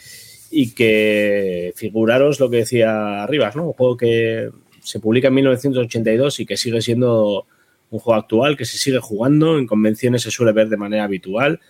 y 0.51 0.73
que 0.73 1.73
figuraros 1.77 2.41
lo 2.41 2.51
que 2.51 2.59
decía 2.59 3.27
Rivas, 3.27 3.57
¿no? 3.57 3.69
Un 3.69 3.73
juego 3.73 3.97
que 3.97 4.51
se 4.83 5.01
publica 5.01 5.29
en 5.29 5.35
1982 5.35 6.41
y 6.41 6.47
que 6.47 6.57
sigue 6.57 6.83
siendo 6.83 7.47
un 7.91 7.99
juego 7.99 8.21
actual, 8.21 8.57
que 8.57 8.65
se 8.65 8.79
sigue 8.79 8.99
jugando, 8.99 9.59
en 9.59 9.67
convenciones 9.67 10.23
se 10.23 10.31
suele 10.31 10.53
ver 10.53 10.69
de 10.69 10.77
manera 10.77 11.05
habitual 11.05 11.61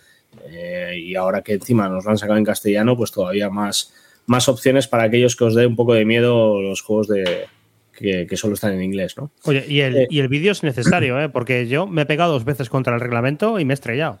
eh, 0.49 0.95
y 0.97 1.15
ahora 1.15 1.41
que 1.41 1.53
encima 1.53 1.89
nos 1.89 2.05
lo 2.05 2.11
han 2.11 2.17
sacado 2.17 2.37
en 2.37 2.45
castellano, 2.45 2.95
pues 2.95 3.11
todavía 3.11 3.49
más, 3.49 3.93
más 4.25 4.47
opciones 4.49 4.87
para 4.87 5.03
aquellos 5.03 5.35
que 5.35 5.43
os 5.45 5.55
dé 5.55 5.65
un 5.65 5.75
poco 5.75 5.93
de 5.93 6.05
miedo 6.05 6.61
los 6.61 6.81
juegos 6.81 7.07
de 7.07 7.45
que, 7.97 8.25
que 8.27 8.37
solo 8.37 8.53
están 8.55 8.73
en 8.73 8.83
inglés, 8.83 9.15
¿no? 9.17 9.29
Oye, 9.43 9.65
y 9.67 9.81
el, 9.81 9.95
Eh. 9.97 10.07
y 10.09 10.19
el 10.19 10.27
vídeo 10.27 10.51
es 10.51 10.63
necesario, 10.63 11.19
¿eh? 11.21 11.29
Porque 11.29 11.67
yo 11.67 11.85
me 11.87 12.03
he 12.03 12.05
pegado 12.05 12.33
dos 12.33 12.45
veces 12.45 12.69
contra 12.69 12.93
el 12.95 13.01
reglamento 13.01 13.59
y 13.59 13.65
me 13.65 13.73
he 13.73 13.75
estrellado. 13.75 14.19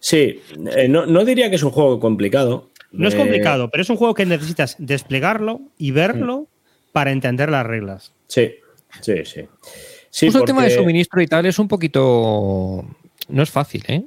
Sí, 0.00 0.40
eh, 0.76 0.88
no, 0.88 1.06
no 1.06 1.24
diría 1.24 1.50
que 1.50 1.56
es 1.56 1.62
un 1.62 1.70
juego 1.70 1.98
complicado. 2.00 2.70
No 2.92 3.08
es 3.08 3.14
Eh, 3.14 3.18
complicado, 3.18 3.70
pero 3.70 3.82
es 3.82 3.90
un 3.90 3.96
juego 3.96 4.14
que 4.14 4.24
necesitas 4.26 4.76
desplegarlo 4.78 5.60
y 5.78 5.90
verlo 5.90 6.46
para 6.92 7.10
entender 7.10 7.50
las 7.50 7.66
reglas. 7.66 8.12
Sí, 8.28 8.52
sí, 9.00 9.24
sí. 9.24 9.40
Sí, 10.10 10.26
Justo 10.26 10.40
el 10.40 10.44
tema 10.44 10.62
de 10.62 10.70
suministro 10.70 11.20
y 11.20 11.26
tal 11.26 11.44
es 11.46 11.58
un 11.58 11.66
poquito. 11.66 12.84
No 13.28 13.42
es 13.42 13.50
fácil, 13.50 13.82
¿eh? 13.88 14.04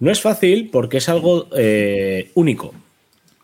No 0.00 0.10
es 0.10 0.20
fácil 0.20 0.70
porque 0.72 0.96
es 0.96 1.08
algo 1.08 1.46
eh, 1.56 2.30
único. 2.34 2.74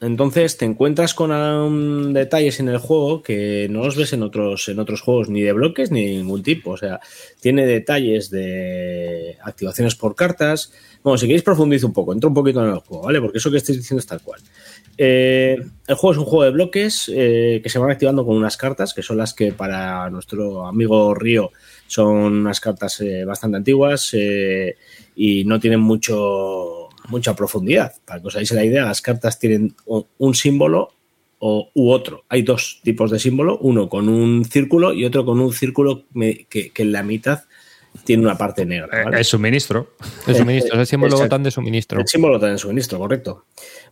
Entonces 0.02 0.58
te 0.58 0.64
encuentras 0.64 1.14
con 1.14 2.12
detalles 2.12 2.58
en 2.58 2.68
el 2.68 2.78
juego 2.78 3.22
que 3.22 3.68
no 3.70 3.84
los 3.84 3.96
ves 3.96 4.12
en 4.12 4.24
otros, 4.24 4.68
en 4.68 4.80
otros 4.80 5.00
juegos, 5.00 5.28
ni 5.28 5.42
de 5.42 5.52
bloques 5.52 5.92
ni 5.92 6.04
de 6.04 6.16
ningún 6.16 6.42
tipo. 6.42 6.72
O 6.72 6.76
sea, 6.76 6.98
tiene 7.40 7.66
detalles 7.66 8.28
de 8.28 9.38
activaciones 9.44 9.94
por 9.94 10.16
cartas. 10.16 10.72
Bueno, 11.04 11.18
si 11.18 11.26
queréis 11.26 11.44
profundizo 11.44 11.86
un 11.86 11.92
poco, 11.92 12.12
entro 12.12 12.28
un 12.28 12.34
poquito 12.34 12.64
en 12.64 12.72
el 12.74 12.80
juego, 12.80 13.04
¿vale? 13.04 13.20
Porque 13.20 13.38
eso 13.38 13.50
que 13.50 13.58
estoy 13.58 13.76
diciendo 13.76 14.00
es 14.00 14.06
tal 14.06 14.20
cual. 14.22 14.40
Eh, 14.98 15.56
el 15.86 15.94
juego 15.94 16.12
es 16.12 16.18
un 16.18 16.24
juego 16.24 16.44
de 16.44 16.50
bloques 16.50 17.10
eh, 17.14 17.60
que 17.62 17.68
se 17.68 17.78
van 17.78 17.90
activando 17.90 18.26
con 18.26 18.36
unas 18.36 18.56
cartas, 18.56 18.92
que 18.92 19.02
son 19.02 19.18
las 19.18 19.34
que 19.34 19.52
para 19.52 20.10
nuestro 20.10 20.66
amigo 20.66 21.14
Río 21.14 21.52
son 21.92 22.08
unas 22.08 22.58
cartas 22.58 23.00
eh, 23.02 23.24
bastante 23.24 23.58
antiguas 23.58 24.10
eh, 24.14 24.76
y 25.14 25.44
no 25.44 25.60
tienen 25.60 25.80
mucho, 25.80 26.81
mucha 27.12 27.36
profundidad. 27.36 27.92
Para 28.04 28.20
que 28.20 28.26
os 28.26 28.34
hagáis 28.34 28.50
la 28.50 28.64
idea, 28.64 28.86
las 28.86 29.00
cartas 29.00 29.38
tienen 29.38 29.74
un 30.18 30.34
símbolo 30.34 30.88
o, 31.38 31.70
u 31.74 31.90
otro. 31.90 32.24
Hay 32.28 32.42
dos 32.42 32.80
tipos 32.82 33.10
de 33.10 33.20
símbolo, 33.20 33.58
uno 33.58 33.88
con 33.88 34.08
un 34.08 34.44
círculo 34.44 34.92
y 34.92 35.04
otro 35.04 35.24
con 35.24 35.38
un 35.38 35.52
círculo 35.52 36.04
que, 36.48 36.70
que 36.72 36.82
en 36.82 36.92
la 36.92 37.02
mitad 37.04 37.44
tiene 38.04 38.22
una 38.22 38.36
parte 38.36 38.64
negra. 38.64 39.00
Eh, 39.00 39.04
¿vale? 39.04 39.18
El 39.18 39.24
suministro. 39.24 39.94
El 40.26 40.34
suministro, 40.34 40.74
es 40.74 40.80
el 40.80 40.86
símbolo 40.86 41.12
Exacto. 41.12 41.34
tan 41.34 41.42
de 41.42 41.50
suministro. 41.50 42.00
El 42.00 42.08
símbolo 42.08 42.40
también 42.40 42.58
suministro, 42.58 42.98
correcto. 42.98 43.44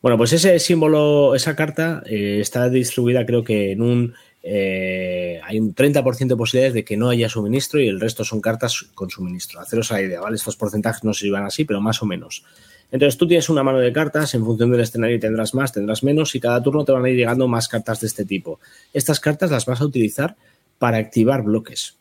Bueno, 0.03 0.17
pues 0.17 0.33
ese 0.33 0.59
símbolo, 0.59 1.35
esa 1.35 1.55
carta 1.55 2.03
eh, 2.07 2.39
está 2.41 2.69
distribuida 2.69 3.27
creo 3.27 3.45
que 3.45 3.73
en 3.73 3.83
un... 3.83 4.15
eh, 4.43 5.41
hay 5.45 5.61
un 5.61 5.75
30% 5.75 6.29
de 6.29 6.37
posibilidades 6.37 6.75
de 6.75 6.85
que 6.85 6.97
no 6.97 7.11
haya 7.11 7.29
suministro 7.29 7.81
y 7.81 7.89
el 7.89 8.01
resto 8.01 8.25
son 8.25 8.41
cartas 8.41 8.87
con 8.95 9.11
suministro. 9.11 9.61
Haceros 9.61 9.91
la 9.91 10.01
idea, 10.01 10.21
¿vale? 10.21 10.37
Estos 10.37 10.57
porcentajes 10.57 11.05
no 11.05 11.13
se 11.13 11.27
llevan 11.27 11.45
así, 11.45 11.65
pero 11.65 11.81
más 11.81 12.03
o 12.03 12.07
menos. 12.07 12.45
Entonces 12.93 13.17
tú 13.17 13.27
tienes 13.29 13.49
una 13.49 13.63
mano 13.63 13.79
de 13.79 13.93
cartas, 13.93 14.35
en 14.35 14.45
función 14.45 14.71
del 14.71 14.81
escenario 14.81 15.21
tendrás 15.21 15.55
más, 15.55 15.73
tendrás 15.73 16.03
menos 16.03 16.35
y 16.35 16.41
cada 16.41 16.63
turno 16.63 16.85
te 16.85 16.93
van 16.93 17.05
a 17.05 17.11
ir 17.11 17.17
llegando 17.17 17.47
más 17.47 17.69
cartas 17.69 18.01
de 18.01 18.09
este 18.09 18.25
tipo. 18.25 18.59
Estas 18.93 19.21
cartas 19.21 19.51
las 19.51 19.67
vas 19.67 19.81
a 19.81 19.85
utilizar 19.85 20.37
para 20.79 20.97
activar 20.97 21.43
bloques. 21.43 21.99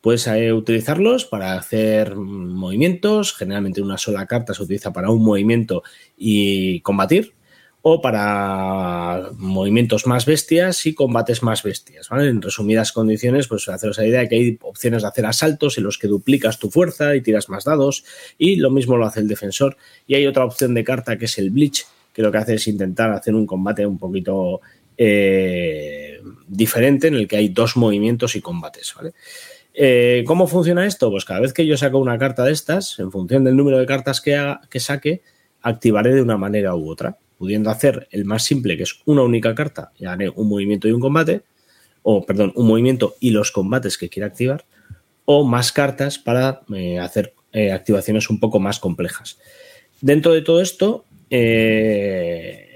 Puedes 0.00 0.28
eh, 0.28 0.52
utilizarlos 0.52 1.24
para 1.24 1.54
hacer 1.54 2.14
movimientos, 2.14 3.34
generalmente 3.34 3.82
una 3.82 3.98
sola 3.98 4.26
carta 4.26 4.54
se 4.54 4.62
utiliza 4.62 4.92
para 4.92 5.10
un 5.10 5.24
movimiento 5.24 5.82
y 6.16 6.80
combatir, 6.82 7.34
o 7.90 8.00
para 8.02 9.30
movimientos 9.36 10.06
más 10.06 10.26
bestias 10.26 10.84
y 10.86 10.94
combates 10.94 11.42
más 11.42 11.62
bestias. 11.62 12.08
¿vale? 12.08 12.28
En 12.28 12.42
resumidas 12.42 12.92
condiciones, 12.92 13.48
pues 13.48 13.68
haceros 13.68 13.98
la 13.98 14.06
idea 14.06 14.20
de 14.20 14.28
que 14.28 14.34
hay 14.36 14.58
opciones 14.62 15.02
de 15.02 15.08
hacer 15.08 15.24
asaltos 15.26 15.78
en 15.78 15.84
los 15.84 15.96
que 15.98 16.06
duplicas 16.08 16.58
tu 16.58 16.70
fuerza 16.70 17.16
y 17.16 17.20
tiras 17.22 17.48
más 17.48 17.64
dados, 17.64 18.04
y 18.36 18.56
lo 18.56 18.70
mismo 18.70 18.96
lo 18.96 19.06
hace 19.06 19.20
el 19.20 19.28
defensor. 19.28 19.76
Y 20.06 20.14
hay 20.14 20.26
otra 20.26 20.44
opción 20.44 20.74
de 20.74 20.84
carta 20.84 21.16
que 21.16 21.24
es 21.24 21.38
el 21.38 21.50
Bleach, 21.50 21.86
que 22.12 22.22
lo 22.22 22.30
que 22.32 22.38
hace 22.38 22.54
es 22.54 22.68
intentar 22.68 23.10
hacer 23.12 23.34
un 23.34 23.46
combate 23.46 23.86
un 23.86 23.98
poquito 23.98 24.60
eh, 24.96 26.20
diferente 26.46 27.08
en 27.08 27.14
el 27.14 27.28
que 27.28 27.36
hay 27.36 27.48
dos 27.48 27.76
movimientos 27.76 28.36
y 28.36 28.40
combates. 28.40 28.92
¿vale? 28.96 29.12
Eh, 29.74 30.24
¿Cómo 30.26 30.46
funciona 30.46 30.86
esto? 30.86 31.10
Pues 31.10 31.24
cada 31.24 31.40
vez 31.40 31.52
que 31.52 31.66
yo 31.66 31.76
saco 31.76 31.98
una 31.98 32.18
carta 32.18 32.44
de 32.44 32.52
estas, 32.52 32.98
en 32.98 33.10
función 33.12 33.44
del 33.44 33.56
número 33.56 33.78
de 33.78 33.86
cartas 33.86 34.20
que, 34.20 34.34
haga- 34.36 34.60
que 34.68 34.80
saque, 34.80 35.22
activaré 35.62 36.14
de 36.14 36.22
una 36.22 36.36
manera 36.36 36.74
u 36.74 36.90
otra, 36.90 37.16
pudiendo 37.38 37.70
hacer 37.70 38.08
el 38.10 38.24
más 38.24 38.44
simple, 38.44 38.76
que 38.76 38.82
es 38.82 39.00
una 39.06 39.22
única 39.22 39.54
carta, 39.54 39.92
y 39.96 40.04
haré 40.04 40.28
un 40.28 40.48
movimiento 40.48 40.88
y 40.88 40.92
un 40.92 41.00
combate, 41.00 41.42
o 42.02 42.26
perdón, 42.26 42.52
un 42.56 42.66
movimiento 42.66 43.14
y 43.20 43.30
los 43.30 43.52
combates 43.52 43.96
que 43.96 44.08
quiera 44.08 44.26
activar, 44.26 44.64
o 45.24 45.44
más 45.44 45.72
cartas 45.72 46.18
para 46.18 46.62
eh, 46.74 46.98
hacer 46.98 47.34
eh, 47.52 47.70
activaciones 47.72 48.28
un 48.30 48.40
poco 48.40 48.60
más 48.60 48.80
complejas. 48.80 49.38
Dentro 50.00 50.32
de 50.32 50.42
todo 50.42 50.60
esto 50.60 51.04
eh, 51.30 52.66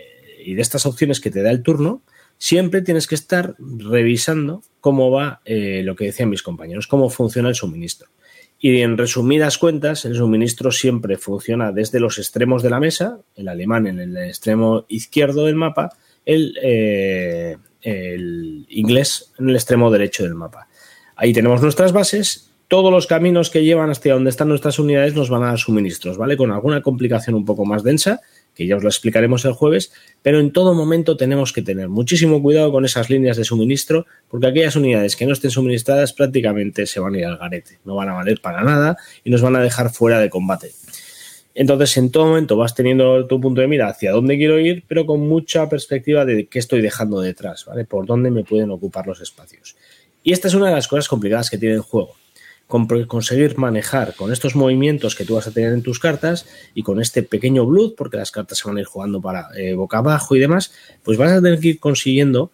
y 0.44 0.54
de 0.54 0.62
estas 0.62 0.86
opciones 0.86 1.20
que 1.20 1.30
te 1.30 1.42
da 1.42 1.50
el 1.50 1.62
turno, 1.62 2.02
siempre 2.38 2.82
tienes 2.82 3.06
que 3.06 3.14
estar 3.14 3.54
revisando 3.58 4.62
cómo 4.80 5.10
va 5.10 5.40
lo 5.46 5.94
que 5.94 6.06
decían 6.06 6.28
mis 6.28 6.42
compañeros, 6.42 6.88
cómo 6.88 7.08
funciona 7.08 7.48
el 7.48 7.54
suministro. 7.54 8.08
Y 8.64 8.80
en 8.82 8.96
resumidas 8.96 9.58
cuentas, 9.58 10.04
el 10.04 10.14
suministro 10.14 10.70
siempre 10.70 11.18
funciona 11.18 11.72
desde 11.72 11.98
los 11.98 12.20
extremos 12.20 12.62
de 12.62 12.70
la 12.70 12.78
mesa, 12.78 13.18
el 13.34 13.48
alemán 13.48 13.88
en 13.88 13.98
el 13.98 14.16
extremo 14.16 14.84
izquierdo 14.86 15.46
del 15.46 15.56
mapa, 15.56 15.90
el, 16.24 16.56
eh, 16.62 17.56
inglés 18.68 19.32
en 19.40 19.48
el 19.48 19.56
extremo 19.56 19.90
derecho 19.90 20.22
del 20.22 20.36
mapa. 20.36 20.68
Ahí 21.16 21.32
tenemos 21.32 21.60
nuestras 21.60 21.92
bases. 21.92 22.52
Todos 22.68 22.92
los 22.92 23.08
caminos 23.08 23.50
que 23.50 23.64
llevan 23.64 23.90
hasta 23.90 24.10
donde 24.10 24.30
están 24.30 24.48
nuestras 24.48 24.78
unidades 24.78 25.16
nos 25.16 25.28
van 25.28 25.42
a 25.42 25.46
dar 25.46 25.58
suministros, 25.58 26.16
¿vale? 26.16 26.36
Con 26.36 26.52
alguna 26.52 26.82
complicación 26.82 27.34
un 27.34 27.44
poco 27.44 27.64
más 27.64 27.82
densa, 27.82 28.20
que 28.54 28.66
ya 28.66 28.76
os 28.76 28.82
lo 28.82 28.88
explicaremos 28.88 29.44
el 29.44 29.52
jueves, 29.52 29.92
pero 30.22 30.40
en 30.40 30.52
todo 30.52 30.74
momento 30.74 31.16
tenemos 31.16 31.52
que 31.52 31.62
tener 31.62 31.88
muchísimo 31.88 32.42
cuidado 32.42 32.70
con 32.72 32.84
esas 32.84 33.10
líneas 33.10 33.36
de 33.36 33.44
suministro, 33.44 34.06
porque 34.28 34.46
aquellas 34.46 34.76
unidades 34.76 35.16
que 35.16 35.26
no 35.26 35.32
estén 35.32 35.50
suministradas 35.50 36.12
prácticamente 36.12 36.86
se 36.86 37.00
van 37.00 37.14
a 37.14 37.18
ir 37.18 37.24
al 37.24 37.38
garete, 37.38 37.78
no 37.84 37.94
van 37.94 38.08
a 38.08 38.14
valer 38.14 38.40
para 38.40 38.62
nada 38.62 38.96
y 39.24 39.30
nos 39.30 39.42
van 39.42 39.56
a 39.56 39.62
dejar 39.62 39.90
fuera 39.90 40.20
de 40.20 40.30
combate. 40.30 40.72
Entonces, 41.54 41.96
en 41.98 42.10
todo 42.10 42.26
momento 42.26 42.56
vas 42.56 42.74
teniendo 42.74 43.26
tu 43.26 43.40
punto 43.40 43.60
de 43.60 43.68
mira 43.68 43.88
hacia 43.88 44.12
dónde 44.12 44.38
quiero 44.38 44.58
ir, 44.58 44.84
pero 44.88 45.04
con 45.04 45.20
mucha 45.20 45.68
perspectiva 45.68 46.24
de 46.24 46.46
qué 46.46 46.58
estoy 46.58 46.80
dejando 46.80 47.20
detrás, 47.20 47.66
¿vale? 47.66 47.84
Por 47.84 48.06
dónde 48.06 48.30
me 48.30 48.42
pueden 48.42 48.70
ocupar 48.70 49.06
los 49.06 49.20
espacios. 49.20 49.76
Y 50.22 50.32
esta 50.32 50.48
es 50.48 50.54
una 50.54 50.68
de 50.68 50.74
las 50.74 50.88
cosas 50.88 51.08
complicadas 51.08 51.50
que 51.50 51.58
tiene 51.58 51.74
el 51.74 51.82
juego 51.82 52.14
conseguir 53.06 53.58
manejar 53.58 54.14
con 54.14 54.32
estos 54.32 54.56
movimientos 54.56 55.14
que 55.14 55.24
tú 55.24 55.34
vas 55.34 55.46
a 55.46 55.52
tener 55.52 55.72
en 55.72 55.82
tus 55.82 55.98
cartas 55.98 56.46
y 56.74 56.82
con 56.82 57.00
este 57.00 57.22
pequeño 57.22 57.66
blood, 57.66 57.94
porque 57.96 58.16
las 58.16 58.30
cartas 58.30 58.58
se 58.58 58.68
van 58.68 58.78
a 58.78 58.80
ir 58.80 58.86
jugando 58.86 59.20
para 59.20 59.48
eh, 59.56 59.74
boca 59.74 59.98
abajo 59.98 60.34
y 60.34 60.40
demás, 60.40 60.72
pues 61.02 61.18
vas 61.18 61.32
a 61.32 61.42
tener 61.42 61.60
que 61.60 61.68
ir 61.68 61.80
consiguiendo 61.80 62.50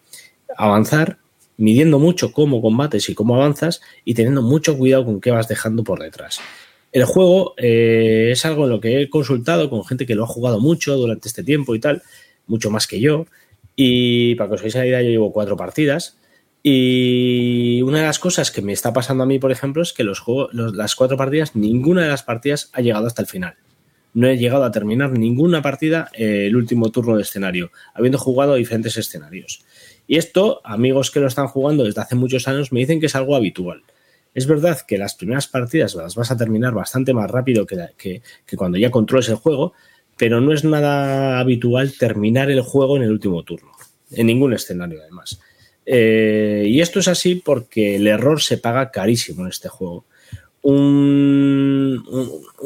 avanzar, 0.57 1.17
midiendo 1.57 1.99
mucho 1.99 2.33
cómo 2.33 2.61
combates 2.61 3.09
y 3.09 3.15
cómo 3.15 3.35
avanzas 3.35 3.81
y 4.03 4.13
teniendo 4.13 4.41
mucho 4.41 4.77
cuidado 4.77 5.05
con 5.05 5.21
qué 5.21 5.31
vas 5.31 5.47
dejando 5.47 5.83
por 5.83 6.01
detrás. 6.01 6.39
El 6.91 7.05
juego 7.05 7.53
eh, 7.57 8.29
es 8.31 8.45
algo 8.45 8.65
en 8.65 8.71
lo 8.71 8.81
que 8.81 9.01
he 9.01 9.09
consultado 9.09 9.69
con 9.69 9.85
gente 9.85 10.05
que 10.05 10.15
lo 10.15 10.23
ha 10.25 10.27
jugado 10.27 10.59
mucho 10.59 10.95
durante 10.95 11.29
este 11.29 11.43
tiempo 11.43 11.75
y 11.75 11.79
tal, 11.79 12.01
mucho 12.47 12.69
más 12.71 12.87
que 12.87 12.99
yo. 12.99 13.25
Y 13.75 14.35
para 14.35 14.49
que 14.49 14.55
os 14.55 14.61
hagáis 14.61 14.75
una 14.75 14.85
idea, 14.87 15.01
yo 15.01 15.09
llevo 15.09 15.31
cuatro 15.31 15.55
partidas 15.55 16.18
y 16.61 17.81
una 17.83 17.99
de 17.99 18.05
las 18.05 18.19
cosas 18.19 18.51
que 18.51 18.61
me 18.61 18.73
está 18.73 18.91
pasando 18.91 19.23
a 19.23 19.27
mí, 19.27 19.39
por 19.39 19.51
ejemplo, 19.51 19.81
es 19.81 19.93
que 19.93 20.03
los 20.03 20.19
juegos, 20.19 20.53
las 20.53 20.95
cuatro 20.95 21.15
partidas, 21.15 21.55
ninguna 21.55 22.01
de 22.03 22.09
las 22.09 22.23
partidas 22.23 22.69
ha 22.73 22.81
llegado 22.81 23.07
hasta 23.07 23.21
el 23.21 23.27
final. 23.27 23.55
No 24.13 24.27
he 24.27 24.37
llegado 24.37 24.63
a 24.63 24.71
terminar 24.71 25.11
ninguna 25.11 25.61
partida 25.61 26.09
eh, 26.13 26.47
el 26.47 26.55
último 26.55 26.89
turno 26.91 27.15
de 27.15 27.21
escenario, 27.21 27.71
habiendo 27.93 28.17
jugado 28.17 28.55
diferentes 28.55 28.97
escenarios. 28.97 29.63
Y 30.07 30.17
esto, 30.17 30.61
amigos 30.65 31.11
que 31.11 31.19
lo 31.19 31.27
están 31.27 31.47
jugando 31.47 31.83
desde 31.83 32.01
hace 32.01 32.15
muchos 32.15 32.47
años, 32.47 32.73
me 32.73 32.81
dicen 32.81 32.99
que 32.99 33.05
es 33.05 33.15
algo 33.15 33.35
habitual. 33.35 33.83
Es 34.33 34.45
verdad 34.45 34.79
que 34.85 34.97
las 34.97 35.15
primeras 35.15 35.47
partidas 35.47 35.95
las 35.95 36.15
vas 36.15 36.31
a 36.31 36.37
terminar 36.37 36.73
bastante 36.73 37.13
más 37.13 37.29
rápido 37.29 37.65
que, 37.65 37.77
que, 37.97 38.21
que 38.45 38.57
cuando 38.57 38.77
ya 38.77 38.91
controles 38.91 39.29
el 39.29 39.35
juego, 39.35 39.73
pero 40.17 40.41
no 40.41 40.51
es 40.53 40.63
nada 40.63 41.39
habitual 41.39 41.93
terminar 41.97 42.51
el 42.51 42.61
juego 42.61 42.97
en 42.97 43.03
el 43.03 43.11
último 43.11 43.43
turno, 43.43 43.71
en 44.11 44.27
ningún 44.27 44.53
escenario 44.53 45.01
además. 45.01 45.39
Eh, 45.91 46.65
y 46.67 46.81
esto 46.81 46.99
es 46.99 47.07
así 47.07 47.33
porque 47.33 47.95
el 47.95 48.05
error 48.05 48.43
se 48.43 48.59
paga 48.59 48.91
carísimo 48.91 49.41
en 49.41 49.47
este 49.47 49.69
juego. 49.69 50.05
Un, 50.61 52.03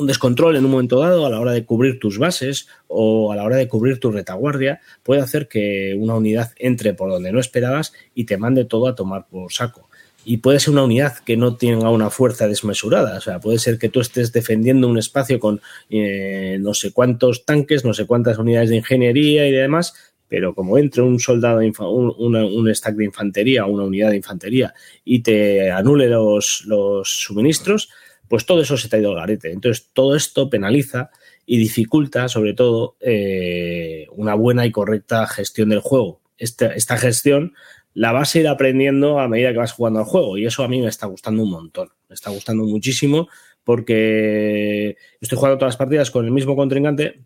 descontrol 0.05 0.57
en 0.57 0.65
un 0.65 0.71
momento 0.71 0.99
dado 0.99 1.25
a 1.25 1.29
la 1.29 1.39
hora 1.39 1.53
de 1.53 1.63
cubrir 1.63 1.99
tus 1.99 2.17
bases 2.17 2.67
o 2.89 3.31
a 3.31 3.37
la 3.37 3.45
hora 3.45 3.55
de 3.55 3.69
cubrir 3.69 3.99
tu 3.99 4.11
retaguardia 4.11 4.81
puede 5.03 5.21
hacer 5.21 5.47
que 5.47 5.95
una 5.97 6.15
unidad 6.15 6.51
entre 6.57 6.95
por 6.95 7.11
donde 7.11 7.31
no 7.31 7.39
esperabas 7.39 7.93
y 8.13 8.25
te 8.25 8.35
mande 8.35 8.65
todo 8.65 8.87
a 8.87 8.95
tomar 8.95 9.25
por 9.29 9.53
saco. 9.53 9.87
Y 10.25 10.37
puede 10.37 10.59
ser 10.59 10.73
una 10.73 10.83
unidad 10.83 11.17
que 11.19 11.37
no 11.37 11.55
tenga 11.55 11.89
una 11.91 12.09
fuerza 12.09 12.49
desmesurada. 12.49 13.17
O 13.17 13.21
sea, 13.21 13.39
puede 13.39 13.59
ser 13.59 13.77
que 13.77 13.87
tú 13.87 14.01
estés 14.01 14.33
defendiendo 14.33 14.89
un 14.89 14.97
espacio 14.97 15.39
con 15.39 15.61
eh, 15.89 16.57
no 16.59 16.73
sé 16.73 16.91
cuántos 16.91 17.45
tanques, 17.45 17.85
no 17.85 17.93
sé 17.93 18.05
cuántas 18.05 18.37
unidades 18.37 18.69
de 18.69 18.77
ingeniería 18.77 19.47
y 19.47 19.51
demás, 19.51 19.93
pero 20.33 20.55
como 20.55 20.79
entre 20.79 21.03
un 21.03 21.19
soldado, 21.19 21.59
un, 21.59 22.73
stack 22.73 22.95
de 22.95 23.05
infantería 23.05 23.67
una 23.67 23.83
unidad 23.83 24.09
de 24.09 24.15
infantería 24.15 24.73
y 25.05 25.21
te 25.21 25.69
anule 25.69 26.09
los, 26.09 26.65
suministros, 27.03 27.91
pues 28.27 28.43
todo 28.47 28.63
eso 28.63 28.75
se 28.75 28.89
te 28.89 28.95
ha 28.95 28.99
ido 28.99 29.11
al 29.11 29.17
garete. 29.17 29.51
Entonces, 29.51 29.91
todo 29.93 30.15
esto 30.15 30.49
penaliza 30.49 31.11
y 31.45 31.59
dificulta, 31.59 32.29
sobre 32.29 32.55
todo, 32.55 32.95
eh, 32.99 34.07
una 34.09 34.33
buena 34.33 34.65
y 34.65 34.71
correcta 34.71 35.27
gestión 35.27 35.69
del 35.69 35.81
juego. 35.81 36.19
Esta, 36.39 36.97
gestión 36.97 37.53
la 37.93 38.11
vas 38.11 38.33
a 38.33 38.39
ir 38.39 38.47
aprendiendo 38.47 39.19
a 39.19 39.27
medida 39.27 39.51
que 39.51 39.59
vas 39.59 39.73
jugando 39.73 39.99
al 39.99 40.05
juego 40.05 40.39
y 40.39 40.47
eso 40.47 40.63
a 40.63 40.67
mí 40.67 40.81
me 40.81 40.87
está 40.87 41.05
gustando 41.05 41.43
un 41.43 41.51
montón. 41.51 41.89
Me 42.09 42.15
está 42.15 42.31
gustando 42.31 42.63
muchísimo 42.63 43.29
porque 43.63 44.97
estoy 45.21 45.37
jugando 45.37 45.59
todas 45.59 45.73
las 45.73 45.77
partidas 45.77 46.09
con 46.09 46.25
el 46.25 46.31
mismo 46.31 46.55
contrincante, 46.55 47.21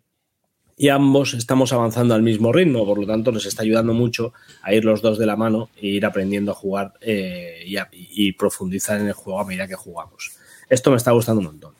y 0.78 0.90
ambos 0.90 1.34
estamos 1.34 1.72
avanzando 1.72 2.14
al 2.14 2.22
mismo 2.22 2.52
ritmo, 2.52 2.86
por 2.86 2.98
lo 2.98 3.06
tanto 3.06 3.32
nos 3.32 3.46
está 3.46 3.62
ayudando 3.62 3.92
mucho 3.92 4.32
a 4.62 4.72
ir 4.72 4.84
los 4.84 5.02
dos 5.02 5.18
de 5.18 5.26
la 5.26 5.34
mano 5.34 5.70
e 5.76 5.88
ir 5.88 6.06
aprendiendo 6.06 6.52
a 6.52 6.54
jugar 6.54 6.94
eh, 7.00 7.64
y, 7.92 8.32
profundizar 8.32 9.00
en 9.00 9.08
el 9.08 9.12
juego 9.12 9.40
a 9.40 9.44
medida 9.44 9.66
que 9.66 9.74
jugamos. 9.74 10.36
Esto 10.70 10.92
me 10.92 10.96
está 10.96 11.10
gustando 11.10 11.40
un 11.40 11.46
montón. 11.46 11.74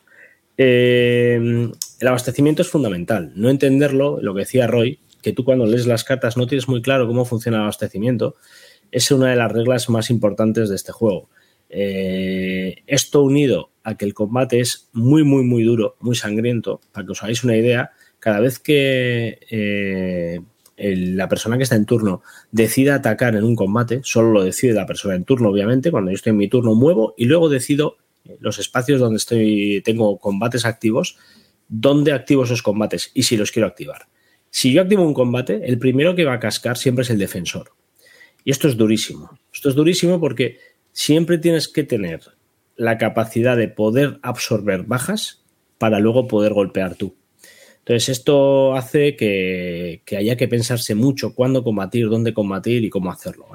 Eh, 0.57 1.71
el 2.01 2.09
abastecimiento 2.09 2.63
es 2.63 2.69
fundamental. 2.69 3.33
No 3.37 3.51
entenderlo, 3.51 4.19
lo 4.21 4.35
que 4.35 4.41
decía 4.41 4.67
Roy, 4.67 4.99
que 5.23 5.33
tú 5.33 5.45
cuando 5.45 5.65
lees 5.67 5.87
las 5.87 6.03
cartas 6.03 6.37
no 6.37 6.49
tienes 6.49 6.69
muy 6.69 6.83
claro 6.83 7.07
cómo 7.07 7.25
funciona 7.25 7.59
el 7.59 7.63
abastecimiento, 7.63 8.35
es 8.91 9.13
una 9.13 9.31
de 9.31 9.37
las 9.37 9.53
reglas 9.53 9.89
más 9.91 10.11
importantes 10.11 10.69
de 10.69 10.75
este 10.75 10.91
juego. 10.91 11.29
Eh, 11.71 12.83
esto 12.89 13.23
unido 13.23 13.71
a 13.85 13.97
que 13.97 14.07
el 14.07 14.15
combate 14.15 14.59
es 14.59 14.89
muy, 14.93 15.23
muy, 15.23 15.45
muy 15.45 15.63
duro, 15.63 15.97
muy 16.01 16.17
sangriento, 16.17 16.81
para 16.93 17.07
que 17.07 17.13
os 17.13 17.23
hagáis 17.23 17.45
una 17.45 17.57
idea, 17.57 17.93
cada 18.19 18.41
vez 18.41 18.59
que 18.59 19.39
eh, 19.51 20.41
la 20.77 21.29
persona 21.29 21.57
que 21.57 21.65
está 21.65 21.77
en 21.77 21.87
turno 21.87 22.23
decida 22.53 22.95
atacar 22.95 23.35
en 23.35 23.45
un 23.45 23.57
combate, 23.57 24.01
solo 24.05 24.31
lo 24.31 24.45
decide 24.45 24.73
la 24.73 24.87
persona 24.87 25.15
en 25.15 25.25
turno, 25.25 25.49
obviamente, 25.51 25.91
cuando 25.91 26.11
yo 26.11 26.17
estoy 26.17 26.31
en 26.31 26.37
mi 26.37 26.49
turno 26.49 26.75
muevo 26.75 27.15
y 27.17 27.25
luego 27.25 27.49
decido 27.49 27.97
eh, 28.25 28.37
los 28.41 28.59
espacios 28.59 29.01
donde 29.01 29.17
estoy, 29.17 29.83
tengo 29.85 30.19
combates 30.19 30.65
activos, 30.65 31.17
dónde 31.69 32.13
activo 32.13 32.45
esos 32.45 32.63
combates 32.63 33.11
y 33.15 33.25
si 33.25 33.37
los 33.37 33.51
quiero 33.51 33.67
activar. 33.67 34.07
Si 34.51 34.73
yo 34.73 34.83
activo 34.83 35.03
un 35.05 35.15
combate, 35.15 35.61
el 35.65 35.79
primero 35.79 36.15
que 36.15 36.25
va 36.25 36.35
a 36.35 36.41
cascar 36.41 36.77
siempre 36.79 37.03
es 37.03 37.11
el 37.11 37.19
defensor. 37.19 37.73
Y 38.45 38.51
esto 38.51 38.69
es 38.69 38.77
durísimo. 38.77 39.39
Esto 39.53 39.69
es 39.69 39.75
durísimo 39.75 40.21
porque 40.21 40.59
siempre 40.93 41.39
tienes 41.39 41.69
que 41.69 41.85
tener 41.85 42.21
la 42.77 42.97
capacidad 42.97 43.57
de 43.57 43.69
poder 43.69 44.19
absorber 44.23 44.85
bajas 44.85 45.43
para 45.77 46.01
luego 46.01 46.29
poder 46.29 46.55
golpear 46.55 46.95
tú. 46.95 47.15
Entonces, 47.89 48.19
esto 48.19 48.75
hace 48.75 49.17
que, 49.17 50.03
haya 50.15 50.37
que 50.37 50.47
pensarse 50.47 50.95
mucho 50.95 51.35
cuándo 51.35 51.65
combatir, 51.65 52.11
dónde 52.11 52.35
combatir 52.35 52.85
y 52.85 52.91
cómo 52.91 53.11
hacerlo. 53.11 53.47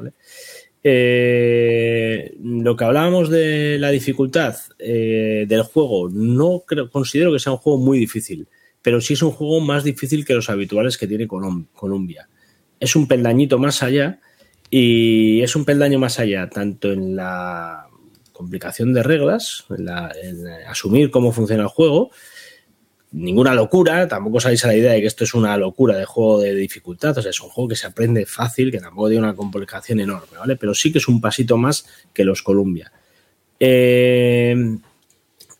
Eh, 0.84 2.36
lo 2.42 2.76
que 2.76 2.84
hablábamos 2.84 3.30
de 3.30 3.78
la 3.78 3.92
dificultad 3.92 4.56
eh, 4.80 5.46
del 5.48 5.62
juego, 5.62 6.10
no 6.10 6.64
creo, 6.66 6.90
considero 6.90 7.32
que 7.32 7.38
sea 7.38 7.52
un 7.52 7.60
juego 7.60 7.78
muy 7.78 8.00
difícil, 8.00 8.48
pero 8.82 9.02
sí 9.02 9.14
es 9.14 9.22
un 9.22 9.30
juego 9.30 9.60
más 9.60 9.84
difícil 9.84 10.26
que 10.26 10.34
los 10.34 10.50
habituales 10.50 10.98
que 10.98 11.06
tiene 11.06 11.28
Columbia. 11.28 12.28
Es 12.80 12.96
un 12.96 13.08
peldañito 13.08 13.60
más 13.60 13.84
allá 13.84 14.20
y 14.72 15.44
es 15.44 15.56
un 15.56 15.64
peldaño 15.64 16.00
más 16.00 16.18
allá, 16.18 16.50
tanto 16.50 16.92
en 16.92 17.16
la 17.16 17.88
complicación 18.32 18.94
de 18.94 19.04
reglas, 19.04 19.66
en 19.70 20.48
asumir 20.68 21.12
cómo 21.12 21.32
funciona 21.32 21.62
el 21.62 21.70
juego, 21.70 22.10
ninguna 23.14 23.54
locura, 23.54 24.08
tampoco 24.08 24.40
sabéis 24.40 24.66
a 24.66 24.68
la 24.68 24.76
idea 24.76 24.92
de 24.92 25.02
que 25.02 25.08
esto 25.08 25.24
es 25.24 25.34
una 25.34 25.56
locura 25.56 25.96
de 25.96 26.06
juego 26.06 26.42
de 26.42 26.54
dificultad, 26.56 27.18
o 27.18 27.22
sea, 27.22 27.30
es 27.30 27.42
un 27.42 27.50
juego 27.50 27.70
que 27.70 27.76
se 27.76 27.88
aprende 27.88 28.26
fácil, 28.26 28.72
que 28.72 28.80
tampoco 28.80 29.10
tiene 29.10 29.24
una 29.24 29.36
complicación 29.36 30.00
enorme, 30.00 30.38
¿vale? 30.38 30.56
Pero 30.56 30.74
sí 30.74 30.92
que 30.92 30.98
es 30.98 31.08
un 31.08 31.22
pasito 31.22 31.56
más 31.58 31.86
que 32.12 32.26
los 32.26 32.42
Columbia. 32.42 32.92
Eh, 33.60 34.78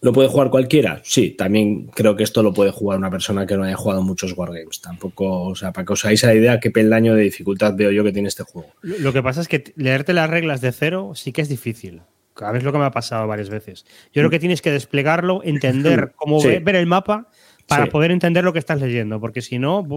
¿Lo 0.02 0.12
puede 0.12 0.28
jugar 0.28 0.50
cualquiera? 0.50 1.00
Sí, 1.06 1.30
también 1.30 1.88
creo 1.88 2.18
que 2.18 2.24
esto 2.24 2.44
lo 2.44 2.54
puede 2.54 2.72
jugar 2.72 3.00
una 3.00 3.10
persona 3.10 3.46
que 3.46 3.56
no 3.56 3.64
haya 3.64 3.78
jugado 3.78 4.02
muchos 4.02 4.38
Wargames. 4.38 4.82
Tampoco, 4.82 5.44
o 5.44 5.56
sea, 5.56 5.72
para 5.72 5.86
que 5.86 5.94
os 5.94 6.04
hagáis 6.04 6.24
la 6.24 6.36
idea 6.36 6.60
qué 6.60 6.72
peldaño 6.72 7.16
de 7.16 7.22
dificultad 7.22 7.74
veo 7.74 7.90
yo 7.90 8.04
que 8.04 8.12
tiene 8.12 8.28
este 8.28 8.44
juego. 8.44 8.68
Lo 8.82 9.14
que 9.14 9.24
pasa 9.24 9.40
es 9.40 9.48
que 9.48 9.72
leerte 9.78 10.12
las 10.12 10.30
reglas 10.30 10.60
de 10.60 10.74
cero 10.74 11.14
sí 11.16 11.32
que 11.32 11.42
es 11.42 11.48
difícil. 11.48 12.02
A 12.36 12.52
ver, 12.52 12.64
lo 12.64 12.74
que 12.74 12.80
me 12.80 12.84
ha 12.84 12.92
pasado 12.92 13.28
varias 13.28 13.50
veces. 13.50 13.86
Yo 14.12 14.22
creo 14.22 14.30
que 14.30 14.40
tienes 14.40 14.62
que 14.62 14.72
desplegarlo, 14.72 15.42
entender 15.42 16.12
cómo 16.18 16.42
ver 16.44 16.76
el 16.76 16.86
mapa 16.86 17.30
para 17.68 17.88
poder 17.88 18.12
entender 18.12 18.44
lo 18.44 18.54
que 18.54 18.60
estás 18.60 18.82
leyendo, 18.82 19.20
porque 19.20 19.42
si 19.42 19.60
no. 19.60 19.88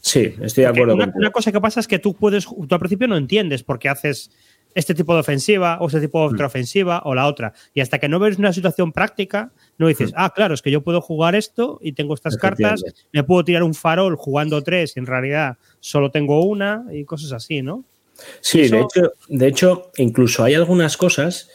Sí, 0.00 0.34
estoy 0.42 0.64
de 0.64 0.68
acuerdo. 0.68 0.94
Una, 0.94 1.12
una, 1.14 1.30
cosa 1.30 1.50
que 1.50 1.60
pasa 1.60 1.80
es 1.80 1.88
que 1.88 1.98
tú 1.98 2.14
puedes, 2.14 2.44
tú 2.44 2.68
al 2.70 2.78
principio 2.78 3.08
no 3.08 3.16
entiendes 3.16 3.62
por 3.62 3.78
qué 3.78 3.88
haces 3.88 4.30
este 4.74 4.94
tipo 4.94 5.14
de 5.14 5.20
ofensiva 5.20 5.78
o 5.80 5.86
este 5.86 6.00
tipo 6.00 6.20
de 6.20 6.34
otra 6.34 6.46
ofensiva 6.46 7.02
o 7.04 7.14
la 7.14 7.26
otra. 7.26 7.52
Y 7.72 7.80
hasta 7.80 7.98
que 7.98 8.08
no 8.08 8.18
ves 8.18 8.38
una 8.38 8.52
situación 8.52 8.92
práctica, 8.92 9.52
no 9.78 9.86
dices, 9.86 10.12
ah, 10.16 10.32
claro, 10.34 10.54
es 10.54 10.62
que 10.62 10.70
yo 10.70 10.82
puedo 10.82 11.00
jugar 11.00 11.34
esto 11.34 11.78
y 11.82 11.92
tengo 11.92 12.14
estas 12.14 12.36
cartas, 12.36 12.82
me 13.12 13.24
puedo 13.24 13.44
tirar 13.44 13.62
un 13.62 13.74
farol 13.74 14.16
jugando 14.16 14.62
tres 14.62 14.96
y 14.96 15.00
en 15.00 15.06
realidad 15.06 15.56
solo 15.80 16.10
tengo 16.10 16.44
una 16.44 16.84
y 16.92 17.04
cosas 17.04 17.32
así, 17.32 17.62
¿no? 17.62 17.84
Sí, 18.40 18.68
de, 18.68 18.80
hecho, 18.80 19.12
de 19.28 19.48
hecho, 19.48 19.90
incluso 19.96 20.44
hay 20.44 20.54
algunas 20.54 20.96
cosas 20.96 21.50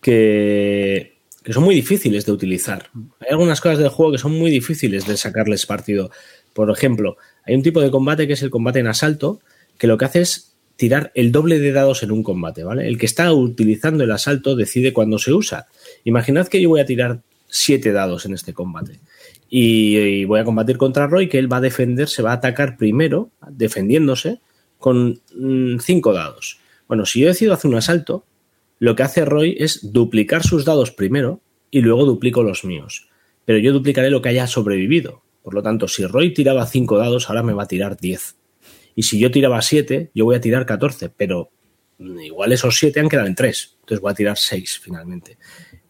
que, 0.00 1.19
que 1.44 1.52
son 1.52 1.64
muy 1.64 1.74
difíciles 1.74 2.26
de 2.26 2.32
utilizar. 2.32 2.90
Hay 3.20 3.28
algunas 3.30 3.60
cosas 3.60 3.78
del 3.78 3.88
juego 3.88 4.12
que 4.12 4.18
son 4.18 4.32
muy 4.32 4.50
difíciles 4.50 5.06
de 5.06 5.16
sacarles 5.16 5.66
partido. 5.66 6.10
Por 6.52 6.70
ejemplo, 6.70 7.16
hay 7.44 7.54
un 7.54 7.62
tipo 7.62 7.80
de 7.80 7.90
combate 7.90 8.26
que 8.26 8.34
es 8.34 8.42
el 8.42 8.50
combate 8.50 8.80
en 8.80 8.86
asalto, 8.86 9.40
que 9.78 9.86
lo 9.86 9.96
que 9.96 10.04
hace 10.04 10.20
es 10.20 10.56
tirar 10.76 11.12
el 11.14 11.32
doble 11.32 11.58
de 11.58 11.72
dados 11.72 12.02
en 12.02 12.10
un 12.10 12.22
combate, 12.22 12.64
¿vale? 12.64 12.88
El 12.88 12.98
que 12.98 13.06
está 13.06 13.32
utilizando 13.32 14.04
el 14.04 14.10
asalto 14.10 14.56
decide 14.56 14.92
cuándo 14.92 15.18
se 15.18 15.32
usa. 15.32 15.66
Imaginad 16.04 16.48
que 16.48 16.60
yo 16.60 16.70
voy 16.70 16.80
a 16.80 16.86
tirar 16.86 17.20
siete 17.48 17.92
dados 17.92 18.24
en 18.24 18.32
este 18.32 18.54
combate. 18.54 19.00
Y, 19.48 20.24
voy 20.24 20.40
a 20.40 20.44
combatir 20.44 20.78
contra 20.78 21.06
Roy, 21.06 21.28
que 21.28 21.38
él 21.38 21.52
va 21.52 21.58
a 21.58 21.60
defender, 21.60 22.08
se 22.08 22.22
va 22.22 22.30
a 22.30 22.34
atacar 22.34 22.76
primero, 22.76 23.30
defendiéndose, 23.50 24.40
con 24.78 25.20
mm, 25.34 25.80
cinco 25.80 26.12
dados. 26.12 26.60
Bueno, 26.88 27.04
si 27.04 27.20
yo 27.20 27.26
decido 27.26 27.52
hacer 27.52 27.70
un 27.70 27.76
asalto, 27.76 28.24
lo 28.80 28.96
que 28.96 29.02
hace 29.02 29.24
Roy 29.24 29.56
es 29.58 29.92
duplicar 29.92 30.42
sus 30.42 30.64
dados 30.64 30.90
primero 30.90 31.42
y 31.70 31.82
luego 31.82 32.06
duplico 32.06 32.42
los 32.42 32.64
míos. 32.64 33.08
Pero 33.44 33.58
yo 33.58 33.72
duplicaré 33.72 34.10
lo 34.10 34.22
que 34.22 34.30
haya 34.30 34.46
sobrevivido. 34.46 35.22
Por 35.42 35.54
lo 35.54 35.62
tanto, 35.62 35.86
si 35.86 36.06
Roy 36.06 36.32
tiraba 36.32 36.66
cinco 36.66 36.96
dados, 36.96 37.28
ahora 37.28 37.42
me 37.42 37.52
va 37.52 37.64
a 37.64 37.68
tirar 37.68 37.98
10. 37.98 38.36
Y 38.94 39.02
si 39.02 39.18
yo 39.20 39.30
tiraba 39.30 39.60
7, 39.60 40.10
yo 40.14 40.24
voy 40.24 40.36
a 40.36 40.40
tirar 40.40 40.64
14, 40.64 41.10
pero 41.10 41.50
igual 41.98 42.52
esos 42.52 42.78
7 42.78 43.00
han 43.00 43.08
quedado 43.08 43.26
en 43.26 43.34
3. 43.34 43.76
Entonces 43.80 44.00
voy 44.00 44.12
a 44.12 44.14
tirar 44.14 44.38
6 44.38 44.80
finalmente. 44.82 45.36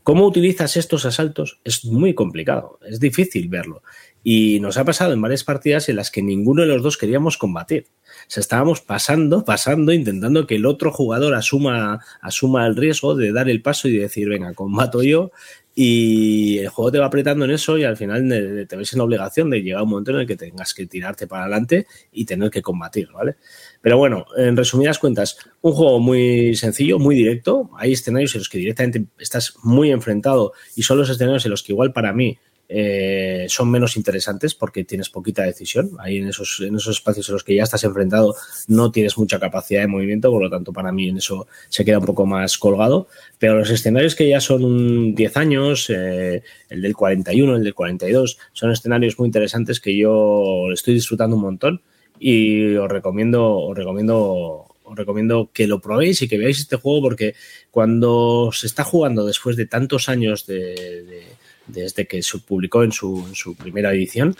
¿Cómo 0.02 0.26
utilizas 0.26 0.76
estos 0.76 1.04
asaltos? 1.06 1.60
Es 1.62 1.84
muy 1.84 2.14
complicado, 2.14 2.80
es 2.84 2.98
difícil 2.98 3.48
verlo. 3.48 3.82
Y 4.24 4.58
nos 4.60 4.76
ha 4.78 4.84
pasado 4.84 5.12
en 5.12 5.20
varias 5.20 5.44
partidas 5.44 5.88
en 5.88 5.96
las 5.96 6.10
que 6.10 6.22
ninguno 6.22 6.62
de 6.62 6.68
los 6.68 6.82
dos 6.82 6.98
queríamos 6.98 7.38
combatir. 7.38 7.86
O 8.22 8.30
sea, 8.30 8.40
estábamos 8.40 8.80
pasando, 8.80 9.44
pasando, 9.44 9.92
intentando 9.92 10.46
que 10.46 10.56
el 10.56 10.66
otro 10.66 10.92
jugador 10.92 11.34
asuma, 11.34 12.00
asuma 12.20 12.66
el 12.66 12.76
riesgo 12.76 13.14
de 13.14 13.32
dar 13.32 13.48
el 13.48 13.62
paso 13.62 13.88
y 13.88 13.98
decir, 13.98 14.28
venga, 14.28 14.54
combato 14.54 15.02
yo. 15.02 15.30
Y 15.74 16.58
el 16.58 16.68
juego 16.68 16.90
te 16.90 16.98
va 16.98 17.06
apretando 17.06 17.44
en 17.44 17.52
eso 17.52 17.78
y 17.78 17.84
al 17.84 17.96
final 17.96 18.28
te 18.68 18.76
ves 18.76 18.92
en 18.92 18.98
la 18.98 19.04
obligación 19.04 19.48
de 19.50 19.62
llegar 19.62 19.80
a 19.80 19.82
un 19.84 19.90
momento 19.90 20.10
en 20.10 20.18
el 20.18 20.26
que 20.26 20.36
tengas 20.36 20.74
que 20.74 20.86
tirarte 20.86 21.26
para 21.26 21.44
adelante 21.44 21.86
y 22.12 22.24
tener 22.24 22.50
que 22.50 22.60
combatir, 22.60 23.08
¿vale? 23.12 23.36
Pero 23.80 23.96
bueno, 23.96 24.26
en 24.36 24.56
resumidas 24.56 24.98
cuentas, 24.98 25.38
un 25.62 25.72
juego 25.72 26.00
muy 26.00 26.56
sencillo, 26.56 26.98
muy 26.98 27.14
directo. 27.14 27.70
Hay 27.78 27.92
escenarios 27.92 28.34
en 28.34 28.40
los 28.40 28.48
que 28.48 28.58
directamente 28.58 29.06
estás 29.18 29.54
muy 29.62 29.90
enfrentado 29.90 30.52
y 30.74 30.82
son 30.82 30.98
los 30.98 31.08
escenarios 31.08 31.44
en 31.44 31.52
los 31.52 31.62
que 31.62 31.72
igual 31.72 31.92
para 31.92 32.12
mí 32.12 32.36
eh, 32.72 33.46
son 33.48 33.68
menos 33.68 33.96
interesantes 33.96 34.54
porque 34.54 34.84
tienes 34.84 35.10
poquita 35.10 35.42
decisión. 35.42 35.90
Ahí 35.98 36.18
en 36.18 36.28
esos, 36.28 36.60
en 36.60 36.76
esos 36.76 36.96
espacios 36.96 37.28
en 37.28 37.32
los 37.32 37.42
que 37.42 37.56
ya 37.56 37.64
estás 37.64 37.82
enfrentado 37.82 38.36
no 38.68 38.92
tienes 38.92 39.18
mucha 39.18 39.40
capacidad 39.40 39.80
de 39.80 39.88
movimiento, 39.88 40.30
por 40.30 40.40
lo 40.40 40.48
tanto 40.48 40.72
para 40.72 40.92
mí 40.92 41.08
en 41.08 41.16
eso 41.16 41.48
se 41.68 41.84
queda 41.84 41.98
un 41.98 42.06
poco 42.06 42.26
más 42.26 42.58
colgado. 42.58 43.08
Pero 43.40 43.58
los 43.58 43.70
escenarios 43.70 44.14
que 44.14 44.28
ya 44.28 44.40
son 44.40 45.16
10 45.16 45.36
años, 45.36 45.90
eh, 45.90 46.44
el 46.68 46.80
del 46.80 46.94
41, 46.94 47.56
el 47.56 47.64
del 47.64 47.74
42, 47.74 48.38
son 48.52 48.70
escenarios 48.70 49.18
muy 49.18 49.26
interesantes 49.26 49.80
que 49.80 49.96
yo 49.96 50.70
estoy 50.72 50.94
disfrutando 50.94 51.34
un 51.34 51.42
montón 51.42 51.82
y 52.20 52.76
os 52.76 52.88
recomiendo, 52.88 53.56
os 53.56 53.76
recomiendo 53.76 54.66
os 54.84 54.96
recomiendo 54.96 55.50
que 55.52 55.68
lo 55.68 55.80
probéis 55.80 56.20
y 56.22 56.28
que 56.28 56.36
veáis 56.36 56.58
este 56.58 56.74
juego 56.74 57.02
porque 57.02 57.34
cuando 57.70 58.50
se 58.52 58.66
está 58.66 58.82
jugando 58.82 59.24
después 59.24 59.56
de 59.56 59.66
tantos 59.66 60.08
años 60.08 60.46
de 60.46 61.24
desde 61.72 62.06
que 62.06 62.22
se 62.22 62.38
publicó 62.38 62.82
en 62.82 62.92
su, 62.92 63.56
primera 63.58 63.92
edición, 63.92 64.36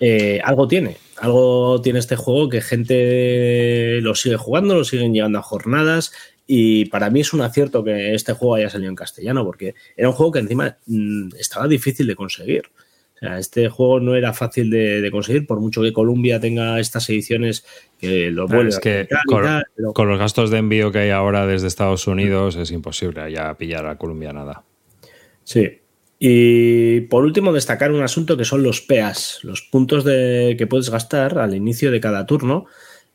eh, 0.00 0.40
algo 0.44 0.68
tiene. 0.68 0.96
Algo 1.16 1.80
tiene 1.80 1.98
este 1.98 2.16
juego 2.16 2.48
que 2.48 2.60
gente 2.60 4.00
lo 4.00 4.14
sigue 4.14 4.36
jugando, 4.36 4.74
lo 4.74 4.84
siguen 4.84 5.14
llegando 5.14 5.38
a 5.38 5.42
jornadas. 5.42 6.12
Y 6.46 6.86
para 6.86 7.08
mí 7.08 7.20
es 7.20 7.32
un 7.32 7.40
acierto 7.40 7.82
que 7.82 8.14
este 8.14 8.34
juego 8.34 8.56
haya 8.56 8.68
salido 8.68 8.90
en 8.90 8.96
castellano, 8.96 9.44
porque 9.44 9.74
era 9.96 10.08
un 10.08 10.14
juego 10.14 10.32
que 10.32 10.40
encima 10.40 10.76
mm, 10.86 11.36
estaba 11.38 11.66
difícil 11.68 12.06
de 12.06 12.16
conseguir. 12.16 12.64
O 13.14 13.18
sea, 13.18 13.38
este 13.38 13.68
juego 13.68 14.00
no 14.00 14.16
era 14.16 14.32
fácil 14.32 14.70
de, 14.70 15.08
conseguir, 15.10 15.46
por 15.46 15.60
mucho 15.60 15.80
que 15.82 15.92
Columbia 15.92 16.40
tenga 16.40 16.80
estas 16.80 17.08
ediciones 17.08 17.64
que 17.98 18.30
lo 18.30 18.48
vuelven 18.48 18.68
es 18.68 18.80
que 18.80 19.08
con, 19.94 20.08
los 20.08 20.18
gastos 20.18 20.50
de 20.50 20.58
envío 20.58 20.90
que 20.90 20.98
hay 20.98 21.10
ahora 21.10 21.46
desde 21.46 21.68
Estados 21.68 22.08
Unidos 22.08 22.56
es 22.56 22.72
imposible 22.72 23.30
ya 23.30 23.56
pillar 23.56 23.86
a 23.86 23.96
Columbia 23.96 24.32
nada. 24.32 24.64
Sí, 25.44 25.78
y 26.26 27.02
por 27.02 27.22
último, 27.22 27.52
destacar 27.52 27.92
un 27.92 28.02
asunto 28.02 28.38
que 28.38 28.46
son 28.46 28.62
los 28.62 28.80
PEAs, 28.80 29.40
los 29.42 29.60
puntos 29.60 30.04
de, 30.04 30.54
que 30.56 30.66
puedes 30.66 30.88
gastar 30.88 31.38
al 31.38 31.54
inicio 31.54 31.90
de 31.90 32.00
cada 32.00 32.24
turno 32.24 32.64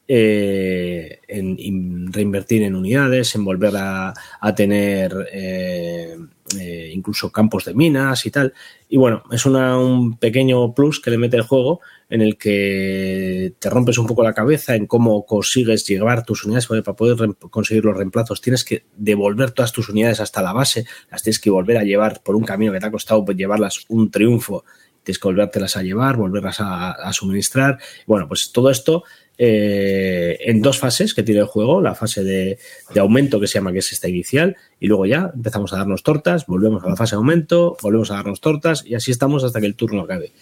eh, 0.08 1.20
en, 1.28 2.14
reinvertir 2.14 2.62
en 2.62 2.76
unidades, 2.76 3.34
en 3.34 3.46
volver 3.46 3.74
a, 3.78 4.14
tener 4.56 5.28
eh, 5.34 6.20
eh, 6.60 6.92
incluso 6.94 7.32
campos 7.32 7.66
de 7.66 7.74
minas 7.74 8.28
y 8.28 8.30
tal. 8.30 8.54
Y 8.90 8.98
bueno, 8.98 9.24
es 9.32 9.44
un 9.48 10.20
pequeño 10.20 10.76
plus 10.76 11.00
que 11.00 11.10
le 11.10 11.18
mete 11.18 11.38
el 11.38 11.42
juego 11.42 11.82
en 12.10 12.22
el 12.22 12.38
que 12.38 13.54
te 13.60 13.70
rompes 13.70 13.98
un 13.98 14.08
poco 14.08 14.24
la 14.24 14.34
cabeza 14.34 14.76
en 14.76 14.88
cómo 14.88 15.26
consigues 15.26 15.86
llevar 15.88 16.26
tus 16.26 16.44
unidades, 16.44 16.68
para 16.68 16.96
poder 16.96 17.36
conseguir 17.52 17.86
los 17.86 17.96
reemplazos 17.96 18.42
tienes 18.42 18.64
que 18.64 18.86
devolver 18.96 19.52
todas 19.52 19.72
tus 19.72 19.90
unidades 19.90 20.20
hasta 20.20 20.42
la 20.42 20.54
base, 20.54 20.86
las 21.12 21.22
tienes 21.22 21.40
que 21.40 21.50
volver 21.50 21.78
a 21.78 21.84
llevar 21.84 22.22
por 22.24 22.36
un 22.36 22.44
camino 22.44 22.72
que 22.72 22.80
te 22.80 22.88
ha 22.88 22.92
costado 22.92 23.24
pues, 23.24 23.38
llevarlas 23.38 23.86
un 23.90 24.10
triunfo, 24.10 24.66
tienes 25.04 25.20
que 25.20 25.28
volvértelas 25.28 25.78
a 25.78 25.84
llevar, 25.84 26.18
volverlas 26.18 26.58
a 26.60 27.14
suministrar. 27.14 27.80
Bueno, 28.06 28.28
pues 28.28 28.52
todo 28.52 28.70
esto 28.70 29.04
eh, 29.42 30.38
en 30.42 30.62
dos 30.62 30.78
fases 30.78 31.14
que 31.14 31.24
tiene 31.24 31.40
el 31.40 31.48
juego, 31.48 31.80
la 31.80 31.96
fase 31.96 32.26
de, 32.26 32.60
aumento 32.98 33.40
que 33.40 33.48
se 33.48 33.54
llama 33.54 33.72
que 33.72 33.80
es 33.80 33.94
esta 33.94 34.10
inicial 34.10 34.58
y 34.82 34.88
luego 34.88 35.06
ya 35.06 35.32
empezamos 35.34 35.72
a 35.72 35.78
darnos 35.78 36.04
tortas, 36.04 36.46
volvemos 36.46 36.84
a 36.84 36.90
la 36.90 36.98
fase 36.98 37.16
de 37.16 37.20
aumento, 37.20 37.78
volvemos 37.82 38.12
a 38.12 38.16
darnos 38.16 38.42
tortas 38.42 38.84
y 38.86 38.96
así 38.96 39.12
estamos 39.12 39.46
hasta 39.46 39.62
que 39.62 39.68
el 39.68 39.76
turno 39.76 40.02
acabe. 40.02 40.34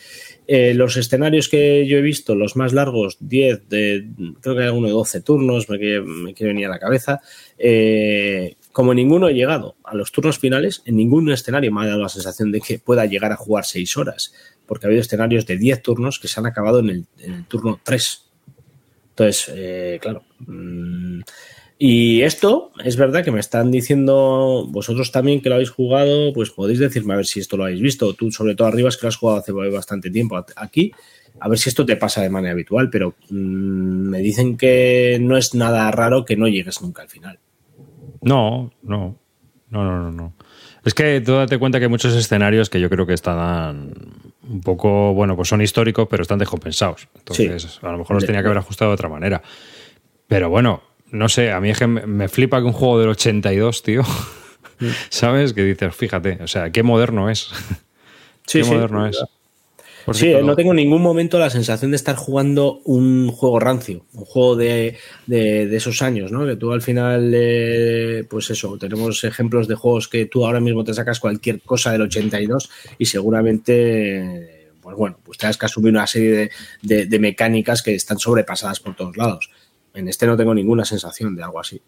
Eh, 0.48 0.74
los 0.74 0.96
escenarios 0.96 1.50
que 1.50 1.86
yo 1.86 1.98
he 1.98 2.02
visto, 2.02 2.34
los 2.34 2.56
más 2.56 2.72
largos, 2.72 3.18
10, 3.20 3.68
de, 3.68 4.08
creo 4.42 4.56
que 4.56 4.62
hay 4.62 4.68
alguno 4.68 4.88
de 4.88 4.94
12 4.94 5.22
turnos, 5.22 5.70
me 5.70 5.78
quiere, 5.78 6.02
me 6.02 6.34
venir 6.34 6.68
a 6.68 6.70
la 6.70 6.80
cabeza. 6.80 7.20
Eh, 7.58 8.56
como 8.72 8.94
ninguno 8.94 9.28
he 9.28 9.34
llegado 9.34 9.76
a 9.84 9.96
los 9.96 10.12
turnos 10.12 10.40
finales, 10.40 10.84
en 10.86 10.96
ningún 10.96 11.30
escenario 11.32 11.72
me 11.72 11.84
ha 11.84 11.88
dado 11.88 12.02
la 12.02 12.10
sensación 12.10 12.52
de 12.52 12.62
que 12.62 12.80
pueda 12.80 13.06
llegar 13.06 13.32
a 13.32 13.36
jugar 13.36 13.66
6 13.66 13.98
horas, 13.98 14.34
porque 14.66 14.86
ha 14.86 14.88
habido 14.88 15.02
escenarios 15.02 15.46
de 15.46 15.58
10 15.58 15.82
turnos 15.82 16.20
que 16.20 16.28
se 16.28 16.40
han 16.40 16.46
acabado 16.46 16.80
en 16.80 16.90
el, 16.90 17.06
en 17.20 17.34
el 17.34 17.46
turno 17.46 17.80
3 17.84 18.28
entonces, 19.18 19.52
eh, 19.56 19.98
claro. 20.00 20.22
Mm, 20.46 21.22
y 21.80 22.22
esto 22.24 22.72
es 22.84 22.98
verdad 22.98 23.24
que 23.24 23.32
me 23.32 23.40
están 23.40 23.72
diciendo 23.72 24.66
vosotros 24.70 25.12
también 25.12 25.42
que 25.42 25.50
lo 25.50 25.56
habéis 25.56 25.70
jugado, 25.70 26.34
pues 26.34 26.50
podéis 26.50 26.80
decirme 26.80 27.14
a 27.14 27.18
ver 27.18 27.26
si 27.26 27.40
esto 27.40 27.58
lo 27.58 27.66
habéis 27.66 27.82
visto. 27.82 28.14
Tú, 28.14 28.32
sobre 28.32 28.56
todo 28.56 28.68
arriba, 28.68 28.90
es 28.90 28.98
que 28.98 29.06
lo 29.06 29.10
has 29.10 29.18
jugado 29.18 29.40
hace 29.40 29.52
bastante 29.52 30.10
tiempo 30.10 30.44
aquí. 30.56 30.92
A 31.40 31.48
ver 31.48 31.60
si 31.60 31.70
esto 31.70 31.86
te 31.86 31.96
pasa 31.96 32.22
de 32.22 32.32
manera 32.32 32.54
habitual, 32.54 32.90
pero 32.90 33.16
mm, 33.30 34.10
me 34.10 34.20
dicen 34.20 34.58
que 34.58 35.20
no 35.22 35.38
es 35.38 35.54
nada 35.54 35.92
raro 35.92 36.26
que 36.26 36.36
no 36.36 36.48
llegues 36.48 36.82
nunca 36.82 37.04
al 37.04 37.10
final. 37.10 37.38
No, 38.22 38.72
no, 38.82 39.20
no, 39.70 39.84
no, 39.84 40.00
no. 40.00 40.12
no. 40.12 40.34
Es 40.84 40.94
que 40.94 41.22
tú 41.22 41.34
date 41.34 41.60
cuenta 41.60 41.80
que 41.80 41.86
hay 41.86 41.92
muchos 41.92 42.16
escenarios 42.16 42.70
que 42.70 42.80
yo 42.80 42.90
creo 42.90 43.06
que 43.06 43.14
están 43.14 43.92
un 44.50 44.62
poco, 44.62 45.14
bueno, 45.14 45.36
pues 45.36 45.50
son 45.50 45.62
históricos, 45.62 46.08
pero 46.10 46.22
están 46.22 46.40
descompensados. 46.40 47.10
Entonces, 47.14 47.80
a 47.82 47.92
lo 47.92 47.98
mejor 47.98 48.16
los 48.16 48.26
tenía 48.26 48.42
que 48.42 48.48
haber 48.48 48.60
ajustado 48.60 48.92
de 48.92 48.96
otra 48.96 49.10
manera. 49.10 49.42
Pero 50.28 50.50
bueno, 50.50 50.82
no 51.12 51.30
sé, 51.30 51.52
a 51.52 51.60
mí 51.62 51.70
es 51.70 51.80
que 51.80 51.88
me 51.88 52.28
flipa 52.28 52.60
que 52.60 52.66
un 52.66 52.74
juego 52.74 53.00
del 53.00 53.10
82, 53.10 53.84
tío, 53.84 54.04
¿sabes? 55.10 55.54
Que 55.54 55.64
dices, 55.64 55.96
fíjate, 55.96 56.40
o 56.42 56.48
sea, 56.48 56.72
qué 56.72 56.84
moderno 56.84 57.30
es. 57.30 57.50
Sí, 58.46 58.62
qué 58.62 58.66
moderno 58.66 59.08
es 59.08 59.18
sí, 60.14 60.34
no 60.44 60.56
tengo 60.56 60.72
en 60.72 60.78
ningún 60.78 61.02
momento 61.02 61.40
la 61.40 61.50
sensación 61.50 61.92
de 61.92 61.98
estar 61.98 62.16
jugando 62.16 62.82
un 62.86 63.30
juego 63.32 63.60
rancio, 63.60 64.06
un 64.14 64.26
juego 64.26 64.56
de, 64.56 64.98
esos 65.28 66.02
años, 66.02 66.32
¿no? 66.32 66.46
Que 66.46 66.56
tú 66.56 66.72
al 66.72 66.82
final, 66.82 67.32
eh, 67.34 68.24
pues 68.30 68.50
eso, 68.50 68.78
tenemos 68.78 69.24
ejemplos 69.24 69.68
de 69.68 69.76
juegos 69.76 70.08
que 70.08 70.26
tú 70.26 70.46
ahora 70.46 70.60
mismo 70.60 70.84
te 70.84 70.94
sacas 70.94 71.20
cualquier 71.20 71.62
cosa 71.62 71.92
del 71.92 72.04
82 72.04 72.70
y 72.98 73.06
seguramente, 73.06 74.72
pues 74.82 74.96
bueno, 74.96 75.20
pues 75.24 75.38
tengas 75.38 75.58
que 75.58 75.66
asumir 75.66 75.92
una 75.92 76.08
serie 76.08 76.50
de, 76.82 77.20
mecánicas 77.20 77.82
que 77.82 77.96
están 77.96 78.20
sobrepasadas 78.20 78.80
por 78.80 78.96
todos 78.96 79.18
lados. 79.18 79.50
En 79.98 80.08
este 80.08 80.28
no 80.28 80.38
tengo 80.38 80.54
ninguna 80.54 80.86
sensación 80.86 81.36
de 81.36 81.44
algo 81.44 81.60
así. 81.60 81.82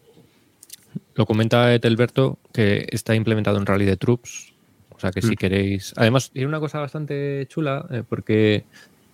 Lo 1.15 1.26
comenta 1.26 1.73
Etelberto 1.73 2.40
que 2.52 2.88
está 2.90 3.15
implementado 3.15 3.57
en 3.57 3.65
Rally 3.65 3.86
de 3.86 3.98
Troops 3.98 4.53
o 4.99 5.02
sea 5.02 5.11
que 5.11 5.22
si 5.22 5.31
mm. 5.31 5.36
queréis. 5.36 5.94
Además, 5.95 6.30
tiene 6.30 6.49
una 6.49 6.60
cosa 6.60 6.80
bastante 6.80 7.45
chula, 7.48 7.86
eh, 7.90 8.03
porque 8.07 8.65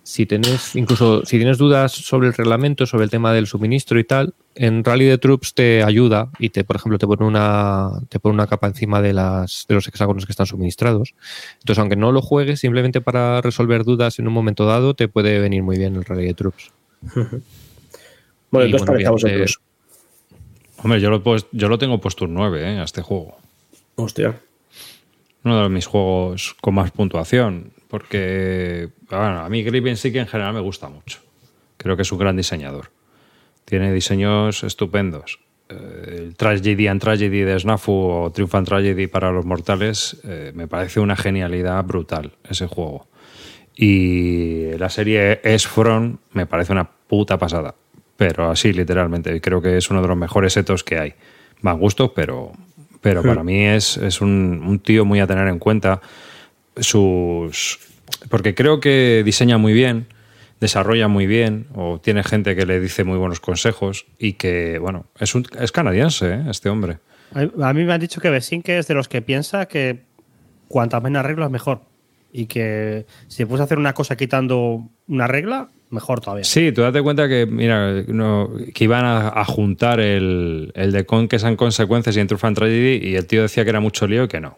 si 0.01 0.25
tenés, 0.25 0.75
incluso 0.75 1.23
si 1.25 1.37
tienes 1.37 1.59
dudas 1.59 1.91
sobre 1.91 2.27
el 2.27 2.33
reglamento, 2.33 2.87
sobre 2.87 3.03
el 3.03 3.11
tema 3.11 3.31
del 3.33 3.45
suministro 3.45 3.99
y 3.99 4.03
tal, 4.03 4.33
en 4.55 4.83
Rally 4.83 5.05
de 5.05 5.19
Troops 5.19 5.53
te 5.53 5.83
ayuda 5.83 6.31
y 6.39 6.49
te, 6.49 6.63
por 6.63 6.77
ejemplo, 6.77 6.97
te 6.97 7.05
pone 7.05 7.23
una, 7.23 7.91
te 8.09 8.19
pone 8.19 8.33
una 8.33 8.47
capa 8.47 8.65
encima 8.65 8.99
de 8.99 9.13
las, 9.13 9.65
de 9.69 9.75
los 9.75 9.87
hexágonos 9.87 10.25
que 10.25 10.31
están 10.31 10.47
suministrados. 10.47 11.13
Entonces, 11.59 11.77
aunque 11.77 11.95
no 11.95 12.11
lo 12.11 12.23
juegues, 12.23 12.61
simplemente 12.61 12.99
para 12.99 13.41
resolver 13.41 13.83
dudas 13.83 14.17
en 14.17 14.27
un 14.27 14.33
momento 14.33 14.65
dado, 14.65 14.95
te 14.95 15.07
puede 15.07 15.39
venir 15.39 15.61
muy 15.61 15.77
bien 15.77 15.95
el 15.95 16.05
Rally 16.05 16.25
de 16.25 16.33
Troops. 16.33 16.71
Bueno, 18.55 18.77
entonces 18.77 18.87
bueno. 19.21 19.45
Hombre, 20.83 21.01
yo 21.01 21.09
lo, 21.09 21.17
he 21.17 21.19
puest- 21.23 21.47
yo 21.51 21.67
lo 21.67 21.77
tengo 21.77 21.99
puesto 21.99 22.25
un 22.25 22.33
9 22.33 22.61
¿eh? 22.75 22.79
a 22.79 22.83
este 22.83 23.01
juego. 23.01 23.37
Hostia. 23.95 24.35
Uno 25.43 25.63
de 25.63 25.69
mis 25.69 25.85
juegos 25.85 26.55
con 26.61 26.75
más 26.75 26.91
puntuación. 26.91 27.71
Porque, 27.87 28.89
bueno, 29.09 29.39
a 29.41 29.49
mí 29.49 29.63
Griffin 29.63 29.95
sí 29.95 30.11
que 30.11 30.19
en 30.19 30.27
general 30.27 30.53
me 30.53 30.59
gusta 30.59 30.89
mucho. 30.89 31.19
Creo 31.77 31.95
que 31.95 32.01
es 32.01 32.11
un 32.11 32.19
gran 32.19 32.35
diseñador. 32.35 32.91
Tiene 33.63 33.91
diseños 33.93 34.63
estupendos. 34.63 35.39
Eh, 35.69 36.15
el 36.17 36.35
Tragedy 36.35 36.87
and 36.87 37.01
Tragedy 37.01 37.39
de 37.41 37.59
Snafu 37.59 37.91
o 37.93 38.31
Triumph 38.31 38.53
and 38.55 38.67
Tragedy 38.67 39.07
para 39.07 39.31
los 39.31 39.45
mortales 39.45 40.17
eh, 40.23 40.51
me 40.53 40.67
parece 40.67 40.99
una 40.99 41.15
genialidad 41.15 41.83
brutal 41.83 42.33
ese 42.47 42.67
juego. 42.67 43.07
Y 43.75 44.71
la 44.77 44.89
serie 44.89 45.41
S-Front 45.43 46.19
me 46.33 46.45
parece 46.45 46.71
una 46.71 46.89
puta 46.89 47.37
pasada. 47.37 47.75
Pero 48.17 48.49
así, 48.49 48.73
literalmente. 48.73 49.39
Creo 49.41 49.61
que 49.61 49.77
es 49.77 49.89
uno 49.89 50.01
de 50.01 50.07
los 50.07 50.17
mejores 50.17 50.53
setos 50.53 50.83
que 50.83 50.97
hay. 50.97 51.13
Van 51.61 51.79
gustos, 51.79 52.11
pero, 52.15 52.51
pero 53.01 53.21
para 53.23 53.43
mí 53.43 53.65
es, 53.65 53.97
es 53.97 54.21
un, 54.21 54.63
un 54.65 54.79
tío 54.79 55.05
muy 55.05 55.19
a 55.19 55.27
tener 55.27 55.47
en 55.47 55.59
cuenta. 55.59 56.01
Sus. 56.77 57.79
Porque 58.29 58.55
creo 58.55 58.79
que 58.79 59.23
diseña 59.25 59.57
muy 59.57 59.73
bien, 59.73 60.07
desarrolla 60.59 61.07
muy 61.07 61.27
bien, 61.27 61.67
o 61.73 61.99
tiene 61.99 62.23
gente 62.23 62.55
que 62.55 62.65
le 62.65 62.79
dice 62.79 63.03
muy 63.03 63.17
buenos 63.17 63.39
consejos. 63.39 64.05
Y 64.17 64.33
que, 64.33 64.79
bueno, 64.79 65.05
es, 65.19 65.35
un, 65.35 65.45
es 65.59 65.71
canadiense, 65.71 66.35
¿eh? 66.35 66.43
este 66.49 66.69
hombre. 66.69 66.99
A 67.33 67.73
mí 67.73 67.83
me 67.83 67.93
han 67.93 67.99
dicho 67.99 68.21
que 68.21 68.29
Besinque 68.29 68.77
es 68.77 68.87
de 68.87 68.93
los 68.93 69.09
que 69.09 69.21
piensa 69.21 69.65
que 69.65 70.03
cuantas 70.67 71.03
menos 71.03 71.25
reglas 71.25 71.51
mejor. 71.51 71.81
Y 72.37 72.47
que 72.47 73.05
si 73.27 73.45
puedes 73.45 73.63
hacer 73.63 73.77
una 73.77 73.93
cosa 73.93 74.17
quitando 74.17 74.89
una 75.07 75.27
regla, 75.27 75.69
mejor 75.89 76.19
todavía. 76.19 76.43
Sí, 76.43 76.71
tú 76.73 76.81
date 76.81 77.01
cuenta 77.01 77.29
que, 77.29 77.45
mira, 77.45 78.03
no- 78.07 78.51
que 78.73 78.83
iban 78.83 79.05
a, 79.05 79.29
a 79.29 79.45
juntar 79.45 79.99
el, 80.01 80.71
el 80.75 80.91
de 80.91 81.05
con 81.05 81.27
que 81.29 81.39
sean 81.39 81.55
consecuencias 81.55 82.17
y 82.17 82.19
en 82.19 82.27
Fan 82.27 82.53
Tragedy 82.55 83.07
y 83.07 83.15
el 83.15 83.25
tío 83.25 83.41
decía 83.43 83.63
que 83.63 83.69
era 83.69 83.79
mucho 83.79 84.05
lío 84.05 84.25
y 84.25 84.27
que 84.27 84.41
no. 84.41 84.57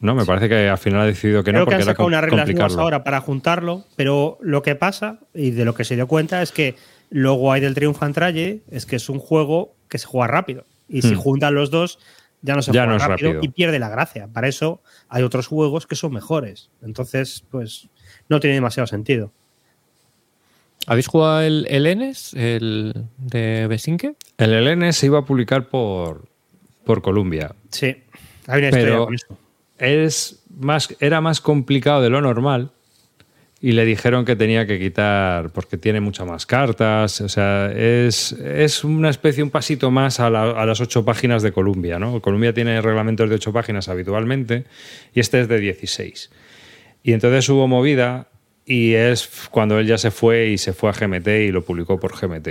No, 0.00 0.14
me 0.14 0.26
parece 0.26 0.50
que 0.50 0.68
al 0.68 0.76
final 0.76 1.00
ha 1.00 1.06
decidido 1.06 1.42
que 1.42 1.50
Creo 1.52 1.60
no 1.60 1.64
que 1.64 1.70
porque 1.70 1.74
han 1.76 1.80
era 1.82 1.92
sacado 1.92 2.04
com- 2.04 2.12
unas 2.12 2.24
reglas 2.24 2.48
nuevas 2.54 2.76
ahora 2.76 3.04
para 3.04 3.20
juntarlo, 3.22 3.84
pero 3.96 4.36
lo 4.42 4.60
que 4.62 4.74
pasa, 4.74 5.18
y 5.32 5.52
de 5.52 5.64
lo 5.64 5.74
que 5.74 5.84
se 5.84 5.94
dio 5.94 6.06
cuenta, 6.06 6.42
es 6.42 6.52
que 6.52 6.74
luego 7.08 7.52
hay 7.52 7.62
del 7.62 7.74
Triumph 7.74 8.02
and 8.02 8.14
Tragedy, 8.14 8.60
es 8.70 8.84
que 8.84 8.96
es 8.96 9.08
un 9.08 9.18
juego 9.18 9.74
que 9.88 9.96
se 9.96 10.06
juega 10.06 10.26
rápido. 10.26 10.66
Y 10.90 11.00
si 11.00 11.14
Hmm. 11.14 11.18
juntan 11.18 11.54
los 11.54 11.70
dos, 11.70 11.98
ya 12.44 12.54
no 12.54 12.62
se 12.62 12.72
Ya 12.72 12.82
juega 12.82 12.92
no 12.92 12.96
es 12.96 13.08
rápido, 13.08 13.32
rápido. 13.32 13.44
y 13.44 13.48
pierde 13.54 13.78
la 13.78 13.88
gracia. 13.88 14.28
Para 14.28 14.46
eso 14.48 14.82
hay 15.08 15.22
otros 15.22 15.46
juegos 15.46 15.86
que 15.86 15.96
son 15.96 16.12
mejores. 16.12 16.70
Entonces, 16.82 17.42
pues, 17.50 17.88
no 18.28 18.38
tiene 18.38 18.54
demasiado 18.54 18.86
sentido. 18.86 19.32
¿Habéis 20.86 21.06
jugado 21.06 21.40
el, 21.40 21.66
el 21.70 21.86
Enes, 21.86 22.34
el 22.34 23.06
de 23.16 23.66
Besinque? 23.66 24.14
El 24.36 24.52
LN 24.52 24.92
se 24.92 25.06
iba 25.06 25.20
a 25.20 25.24
publicar 25.24 25.68
por, 25.68 26.26
por 26.84 27.00
Columbia. 27.00 27.54
Sí, 27.70 27.86
hay 28.46 28.58
una 28.58 28.66
historia 28.68 28.84
Pero 28.84 29.04
con 29.06 29.14
eso. 29.14 29.38
es 29.78 30.42
más, 30.54 30.94
era 31.00 31.22
más 31.22 31.40
complicado 31.40 32.02
de 32.02 32.10
lo 32.10 32.20
normal 32.20 32.70
y 33.66 33.72
le 33.72 33.86
dijeron 33.86 34.26
que 34.26 34.36
tenía 34.36 34.66
que 34.66 34.78
quitar 34.78 35.48
porque 35.48 35.78
tiene 35.78 35.98
muchas 36.00 36.26
más 36.26 36.44
cartas. 36.44 37.22
O 37.22 37.30
sea, 37.30 37.72
es, 37.74 38.32
es 38.32 38.84
una 38.84 39.08
especie, 39.08 39.42
un 39.42 39.48
pasito 39.48 39.90
más 39.90 40.20
a, 40.20 40.28
la- 40.28 40.50
a 40.50 40.66
las 40.66 40.82
ocho 40.82 41.02
páginas 41.06 41.42
de 41.42 41.50
Columbia. 41.50 41.98
¿no? 41.98 42.20
Columbia 42.20 42.52
tiene 42.52 42.78
reglamentos 42.82 43.26
de 43.30 43.36
ocho 43.36 43.54
páginas 43.54 43.88
habitualmente 43.88 44.64
y 45.14 45.20
este 45.20 45.40
es 45.40 45.48
de 45.48 45.60
16. 45.60 46.30
Y 47.04 47.12
entonces 47.14 47.48
hubo 47.48 47.66
movida 47.66 48.28
y 48.66 48.92
es 48.92 49.30
cuando 49.50 49.78
él 49.78 49.86
ya 49.86 49.96
se 49.96 50.10
fue 50.10 50.48
y 50.48 50.58
se 50.58 50.74
fue 50.74 50.90
a 50.90 50.92
GMT 50.92 51.26
y 51.28 51.50
lo 51.50 51.64
publicó 51.64 51.98
por 51.98 52.12
GMT. 52.14 52.48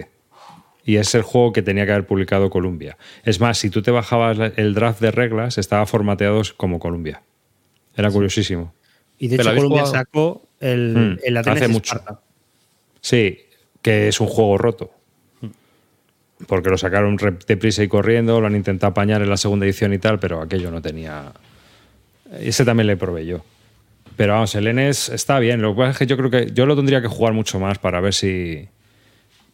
Y 0.84 0.96
es 0.96 1.14
el 1.14 1.22
juego 1.22 1.54
que 1.54 1.62
tenía 1.62 1.86
que 1.86 1.92
haber 1.92 2.08
publicado 2.08 2.50
Columbia. 2.50 2.98
Es 3.24 3.40
más, 3.40 3.60
si 3.60 3.70
tú 3.70 3.84
te 3.84 3.92
bajabas 3.92 4.52
el 4.58 4.74
draft 4.74 5.00
de 5.00 5.12
reglas, 5.12 5.60
estaba 5.60 5.86
formateado 5.86 6.42
como 6.58 6.80
Columbia. 6.80 7.22
Era 7.96 8.10
curiosísimo. 8.10 8.74
Y 9.20 9.28
de 9.28 9.36
hecho, 9.36 9.44
jugado- 9.70 9.92
sacó 9.92 10.42
el, 10.60 10.96
Mm, 10.96 11.20
el 11.24 11.38
Atenas 11.38 11.62
hace 11.62 11.68
mucho. 11.72 11.96
Sí, 13.02 13.40
que 13.82 14.08
es 14.08 14.20
un 14.20 14.28
juego 14.28 14.58
roto. 14.58 14.92
Porque 16.48 16.70
lo 16.70 16.78
sacaron 16.78 17.18
deprisa 17.48 17.84
y 17.84 17.88
corriendo, 17.88 18.42
lo 18.42 18.48
han 18.48 18.56
intentado 18.56 18.92
apañar 18.92 19.22
en 19.22 19.30
la 19.30 19.38
segunda 19.38 19.66
edición 19.66 19.94
y 19.94 19.98
tal, 19.98 20.20
pero 20.20 20.42
aquello 20.42 20.72
no 20.72 20.82
tenía. 20.82 21.32
Ese 22.40 22.66
también 22.66 22.88
le 22.88 22.98
probé 22.98 23.26
yo. 23.26 23.44
Pero 24.18 24.34
vamos, 24.34 24.54
el 24.56 24.68
Enes 24.68 25.10
está 25.10 25.40
bien. 25.40 25.62
Lo 25.62 25.74
que 25.74 25.78
pasa 25.80 25.92
es 25.92 25.98
que 26.00 26.06
yo 26.06 26.18
creo 26.18 26.30
que 26.30 26.52
yo 26.54 26.66
lo 26.66 26.76
tendría 26.76 27.02
que 27.02 27.08
jugar 27.08 27.34
mucho 27.34 27.60
más 27.60 27.80
para 27.80 28.02
ver 28.02 28.14
si. 28.14 28.68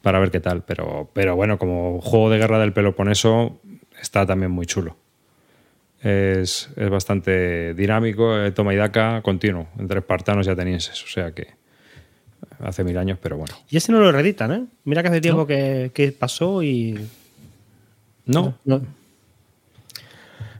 para 0.02 0.20
ver 0.20 0.32
qué 0.32 0.40
tal. 0.40 0.64
Pero, 0.64 1.10
pero 1.14 1.36
bueno, 1.36 1.60
como 1.60 2.02
juego 2.02 2.30
de 2.30 2.40
guerra 2.40 2.58
del 2.60 2.74
Peloponeso, 2.74 3.60
está 4.02 4.26
también 4.26 4.52
muy 4.52 4.66
chulo. 4.66 4.96
Es, 6.02 6.70
es 6.76 6.90
bastante 6.90 7.74
dinámico, 7.74 8.38
eh, 8.38 8.52
toma 8.52 8.74
y 8.74 8.78
daca 8.78 9.22
continuo, 9.22 9.68
entre 9.78 10.00
espartanos 10.00 10.48
y 10.48 10.50
atenienses. 10.50 11.04
O 11.04 11.08
sea 11.08 11.32
que 11.34 11.48
hace 12.60 12.84
mil 12.84 12.98
años, 12.98 13.18
pero 13.22 13.38
bueno. 13.38 13.54
Y 13.70 13.78
ese 13.78 13.92
no 13.92 14.00
lo 14.00 14.12
reeditan, 14.12 14.52
¿eh? 14.52 14.66
Mira 14.86 15.02
que 15.02 15.10
hace 15.10 15.22
tiempo 15.22 15.46
que, 15.46 15.92
que 15.94 16.12
pasó 16.12 16.64
y 16.64 17.00
No, 18.26 18.56
no, 18.64 18.82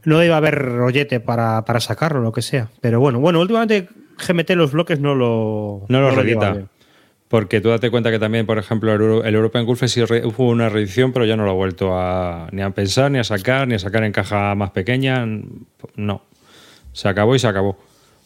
no 0.04 0.24
iba 0.24 0.34
a 0.34 0.38
haber 0.38 0.56
rollete 0.56 1.20
para, 1.20 1.64
para 1.64 1.80
sacarlo, 1.80 2.20
lo 2.20 2.32
que 2.32 2.42
sea. 2.42 2.68
Pero 2.80 3.00
bueno, 3.00 3.20
bueno, 3.20 3.40
últimamente 3.40 3.88
GMT 4.26 4.50
los 4.50 4.72
bloques 4.72 5.00
no 5.00 5.14
lo 5.14 5.86
no 5.88 6.00
lo 6.00 6.10
lleva 6.22 6.52
reedita. 6.52 6.70
Porque 7.30 7.60
tú 7.60 7.68
date 7.68 7.90
cuenta 7.92 8.10
que 8.10 8.18
también, 8.18 8.44
por 8.44 8.58
ejemplo, 8.58 8.92
el, 8.92 9.00
Euro- 9.00 9.24
el 9.24 9.34
European 9.36 9.64
Golf 9.64 9.80
hubo 9.84 10.48
una 10.48 10.68
reedición, 10.68 11.12
pero 11.12 11.24
ya 11.24 11.36
no 11.36 11.44
lo 11.44 11.52
ha 11.52 11.54
vuelto 11.54 11.96
a, 11.96 12.48
ni 12.50 12.60
a 12.60 12.70
pensar, 12.70 13.08
ni 13.10 13.18
a 13.20 13.24
sacar, 13.24 13.68
ni 13.68 13.74
a 13.74 13.78
sacar 13.78 14.02
en 14.02 14.10
caja 14.10 14.52
más 14.56 14.70
pequeña. 14.72 15.24
No. 15.94 16.24
Se 16.92 17.08
acabó 17.08 17.36
y 17.36 17.38
se 17.38 17.46
acabó. 17.46 17.70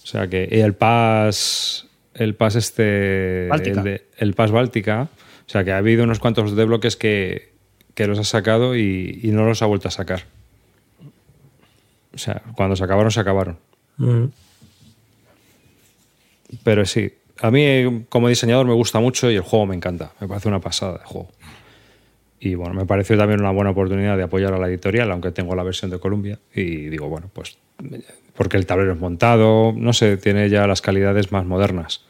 O 0.02 0.06
sea 0.06 0.26
que 0.28 0.48
y 0.50 0.58
el 0.60 0.72
Pass, 0.72 1.86
el 2.14 2.34
Pass 2.34 2.56
este, 2.56 3.46
Báltica. 3.50 3.78
el, 3.80 3.84
de- 3.84 4.06
el 4.16 4.32
Pass 4.32 4.50
Báltica, 4.50 5.08
o 5.46 5.50
sea 5.50 5.64
que 5.64 5.72
ha 5.72 5.76
habido 5.76 6.04
unos 6.04 6.18
cuantos 6.18 6.56
de 6.56 6.64
bloques 6.64 6.96
que, 6.96 7.52
que 7.94 8.06
los 8.06 8.18
ha 8.18 8.24
sacado 8.24 8.74
y, 8.74 9.20
y 9.22 9.32
no 9.32 9.44
los 9.44 9.60
ha 9.60 9.66
vuelto 9.66 9.88
a 9.88 9.90
sacar. 9.90 10.24
O 12.14 12.18
sea, 12.18 12.42
cuando 12.56 12.74
se 12.74 12.84
acabaron, 12.84 13.10
se 13.10 13.20
acabaron. 13.20 13.58
Pero 16.62 16.84
sí, 16.86 17.12
a 17.40 17.50
mí 17.50 18.04
como 18.08 18.28
diseñador 18.28 18.66
me 18.66 18.74
gusta 18.74 19.00
mucho 19.00 19.30
y 19.30 19.36
el 19.36 19.42
juego 19.42 19.66
me 19.66 19.74
encanta. 19.74 20.12
Me 20.20 20.28
parece 20.28 20.48
una 20.48 20.60
pasada 20.60 20.98
de 20.98 21.04
juego. 21.04 21.28
Y 22.40 22.54
bueno, 22.56 22.74
me 22.74 22.84
pareció 22.84 23.16
también 23.16 23.40
una 23.40 23.50
buena 23.50 23.70
oportunidad 23.70 24.16
de 24.16 24.24
apoyar 24.24 24.52
a 24.52 24.58
la 24.58 24.68
editorial, 24.68 25.10
aunque 25.10 25.30
tengo 25.30 25.54
la 25.54 25.62
versión 25.62 25.90
de 25.90 25.98
Columbia. 25.98 26.38
Y 26.54 26.88
digo, 26.88 27.08
bueno, 27.08 27.30
pues 27.32 27.56
porque 28.34 28.56
el 28.56 28.66
tablero 28.66 28.92
es 28.92 29.00
montado, 29.00 29.72
no 29.76 29.92
sé, 29.92 30.16
tiene 30.16 30.48
ya 30.50 30.66
las 30.66 30.82
calidades 30.82 31.32
más 31.32 31.46
modernas. 31.46 32.04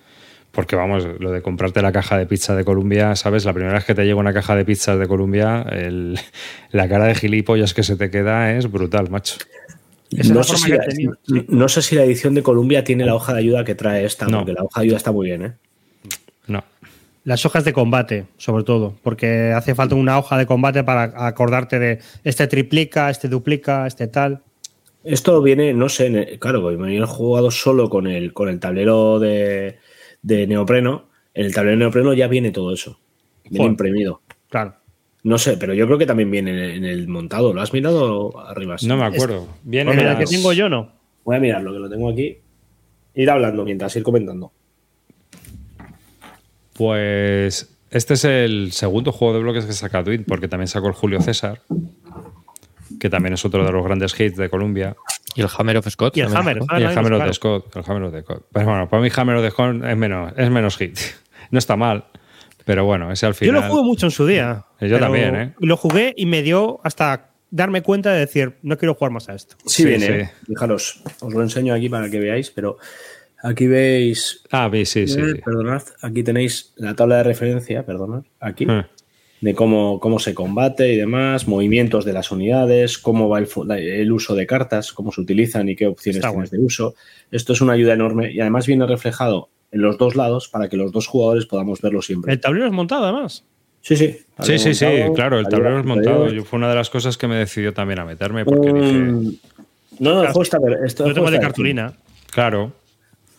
Porque 0.51 0.76
vamos, 0.76 1.06
lo 1.18 1.32
de 1.32 1.42
comprarte 1.42 1.82
la 1.82 1.92
caja 1.92 2.16
de 2.16 2.26
pizza 2.26 2.55
de 2.55 2.64
Columbia, 2.64 3.16
¿sabes? 3.16 3.44
La 3.44 3.52
primera 3.52 3.74
vez 3.74 3.84
que 3.84 3.94
te 3.94 4.05
llega 4.05 4.16
una 4.16 4.32
caja 4.32 4.55
de 4.55 4.64
pizzas 4.64 4.98
de 4.98 5.09
Columbia, 5.09 5.64
la 6.70 6.88
cara 6.88 7.06
de 7.06 7.14
gilipollas 7.14 7.74
que 7.74 7.82
se 7.82 7.96
te 7.96 8.10
queda 8.10 8.52
es 8.52 8.70
brutal, 8.70 9.10
macho. 9.10 9.36
No, 10.32 10.45
sé 10.45 10.57
si 10.57 10.70
la, 10.70 10.85
no 11.49 11.69
sé 11.69 11.82
si 11.82 11.95
la 11.97 12.05
edición 12.05 12.35
de 12.35 12.43
Columbia 12.43 12.85
tiene 12.85 13.05
la 13.05 13.15
hoja 13.15 13.32
de 13.32 13.41
ayuda 13.41 13.65
que 13.65 13.74
trae 13.74 14.05
esta, 14.05 14.27
No. 14.27 14.39
porque 14.39 14.53
la 14.53 14.62
hoja 14.62 14.81
de 14.81 14.85
ayuda 14.86 14.97
está 14.97 15.12
muy 15.12 15.27
bien, 15.27 15.43
¿eh? 15.45 15.53
No. 16.47 16.62
Las 17.24 17.45
hojas 17.47 17.65
de 17.65 17.73
combate, 17.73 18.27
sobre 18.36 18.65
todo, 18.65 18.95
porque 19.03 19.53
hace 19.53 19.74
falta 19.74 19.95
una 19.95 20.19
hoja 20.19 20.36
de 20.36 20.47
combate 20.47 20.85
para 20.85 21.27
acordarte 21.27 21.78
de 21.78 21.99
este 22.23 22.47
triplica, 22.47 23.09
este 23.11 23.28
duplica, 23.28 23.86
este 23.86 24.07
tal. 24.09 24.43
Esto 25.03 25.43
viene, 25.43 25.73
no 25.74 25.89
sé, 25.89 26.39
claro, 26.39 26.62
porque 26.62 26.77
me 26.78 26.89
viene 26.89 27.07
jugado 27.07 27.51
solo 27.51 27.89
con 27.91 28.07
el, 28.07 28.32
con 28.32 28.49
el 28.49 28.61
tablero 28.61 29.19
de, 29.19 29.78
de 30.23 30.47
neopreno. 30.47 31.09
En 31.35 31.47
el 31.47 31.55
tablero 31.55 31.73
de 31.77 31.81
neopreno 31.85 32.12
ya 32.15 32.28
viene 32.28 32.51
todo 32.53 32.73
eso. 32.73 32.99
Viene 33.45 33.59
Joder. 33.59 33.70
imprimido. 33.73 34.20
Claro. 34.49 34.74
No 35.24 35.38
sé, 35.38 35.56
pero 35.56 35.72
yo 35.72 35.86
creo 35.86 35.98
que 35.98 36.05
también 36.06 36.30
viene 36.30 36.76
en 36.76 36.84
el, 36.84 37.09
montado. 37.09 37.52
¿Lo 37.55 37.62
has 37.62 37.72
mirado 37.72 38.38
arriba? 38.46 38.76
No 38.86 38.96
me 38.98 39.05
acuerdo. 39.05 39.48
Viene 39.62 39.94
la 39.94 40.02
las- 40.14 40.18
que 40.18 40.36
tengo 40.36 40.52
yo 40.52 40.68
no. 40.68 40.92
Voy 41.24 41.36
a 41.36 41.40
mirarlo, 41.40 41.72
que 41.72 41.78
lo 41.78 41.88
tengo 41.88 42.10
aquí. 42.10 42.38
Ir 43.14 43.30
hablando 43.30 43.64
mientras 43.64 43.96
ir 43.96 44.02
comentando. 44.02 44.52
Pues 46.74 47.74
este 47.90 48.14
es 48.14 48.24
el 48.24 48.72
segundo 48.72 49.12
juego 49.12 49.34
de 49.34 49.40
bloques 49.40 49.64
que 49.64 49.72
saca 49.72 50.05
Twin, 50.05 50.24
porque 50.24 50.48
también 50.48 50.68
sacó 50.68 50.88
el 50.88 50.92
Julio 50.94 51.22
César, 51.22 51.62
que 53.01 53.09
también 53.09 53.32
es 53.34 53.44
otro 53.44 53.64
de 53.64 53.72
los 53.72 53.84
grandes 53.84 54.18
hits 54.18 54.36
de 54.36 54.51
Columbia. 54.51 54.94
Y 55.34 55.40
el 55.40 55.48
Hammer 55.56 55.78
of 55.78 55.88
Scott. 55.88 56.16
Y 56.16 56.20
el 56.20 56.36
Hammer, 56.36 56.59
¿no? 56.59 56.66
Ah, 56.68 56.80
y 56.80 56.84
el 56.84 56.96
Hammer 56.98 57.14
of. 57.14 57.32
Scott. 57.32 57.74
El 57.74 57.82
Hammer 57.86 58.02
of 58.05 58.12
the 58.12 58.22
Scott. 58.22 58.46
Pero 58.52 58.66
bueno, 58.66 58.88
para 58.88 59.02
mí 59.02 59.09
Hammer 59.16 59.36
of 59.36 59.42
the 59.42 59.51
Scott 59.51 59.82
es 59.84 59.96
menos, 59.96 60.32
es 60.36 60.51
menos 60.51 60.76
hit. 60.76 60.98
no 61.51 61.59
está 61.59 61.76
mal. 61.76 62.05
Pero 62.65 62.85
bueno, 62.85 63.12
ese 63.12 63.27
al 63.27 63.32
Yo 63.32 63.39
final. 63.39 63.55
lo 63.57 63.69
jugué 63.69 63.82
mucho 63.82 64.07
en 64.07 64.12
su 64.12 64.27
día. 64.27 64.65
Yo 64.81 64.89
pero 64.89 64.99
también, 65.01 65.36
¿eh? 65.36 65.55
Lo 65.61 65.77
jugué 65.77 66.12
y 66.16 66.27
me 66.27 66.43
dio 66.43 66.81
hasta 66.82 67.31
darme 67.51 67.82
cuenta 67.82 68.12
de 68.12 68.20
decir, 68.20 68.55
no 68.62 68.77
quiero 68.78 68.95
jugar 68.95 69.12
más 69.12 69.28
a 69.28 69.35
esto. 69.35 69.57
Sí, 69.66 69.82
Sí, 69.82 69.85
viene. 69.89 70.07
sí. 70.07 70.12
¿eh? 70.12 70.31
Fijaros, 70.47 71.03
os 71.20 71.32
lo 71.35 71.43
enseño 71.43 71.74
aquí 71.74 71.89
para 71.89 72.11
que 72.11 72.19
veáis, 72.19 72.51
pero 72.51 72.78
aquí 73.43 73.66
veis. 73.66 74.43
Ah, 74.51 74.69
sí, 74.73 74.85
sí, 74.86 75.07
sí. 75.07 75.20
eh, 75.20 75.32
sí. 75.36 75.41
Perdonad, 75.45 75.82
aquí 76.03 76.23
tenéis 76.23 76.73
la 76.77 76.95
tabla 76.95 77.19
de 77.19 77.23
referencia, 77.24 77.85
perdonad, 77.85 78.23
aquí, 78.41 78.66
Ah. 78.69 78.89
de 79.41 79.55
cómo, 79.55 80.01
cómo 80.01 80.19
se 80.19 80.32
combate 80.35 80.91
y 80.93 80.97
demás, 80.97 81.47
movimientos 81.47 82.07
de 82.07 82.15
las 82.15 82.31
unidades, 82.32 82.97
cómo 82.99 83.28
va 83.28 83.41
el 83.41 84.11
uso 84.12 84.35
de 84.35 84.47
cartas, 84.47 84.93
cómo 84.93 85.12
se 85.12 85.20
utilizan 85.20 85.69
y 85.69 85.77
qué 85.77 85.86
opciones 85.86 86.16
Está 86.16 86.31
tienes 86.31 86.51
de 86.51 86.59
uso. 86.59 86.95
Esto 87.31 87.53
es 87.53 87.61
una 87.61 87.74
ayuda 87.74 87.93
enorme 87.93 88.32
y 88.32 88.41
además 88.41 88.66
viene 88.66 88.86
reflejado 88.86 89.51
en 89.74 89.82
los 89.82 89.98
dos 89.98 90.14
lados 90.16 90.48
para 90.48 90.68
que 90.68 90.76
los 90.76 90.92
dos 90.92 91.06
jugadores 91.06 91.46
podamos 91.46 91.80
verlo 91.82 92.01
siempre. 92.01 92.32
El 92.32 92.40
tablero 92.40 92.66
es 92.66 92.72
montado, 92.72 93.05
además. 93.05 93.44
Sí, 93.82 93.96
sí. 93.96 94.16
Sí, 94.40 94.59
sí, 94.59 94.72
sí, 94.72 94.86
claro, 95.14 95.38
el 95.38 95.46
tablero 95.48 95.78
es 95.80 95.84
montado. 95.84 96.28
Yo, 96.30 96.44
fue 96.44 96.56
una 96.59 96.70
de 96.70 96.74
las 96.76 96.88
cosas 96.88 97.18
que 97.18 97.26
me 97.28 97.36
decidió 97.36 97.74
también 97.74 97.98
a 97.98 98.05
meterme 98.06 98.44
porque 98.46 98.72
Mm, 98.72 98.80
dije, 98.80 99.38
No, 100.01 100.14
no, 100.14 100.24
está. 100.42 100.59
Esto 100.84 101.06
Yo 101.06 101.12
tengo 101.12 101.30
de 101.30 101.38
cartulina. 101.40 101.92
claro, 102.32 102.72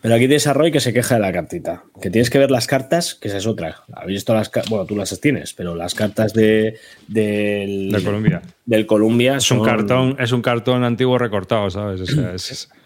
Pero 0.01 0.13
aquí 0.13 0.25
tienes 0.27 0.45
a 0.45 0.53
Roy 0.53 0.71
que 0.71 0.79
se 0.79 0.93
queja 0.93 1.15
de 1.15 1.21
la 1.21 1.33
cartita. 1.33 1.83
Que 1.99 2.11
tienes 2.11 2.29
que 2.29 2.37
ver 2.37 2.51
las 2.51 2.67
cartas, 2.67 3.15
que 3.15 3.27
esa 3.27 3.37
es 3.37 3.47
otra. 3.47 3.77
Habéis 3.91 4.17
visto 4.17 4.35
las 4.35 4.49
cartas. 4.49 4.69
Bueno, 4.69 4.85
tú 4.85 4.95
las 4.95 5.19
tienes, 5.19 5.53
pero 5.53 5.73
las 5.73 5.95
cartas 5.95 6.31
de, 6.33 6.77
del, 7.07 7.91
de 7.91 8.03
Colombia. 8.03 8.41
del 8.65 8.85
Columbia 8.85 9.37
Es 9.37 9.49
un 9.49 9.63
cartón, 9.63 10.15
es 10.19 10.31
un 10.31 10.41
cartón 10.43 10.83
antiguo 10.83 11.17
recortado, 11.17 11.69
¿sabes? 11.71 12.01
O 12.01 12.05
sea, 12.05 12.33
es- 12.35 12.69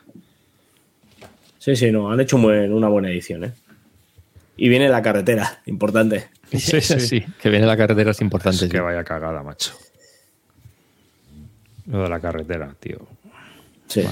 Sí, 1.60 1.76
sí, 1.76 1.92
no. 1.92 2.12
Han 2.12 2.20
hecho 2.20 2.38
un 2.38 2.44
buen- 2.44 2.74
una 2.74 2.88
buena 2.88 3.10
edición, 3.12 3.44
¿eh? 3.44 3.52
Y 4.58 4.68
viene 4.70 4.90
la 4.90 5.02
carretera, 5.02 5.62
importante. 5.68 6.28
sí, 6.52 6.82
sí. 6.82 7.00
Sí, 7.00 7.26
que 7.42 7.50
viene 7.50 7.66
la 7.68 7.78
carretera 7.78 8.12
es 8.12 8.22
importante. 8.22 8.66
Es 8.66 8.72
que 8.72 8.80
vaya 8.80 9.04
cagada, 9.04 9.44
macho. 9.44 9.74
Lo 11.88 12.04
de 12.04 12.10
la 12.10 12.20
carretera, 12.20 12.76
tío. 12.80 13.00
Sí. 13.88 14.04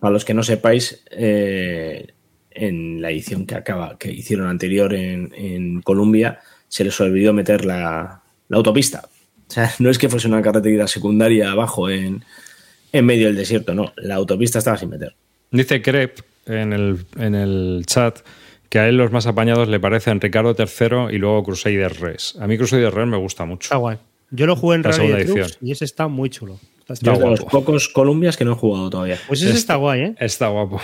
Para 0.00 0.12
los 0.12 0.24
que 0.24 0.34
no 0.34 0.42
sepáis, 0.42 1.02
eh, 1.10 2.08
en 2.50 3.00
la 3.00 3.10
edición 3.10 3.46
que 3.46 3.54
acaba, 3.54 3.96
que 3.98 4.10
hicieron 4.10 4.46
anterior 4.48 4.92
en, 4.94 5.32
en 5.34 5.82
Colombia, 5.82 6.40
se 6.68 6.84
les 6.84 6.98
olvidó 7.00 7.32
meter 7.32 7.64
la, 7.64 8.22
la 8.48 8.56
autopista. 8.56 9.08
O 9.48 9.50
sea, 9.52 9.72
no 9.78 9.90
es 9.90 9.98
que 9.98 10.08
fuese 10.08 10.26
una 10.28 10.42
carretera 10.42 10.88
secundaria 10.88 11.50
abajo 11.52 11.88
en, 11.90 12.24
en 12.92 13.04
medio 13.06 13.26
del 13.28 13.36
desierto, 13.36 13.74
no. 13.74 13.92
La 13.96 14.16
autopista 14.16 14.58
estaba 14.58 14.76
sin 14.76 14.90
meter. 14.90 15.14
Dice 15.50 15.80
Crep 15.82 16.18
en 16.46 16.72
el, 16.72 17.04
en 17.18 17.34
el 17.34 17.82
chat 17.86 18.18
que 18.68 18.78
a 18.80 18.88
él 18.88 18.96
los 18.96 19.12
más 19.12 19.26
apañados 19.26 19.68
le 19.68 19.78
parecen 19.78 20.20
Ricardo 20.20 20.54
III 20.58 21.14
y 21.14 21.18
luego 21.18 21.42
Crusader 21.44 22.00
Res. 22.00 22.36
A 22.40 22.46
mí 22.46 22.56
Crusader 22.58 22.92
Res 22.92 23.06
me 23.06 23.16
gusta 23.16 23.44
mucho. 23.44 23.66
Está 23.66 23.76
guay. 23.76 23.98
Yo 24.30 24.46
lo 24.46 24.56
jugué 24.56 24.76
en 24.76 24.82
La 24.82 24.90
Rally 24.90 25.24
segunda 25.26 25.46
y 25.60 25.70
ese 25.70 25.84
está 25.84 26.08
muy 26.08 26.28
chulo. 26.30 26.58
Está- 26.88 27.12
de 27.12 27.20
los 27.30 27.40
pocos 27.44 27.88
Columbias 27.88 28.36
que 28.36 28.44
no 28.44 28.52
he 28.52 28.56
jugado 28.56 28.90
todavía. 28.90 29.18
Pues 29.28 29.42
ese 29.42 29.56
está 29.56 29.76
guay, 29.76 30.00
¿eh? 30.00 30.14
Está 30.18 30.48
guapo. 30.48 30.80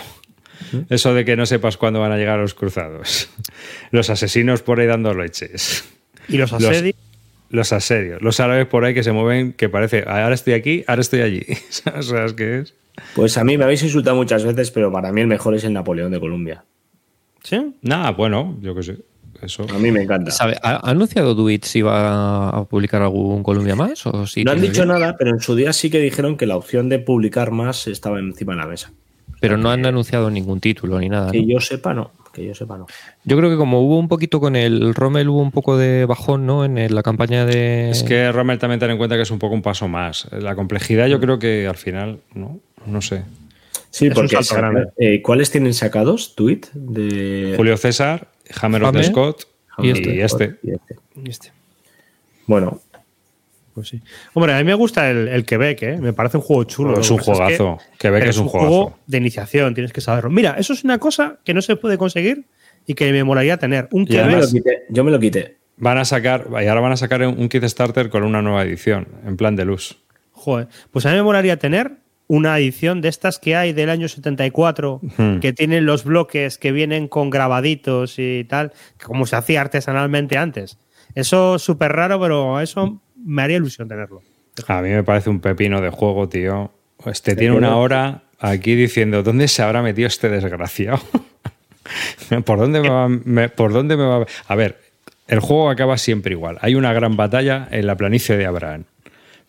Eso 0.89 1.15
de 1.15 1.25
que 1.25 1.37
no 1.37 1.47
sepas 1.47 1.77
cuándo 1.77 2.01
van 2.01 2.13
a 2.13 2.17
llegar 2.17 2.39
los 2.39 2.55
cruzados. 2.55 3.29
Los 3.91 4.09
asesinos 4.11 4.63
por 4.63 4.79
ahí 4.79 4.87
dando 4.87 5.13
leches. 5.15 5.85
Y 6.29 6.37
los 6.37 6.53
Los- 6.53 6.65
asedios. 6.65 6.97
Los 7.49 7.73
asedios. 7.73 8.23
Los 8.23 8.39
árabes 8.39 8.67
por 8.67 8.85
ahí 8.85 8.95
que 8.95 9.03
se 9.03 9.11
mueven, 9.11 9.53
que 9.55 9.69
parece, 9.69 10.05
ahora 10.07 10.35
estoy 10.35 10.53
aquí, 10.53 10.85
ahora 10.87 11.01
estoy 11.01 11.23
allí. 11.23 11.43
¿Sabes 11.71 12.35
qué 12.35 12.61
es? 12.61 12.75
Pues 13.15 13.37
a 13.39 13.45
mí 13.45 13.57
me 13.59 13.65
habéis 13.65 13.83
insultado 13.83 14.17
muchas 14.17 14.45
veces, 14.45 14.71
pero 14.71 14.91
para 14.93 15.13
mí 15.13 15.21
el 15.21 15.27
mejor 15.27 15.55
es 15.55 15.65
el 15.65 15.73
Napoleón 15.73 16.11
de 16.13 16.21
Colombia. 16.21 16.65
¿Sí? 17.43 17.75
Nada, 17.83 18.11
bueno, 18.13 18.57
yo 18.61 18.75
qué 18.75 18.83
sé. 18.83 18.97
Eso. 19.43 19.65
A 19.75 19.79
mí 19.79 19.91
me 19.91 20.03
encanta. 20.03 20.31
¿Sabe? 20.31 20.59
¿Ha 20.63 20.91
anunciado 20.91 21.35
Duit 21.35 21.65
si 21.65 21.81
va 21.81 22.51
a 22.51 22.65
publicar 22.65 23.01
algún 23.01 23.43
Columbia 23.43 23.75
más? 23.75 24.07
O 24.07 24.27
si 24.27 24.45
No 24.45 24.51
han 24.53 24.61
dicho 24.61 24.83
bien? 24.85 24.89
nada, 24.89 25.17
pero 25.19 25.31
en 25.31 25.41
su 25.41 25.55
día 25.55 25.73
sí 25.73 25.89
que 25.89 25.99
dijeron 25.99 26.37
que 26.37 26.45
la 26.45 26.57
opción 26.57 26.91
de 26.91 26.99
publicar 26.99 27.51
más 27.51 27.87
estaba 27.87 28.19
encima 28.19 28.53
de 28.53 28.59
la 28.59 28.67
mesa. 28.67 28.93
Pero 29.41 29.57
no 29.57 29.71
han 29.71 29.87
anunciado 29.87 30.31
ningún 30.31 30.61
título 30.61 31.01
ni 31.01 31.09
nada. 31.09 31.27
¿no? 31.27 31.33
Que 31.33 31.47
yo 31.47 31.59
sepa, 31.61 31.95
no. 31.95 32.11
Que 32.35 32.45
yo 32.47 32.55
sepa, 32.55 32.77
no. 32.77 32.87
Yo 33.25 33.37
creo 33.39 33.49
que 33.49 33.57
como 33.57 33.81
hubo 33.81 33.99
un 33.99 34.09
poquito 34.09 34.39
con 34.41 34.55
el 34.55 34.95
Rommel, 34.95 35.31
hubo 35.31 35.41
un 35.41 35.51
poco 35.51 35.79
de 35.79 36.05
bajón, 36.05 36.45
¿no? 36.45 36.67
En 36.67 36.95
la 36.95 37.03
campaña 37.03 37.47
de. 37.47 37.89
Es 37.91 38.03
que 38.03 38.31
Rommel 38.31 38.59
también 38.59 38.79
ten 38.79 38.91
en 38.91 38.99
cuenta 38.99 39.17
que 39.17 39.23
es 39.23 39.31
un 39.31 39.39
poco 39.39 39.55
un 39.55 39.63
paso 39.63 39.89
más. 39.89 40.29
La 40.31 40.55
complejidad 40.55 41.07
yo 41.07 41.19
creo 41.19 41.39
que 41.39 41.67
al 41.67 41.77
final, 41.77 42.21
no, 42.35 42.61
no 42.87 43.01
sé. 43.03 43.23
Sí, 43.91 44.07
Es 44.07 44.15
porque 44.15 44.37
eh, 44.99 45.21
¿cuáles 45.23 45.51
tienen 45.51 45.75
sacados? 45.75 46.35
Tweet 46.37 46.61
de 46.75 47.55
Julio 47.57 47.77
César, 47.77 48.29
Hammer 48.61 48.83
of 48.85 48.93
the 48.93 48.99
Hammer 48.99 49.05
Scott 49.11 49.45
y 49.79 49.89
y 49.89 49.91
este. 49.91 50.23
este. 50.25 50.59
y 50.63 50.71
este. 50.73 50.97
Este. 51.25 51.53
Bueno, 52.47 52.81
Pues 53.75 53.89
sí. 53.89 54.01
Hombre, 54.35 54.55
a 54.55 54.59
mí 54.59 54.65
me 54.65 54.75
gusta 54.75 55.11
el, 55.11 55.29
el 55.29 55.45
Quebec, 55.45 55.83
¿eh? 55.83 55.97
Me 55.99 56.13
parece 56.13 56.37
un 56.37 56.43
juego 56.43 56.65
chulo. 56.65 57.01
Es 57.01 57.11
un 57.11 57.19
que 57.19 57.25
pasa 57.27 57.43
juegazo. 57.45 57.79
Quebec 57.99 58.25
es 58.27 58.39
un 58.39 58.49
juego 58.49 58.67
juegazo. 58.69 58.99
de 59.07 59.19
iniciación, 59.19 59.75
tienes 59.75 59.93
que 59.93 60.01
saberlo. 60.01 60.31
Mira, 60.31 60.57
eso 60.59 60.73
es 60.73 60.85
una 60.85 60.99
cosa 60.99 61.39
que 61.45 61.55
no 61.55 61.63
se 61.63 61.77
puede 61.77 61.97
conseguir 61.99 62.45
y 62.87 62.95
que 62.95 63.11
me 63.13 63.25
molaría 63.25 63.57
tener. 63.57 63.89
Un 63.93 64.03
Y 64.03 64.07
yo 64.07 64.19
me, 64.19 64.23
Quebec. 64.23 64.31
lo 64.31 64.37
además- 64.37 64.53
quité, 64.53 64.83
yo 64.89 65.05
me 65.05 65.11
lo 65.11 65.19
quité. 65.21 65.57
Van 65.77 65.99
a 65.99 66.05
sacar, 66.05 66.47
y 66.63 66.67
ahora 66.67 66.81
van 66.81 66.93
a 66.93 66.97
sacar 66.97 67.23
un 67.27 67.49
kit 67.49 67.65
starter 67.65 68.11
con 68.11 68.23
una 68.23 68.43
nueva 68.43 68.63
edición, 68.65 69.09
en 69.25 69.37
plan 69.37 69.57
de 69.57 69.65
luz. 69.65 69.99
Joder, 70.33 70.69
pues 70.91 71.07
a 71.07 71.11
mí 71.11 71.17
me 71.17 71.23
molaría 71.23 71.59
tener 71.59 71.93
una 72.33 72.57
edición 72.59 73.01
de 73.01 73.09
estas 73.09 73.41
que 73.41 73.57
hay 73.57 73.73
del 73.73 73.91
año 73.91 74.07
74, 74.09 75.01
Hmm. 75.17 75.39
que 75.41 75.53
tienen 75.53 75.85
los 75.85 76.05
bloques 76.05 76.59
que 76.59 76.71
vienen 76.71 77.09
con 77.09 77.29
grabaditos 77.29 78.15
y 78.19 78.45
tal, 78.45 78.73
como 79.03 79.27
se 79.27 79.35
hacía 79.35 79.61
artesanalmente 79.63 80.39
antes. 80.39 80.79
Eso 81.17 81.57
es 81.57 81.63
súper 81.63 81.91
raro, 81.91 82.21
pero 82.21 82.61
eso 82.61 83.01
me 83.17 83.43
haría 83.43 83.57
ilusión 83.57 83.89
tenerlo. 83.89 84.23
A 84.69 84.81
mí 84.81 84.91
me 84.91 85.03
parece 85.03 85.29
un 85.29 85.41
pepino 85.41 85.81
de 85.81 85.91
juego, 85.91 86.29
tío. 86.29 86.71
Este 87.05 87.35
tiene 87.35 87.57
una 87.57 87.77
hora 87.77 88.23
aquí 88.39 88.77
diciendo, 88.77 89.25
¿dónde 89.25 89.49
se 89.49 89.63
habrá 89.63 89.83
metido 89.83 90.07
este 90.07 90.29
desgraciado? 90.29 91.01
¿Por 92.45 92.59
dónde 92.61 92.81
me 92.81 92.89
va, 92.91 93.09
me- 93.09 93.49
¿Por 93.49 93.73
dónde 93.73 93.97
me 93.97 94.05
va? 94.05 94.25
A 94.47 94.55
ver, 94.55 94.79
el 95.27 95.41
juego 95.41 95.69
acaba 95.69 95.99
siempre 95.99 96.33
igual. 96.33 96.59
Hay 96.61 96.77
una 96.77 96.93
gran 96.93 97.17
batalla 97.17 97.67
en 97.73 97.87
la 97.87 97.97
planicie 97.97 98.37
de 98.37 98.47
Abraham. 98.47 98.85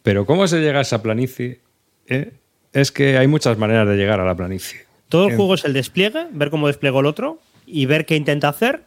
Pero 0.01 0.25
¿cómo 0.25 0.47
se 0.47 0.59
llega 0.61 0.79
a 0.79 0.81
esa 0.81 1.03
planicie? 1.03 1.59
Eh, 2.07 2.31
Es 2.73 2.91
que 2.91 3.17
hay 3.17 3.27
muchas 3.27 3.57
maneras 3.57 3.87
de 3.87 3.95
llegar 3.97 4.19
a 4.19 4.25
la 4.25 4.35
planicie. 4.35 4.81
Todo 5.09 5.27
el 5.27 5.35
juego 5.35 5.55
es 5.55 5.65
el 5.65 5.73
despliegue, 5.73 6.27
ver 6.31 6.49
cómo 6.49 6.67
desplegó 6.67 7.01
el 7.01 7.05
otro 7.05 7.39
y 7.65 7.85
ver 7.85 8.05
qué 8.05 8.15
intenta 8.15 8.47
hacer, 8.47 8.81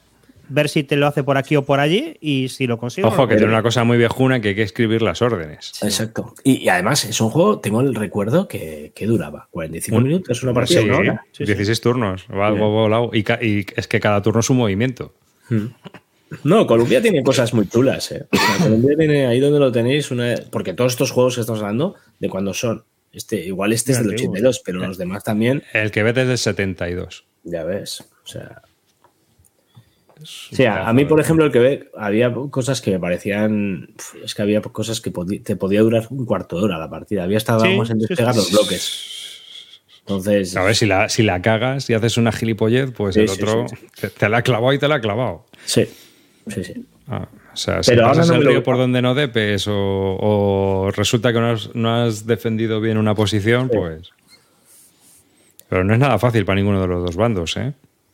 ver 0.49 0.71
si 0.71 0.83
te 0.85 0.97
lo 0.97 1.07
hace 1.07 1.23
por 1.23 1.37
aquí 1.37 1.55
o 1.57 1.65
por 1.67 1.81
allí 1.81 2.17
y 2.21 2.49
si 2.49 2.67
lo 2.67 2.79
consigue. 2.79 3.07
Ojo, 3.07 3.23
no. 3.23 3.29
que 3.29 3.37
tiene 3.37 3.53
una 3.53 3.63
cosa 3.63 3.85
muy 3.85 3.99
viejuna 3.99 4.41
que 4.41 4.49
hay 4.49 4.55
que 4.55 4.63
escribir 4.63 5.03
las 5.03 5.21
órdenes. 5.21 5.73
Exacto. 5.83 6.35
Y, 6.45 6.63
y 6.63 6.69
además 6.71 7.05
es 7.05 7.21
un 7.21 7.29
juego, 7.29 7.59
tengo 7.61 7.83
el 7.83 7.95
recuerdo 7.95 8.49
que, 8.49 8.93
que 8.95 9.07
duraba 9.07 9.49
45 9.51 9.97
Un- 9.99 10.03
minutos, 10.05 10.43
una 10.43 10.55
partida 10.55 10.81
Sí, 10.81 10.87
una 10.89 10.99
hora. 10.99 11.25
Sí, 11.33 11.45
sí. 11.45 11.45
16 11.45 11.81
turnos. 11.83 12.27
Va, 12.31 12.51
va 12.51 12.67
volado. 12.69 13.11
Y, 13.13 13.23
es 13.77 13.87
que 13.87 14.01
cada 14.01 14.23
turno 14.23 14.41
es 14.41 14.49
un 14.49 14.57
movimiento. 14.57 15.13
No, 16.43 16.67
Colombia 16.67 17.01
tiene 17.01 17.23
cosas 17.23 17.53
muy 17.55 17.69
chulas. 17.69 18.11
¿eh? 18.13 18.27
O 18.33 18.37
sea, 18.37 18.65
Colombia 18.65 18.97
tiene 18.97 19.27
ahí 19.27 19.41
donde 19.41 19.61
lo 19.61 19.71
tenéis, 19.71 20.11
una, 20.11 20.35
porque 20.51 20.73
todos 20.73 20.93
estos 20.93 21.11
juegos 21.11 21.35
que 21.37 21.43
estamos 21.43 21.61
hablando, 21.63 21.95
¿de 22.19 22.29
cuándo 22.29 22.53
son? 22.55 22.83
Este, 23.15 23.37
igual 23.45 23.73
este 23.73 23.93
es 23.93 23.99
del 23.99 24.11
Antiguos. 24.11 24.33
82, 24.35 24.63
pero 24.65 24.79
los 24.81 24.99
demás 24.99 25.23
también, 25.25 25.63
El 25.73 25.91
que 25.91 26.03
ves 26.03 26.15
desde 26.15 26.33
el 26.33 26.39
72. 26.39 27.25
ya 27.45 27.63
ves. 27.65 28.01
O 28.25 28.27
sea, 28.27 28.63
o 30.21 30.27
sea, 30.27 30.89
a 30.89 30.93
mí, 30.93 31.05
por 31.05 31.21
ejemplo, 31.21 31.45
el 31.45 31.53
que 31.53 31.59
ve, 31.59 31.91
había 31.97 32.33
cosas 32.51 32.81
que 32.81 32.93
me 32.93 32.99
parecían. 32.99 33.95
Es 34.25 34.35
que 34.35 34.43
había 34.43 34.61
cosas 34.63 35.01
que 35.01 35.11
te 35.43 35.57
podía 35.57 35.81
durar 35.83 36.07
un 36.11 36.25
cuarto 36.25 36.57
de 36.59 36.65
hora 36.65 36.79
la 36.79 36.89
partida. 36.89 37.25
Había 37.25 37.37
estado 37.37 37.61
Sí, 37.65 37.77
más 37.77 37.91
en 37.91 38.01
sí, 38.01 38.07
despegar 38.09 38.33
sí. 38.33 38.39
los 38.41 38.51
bloques. 38.53 39.11
Entonces, 40.01 40.57
A 40.57 40.63
ver, 40.63 40.77
si 40.77 40.87
la, 40.87 41.09
si 41.09 41.23
la 41.23 41.41
cagas 41.43 41.89
y 41.91 41.95
haces 41.95 42.17
una 42.17 42.31
gilipollez, 42.33 42.91
pues 42.93 43.15
Sí, 43.15 43.23
el 43.23 43.29
sí, 43.29 43.43
otro 43.43 43.67
sí, 43.69 43.77
Te, 44.01 44.09
te 44.11 44.29
la 44.29 44.39
ha 44.39 44.43
clavado 44.43 44.73
y 44.73 44.79
te 44.79 44.87
la 44.89 44.97
ha 44.97 45.01
clavado. 45.01 45.47
sí, 45.65 45.87
sí, 46.49 46.63
sí. 46.65 46.87
Ah, 47.09 47.29
o 47.55 47.57
sea, 47.57 47.83
si 47.83 47.91
Pero 47.93 48.03
ahora 48.03 48.15
pasas 48.19 48.29
no 48.29 48.35
el 48.37 48.45
lo- 48.45 48.51
río 48.51 48.63
por 48.63 48.77
donde 48.77 49.01
no 49.01 49.15
depes 49.15 49.67
o, 49.69 49.73
o 49.75 50.91
resulta 50.95 51.33
que 51.33 51.39
no 51.41 51.51
has, 51.53 51.75
no 51.75 51.95
has 51.95 52.27
defendido 52.27 52.81
bien 52.81 52.99
una 52.99 53.15
posición, 53.15 53.69
pues... 53.69 54.11
Pero 55.69 55.83
no 55.85 55.93
es 55.95 55.99
nada 55.99 56.19
fácil 56.19 56.45
para 56.45 56.57
ninguno 56.57 56.81
de 56.81 56.87
los 56.87 57.05
dos 57.05 57.17
bandos, 57.17 57.57
¿eh? 57.57 57.73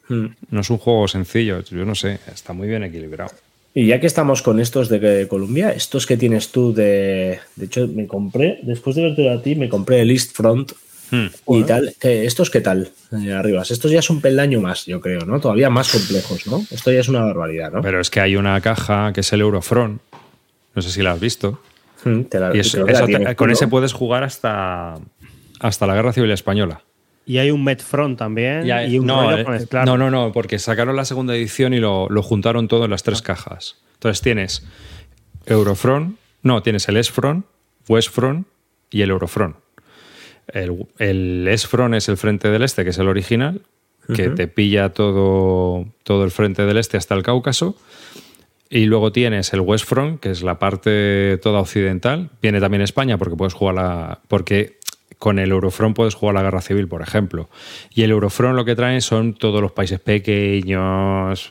Hmm. 0.09 0.27
No 0.51 0.61
es 0.61 0.71
un 0.71 0.79
juego 0.79 1.09
sencillo, 1.09 1.61
yo 1.65 1.85
no 1.85 1.95
sé, 1.95 2.19
está 2.33 2.53
muy 2.53 2.69
bien 2.69 2.85
equilibrado. 2.85 3.33
Y 3.75 3.87
ya 3.87 4.01
que 4.01 4.07
estamos 4.07 4.43
con 4.43 4.59
estos 4.61 4.89
de 4.89 5.27
Colombia, 5.29 5.71
estos 5.71 6.05
que 6.07 6.17
tienes 6.17 6.51
tú 6.51 6.73
de. 6.73 7.39
De 7.55 7.67
hecho, 7.67 7.87
me 7.87 8.07
compré, 8.09 8.59
después 8.63 8.97
de 8.97 9.03
verte 9.03 9.31
a 9.31 9.41
ti, 9.43 9.55
me 9.55 9.69
compré 9.69 10.01
el 10.01 10.11
East 10.11 10.35
Front 10.35 10.73
Hmm. 11.11 11.27
y 11.49 11.65
tal. 11.65 11.95
¿Qué- 12.01 12.25
¿Estos 12.25 12.51
qué 12.51 12.61
tal? 12.61 12.91
Eh, 13.13 13.33
arriba. 13.33 13.63
Estos 13.63 13.91
ya 13.91 13.99
es 13.99 14.11
un 14.11 14.21
peldaño 14.21 14.61
más, 14.61 14.87
yo 14.87 15.01
creo, 15.01 15.21
¿no? 15.27 15.41
Todavía 15.41 15.69
más 15.71 15.91
complejos, 15.91 16.47
¿no? 16.47 16.65
Esto 16.71 16.93
ya 16.93 17.01
es 17.01 17.09
una 17.09 17.23
barbaridad, 17.25 17.73
¿no? 17.73 17.83
Pero 17.83 18.01
es 18.01 18.11
que 18.11 18.21
hay 18.21 18.37
una 18.37 18.61
caja 18.61 19.13
que 19.13 19.21
es 19.21 19.33
el 19.33 19.41
Eurofront, 19.41 20.01
no 20.75 20.83
sé 20.83 20.91
si 20.91 21.03
la 21.03 21.13
has 21.13 21.21
visto, 21.21 21.61
Hmm, 22.05 22.23
te 22.23 22.39
la- 22.41 22.55
y 22.57 22.61
eso 22.61 22.85
te- 22.85 23.35
con 23.37 23.49
¿no? 23.49 23.53
ese 23.53 23.67
puedes 23.69 23.93
jugar 23.93 24.23
hasta, 24.25 24.95
hasta 25.59 25.87
la 25.87 25.95
Guerra 25.95 26.13
Civil 26.13 26.31
Española. 26.31 26.83
Y 27.27 27.39
hay 27.39 27.51
un 27.51 27.63
Metfront 27.63 28.19
también. 28.19 28.67
Y 28.89 28.99
un 28.99 29.07
no, 29.07 29.23
rollo 29.31 29.39
eh, 29.39 29.45
con 29.45 29.85
no, 29.85 29.99
no, 29.99 30.11
no, 30.11 30.33
porque 30.33 30.59
sacaron 30.59 30.97
la 30.97 31.05
segunda 31.05 31.35
edición 31.37 31.75
y 31.75 31.79
lo, 31.79 32.09
lo 32.09 32.23
juntaron 32.23 32.67
todo 32.69 32.87
en 32.87 32.91
las 32.91 33.03
Ah. 33.03 33.05
tres 33.07 33.23
cajas. 33.23 33.77
Entonces 33.95 34.23
tienes 34.23 34.67
Eurofront, 35.47 36.17
no, 36.43 36.63
tienes 36.63 36.89
el 36.89 36.97
S-Front, 36.97 37.45
West-Front 37.89 38.47
y 38.91 39.03
el 39.03 39.11
Eurofront. 39.11 39.57
El, 40.53 40.87
el 40.99 41.49
S-Front 41.49 41.95
es 41.95 42.09
el 42.09 42.17
frente 42.17 42.49
del 42.51 42.63
este, 42.63 42.85
que 42.85 42.91
es 42.91 42.99
el 42.99 43.09
original, 43.09 43.63
que 44.15 44.29
te 44.31 44.49
pilla 44.49 44.89
todo, 44.89 45.87
todo 46.03 46.25
el 46.25 46.31
frente 46.33 46.65
del 46.65 46.77
este 46.79 46.97
hasta 46.97 47.15
el 47.15 47.23
Cáucaso. 47.23 47.77
Y 48.69 48.87
luego 48.87 49.13
tienes 49.13 49.53
el 49.53 49.61
West 49.61 49.85
Front, 49.87 50.21
que 50.21 50.31
es 50.31 50.43
la 50.43 50.59
parte 50.59 51.39
toda 51.43 51.61
occidental. 51.61 52.31
Viene 52.41 52.61
también 52.61 52.83
España 52.83 53.19
porque 53.19 53.37
puedes 53.37 53.55
jugar 53.55 53.75
la. 53.75 54.21
porque 54.29 54.79
con 55.19 55.39
el 55.39 55.51
Eurofront 55.51 55.95
puedes 55.95 56.15
jugar 56.15 56.35
la 56.35 56.43
guerra 56.43 56.61
civil, 56.63 56.89
por 56.89 57.03
ejemplo. 57.03 57.51
Y 57.95 58.03
el 58.03 58.11
Eurofront 58.11 58.57
lo 58.57 58.65
que 58.65 58.75
trae 58.75 59.01
son 59.01 59.35
todos 59.35 59.61
los 59.61 59.73
países 59.73 60.01
pequeños, 60.01 61.51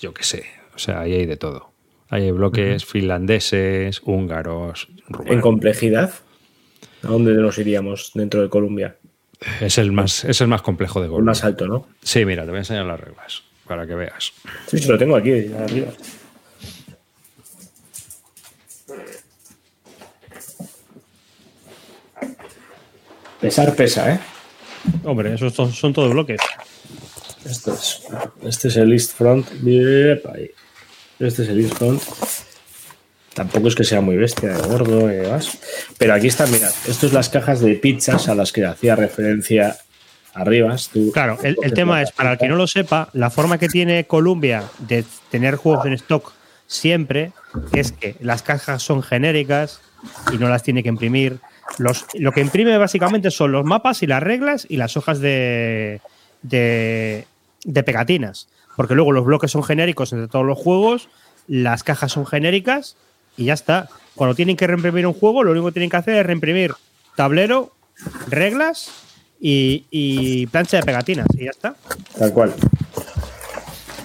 yo 0.00 0.14
qué 0.14 0.22
sé. 0.22 0.44
O 0.74 0.78
sea, 0.78 1.00
ahí 1.00 1.14
hay 1.14 1.26
de 1.26 1.36
todo. 1.36 1.70
Ahí 2.08 2.24
hay 2.24 2.30
bloques 2.30 2.84
finlandeses, 2.84 4.02
húngaros, 4.04 4.88
En 5.08 5.14
rumanos. 5.14 5.42
complejidad, 5.42 6.12
¿a 7.02 7.08
dónde 7.08 7.32
nos 7.34 7.58
iríamos 7.58 8.12
dentro 8.14 8.42
de 8.42 8.48
Colombia? 8.48 8.96
Es 9.60 9.78
el 9.78 9.92
más, 9.92 10.24
es 10.24 10.40
el 10.40 10.48
más 10.48 10.62
complejo 10.62 11.00
de 11.00 11.06
El 11.06 11.12
gol. 11.12 11.24
más 11.24 11.42
alto, 11.44 11.66
¿no? 11.66 11.88
Sí, 12.02 12.24
mira, 12.24 12.44
te 12.44 12.50
voy 12.50 12.58
a 12.58 12.60
enseñar 12.60 12.86
las 12.86 13.00
reglas 13.00 13.42
para 13.66 13.86
que 13.86 13.94
veas. 13.94 14.32
Sí, 14.66 14.78
sí, 14.78 14.88
lo 14.88 14.96
tengo 14.98 15.16
aquí 15.16 15.50
arriba. 15.58 15.88
Pesar 23.40 23.74
pesa, 23.74 24.12
¿eh? 24.14 24.20
Hombre, 25.04 25.34
esos 25.34 25.54
son 25.54 25.92
todos 25.92 26.12
bloques. 26.12 26.40
Esto 27.44 27.74
es, 27.74 28.02
este 28.44 28.68
es 28.68 28.76
el 28.76 28.92
East 28.92 29.16
Front. 29.16 29.48
Este 31.18 31.42
es 31.42 31.48
el 31.48 31.60
East 31.60 31.74
Front. 31.74 32.02
Tampoco 33.34 33.68
es 33.68 33.74
que 33.74 33.84
sea 33.84 34.00
muy 34.00 34.16
bestia 34.16 34.50
de 34.50 34.62
gordo 34.68 35.10
y 35.10 35.16
demás. 35.16 35.58
Pero 35.98 36.14
aquí 36.14 36.26
está, 36.28 36.46
mirad, 36.46 36.70
esto 36.86 37.06
es 37.06 37.12
las 37.12 37.28
cajas 37.28 37.60
de 37.60 37.74
pizzas 37.74 38.28
a 38.28 38.34
las 38.34 38.52
que 38.52 38.64
hacía 38.66 38.94
referencia 38.96 39.76
arriba. 40.34 40.76
Tú- 40.92 41.10
Claro, 41.12 41.38
el, 41.42 41.56
tema 41.72 42.02
es, 42.02 42.12
para 42.12 42.32
el 42.32 42.38
que 42.38 42.48
no 42.48 42.56
lo 42.56 42.66
sepa, 42.66 43.08
la 43.14 43.30
forma 43.30 43.58
que 43.58 43.68
tiene 43.68 44.04
Columbia 44.06 44.64
de 44.78 45.04
tener 45.30 45.56
juegos 45.56 45.86
en 45.86 45.94
stock 45.94 46.32
siempre 46.66 47.32
es 47.72 47.92
que 47.92 48.16
las 48.20 48.42
cajas 48.42 48.82
son 48.82 49.02
genéricas 49.02 49.80
y 50.32 50.36
no 50.38 50.48
las 50.48 50.62
tiene 50.62 50.82
que 50.82 50.88
imprimir. 50.90 51.38
Los, 51.78 52.04
lo 52.14 52.32
que 52.32 52.40
imprime 52.40 52.76
básicamente 52.76 53.30
son 53.30 53.52
los 53.52 53.64
mapas 53.64 54.02
y 54.02 54.06
las 54.06 54.22
reglas 54.22 54.66
y 54.68 54.76
las 54.76 54.96
hojas 54.96 55.20
de, 55.20 56.00
de, 56.42 57.26
de 57.64 57.82
pegatinas. 57.82 58.48
Porque 58.76 58.94
luego 58.94 59.12
los 59.12 59.24
bloques 59.24 59.50
son 59.50 59.62
genéricos 59.62 60.12
entre 60.12 60.28
todos 60.28 60.44
los 60.46 60.58
juegos, 60.58 61.08
las 61.46 61.82
cajas 61.82 62.12
son 62.12 62.26
genéricas 62.26 62.96
y 63.36 63.44
ya 63.46 63.54
está. 63.54 63.88
Cuando 64.14 64.34
tienen 64.34 64.56
que 64.56 64.66
reimprimir 64.66 65.06
un 65.06 65.14
juego, 65.14 65.42
lo 65.42 65.52
único 65.52 65.66
que 65.66 65.72
tienen 65.72 65.90
que 65.90 65.96
hacer 65.96 66.16
es 66.16 66.26
reimprimir 66.26 66.72
tablero, 67.16 67.72
reglas 68.28 68.90
y, 69.40 69.84
y 69.90 70.46
plancha 70.48 70.78
de 70.78 70.82
pegatinas 70.84 71.26
y 71.38 71.44
ya 71.44 71.50
está. 71.50 71.74
Tal 72.18 72.32
cual. 72.32 72.52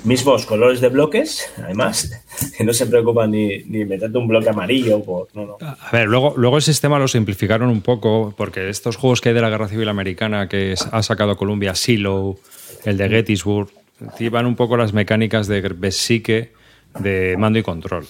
Mismos 0.04 0.46
colores 0.46 0.80
de 0.80 0.88
bloques, 0.88 1.52
además, 1.58 2.24
que 2.58 2.64
no 2.64 2.72
se 2.72 2.86
preocupan 2.86 3.32
ni, 3.32 3.64
ni 3.66 3.84
meterte 3.84 4.18
un 4.18 4.28
bloque 4.28 4.48
amarillo. 4.50 5.04
Por, 5.04 5.28
no, 5.34 5.46
no. 5.46 5.58
A 5.60 5.92
ver, 5.92 6.08
luego, 6.08 6.34
luego 6.38 6.56
el 6.58 6.64
sistema 6.64 6.98
lo 6.98 7.10
simplificaron 7.10 7.70
un 7.70 7.82
poco, 7.82 8.34
porque 8.38 8.70
estos 8.70 8.96
juegos 8.96 9.20
que 9.20 9.30
hay 9.30 9.36
de 9.36 9.42
la 9.42 9.50
Guerra 9.50 9.68
Civil 9.68 9.90
Americana 9.90 10.48
que 10.48 10.72
es- 10.74 10.88
ha 10.92 11.04
sacado 11.04 11.36
Columbia, 11.36 11.76
Silo, 11.76 12.38
el 12.86 12.96
de 12.98 13.10
Gettysburg, 13.10 13.70
llevan 14.18 14.46
un 14.46 14.56
poco 14.56 14.78
las 14.78 14.94
mecánicas 14.94 15.48
de 15.48 15.60
Besique 15.62 16.54
de 17.00 17.36
mando 17.38 17.60
y 17.60 17.64
control, 17.64 18.08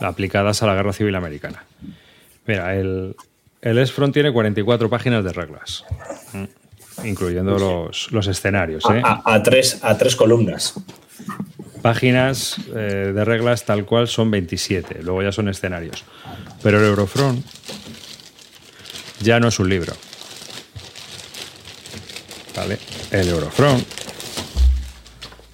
aplicadas 0.00 0.62
a 0.62 0.66
la 0.66 0.74
Guerra 0.74 0.92
Civil 0.92 1.14
Americana. 1.14 1.64
Mira, 2.46 2.74
el, 2.76 3.16
el 3.62 3.78
S-Front 3.78 4.14
tiene 4.14 4.32
44 4.32 4.88
páginas 4.90 5.24
de 5.24 5.32
reglas, 5.32 5.84
¿m? 6.32 6.48
incluyendo 7.04 7.58
los, 7.58 8.10
los 8.12 8.26
escenarios. 8.26 8.84
¿eh? 8.92 9.00
A, 9.04 9.22
a- 9.24 9.34
a 9.34 9.42
tres, 9.42 9.80
a 9.82 9.96
tres 9.98 10.16
columnas. 10.16 10.74
Páginas 11.82 12.56
eh, 12.74 13.12
de 13.14 13.24
reglas 13.24 13.64
tal 13.64 13.84
cual 13.84 14.08
son 14.08 14.30
27, 14.30 15.02
luego 15.02 15.22
ya 15.22 15.32
son 15.32 15.48
escenarios. 15.48 16.04
Pero 16.62 16.78
el 16.78 16.84
Eurofront 16.86 17.44
ya 19.20 19.38
no 19.40 19.48
es 19.48 19.58
un 19.58 19.68
libro. 19.68 19.92
¿Vale? 22.56 22.78
El 23.10 23.28
Eurofront 23.28 23.84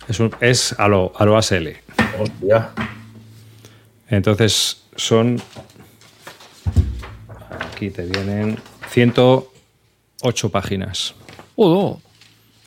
es, 0.09 0.21
un- 0.21 0.35
es 0.41 0.75
a, 0.79 0.89
lo, 0.89 1.13
a 1.17 1.25
lo 1.25 1.37
ASL. 1.37 1.69
Hostia. 2.19 2.71
Entonces 4.13 4.83
son. 4.95 5.41
Aquí 7.73 7.89
te 7.89 8.05
vienen 8.05 8.59
108 8.91 10.51
páginas. 10.51 11.15
Oh, 11.57 11.99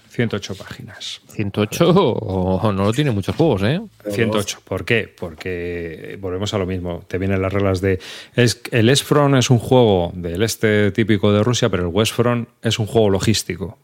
108 0.10 0.56
páginas. 0.56 1.22
108 1.28 1.88
oh, 1.88 2.72
no 2.72 2.86
lo 2.86 2.94
tiene 2.94 3.12
muchos 3.12 3.36
juegos, 3.36 3.62
¿eh? 3.62 3.80
108. 4.10 4.62
¿Por 4.64 4.86
qué? 4.86 5.08
Porque 5.08 6.18
volvemos 6.20 6.52
a 6.56 6.58
lo 6.58 6.66
mismo. 6.66 7.04
Te 7.08 7.20
vienen 7.20 7.40
las 7.40 7.54
reglas 7.54 7.80
de. 7.80 8.00
Es, 8.36 8.64
el 8.72 8.90
East 8.90 9.04
Front 9.04 9.36
es 9.36 9.52
un 9.52 9.60
juego 9.60 10.12
del 10.16 10.42
este 10.42 10.92
típico 10.92 11.32
de 11.32 11.44
Rusia, 11.44 11.70
pero 11.70 11.84
el 11.84 11.90
West 11.94 12.14
Front 12.14 12.50
es 12.64 12.80
un 12.80 12.88
juego 12.88 13.12
logístico. 13.12 13.78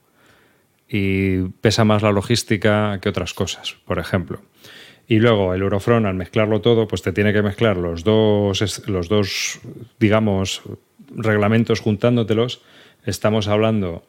Y 0.89 1.43
pesa 1.61 1.85
más 1.85 2.01
la 2.01 2.11
logística 2.11 2.97
que 2.99 3.09
otras 3.09 3.35
cosas, 3.35 3.75
por 3.85 3.99
ejemplo. 3.99 4.41
Y 5.11 5.19
luego 5.19 5.53
el 5.53 5.61
Eurofront, 5.61 6.05
al 6.05 6.13
mezclarlo 6.13 6.61
todo, 6.61 6.87
pues 6.87 7.01
te 7.01 7.11
tiene 7.11 7.33
que 7.33 7.41
mezclar 7.41 7.75
los 7.75 8.05
dos, 8.05 8.87
los 8.87 9.09
dos 9.09 9.59
digamos, 9.99 10.61
reglamentos 11.13 11.81
juntándotelos. 11.81 12.61
Estamos 13.05 13.49
hablando 13.49 14.05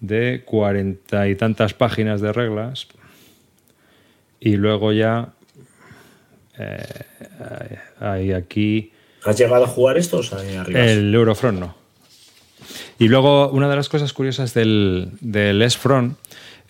de 0.00 0.42
cuarenta 0.46 1.28
y 1.28 1.34
tantas 1.34 1.74
páginas 1.74 2.22
de 2.22 2.32
reglas. 2.32 2.88
Y 4.40 4.56
luego 4.56 4.94
ya 4.94 5.34
eh, 6.58 6.86
hay 8.00 8.32
aquí 8.32 8.92
¿Has 9.26 9.36
llegado 9.36 9.64
a 9.64 9.68
jugar 9.68 9.98
estos 9.98 10.32
ahí 10.32 10.56
arriba? 10.56 10.80
el 10.86 11.14
Eurofront 11.14 11.60
no. 11.60 11.74
Y 12.98 13.08
luego, 13.08 13.50
una 13.50 13.68
de 13.68 13.76
las 13.76 13.90
cosas 13.90 14.14
curiosas 14.14 14.54
del, 14.54 15.10
del 15.20 15.60
S-Front, 15.60 16.16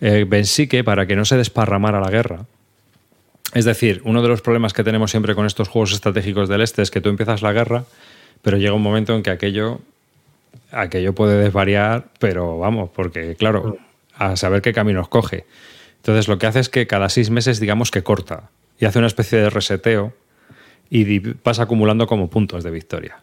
eh, 0.00 0.26
Bensique, 0.26 0.82
para 0.82 1.06
que 1.06 1.14
no 1.14 1.24
se 1.24 1.36
desparramara 1.36 2.00
la 2.00 2.10
guerra, 2.10 2.46
es 3.54 3.64
decir, 3.64 4.00
uno 4.04 4.22
de 4.22 4.28
los 4.28 4.42
problemas 4.42 4.72
que 4.72 4.84
tenemos 4.84 5.10
siempre 5.10 5.34
con 5.34 5.46
estos 5.46 5.68
juegos 5.68 5.92
estratégicos 5.92 6.48
del 6.48 6.60
este 6.60 6.82
es 6.82 6.90
que 6.90 7.00
tú 7.00 7.08
empiezas 7.08 7.42
la 7.42 7.52
guerra, 7.52 7.84
pero 8.42 8.56
llega 8.56 8.74
un 8.74 8.82
momento 8.82 9.14
en 9.14 9.22
que 9.22 9.30
aquello, 9.30 9.80
aquello 10.70 11.14
puede 11.14 11.42
desvariar, 11.42 12.08
pero 12.18 12.58
vamos, 12.58 12.90
porque 12.94 13.34
claro, 13.36 13.78
a 14.14 14.36
saber 14.36 14.62
qué 14.62 14.72
caminos 14.72 15.08
coge. 15.08 15.46
Entonces 15.96 16.28
lo 16.28 16.38
que 16.38 16.46
hace 16.46 16.60
es 16.60 16.68
que 16.68 16.86
cada 16.86 17.08
seis 17.08 17.30
meses 17.30 17.60
digamos 17.60 17.90
que 17.90 18.02
corta 18.02 18.50
y 18.78 18.86
hace 18.86 18.98
una 18.98 19.08
especie 19.08 19.38
de 19.38 19.50
reseteo 19.50 20.14
y 20.88 21.18
vas 21.44 21.60
acumulando 21.60 22.06
como 22.06 22.30
puntos 22.30 22.64
de 22.64 22.70
victoria. 22.70 23.22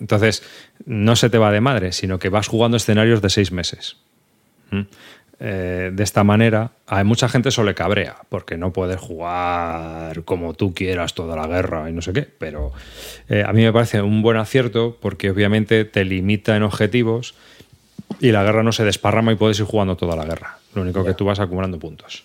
Entonces, 0.00 0.42
no 0.86 1.16
se 1.16 1.30
te 1.30 1.38
va 1.38 1.50
de 1.50 1.60
madre, 1.60 1.92
sino 1.92 2.18
que 2.18 2.28
vas 2.28 2.48
jugando 2.48 2.76
escenarios 2.76 3.22
de 3.22 3.30
seis 3.30 3.52
meses. 3.52 3.96
Eh, 5.40 5.90
de 5.92 6.02
esta 6.04 6.22
manera, 6.22 6.72
a 6.86 7.02
mucha 7.02 7.28
gente 7.28 7.48
eso 7.48 7.64
le 7.64 7.74
cabrea, 7.74 8.16
porque 8.28 8.56
no 8.56 8.72
puedes 8.72 9.00
jugar 9.00 10.22
como 10.22 10.54
tú 10.54 10.72
quieras 10.72 11.14
toda 11.14 11.34
la 11.34 11.48
guerra 11.48 11.90
y 11.90 11.92
no 11.92 12.02
sé 12.02 12.12
qué, 12.12 12.22
pero 12.22 12.72
eh, 13.28 13.42
a 13.44 13.52
mí 13.52 13.62
me 13.62 13.72
parece 13.72 14.00
un 14.00 14.22
buen 14.22 14.36
acierto 14.36 14.96
porque 15.00 15.30
obviamente 15.30 15.84
te 15.84 16.04
limita 16.04 16.56
en 16.56 16.62
objetivos 16.62 17.34
y 18.20 18.30
la 18.30 18.44
guerra 18.44 18.62
no 18.62 18.70
se 18.70 18.84
desparrama 18.84 19.32
y 19.32 19.36
puedes 19.36 19.58
ir 19.58 19.66
jugando 19.66 19.96
toda 19.96 20.14
la 20.14 20.24
guerra. 20.24 20.58
Lo 20.74 20.82
único 20.82 21.04
que 21.04 21.14
tú 21.14 21.24
vas 21.24 21.40
acumulando 21.40 21.78
puntos. 21.78 22.24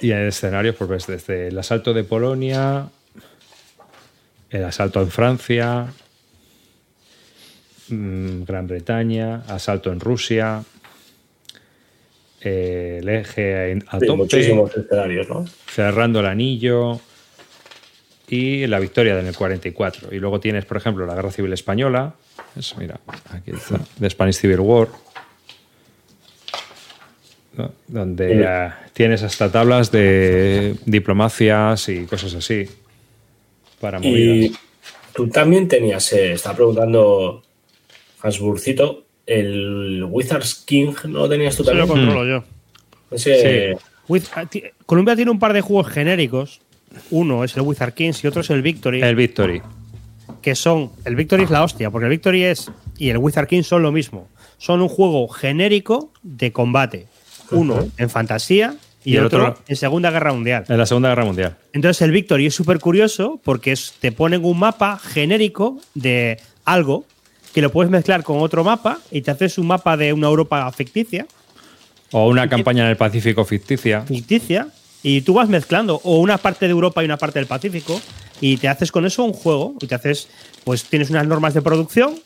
Y 0.00 0.12
en 0.12 0.26
escenarios, 0.26 0.76
pues 0.76 0.88
ves 0.88 1.06
desde 1.06 1.48
el 1.48 1.58
asalto 1.58 1.92
de 1.92 2.04
Polonia, 2.04 2.88
el 4.50 4.64
asalto 4.64 5.02
en 5.02 5.10
Francia, 5.10 5.86
mm, 7.88 8.44
Gran 8.44 8.66
Bretaña, 8.66 9.42
asalto 9.48 9.92
en 9.92 10.00
Rusia, 10.00 10.62
eh, 12.48 12.98
el 13.00 13.08
eje 13.08 13.72
a 13.88 13.98
Sí, 14.00 14.06
tope, 14.06 14.16
muchísimos 14.16 14.76
escenarios, 14.76 15.28
¿no? 15.28 15.44
cerrando 15.68 16.20
el 16.20 16.26
anillo 16.26 17.00
y 18.28 18.66
la 18.66 18.78
victoria 18.80 19.18
en 19.18 19.26
el 19.26 19.36
44. 19.36 20.14
Y 20.14 20.18
luego 20.18 20.40
tienes, 20.40 20.64
por 20.64 20.76
ejemplo, 20.76 21.06
la 21.06 21.14
Guerra 21.14 21.30
Civil 21.30 21.52
Española, 21.52 22.14
eso, 22.56 22.76
mira, 22.78 22.98
aquí 23.30 23.50
está, 23.52 23.80
The 24.00 24.10
Spanish 24.10 24.36
Civil 24.36 24.60
War, 24.60 24.88
¿no? 27.56 27.72
donde 27.86 28.28
Sí. 28.28 28.74
tienes 28.92 29.22
hasta 29.22 29.50
tablas 29.50 29.90
de 29.90 30.74
diplomacias 30.84 31.88
y 31.88 32.04
cosas 32.06 32.34
así 32.34 32.68
para 33.80 33.98
Y 33.98 34.08
movidas. 34.10 34.60
tú 35.14 35.28
también 35.28 35.68
tenías, 35.68 36.12
eh, 36.12 36.32
está 36.32 36.54
preguntando 36.54 37.42
Hasburcito, 38.20 39.05
el 39.26 40.04
Wizards 40.08 40.54
King 40.66 40.92
no 41.04 41.20
lo 41.20 41.28
tenías 41.28 41.56
tú 41.56 41.62
Eso 41.62 41.74
lo 41.74 41.86
controlo 41.88 42.24
yo. 42.26 42.44
Ese- 43.10 43.76
With- 44.08 44.24
ah, 44.36 44.44
Columbia 44.86 45.16
tiene 45.16 45.30
un 45.30 45.38
par 45.38 45.52
de 45.52 45.60
juegos 45.60 45.88
genéricos. 45.92 46.60
Uno 47.10 47.42
es 47.44 47.56
el 47.56 47.62
Wizard 47.62 47.92
Kings 47.94 48.22
y 48.22 48.28
otro 48.28 48.40
es 48.42 48.50
el 48.50 48.62
Victory. 48.62 49.02
El 49.02 49.16
Victory. 49.16 49.62
que 50.42 50.54
son. 50.54 50.92
El 51.04 51.16
Victory 51.16 51.42
es 51.42 51.50
la 51.50 51.64
hostia, 51.64 51.90
porque 51.90 52.04
el 52.06 52.10
Victory 52.10 52.44
es. 52.44 52.70
Y 52.98 53.08
el 53.10 53.18
Wizard 53.18 53.48
King 53.48 53.62
son 53.64 53.82
lo 53.82 53.90
mismo. 53.90 54.28
Son 54.58 54.80
un 54.80 54.88
juego 54.88 55.26
genérico 55.28 56.12
de 56.22 56.52
combate. 56.52 57.06
Uno 57.50 57.88
en 57.96 58.10
fantasía 58.10 58.76
y, 59.04 59.14
Y 59.14 59.16
el 59.16 59.26
otro, 59.26 59.48
otro- 59.50 59.62
en 59.66 59.74
Segunda 59.76 60.10
Guerra 60.12 60.32
Mundial. 60.32 60.64
En 60.68 60.78
la 60.78 60.86
Segunda 60.86 61.08
Guerra 61.08 61.24
Mundial. 61.24 61.56
Entonces 61.72 62.00
el 62.02 62.12
Victory 62.12 62.46
es 62.46 62.54
súper 62.54 62.78
curioso 62.78 63.40
porque 63.44 63.72
es- 63.72 63.94
te 64.00 64.12
ponen 64.12 64.44
un 64.44 64.58
mapa 64.58 64.98
genérico 65.00 65.80
de 65.94 66.38
algo 66.64 67.04
que 67.56 67.62
lo 67.62 67.72
puedes 67.72 67.90
mezclar 67.90 68.22
con 68.22 68.40
otro 68.40 68.64
mapa 68.64 68.98
y 69.10 69.22
te 69.22 69.30
haces 69.30 69.56
un 69.56 69.66
mapa 69.66 69.96
de 69.96 70.12
una 70.12 70.26
Europa 70.26 70.70
ficticia, 70.72 71.26
O 72.12 72.28
una 72.28 72.50
campaña 72.50 72.84
en 72.84 72.90
el 72.90 72.98
Pacífico 72.98 73.46
ficticia. 73.46 74.02
ficticia, 74.02 74.68
y 75.02 75.22
tú 75.22 75.32
vas 75.32 75.48
mezclando 75.48 75.98
o 76.04 76.18
una 76.18 76.36
parte 76.36 76.66
de 76.66 76.72
Europa 76.72 77.00
y 77.00 77.06
una 77.06 77.16
parte 77.16 77.38
del 77.38 77.48
Pacífico 77.48 77.98
y 78.42 78.58
te 78.58 78.68
haces 78.68 78.92
con 78.92 79.06
eso 79.06 79.24
un 79.24 79.32
juego 79.32 79.74
y 79.80 79.86
te 79.86 79.94
haces, 79.94 80.28
pues 80.64 80.84
tienes 80.84 81.08
unas 81.08 81.26
normas 81.26 81.54
de 81.54 81.62
producción, 81.62 82.16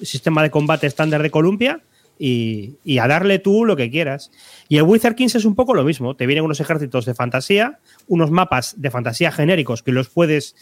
sistema 0.00 0.44
de 0.44 0.52
combate 0.52 0.86
estándar 0.86 1.24
de 1.24 1.32
Columbia 1.32 1.80
y, 2.16 2.76
y 2.84 2.98
a 2.98 3.08
darle 3.08 3.40
tú 3.40 3.64
lo 3.64 3.74
que 3.74 3.90
quieras. 3.90 4.30
Y 4.68 4.76
el 4.76 4.84
Wizard 4.84 5.16
Kings 5.16 5.34
es 5.34 5.44
un 5.44 5.56
poco 5.56 5.74
lo 5.74 5.82
mismo, 5.82 6.14
te 6.14 6.24
vienen 6.24 6.44
unos 6.44 6.60
ejércitos 6.60 7.04
de 7.04 7.14
fantasía, 7.14 7.80
unos 8.06 8.30
mapas 8.30 8.80
de 8.80 8.92
fantasía 8.92 9.32
genéricos 9.32 9.82
que 9.82 9.90
los 9.90 10.08
puedes 10.08 10.54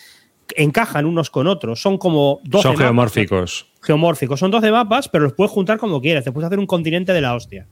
encajan 0.54 1.06
unos 1.06 1.30
con 1.30 1.46
otros, 1.46 1.80
son 1.80 1.98
como 1.98 2.40
12 2.44 2.62
Son 2.62 2.76
geomórficos. 2.76 3.66
Geomórficos. 3.86 4.40
Son 4.40 4.50
12 4.50 4.70
mapas, 4.72 5.08
pero 5.08 5.24
los 5.24 5.32
puedes 5.32 5.52
juntar 5.52 5.78
como 5.78 6.00
quieras. 6.00 6.24
Te 6.24 6.32
puedes 6.32 6.46
hacer 6.46 6.58
un 6.58 6.66
continente 6.66 7.12
de 7.12 7.20
la 7.20 7.34
hostia. 7.34 7.66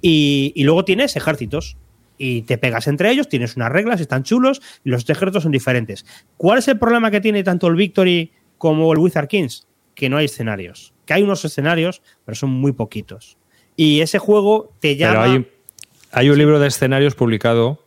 Y, 0.00 0.52
y 0.54 0.64
luego 0.64 0.84
tienes 0.84 1.16
ejércitos. 1.16 1.76
Y 2.18 2.42
te 2.42 2.58
pegas 2.58 2.86
entre 2.86 3.10
ellos, 3.10 3.28
tienes 3.28 3.56
unas 3.56 3.72
reglas, 3.72 4.00
están 4.00 4.22
chulos, 4.22 4.60
y 4.84 4.90
los 4.90 5.08
ejércitos 5.08 5.42
son 5.42 5.50
diferentes. 5.50 6.04
¿Cuál 6.36 6.58
es 6.58 6.68
el 6.68 6.78
problema 6.78 7.10
que 7.10 7.20
tiene 7.20 7.42
tanto 7.42 7.66
el 7.66 7.74
Victory 7.74 8.30
como 8.58 8.92
el 8.92 8.98
Wizard 8.98 9.28
Kings? 9.28 9.66
Que 9.94 10.08
no 10.08 10.18
hay 10.18 10.26
escenarios. 10.26 10.92
Que 11.06 11.14
hay 11.14 11.22
unos 11.22 11.44
escenarios, 11.44 12.02
pero 12.24 12.36
son 12.36 12.50
muy 12.50 12.72
poquitos. 12.72 13.38
Y 13.76 14.00
ese 14.02 14.18
juego 14.18 14.72
te 14.80 14.94
Pero 14.94 15.12
llama. 15.14 15.24
hay, 15.24 15.46
hay 16.12 16.30
un 16.30 16.38
libro 16.38 16.60
de 16.60 16.68
escenarios 16.68 17.14
publicado 17.14 17.82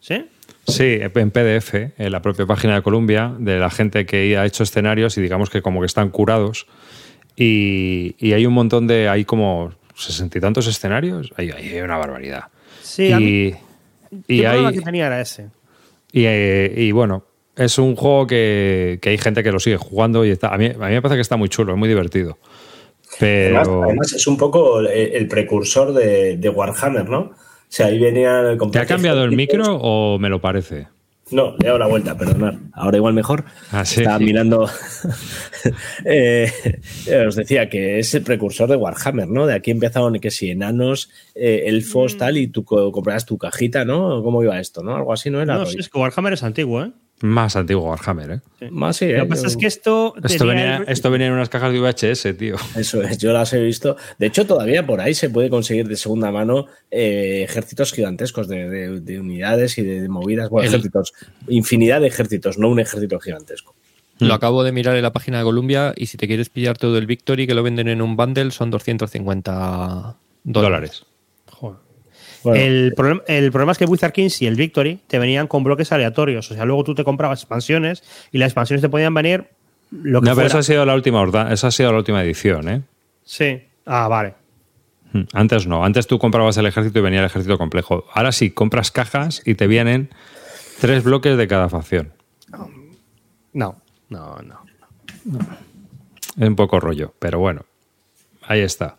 ¿Sí? 0.00 0.24
Sí, 0.66 0.98
en 1.00 1.30
PDF, 1.30 1.74
en 1.74 2.12
la 2.12 2.22
propia 2.22 2.46
página 2.46 2.74
de 2.74 2.82
Columbia, 2.82 3.34
de 3.38 3.58
la 3.58 3.70
gente 3.70 4.06
que 4.06 4.36
ha 4.36 4.46
hecho 4.46 4.62
escenarios 4.62 5.16
y 5.18 5.22
digamos 5.22 5.50
que 5.50 5.62
como 5.62 5.80
que 5.80 5.86
están 5.86 6.10
curados. 6.10 6.66
Y, 7.42 8.16
y 8.18 8.34
hay 8.34 8.44
un 8.44 8.52
montón 8.52 8.86
de, 8.86 9.08
hay 9.08 9.24
como 9.24 9.72
sesenta 9.94 10.36
y 10.36 10.42
tantos 10.42 10.66
escenarios, 10.66 11.32
hay, 11.36 11.50
hay 11.50 11.80
una 11.80 11.96
barbaridad. 11.96 12.44
Sí, 12.82 13.10
a 13.12 13.18
mí. 13.18 13.54
y, 14.28 14.34
y 14.34 14.44
hay, 14.44 14.74
que 14.74 14.82
tenía 14.82 15.06
era 15.06 15.22
ese. 15.22 15.48
y, 16.12 16.24
eh, 16.26 16.74
y 16.76 16.92
bueno, 16.92 17.24
es 17.56 17.78
un 17.78 17.96
juego 17.96 18.26
que, 18.26 18.98
que 19.00 19.08
hay 19.08 19.16
gente 19.16 19.42
que 19.42 19.52
lo 19.52 19.58
sigue 19.58 19.78
jugando 19.78 20.22
y 20.26 20.30
está, 20.30 20.52
a, 20.52 20.58
mí, 20.58 20.66
a 20.66 20.70
mí 20.70 20.92
me 20.92 21.00
parece 21.00 21.16
que 21.16 21.22
está 21.22 21.38
muy 21.38 21.48
chulo, 21.48 21.72
es 21.72 21.78
muy 21.78 21.88
divertido. 21.88 22.36
Además, 23.20 23.66
Pero 23.66 23.84
además 23.84 24.12
es 24.12 24.26
un 24.26 24.36
poco 24.36 24.80
el, 24.80 24.88
el 24.88 25.26
precursor 25.26 25.94
de, 25.94 26.36
de 26.36 26.48
Warhammer, 26.50 27.08
¿no? 27.08 27.20
O 27.20 27.34
sea, 27.72 27.86
ahí 27.86 27.98
venía 27.98 28.40
el 28.40 28.58
¿te 28.70 28.80
ha 28.80 28.86
cambiado 28.86 29.24
el 29.24 29.32
micro 29.32 29.76
o 29.76 30.18
me 30.18 30.28
lo 30.28 30.40
parece? 30.42 30.88
No, 31.32 31.52
le 31.52 31.56
he 31.62 31.66
dado 31.66 31.78
la 31.78 31.86
vuelta, 31.86 32.16
perdonad. 32.18 32.54
Ahora 32.72 32.96
igual 32.96 33.14
mejor. 33.14 33.44
Ah, 33.70 33.84
sí. 33.84 34.00
Estaba 34.00 34.18
mirando. 34.18 34.68
Eh, 36.04 36.50
eh, 37.06 37.26
os 37.26 37.36
decía 37.36 37.68
que 37.68 37.98
es 37.98 38.14
el 38.14 38.22
precursor 38.22 38.68
de 38.68 38.76
Warhammer, 38.76 39.28
¿no? 39.28 39.46
De 39.46 39.54
aquí 39.54 39.70
empezaron 39.70 40.18
que 40.18 40.30
si 40.30 40.50
enanos, 40.50 41.10
eh, 41.34 41.64
elfos, 41.66 42.16
tal, 42.16 42.38
y 42.38 42.46
tú 42.48 42.64
co- 42.64 42.90
comprabas 42.92 43.26
tu 43.26 43.36
cajita, 43.36 43.84
¿no? 43.84 44.22
¿Cómo 44.22 44.42
iba 44.42 44.58
esto, 44.58 44.82
no? 44.82 44.96
Algo 44.96 45.12
así, 45.12 45.28
¿no? 45.30 45.42
Era 45.42 45.56
No, 45.58 45.66
sí, 45.66 45.76
es 45.78 45.88
que 45.88 45.98
Warhammer 45.98 46.32
es 46.32 46.42
antiguo, 46.42 46.82
¿eh? 46.84 46.92
Más 47.22 47.54
antiguo 47.54 47.90
Warhammer, 47.90 48.40
¿eh? 48.60 48.68
Más 48.70 48.96
sí, 48.96 49.06
Lo 49.06 49.18
¿eh? 49.18 49.20
que 49.22 49.26
pasa 49.26 49.42
Yo- 49.42 49.48
es 49.48 49.56
que 49.58 49.66
esto. 49.66 50.14
Esto 50.24 50.46
venía, 50.46 50.78
el- 50.78 50.88
esto 50.88 51.10
venía 51.10 51.26
en 51.26 51.34
unas 51.34 51.50
cajas 51.50 51.70
de 51.72 51.78
VHS, 51.80 52.32
tío. 52.38 52.56
Eso 52.76 53.02
es, 53.02 53.18
yo 53.18 53.32
las 53.34 53.52
he 53.52 53.60
visto. 53.62 53.96
De 54.18 54.26
hecho, 54.28 54.46
todavía 54.46 54.86
por 54.86 55.00
ahí 55.02 55.12
se 55.14 55.28
puede 55.28 55.50
conseguir 55.50 55.86
de 55.86 55.96
segunda 55.96 56.30
mano 56.30 56.66
eh, 56.90 57.42
ejércitos 57.46 57.92
gigantescos 57.92 58.48
de, 58.48 58.68
de- 58.70 59.00
de 59.00 59.20
unidades 59.20 59.76
y 59.76 59.82
de, 59.82 60.00
de 60.00 60.08
movidas. 60.08 60.48
Bueno, 60.48 60.66
El- 60.68 60.74
ejércitos. 60.74 61.12
Infinidad 61.48 62.00
de 62.00 62.06
ejércitos, 62.06 62.56
no 62.58 62.68
un 62.70 62.80
ejército 62.80 63.20
gigantesco. 63.20 63.74
Lo 64.18 64.34
acabo 64.34 64.64
de 64.64 64.72
mirar 64.72 64.96
en 64.96 65.02
la 65.02 65.12
página 65.14 65.38
de 65.38 65.44
Columbia 65.44 65.94
y 65.96 66.06
si 66.06 66.16
te 66.18 66.26
quieres 66.26 66.50
pillar 66.50 66.76
todo 66.76 66.98
el 66.98 67.06
Victory 67.06 67.46
que 67.46 67.54
lo 67.54 67.62
venden 67.62 67.88
en 67.88 68.02
un 68.02 68.16
bundle 68.16 68.50
son 68.50 68.70
250 68.70 70.16
dólares. 70.44 71.04
Bueno, 72.44 72.60
el, 72.62 72.92
problema, 72.96 73.22
el 73.26 73.50
problema 73.52 73.72
es 73.72 73.78
que 73.78 73.84
Wizard 73.84 74.12
Kings 74.12 74.40
y 74.42 74.46
el 74.46 74.54
Victory 74.56 75.00
te 75.06 75.18
venían 75.18 75.46
con 75.46 75.62
bloques 75.64 75.92
aleatorios. 75.92 76.50
O 76.50 76.54
sea, 76.54 76.64
luego 76.64 76.84
tú 76.84 76.94
te 76.94 77.04
comprabas 77.04 77.40
expansiones 77.40 78.02
y 78.32 78.38
las 78.38 78.48
expansiones 78.48 78.80
te 78.82 78.88
podían 78.88 79.12
venir 79.14 79.48
lo 79.90 80.20
que 80.20 80.28
No, 80.28 80.34
pero 80.34 80.46
esa 80.46 80.58
ha 80.58 80.62
sido 80.62 80.86
la 80.86 80.94
última 80.94 81.20
horda- 81.20 81.52
esa 81.52 81.66
ha 81.66 81.70
sido 81.70 81.92
la 81.92 81.98
última 81.98 82.22
edición, 82.22 82.68
¿eh? 82.68 82.82
Sí. 83.24 83.62
Ah, 83.86 84.08
vale. 84.08 84.34
Hmm. 85.12 85.22
Antes 85.32 85.66
no, 85.66 85.84
antes 85.84 86.06
tú 86.06 86.18
comprabas 86.18 86.56
el 86.56 86.66
ejército 86.66 87.00
y 87.00 87.02
venía 87.02 87.18
el 87.20 87.26
ejército 87.26 87.58
complejo. 87.58 88.04
Ahora 88.14 88.30
sí, 88.32 88.50
compras 88.52 88.90
cajas 88.90 89.42
y 89.44 89.54
te 89.56 89.66
vienen 89.66 90.10
tres 90.80 91.02
bloques 91.02 91.36
de 91.36 91.48
cada 91.48 91.68
facción. 91.68 92.12
No, 93.52 93.76
no, 94.08 94.36
no. 94.42 94.60
Es 96.38 96.48
un 96.48 96.54
poco 96.56 96.78
rollo, 96.78 97.12
pero 97.18 97.38
bueno. 97.40 97.64
Ahí 98.50 98.62
está. 98.62 98.96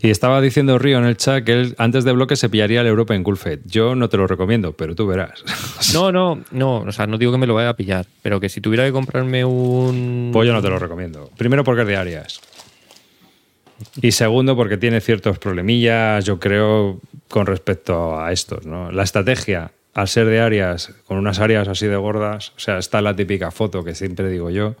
Y 0.00 0.10
estaba 0.10 0.40
diciendo 0.40 0.76
Río 0.76 0.98
en 0.98 1.04
el 1.04 1.16
chat 1.16 1.44
que 1.44 1.52
él 1.52 1.76
antes 1.78 2.02
de 2.02 2.10
bloques 2.10 2.40
se 2.40 2.48
pillaría 2.48 2.80
el 2.80 2.88
Europa 2.88 3.14
en 3.14 3.22
Gulfed. 3.22 3.60
Yo 3.64 3.94
no 3.94 4.08
te 4.08 4.16
lo 4.16 4.26
recomiendo, 4.26 4.72
pero 4.72 4.96
tú 4.96 5.06
verás. 5.06 5.44
No, 5.94 6.10
no, 6.10 6.42
no, 6.50 6.80
o 6.80 6.90
sea, 6.90 7.06
no 7.06 7.16
digo 7.16 7.30
que 7.30 7.38
me 7.38 7.46
lo 7.46 7.54
vaya 7.54 7.68
a 7.68 7.76
pillar, 7.76 8.06
pero 8.22 8.40
que 8.40 8.48
si 8.48 8.60
tuviera 8.60 8.84
que 8.84 8.90
comprarme 8.90 9.44
un... 9.44 10.30
Pues 10.32 10.48
yo 10.48 10.52
no 10.52 10.60
te 10.60 10.68
lo 10.68 10.80
recomiendo. 10.80 11.30
Primero 11.38 11.62
porque 11.62 11.82
es 11.82 11.88
de 11.88 11.96
Arias. 11.96 12.40
Y 14.02 14.10
segundo 14.10 14.56
porque 14.56 14.76
tiene 14.76 15.00
ciertos 15.00 15.38
problemillas, 15.38 16.24
yo 16.24 16.40
creo, 16.40 17.00
con 17.28 17.46
respecto 17.46 18.18
a 18.18 18.32
estos. 18.32 18.66
¿no? 18.66 18.90
La 18.90 19.04
estrategia, 19.04 19.70
al 19.94 20.08
ser 20.08 20.26
de 20.26 20.40
Arias, 20.40 20.92
con 21.06 21.18
unas 21.18 21.38
áreas 21.38 21.68
así 21.68 21.86
de 21.86 21.96
gordas, 21.96 22.52
o 22.56 22.58
sea, 22.58 22.78
está 22.78 23.00
la 23.00 23.14
típica 23.14 23.52
foto 23.52 23.84
que 23.84 23.94
siempre 23.94 24.28
digo 24.28 24.50
yo. 24.50 24.74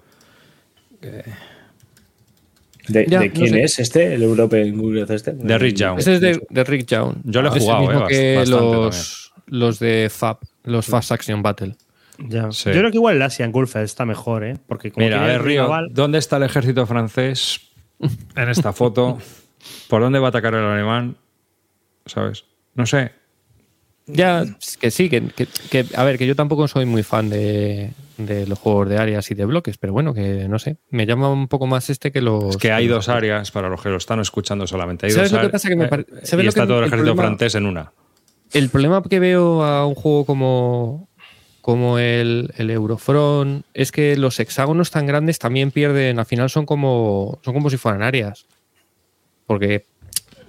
¿De, 2.88 3.06
Ya, 3.08 3.20
de 3.20 3.28
no 3.28 3.34
quién 3.34 3.48
sé. 3.50 3.62
es 3.62 3.78
este? 3.78 4.14
¿El 4.14 4.22
European 4.22 4.76
Google 4.76 5.06
este? 5.08 5.32
De 5.32 5.58
Rick 5.58 5.76
Young. 5.76 5.98
Este 5.98 6.14
es 6.14 6.20
de, 6.20 6.42
de 6.48 6.64
Rick 6.64 6.86
Young. 6.86 7.16
Yo 7.24 7.42
lo 7.42 7.48
he 7.48 7.50
Es 7.50 7.56
el 7.56 7.62
jugado, 7.62 7.80
mismo 7.88 8.04
eh, 8.04 8.08
que 8.08 8.36
bastante 8.36 8.64
los, 8.76 9.32
los 9.46 9.78
de 9.78 10.10
Fab, 10.10 10.38
los 10.64 10.86
Fast 10.86 11.12
Action 11.12 11.42
Battle. 11.42 11.74
Ya. 12.18 12.50
Sí. 12.50 12.70
Yo 12.70 12.78
creo 12.78 12.90
que 12.90 12.96
igual 12.96 13.16
el 13.16 13.22
Asian 13.22 13.52
Gulfed 13.52 13.82
está 13.82 14.04
mejor, 14.04 14.42
¿eh? 14.44 14.56
Porque 14.66 14.90
como 14.90 15.04
Mira, 15.06 15.22
a 15.22 15.26
ver, 15.26 15.42
Río, 15.42 15.62
naval- 15.62 15.88
¿dónde 15.92 16.18
está 16.18 16.38
el 16.38 16.42
ejército 16.42 16.84
francés 16.86 17.60
en 18.34 18.48
esta 18.48 18.72
foto? 18.72 19.18
¿Por 19.88 20.00
dónde 20.02 20.18
va 20.18 20.26
a 20.26 20.30
atacar 20.30 20.54
el 20.54 20.64
alemán? 20.64 21.16
¿Sabes? 22.06 22.44
No 22.74 22.86
sé. 22.86 23.12
Ya, 24.08 24.42
es 24.60 24.76
que 24.78 24.90
sí, 24.90 25.08
que, 25.08 25.22
que- 25.28 25.46
que- 25.70 25.84
a 25.94 26.02
ver, 26.04 26.18
que 26.18 26.26
yo 26.26 26.34
tampoco 26.34 26.66
soy 26.66 26.86
muy 26.86 27.02
fan 27.02 27.28
de, 27.28 27.90
de 28.16 28.46
los 28.46 28.58
juegos 28.58 28.88
de 28.88 28.96
áreas 28.98 29.30
y 29.30 29.34
de 29.34 29.44
bloques, 29.44 29.76
pero 29.78 29.92
bueno, 29.92 30.14
que 30.14 30.48
no 30.48 30.58
sé, 30.58 30.78
me 30.90 31.04
llama 31.06 31.30
un 31.30 31.46
poco 31.48 31.66
más 31.66 31.90
este 31.90 32.10
que 32.10 32.20
los... 32.22 32.50
Es 32.50 32.56
que 32.56 32.72
hay 32.72 32.86
dos 32.88 33.08
áreas 33.08 33.50
para 33.50 33.68
los 33.68 33.82
que 33.82 33.90
lo 33.90 33.96
están 33.98 34.18
escuchando 34.20 34.66
solamente. 34.66 35.06
Hay 35.06 35.12
¿Sabes 35.12 35.30
dos 35.30 35.42
lo 35.42 35.46
que 35.48 35.52
pasa? 35.52 35.68
Que 35.68 35.76
me 35.76 35.88
pare- 35.88 36.06
eh, 36.10 36.20
¿sabes 36.26 36.44
y 36.46 36.48
está 36.48 36.66
todo 36.66 36.78
el 36.80 36.86
ejército 36.86 37.14
francés 37.16 37.54
en 37.54 37.66
una. 37.66 37.92
El 38.54 38.70
problema 38.70 39.02
que 39.02 39.20
veo 39.20 39.62
a 39.62 39.86
un 39.86 39.94
juego 39.94 40.24
como, 40.24 41.08
como 41.60 41.98
el, 41.98 42.50
el 42.56 42.70
Eurofront 42.70 43.66
es 43.74 43.92
que 43.92 44.16
los 44.16 44.40
hexágonos 44.40 44.90
tan 44.90 45.06
grandes 45.06 45.38
también 45.38 45.70
pierden, 45.70 46.18
al 46.18 46.24
final 46.24 46.48
son 46.48 46.64
como, 46.64 47.38
son 47.44 47.52
como 47.52 47.68
si 47.68 47.76
fueran 47.76 48.02
áreas. 48.02 48.46
Porque, 49.46 49.84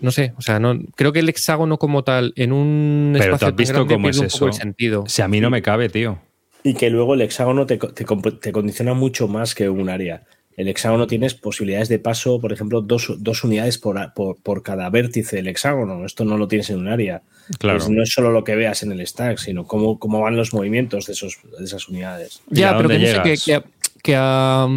no 0.01 0.11
sé, 0.11 0.33
o 0.37 0.41
sea, 0.41 0.59
no, 0.59 0.79
creo 0.95 1.11
que 1.11 1.19
el 1.19 1.29
hexágono 1.29 1.77
como 1.77 2.03
tal 2.03 2.33
en 2.35 2.51
un 2.51 3.11
Pero 3.13 3.25
tú 3.25 3.35
espacio 3.35 3.47
has 3.47 3.55
visto 3.55 3.73
tan 3.73 3.87
grande 3.87 3.93
cómo 3.95 4.09
es 4.09 4.17
un 4.17 4.27
poco 4.27 4.35
eso. 4.35 4.47
el 4.47 4.53
sentido. 4.53 5.03
Si 5.07 5.21
a 5.21 5.27
mí 5.27 5.41
no 5.41 5.49
me 5.49 5.61
cabe, 5.61 5.89
tío. 5.89 6.19
Y 6.63 6.73
que 6.73 6.89
luego 6.89 7.13
el 7.13 7.21
hexágono 7.21 7.65
te, 7.65 7.77
te 7.77 8.51
condiciona 8.51 8.93
mucho 8.93 9.27
más 9.27 9.55
que 9.55 9.69
un 9.69 9.89
área. 9.89 10.23
El 10.59 10.67
hexágono 10.67 11.07
tienes 11.07 11.35
posibilidades 11.35 11.87
de 11.87 11.99
paso, 11.99 12.41
por 12.41 12.51
ejemplo, 12.51 12.81
dos, 12.81 13.15
dos 13.19 13.45
unidades 13.45 13.77
por, 13.77 14.13
por, 14.13 14.35
por 14.43 14.61
cada 14.61 14.89
vértice 14.89 15.37
del 15.37 15.47
hexágono. 15.47 16.05
Esto 16.05 16.25
no 16.25 16.37
lo 16.37 16.49
tienes 16.49 16.69
en 16.69 16.79
un 16.79 16.89
área. 16.89 17.21
Claro. 17.59 17.79
Pues 17.79 17.89
no 17.89 18.03
es 18.03 18.09
solo 18.09 18.31
lo 18.31 18.43
que 18.43 18.57
veas 18.57 18.83
en 18.83 18.91
el 18.91 19.07
stack, 19.07 19.37
sino 19.37 19.65
cómo, 19.65 19.97
cómo 19.97 20.19
van 20.19 20.35
los 20.35 20.53
movimientos 20.53 21.05
de, 21.05 21.13
esos, 21.13 21.39
de 21.57 21.63
esas 21.63 21.87
unidades. 21.87 22.41
¿Y 22.51 22.63
a 22.63 22.71
Ya, 22.71 22.77
pero 22.77 22.89
que 22.89 22.99
no 22.99 23.05
sé, 23.05 23.21
que, 23.45 23.63
que 24.03 24.15
a- 24.17 24.67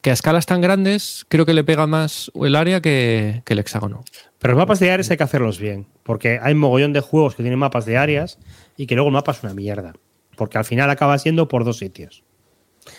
que 0.00 0.10
a 0.10 0.12
escalas 0.12 0.46
tan 0.46 0.60
grandes 0.60 1.24
creo 1.28 1.46
que 1.46 1.54
le 1.54 1.62
pega 1.64 1.86
más 1.86 2.30
el 2.34 2.56
área 2.56 2.80
que, 2.80 3.42
que 3.44 3.52
el 3.52 3.58
hexágono. 3.60 4.02
Pero 4.38 4.54
los 4.54 4.58
mapas 4.58 4.80
de 4.80 4.90
áreas 4.90 5.10
hay 5.10 5.16
que 5.16 5.22
hacerlos 5.22 5.58
bien. 5.60 5.86
Porque 6.02 6.40
hay 6.42 6.54
mogollón 6.54 6.92
de 6.92 7.00
juegos 7.00 7.36
que 7.36 7.42
tienen 7.44 7.58
mapas 7.58 7.86
de 7.86 7.96
áreas 7.96 8.38
y 8.76 8.86
que 8.86 8.94
luego 8.96 9.08
el 9.08 9.12
mapa 9.14 9.32
es 9.32 9.42
una 9.44 9.54
mierda. 9.54 9.92
Porque 10.36 10.58
al 10.58 10.64
final 10.64 10.90
acaba 10.90 11.16
siendo 11.18 11.46
por 11.46 11.64
dos 11.64 11.78
sitios. 11.78 12.24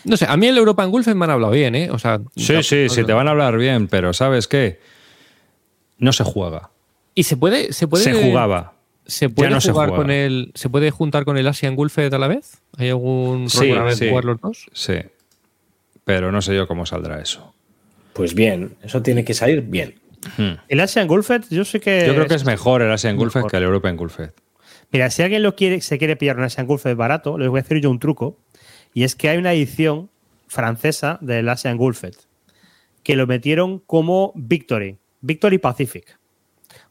No 0.05 0.15
sé, 0.15 0.26
a 0.30 0.38
mí 0.38 0.47
el 0.47 0.57
European 0.57 0.89
Gulf 0.91 1.07
me 1.07 1.26
han 1.26 1.31
hablado 1.31 1.51
bien, 1.51 1.76
¿eh? 1.76 1.89
O 1.91 1.99
sea, 1.99 2.22
Sí, 2.38 2.64
sí, 2.64 2.88
sí, 2.88 3.03
te 3.03 3.11
van 3.11 3.27
a 3.27 3.31
hablar 3.31 3.57
bien, 3.57 3.88
pero 3.89 4.14
¿sabes 4.14 4.47
qué? 4.47 4.80
no 5.97 6.11
se 6.14 6.23
juega. 6.23 6.72
¿Y 7.15 7.23
se 7.23 7.38
puede, 7.38 7.73
se 7.73 7.88
puede 7.88 8.03
Se 8.05 8.14
jugaba. 8.14 8.73
¿Se 9.05 9.30
puede 9.30 9.49
no 9.49 9.60
se 9.61 9.72
jugar 9.72 9.89
juega. 9.89 10.03
con 10.03 10.11
el. 10.11 10.51
¿Se 10.55 10.69
puede 10.69 10.89
juntar 10.91 11.26
con 11.26 11.38
el 11.38 11.47
Asian 11.47 11.76
a 11.77 12.18
la 12.18 12.27
vez? 12.27 12.61
¿Hay 12.77 12.89
algún 12.89 13.49
Sí, 13.49 13.68
de 13.72 13.95
sí. 13.95 14.10
jugar 14.10 14.23
los 14.26 14.39
dos? 14.41 14.65
Sí. 14.72 14.93
Pero 16.05 16.31
no 16.31 16.41
sé 16.41 16.55
yo 16.55 16.67
cómo 16.67 16.85
saldrá 16.85 17.21
eso. 17.21 17.53
Pues 18.13 18.34
bien, 18.35 18.75
eso 18.84 19.01
tiene 19.01 19.23
que 19.23 19.34
salir 19.34 19.61
bien. 19.61 19.95
Hmm. 20.38 20.53
El 20.67 20.80
Asian 20.80 21.07
Gulfed, 21.07 21.43
yo 21.49 21.65
sé 21.65 21.80
que. 21.80 22.05
Yo 22.07 22.13
creo 22.13 22.27
que 22.27 22.35
es 22.35 22.45
mejor 22.45 22.81
el 22.81 22.91
Asian 22.91 23.17
Gulfed 23.17 23.39
mejor. 23.39 23.51
que 23.51 23.57
el 23.57 23.63
European 23.63 23.97
Gulfed. 23.97 24.31
Mira, 24.91 25.09
si 25.09 25.23
alguien 25.23 25.41
lo 25.41 25.55
quiere, 25.55 25.81
se 25.81 25.97
quiere 25.97 26.15
pillar 26.15 26.38
un 26.38 26.43
Asian 26.43 26.67
Gulfed 26.67 26.95
barato, 26.95 27.38
les 27.38 27.49
voy 27.49 27.59
a 27.59 27.63
decir 27.63 27.80
yo 27.80 27.89
un 27.89 27.99
truco. 27.99 28.38
Y 28.93 29.03
es 29.03 29.15
que 29.15 29.30
hay 29.30 29.38
una 29.38 29.53
edición 29.53 30.11
francesa 30.47 31.17
del 31.21 31.49
Asian 31.49 31.77
Gulfed 31.77 32.13
que 33.03 33.15
lo 33.15 33.27
metieron 33.27 33.80
como 33.80 34.31
Victory, 34.35 34.97
Victory 35.21 35.57
Pacific. 35.57 36.17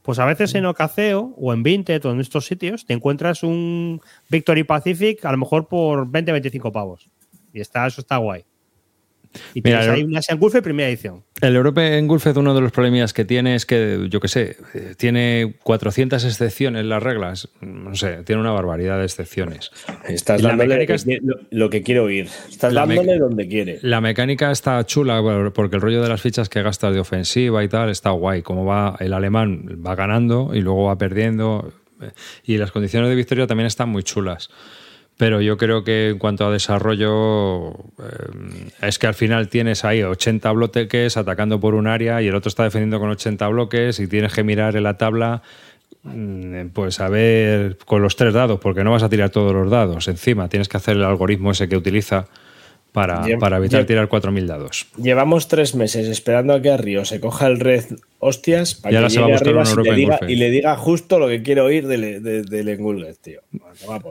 Pues 0.02 0.18
a 0.18 0.26
veces 0.26 0.54
en 0.54 0.66
Ocaceo 0.66 1.34
o 1.36 1.52
en 1.52 1.62
Vinted 1.62 2.04
o 2.04 2.12
en 2.12 2.20
estos 2.20 2.46
sitios 2.46 2.84
te 2.84 2.92
encuentras 2.92 3.42
un 3.42 4.00
Victory 4.28 4.64
Pacific 4.64 5.24
a 5.24 5.32
lo 5.32 5.38
mejor 5.38 5.68
por 5.68 6.06
20-25 6.08 6.72
pavos. 6.72 7.08
Y 7.52 7.60
está, 7.60 7.86
eso 7.86 8.00
está 8.00 8.16
guay. 8.16 8.44
Y 9.54 9.62
Mira, 9.62 9.80
tienes 9.80 9.88
ahí 9.88 10.02
un 10.04 10.16
Asian 10.16 10.38
primera 10.62 10.88
edición. 10.88 11.22
El 11.40 11.56
European 11.56 12.06
Gulfed, 12.06 12.36
uno 12.36 12.54
de 12.54 12.60
los 12.60 12.70
problemas 12.72 13.12
que 13.12 13.24
tiene 13.24 13.54
es 13.54 13.66
que, 13.66 14.06
yo 14.10 14.20
qué 14.20 14.28
sé, 14.28 14.56
eh, 14.74 14.94
tiene 14.96 15.54
400 15.64 16.24
excepciones 16.24 16.84
las 16.84 17.02
reglas. 17.02 17.48
No 17.60 17.94
sé, 17.94 18.22
tiene 18.24 18.40
una 18.40 18.52
barbaridad 18.52 18.98
de 18.98 19.04
excepciones. 19.04 19.70
Estás 20.08 20.42
dándole 20.42 20.76
mecánica 20.78 20.94
es- 20.94 21.06
lo, 21.50 21.70
que 21.70 21.82
quiere 21.82 22.00
oír. 22.00 22.28
Estás 22.48 22.72
dándole 22.74 23.18
donde 23.18 23.48
quiere. 23.48 23.78
La 23.82 24.00
mecánica 24.00 24.50
está 24.50 24.84
chula 24.86 25.20
por- 25.20 25.52
porque 25.52 25.76
el 25.76 25.82
rollo 25.82 26.02
de 26.02 26.08
las 26.08 26.20
fichas 26.20 26.48
que 26.48 26.62
gastas 26.62 26.94
de 26.94 27.00
ofensiva 27.00 27.64
y 27.64 27.68
tal 27.68 27.90
está 27.90 28.10
guay. 28.10 28.42
Como 28.42 28.64
va 28.64 28.96
el 29.00 29.12
alemán 29.12 29.80
va 29.84 29.94
ganando 29.94 30.50
y 30.54 30.60
luego 30.60 30.84
va 30.84 30.98
perdiendo. 30.98 31.72
eh, 32.00 32.10
Y 32.44 32.56
las 32.58 32.70
condiciones 32.72 33.08
de 33.08 33.14
victoria 33.16 33.46
también 33.46 33.66
están 33.66 33.88
muy 33.88 34.02
chulas. 34.02 34.50
Pero 35.18 35.40
yo 35.40 35.56
creo 35.56 35.84
que 35.84 36.10
en 36.10 36.18
cuanto 36.18 36.46
a 36.46 36.50
desarrollo, 36.50 37.70
eh, 37.70 38.70
es 38.80 38.98
que 38.98 39.06
al 39.06 39.14
final 39.14 39.48
tienes 39.48 39.84
ahí 39.84 40.02
80 40.02 40.50
bloques 40.52 41.16
atacando 41.16 41.60
por 41.60 41.74
un 41.74 41.86
área 41.86 42.22
y 42.22 42.28
el 42.28 42.34
otro 42.34 42.48
está 42.48 42.64
defendiendo 42.64 42.98
con 42.98 43.10
80 43.10 43.46
bloques 43.48 44.00
y 44.00 44.08
tienes 44.08 44.32
que 44.32 44.42
mirar 44.42 44.74
en 44.74 44.82
la 44.82 44.96
tabla, 44.96 45.42
mm, 46.02 46.68
pues 46.72 46.98
a 47.00 47.08
ver 47.08 47.78
con 47.84 48.02
los 48.02 48.16
tres 48.16 48.34
dados, 48.34 48.58
porque 48.58 48.84
no 48.84 48.90
vas 48.90 49.02
a 49.02 49.08
tirar 49.08 49.30
todos 49.30 49.52
los 49.52 49.70
dados 49.70 50.08
encima. 50.08 50.48
Tienes 50.48 50.68
que 50.68 50.78
hacer 50.78 50.96
el 50.96 51.04
algoritmo 51.04 51.52
ese 51.52 51.68
que 51.68 51.76
utiliza 51.76 52.26
para, 52.92 53.22
Lle- 53.24 53.38
para 53.38 53.56
evitar 53.56 53.82
lle- 53.82 53.86
tirar 53.86 54.08
4.000 54.08 54.46
dados. 54.46 54.86
Llevamos 54.96 55.48
tres 55.48 55.74
meses 55.74 56.06
esperando 56.08 56.52
a 56.52 56.60
que 56.62 56.70
a 56.70 56.76
Río 56.76 57.04
se 57.04 57.20
coja 57.20 57.46
el 57.46 57.58
red 57.58 57.84
hostias 58.18 58.78
Y 58.78 58.82
para 58.82 58.96
ahora 58.98 59.08
que 59.08 59.14
se 59.14 59.20
va 59.20 59.26
a 59.26 59.64
buscar 59.64 59.86
y 59.86 59.90
le, 59.90 59.94
diga, 59.96 60.18
y 60.28 60.36
le 60.36 60.50
diga 60.50 60.76
justo 60.76 61.18
lo 61.18 61.26
que 61.28 61.42
quiero 61.42 61.64
oír 61.64 61.86
del 61.86 62.22
de, 62.22 62.42
del 62.42 62.68
Engulfed, 62.68 63.16
tío. 63.22 63.40
Bueno. 63.50 64.02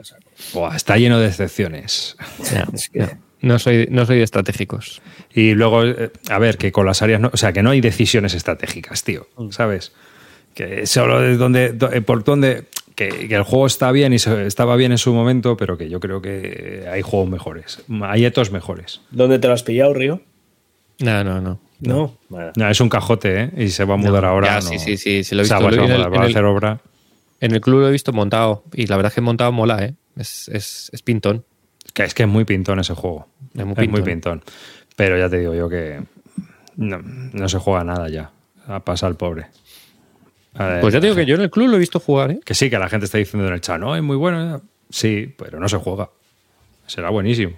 Buah, 0.52 0.76
está 0.76 0.96
lleno 0.98 1.18
de 1.20 1.28
excepciones. 1.28 2.16
Es 2.74 2.88
que-. 2.88 3.08
No 3.40 3.58
soy, 3.58 3.88
no 3.90 4.06
soy 4.06 4.18
de 4.18 4.22
estratégicos. 4.24 5.02
Y 5.34 5.54
luego, 5.54 5.84
eh, 5.84 6.10
a 6.30 6.38
ver, 6.38 6.58
que 6.58 6.70
con 6.70 6.86
las 6.86 7.02
áreas, 7.02 7.20
no, 7.20 7.28
o 7.32 7.36
sea, 7.36 7.52
que 7.52 7.62
no 7.62 7.70
hay 7.70 7.80
decisiones 7.80 8.34
estratégicas, 8.34 9.02
tío, 9.02 9.26
¿sabes? 9.50 9.92
Que 10.54 10.86
solo 10.86 11.24
es 11.26 11.38
donde, 11.38 11.72
do- 11.72 11.90
eh, 11.92 12.02
por 12.02 12.22
donde, 12.22 12.64
que, 12.94 13.28
que 13.28 13.34
el 13.34 13.42
juego 13.42 13.66
está 13.66 13.90
bien 13.92 14.12
y 14.12 14.18
se- 14.18 14.46
estaba 14.46 14.76
bien 14.76 14.92
en 14.92 14.98
su 14.98 15.12
momento, 15.14 15.56
pero 15.56 15.76
que 15.78 15.88
yo 15.88 16.00
creo 16.00 16.20
que 16.22 16.86
hay 16.90 17.02
juegos 17.02 17.28
mejores, 17.30 17.82
hay 18.02 18.24
etos 18.24 18.50
mejores. 18.50 19.00
¿Dónde 19.10 19.38
te 19.38 19.48
lo 19.48 19.54
has 19.54 19.62
pillado, 19.62 19.94
Río? 19.94 20.20
No, 21.00 21.24
no, 21.24 21.40
no. 21.40 21.60
No. 21.80 22.16
No, 22.56 22.68
es 22.70 22.80
un 22.80 22.88
cajote, 22.88 23.42
¿eh? 23.42 23.50
Y 23.56 23.68
se 23.70 23.84
va 23.84 23.94
a 23.94 23.96
mudar 23.96 24.22
No, 24.22 24.28
ahora. 24.28 24.46
ya, 24.48 24.54
no. 24.56 24.60
sí, 24.62 24.78
sí, 24.78 24.96
sí, 24.96 25.24
sí, 25.24 25.34
lo 25.34 25.42
he 25.42 25.44
O 25.44 25.48
sea, 25.48 25.58
visto. 25.58 25.70
va, 25.70 25.76
Lo 25.76 25.82
a 25.82 25.96
mudar, 25.96 26.12
va 26.12 26.22
a 26.22 26.24
el- 26.26 26.30
hacer 26.30 26.44
obra. 26.44 26.80
En 27.40 27.52
el 27.52 27.60
club 27.60 27.80
lo 27.80 27.88
he 27.88 27.90
visto 27.90 28.12
montado 28.12 28.62
y 28.72 28.86
la 28.86 28.96
verdad 28.96 29.10
es 29.10 29.14
que 29.16 29.20
montado 29.20 29.50
mola, 29.50 29.84
¿eh? 29.84 29.94
Es, 30.16 30.48
es, 30.48 30.90
es 30.92 31.02
pintón. 31.02 31.44
Que 31.92 32.04
es 32.04 32.14
que 32.14 32.22
es 32.22 32.28
muy 32.28 32.44
pintón 32.44 32.78
ese 32.78 32.94
juego. 32.94 33.26
Es 33.54 33.64
muy 33.66 33.74
Es 33.76 33.88
muy 33.90 34.02
pintón. 34.02 34.42
Pero 34.94 35.18
ya 35.18 35.28
te 35.28 35.38
digo 35.38 35.54
yo 35.54 35.68
que 35.68 36.00
no, 36.76 37.00
no 37.02 37.48
se 37.48 37.58
juega 37.58 37.82
nada 37.82 38.08
ya. 38.08 38.30
A 38.68 38.78
pasar 38.78 39.10
el 39.10 39.16
pobre. 39.16 39.46
Ver, 40.54 40.80
Pues 40.80 40.92
ya 40.92 41.00
te 41.00 41.06
digo 41.06 41.16
que 41.16 41.24
yo 41.26 41.34
en 41.36 41.40
el 41.42 41.50
club 41.50 41.68
lo 41.68 41.76
he 41.76 41.80
visto 41.80 41.98
jugar, 41.98 42.30
¿eh? 42.32 42.40
Que 42.44 42.54
sí, 42.54 42.68
que 42.68 42.78
la 42.78 42.88
gente 42.88 43.06
está 43.06 43.18
diciendo 43.18 43.48
en 43.48 43.54
el 43.54 43.60
chat, 43.60 43.80
no, 43.80 43.96
es 43.96 44.02
muy 44.02 44.16
bueno. 44.16 44.56
eh". 44.56 44.60
Sí, 44.90 45.34
pero 45.38 45.58
no 45.58 45.68
se 45.68 45.78
juega. 45.78 46.10
Será 46.86 47.08
buenísimo. 47.10 47.52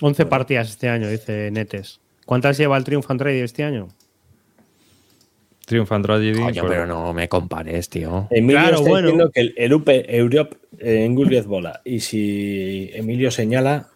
11 0.00 0.26
partidas 0.26 0.70
este 0.70 0.88
año, 0.88 1.08
dice 1.08 1.50
Netes. 1.52 2.00
¿Cuántas 2.26 2.58
lleva 2.58 2.76
el 2.76 2.84
Triumph 2.84 3.08
and 3.10 3.20
Trade 3.20 3.44
este 3.44 3.62
año? 3.64 3.88
Triumph 5.66 5.92
and 5.92 6.04
Tragedy. 6.04 6.40
Coño, 6.40 6.64
pero 6.68 6.86
no 6.86 7.14
me 7.14 7.28
compares, 7.28 7.88
tío. 7.88 8.28
Emilio 8.30 8.60
Claro, 8.60 8.76
está 8.76 8.88
bueno. 8.88 9.06
diciendo 9.08 9.30
que 9.32 9.40
el 9.40 9.54
Europe, 9.56 10.04
Europe 10.14 10.56
eh, 10.78 11.04
Engulfed 11.04 11.46
bola. 11.46 11.80
Y 11.84 12.00
si 12.00 12.90
Emilio 12.92 13.30
señala, 13.30 13.88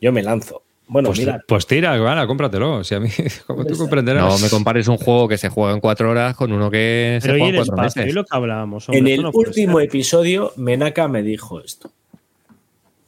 yo 0.00 0.12
me 0.12 0.22
lanzo. 0.22 0.62
Bueno, 0.88 1.08
Pues, 1.08 1.18
mira, 1.18 1.42
pues 1.48 1.66
tira, 1.66 1.96
gana, 1.98 2.26
cómpratelo. 2.26 2.84
Si 2.84 2.94
a 2.94 3.00
mí, 3.00 3.08
como 3.46 3.64
tú 3.64 3.72
está? 3.72 3.82
comprenderás. 3.84 4.24
No 4.24 4.38
me 4.38 4.48
compares 4.48 4.86
un 4.88 4.96
juego 4.98 5.26
que 5.28 5.36
se 5.36 5.48
juega 5.48 5.72
en 5.72 5.80
cuatro 5.80 6.10
horas 6.10 6.36
con 6.36 6.52
uno 6.52 6.70
que 6.70 7.18
se 7.20 7.26
Pero 7.28 7.38
juega 7.38 7.48
en 7.48 7.56
cuatro 7.56 7.74
espacio, 7.74 8.02
meses. 8.02 8.14
lo 8.14 8.22
que 8.24 8.28
hablábamos. 8.36 8.88
hombre, 8.88 8.98
en 9.00 9.06
el 9.08 9.22
no 9.22 9.30
último 9.32 9.80
episodio, 9.80 10.52
Menaka 10.56 11.08
me 11.08 11.22
dijo 11.22 11.60
esto. 11.60 11.90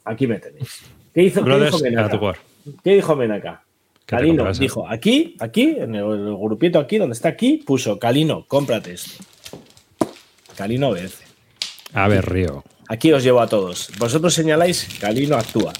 Aquí 0.03 0.27
me 0.27 0.39
tenéis. 0.39 0.81
¿Qué 1.13 1.23
hizo, 1.23 1.39
qué 1.41 1.45
Brothers, 1.45 1.71
dijo 1.71 1.83
Menaka? 1.83 2.39
¿Qué 2.83 2.93
dijo 2.95 3.15
Menaka? 3.15 3.63
¿Qué 4.05 4.15
te 4.15 4.21
Calino 4.21 4.49
eh? 4.49 4.53
dijo, 4.59 4.87
aquí, 4.89 5.35
aquí, 5.39 5.75
en 5.79 5.95
el, 5.95 6.03
el 6.03 6.35
grupito 6.35 6.79
aquí, 6.79 6.97
donde 6.97 7.13
está 7.13 7.29
aquí, 7.29 7.63
puso, 7.65 7.97
Calino, 7.99 8.43
cómprate 8.47 8.93
esto. 8.93 9.23
Calino 10.57 10.89
obedece. 10.89 11.23
A 11.93 12.07
ver, 12.07 12.27
Río. 12.29 12.63
Aquí 12.89 13.13
os 13.13 13.23
llevo 13.23 13.39
a 13.39 13.47
todos. 13.47 13.91
Vosotros 13.99 14.33
señaláis, 14.33 14.97
Calino 14.99 15.37
actúa. 15.37 15.71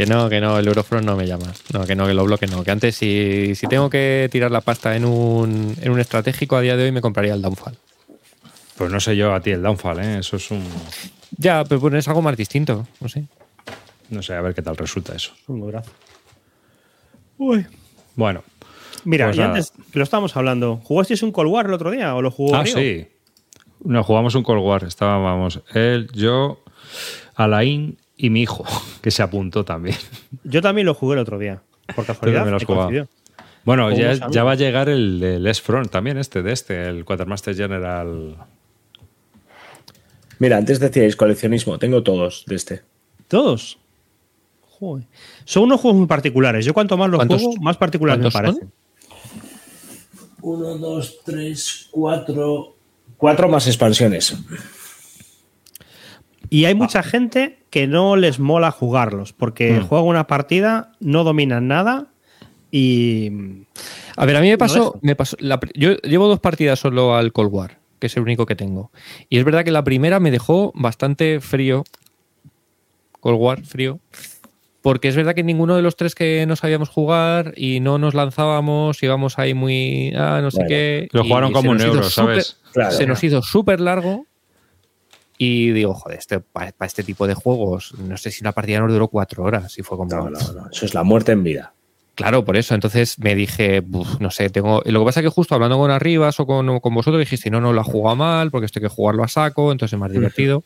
Que 0.00 0.06
no, 0.06 0.30
que 0.30 0.40
no, 0.40 0.58
el 0.58 0.66
Eurofront 0.66 1.04
no 1.04 1.14
me 1.14 1.26
llamas. 1.26 1.62
No, 1.74 1.84
que 1.84 1.94
no, 1.94 2.06
que 2.06 2.14
lo 2.14 2.24
bloque 2.24 2.46
no. 2.46 2.64
Que 2.64 2.70
antes, 2.70 2.96
si, 2.96 3.54
si 3.54 3.66
tengo 3.66 3.90
que 3.90 4.30
tirar 4.32 4.50
la 4.50 4.62
pasta 4.62 4.96
en 4.96 5.04
un, 5.04 5.76
en 5.78 5.90
un 5.90 6.00
estratégico 6.00 6.56
a 6.56 6.62
día 6.62 6.74
de 6.74 6.84
hoy, 6.84 6.90
me 6.92 7.02
compraría 7.02 7.34
el 7.34 7.42
Downfall. 7.42 7.76
Pues 8.78 8.90
no 8.90 8.98
sé 8.98 9.14
yo 9.14 9.34
a 9.34 9.40
ti 9.40 9.50
el 9.50 9.60
Downfall, 9.60 9.98
¿eh? 10.00 10.18
Eso 10.20 10.36
es 10.36 10.50
un. 10.50 10.64
Ya, 11.36 11.64
pero 11.64 11.80
bueno, 11.82 11.98
es 11.98 12.08
algo 12.08 12.22
más 12.22 12.34
distinto. 12.34 12.86
No 12.98 13.10
sé. 13.10 13.24
No 14.08 14.22
sé, 14.22 14.32
a 14.32 14.40
ver 14.40 14.54
qué 14.54 14.62
tal 14.62 14.74
resulta 14.78 15.14
eso. 15.14 15.32
Un 15.48 15.66
brazo. 15.66 15.90
Uy. 17.36 17.66
Bueno. 18.16 18.42
Mira, 19.04 19.26
Pues 19.26 19.36
y 19.36 19.42
antes 19.42 19.72
lo 19.92 20.02
estábamos 20.02 20.34
hablando, 20.34 20.80
¿jugasteis 20.82 21.22
un 21.22 21.30
Cold 21.30 21.50
War 21.50 21.66
el 21.66 21.74
otro 21.74 21.90
día 21.90 22.14
o 22.14 22.22
lo 22.22 22.30
jugó 22.30 22.54
Ah, 22.56 22.64
Río? 22.64 22.74
sí. 22.74 23.06
Nos 23.84 24.06
jugamos 24.06 24.34
un 24.34 24.44
Cold 24.44 24.62
War. 24.62 24.84
Estábamos 24.84 25.60
él, 25.74 26.08
yo, 26.14 26.64
Alain 27.34 27.98
y 28.20 28.30
mi 28.30 28.42
hijo, 28.42 28.64
que 29.02 29.10
se 29.10 29.22
apuntó 29.22 29.64
también. 29.64 29.96
Yo 30.44 30.62
también 30.62 30.86
lo 30.86 30.94
jugué 30.94 31.14
el 31.14 31.20
otro 31.20 31.38
día. 31.38 31.62
Por 31.94 32.04
casualidad. 32.06 32.44
también 32.44 32.98
lo. 33.00 33.08
Bueno, 33.64 33.90
ya, 33.92 34.42
va 34.42 34.52
a 34.52 34.54
llegar 34.54 34.88
el 34.88 35.20
del 35.20 35.46
S-Front 35.46 35.90
también, 35.90 36.16
este, 36.16 36.42
de 36.42 36.52
este, 36.52 36.88
el 36.88 37.04
Quartermaster 37.04 37.54
General. 37.54 38.36
Mira, 40.38 40.56
antes 40.56 40.80
decíais 40.80 41.14
coleccionismo, 41.16 41.78
tengo 41.78 42.02
todos 42.02 42.44
de 42.46 42.54
este. 42.54 42.82
¿Todos? 43.28 43.78
Joder. 44.62 45.04
Son 45.44 45.64
unos 45.64 45.80
juegos 45.80 45.98
muy 45.98 46.06
particulares. 46.06 46.64
Yo 46.64 46.72
cuanto 46.72 46.96
más 46.96 47.10
los 47.10 47.18
¿Cuántos- 47.18 47.42
juego, 47.42 47.60
más 47.60 47.76
particulares 47.76 48.24
me 48.24 48.30
parecen. 48.30 48.72
Uno, 50.40 50.78
dos, 50.78 51.18
tres, 51.24 51.88
cuatro. 51.90 52.74
Cuatro 53.18 53.48
más 53.50 53.66
expansiones. 53.66 54.34
Y 56.50 56.64
hay 56.66 56.74
mucha 56.74 57.02
gente 57.02 57.60
que 57.70 57.86
no 57.86 58.16
les 58.16 58.40
mola 58.40 58.70
jugarlos, 58.72 59.32
porque 59.32 59.72
Hmm. 59.80 59.86
juegan 59.86 60.08
una 60.08 60.26
partida, 60.26 60.92
no 61.00 61.22
dominan 61.24 61.68
nada 61.68 62.08
y 62.72 63.30
A 64.16 64.26
ver, 64.26 64.36
a 64.36 64.40
mí 64.40 64.48
me 64.48 64.58
pasó. 64.58 64.98
Me 65.02 65.16
pasó 65.16 65.36
la 65.40 65.58
yo 65.74 65.94
llevo 65.98 66.26
dos 66.28 66.40
partidas 66.40 66.78
solo 66.78 67.14
al 67.14 67.32
Cold 67.32 67.52
War, 67.52 67.78
que 67.98 68.08
es 68.08 68.16
el 68.16 68.22
único 68.24 68.44
que 68.46 68.56
tengo. 68.56 68.90
Y 69.28 69.38
es 69.38 69.44
verdad 69.44 69.64
que 69.64 69.70
la 69.70 69.84
primera 69.84 70.20
me 70.20 70.30
dejó 70.30 70.72
bastante 70.74 71.40
frío. 71.40 71.84
Cold 73.20 73.38
War, 73.40 73.64
frío. 73.64 74.00
Porque 74.82 75.08
es 75.08 75.16
verdad 75.16 75.34
que 75.34 75.42
ninguno 75.42 75.76
de 75.76 75.82
los 75.82 75.94
tres 75.96 76.14
que 76.14 76.44
no 76.46 76.56
sabíamos 76.56 76.88
jugar 76.88 77.52
y 77.56 77.80
no 77.80 77.98
nos 77.98 78.14
lanzábamos, 78.14 79.02
íbamos 79.02 79.38
ahí 79.38 79.52
muy. 79.52 80.12
Ah, 80.16 80.40
no 80.42 80.50
sé 80.50 80.58
Bueno, 80.58 80.68
qué. 80.68 81.08
Lo 81.12 81.22
jugaron 81.24 81.52
como 81.52 81.70
un 81.70 81.80
euro, 81.80 82.02
¿sabes? 82.04 82.58
Claro. 82.72 82.92
se 82.92 83.06
nos 83.06 83.22
hizo 83.22 83.42
súper 83.42 83.80
largo. 83.80 84.26
Y 85.42 85.70
digo, 85.70 85.94
joder, 85.94 86.18
este, 86.18 86.38
para, 86.40 86.74
este 86.82 87.02
tipo 87.02 87.26
de 87.26 87.32
juegos, 87.32 87.94
no 87.98 88.18
sé 88.18 88.30
si 88.30 88.44
la 88.44 88.52
partida 88.52 88.78
nos 88.80 88.92
duró 88.92 89.08
cuatro 89.08 89.42
horas. 89.42 89.78
Y 89.78 89.82
fue 89.82 89.96
como. 89.96 90.10
No, 90.10 90.28
no, 90.28 90.38
no. 90.38 90.68
Eso 90.70 90.84
es 90.84 90.92
la 90.92 91.02
muerte 91.02 91.32
en 91.32 91.42
vida. 91.42 91.72
Claro, 92.14 92.44
por 92.44 92.58
eso. 92.58 92.74
Entonces 92.74 93.18
me 93.18 93.34
dije, 93.34 93.80
"Buf, 93.80 94.20
no 94.20 94.30
sé, 94.30 94.50
tengo. 94.50 94.82
Lo 94.84 95.00
que 95.00 95.06
pasa 95.06 95.20
es 95.20 95.24
que 95.24 95.30
justo 95.30 95.54
hablando 95.54 95.78
con 95.78 95.90
Arribas 95.90 96.38
o 96.40 96.46
con, 96.46 96.80
con 96.80 96.94
vosotros 96.94 97.20
dijiste, 97.20 97.48
no, 97.48 97.58
no 97.58 97.72
lo 97.72 97.80
ha 97.80 97.84
jugado 97.84 98.16
mal, 98.16 98.50
porque 98.50 98.66
esto 98.66 98.80
hay 98.80 98.82
que 98.82 98.88
jugarlo 98.88 99.24
a 99.24 99.28
saco, 99.28 99.72
entonces 99.72 99.94
es 99.94 99.98
más 99.98 100.12
divertido. 100.12 100.62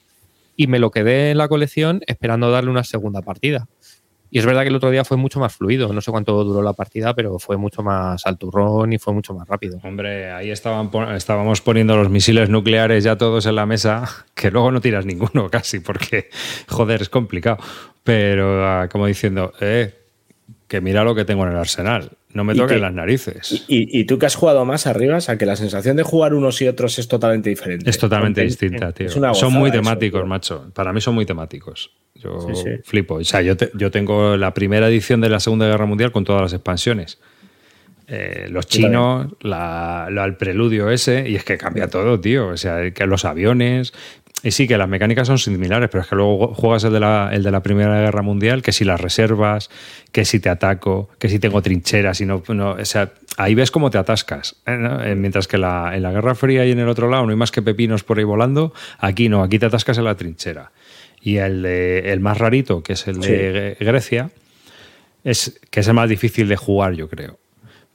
Y 0.57 0.67
me 0.67 0.81
lo 0.81 0.91
quedé 0.91 1.31
en 1.31 1.39
la 1.39 1.47
colección 1.47 2.01
esperando 2.09 2.51
darle 2.51 2.73
una 2.73 2.83
segunda 2.83 3.23
partida. 3.23 3.69
Y 4.35 4.41
es 4.41 4.47
verdad 4.47 4.63
que 4.63 4.69
el 4.71 4.75
otro 4.75 4.91
día 4.91 5.05
fue 5.05 5.17
mucho 5.17 5.39
más 5.39 5.55
fluido. 5.55 5.93
No 5.93 6.01
sé 6.01 6.11
cuánto 6.11 6.43
duró 6.43 6.61
la 6.61 6.73
partida, 6.73 7.15
pero 7.15 7.39
fue 7.39 7.57
mucho 7.57 7.85
más 7.85 8.27
al 8.27 8.37
turrón 8.37 8.93
y 8.93 8.99
fue 8.99 9.15
mucho 9.15 9.33
más 9.33 9.47
rápido. 9.47 9.79
Hombre, 9.85 10.33
ahí 10.33 10.51
estábamos 10.51 11.61
poniendo 11.61 11.97
los 11.97 12.11
misiles 12.11 12.51
nucleares 12.51 13.05
ya 13.05 13.17
todos 13.17 13.47
en 13.47 13.55
la 13.55 13.65
mesa, 13.65 14.03
que 14.35 14.51
luego 14.51 14.73
no 14.73 14.81
tiras 14.81 15.07
ninguno 15.07 15.49
casi, 15.53 15.79
porque, 15.79 16.31
joder, 16.67 17.03
es 17.03 17.09
complicado. 17.09 17.59
Pero 18.03 18.67
ah, 18.67 18.89
como 18.91 19.07
diciendo, 19.07 19.53
eh, 19.61 19.95
que 20.67 20.81
mira 20.81 21.05
lo 21.05 21.15
que 21.15 21.25
tengo 21.25 21.45
en 21.45 21.53
el 21.53 21.57
arsenal. 21.57 22.11
No 22.35 22.45
me 22.45 22.55
toquen 22.55 22.81
las 22.81 22.93
narices. 22.93 23.65
Y, 23.69 24.05
tú 24.05 24.19
que 24.19 24.27
has 24.27 24.35
jugado 24.35 24.65
más 24.65 24.87
arriba, 24.87 25.19
o 25.19 25.39
que 25.39 25.47
la 25.47 25.57
sensación 25.57 25.97
de 25.97 26.03
jugar 26.03 26.35
unos 26.35 26.61
y 26.61 26.69
otros 26.69 26.99
es 26.99 27.09
totalmente 27.09 27.49
diferente. 27.49 27.89
Es 27.89 27.97
totalmente 27.97 28.43
distinta, 28.43 28.93
tío. 28.93 29.09
son 29.09 29.53
muy 29.53 29.71
temáticos, 29.71 30.27
macho. 30.27 30.71
Para 30.75 30.93
mí 30.93 31.01
son 31.01 31.15
muy 31.15 31.25
temáticos. 31.25 31.93
Yo 32.15 32.39
flipo. 32.85 33.17
O 33.17 33.25
sea, 33.25 33.43
yo, 33.43 33.55
yo 33.75 33.91
tengo 33.91 34.37
la 34.37 34.55
primera 34.55 34.89
edición 34.89 35.21
de 35.21 35.29
la 35.29 35.41
Segunda 35.41 35.67
Guerra 35.67 35.87
Mundial 35.87 36.13
con 36.13 36.25
todas 36.25 36.43
las 36.43 36.53
expansiones. 36.53 37.19
Eh, 38.07 38.49
los 38.51 38.67
chinos, 38.67 39.29
la, 39.41 40.09
el 40.09 40.37
preludio 40.37 40.91
ese, 40.91 41.29
y 41.29 41.37
es 41.37 41.45
que 41.45 41.57
cambia 41.57 41.89
todo, 41.89 42.21
tío. 42.21 42.49
O 42.49 42.57
sea, 42.57 42.91
que 42.91 43.07
los 43.07 43.25
aviones, 43.25 43.95
y 44.45 44.51
sí, 44.51 44.69
que 44.69 44.77
las 44.77 44.89
mecánicas 44.89 45.27
son 45.27 45.39
similares, 45.39 45.89
pero 45.91 46.03
es 46.03 46.09
que 46.09 46.17
luego 46.17 46.55
juegas 46.55 46.85
el 46.85 46.93
de, 46.93 47.01
la, 47.01 47.31
el 47.33 47.43
de 47.43 47.51
la 47.51 47.63
Primera 47.63 47.99
Guerra 47.99 48.21
Mundial, 48.21 48.61
que 48.61 48.73
si 48.73 48.85
las 48.85 49.01
reservas, 49.01 49.71
que 50.13 50.27
si 50.27 50.39
te 50.39 50.51
ataco, 50.51 51.09
que 51.19 51.31
si 51.31 51.39
tengo 51.39 51.63
trincheras, 51.63 52.21
y 52.21 52.27
no, 52.27 52.43
o 52.47 52.85
sea, 52.85 53.13
ahí 53.39 53.55
ves 53.55 53.71
cómo 53.71 53.91
te 53.91 53.97
atascas. 53.97 54.57
¿eh? 54.67 54.77
Eh, 55.05 55.15
mientras 55.15 55.49
que 55.49 55.57
la, 55.57 55.97
en 55.97 56.03
la 56.03 56.13
Guerra 56.13 56.35
Fría 56.35 56.67
y 56.67 56.73
en 56.73 56.79
el 56.79 56.89
otro 56.89 57.09
lado 57.09 57.25
no 57.25 57.31
hay 57.31 57.37
más 57.37 57.51
que 57.51 57.63
pepinos 57.63 58.05
por 58.05 58.19
ahí 58.19 58.25
volando, 58.25 58.75
aquí 58.99 59.31
no, 59.31 59.43
aquí 59.43 59.59
te 59.59 59.65
atascas 59.65 59.97
en 59.97 60.05
la 60.05 60.15
trinchera. 60.15 60.73
Y 61.23 61.39
el, 61.39 61.65
el 61.65 62.21
más 62.21 62.37
rarito, 62.37 62.83
que 62.83 62.93
es 62.93 63.09
el 63.09 63.21
de 63.21 63.79
Grecia, 63.81 64.31
es 65.25 65.59
que 65.71 65.81
es 65.81 65.89
el 65.89 65.95
más 65.95 66.11
difícil 66.11 66.49
de 66.49 66.57
jugar, 66.57 66.93
yo 66.93 67.09
creo. 67.09 67.39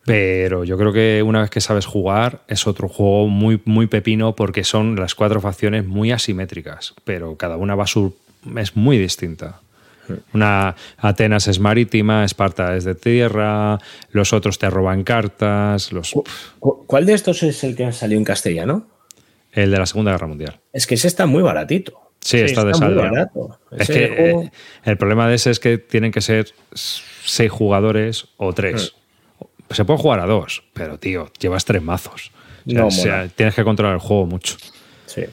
Pero 0.10 0.64
yo 0.64 0.76
creo 0.76 0.92
que 0.92 1.22
una 1.22 1.42
vez 1.42 1.52
que 1.52 1.62
sabes 1.62 1.86
jugar 1.86 2.42
es 2.48 2.66
otro 2.66 2.90
juego 2.90 3.28
muy, 3.28 3.62
muy 3.66 3.86
pepino 3.86 4.36
porque 4.36 4.64
son 4.64 4.96
las 4.96 5.14
cuatro 5.14 5.40
facciones 5.40 5.86
muy 5.86 6.12
asimétricas, 6.12 6.96
pero 7.04 7.38
cada 7.38 7.58
una 7.58 7.76
va 7.76 7.86
su, 7.86 8.16
es 8.58 8.76
muy 8.76 8.98
distinta. 8.98 9.62
Una 10.34 10.76
Atenas 10.98 11.48
es 11.48 11.60
marítima, 11.60 12.26
Esparta 12.26 12.76
es 12.76 12.86
de 12.86 12.96
tierra, 12.96 13.78
los 14.10 14.34
otros 14.34 14.58
te 14.58 14.68
roban 14.72 15.04
cartas. 15.04 15.92
Los... 15.92 16.16
¿Cuál 16.60 17.06
de 17.06 17.14
estos 17.14 17.44
es 17.44 17.64
el 17.64 17.76
que 17.76 17.86
ha 17.86 17.92
salido 17.92 18.18
en 18.18 18.26
castellano? 18.26 18.88
El 19.52 19.70
de 19.70 19.78
la 19.78 19.86
Segunda 19.86 20.14
Guerra 20.14 20.26
Mundial. 20.26 20.60
Es 20.74 20.88
que 20.88 20.96
ese 20.96 21.08
está 21.08 21.28
muy 21.28 21.44
baratito. 21.44 22.02
Sí, 22.20 22.38
está, 22.40 22.66
de 22.66 22.74
saldo. 22.74 23.04
Es 23.78 23.88
que 23.88 24.06
eh, 24.06 24.52
el 24.86 24.98
problema 24.98 25.30
de 25.30 25.36
ese 25.36 25.52
es 25.52 25.60
que 25.60 25.78
tienen 25.78 26.12
que 26.12 26.22
ser 26.22 26.48
seis 26.74 27.52
jugadores 27.52 28.30
o 28.38 28.54
tres. 28.54 28.96
Hmm 28.96 29.00
se 29.72 29.86
puede 29.86 30.00
jugar 30.00 30.20
a 30.20 30.26
dos, 30.26 30.64
pero 30.74 30.98
tío, 30.98 31.32
llevas 31.40 31.66
tres 31.66 31.82
mazos. 31.82 32.32
O 32.82 32.92
sea, 32.92 33.28
tienes 33.30 33.56
que 33.56 33.64
controlar 33.64 33.96
el 33.96 34.02
juego 34.02 34.26
mucho. 34.26 34.58
Sí. 35.06 35.24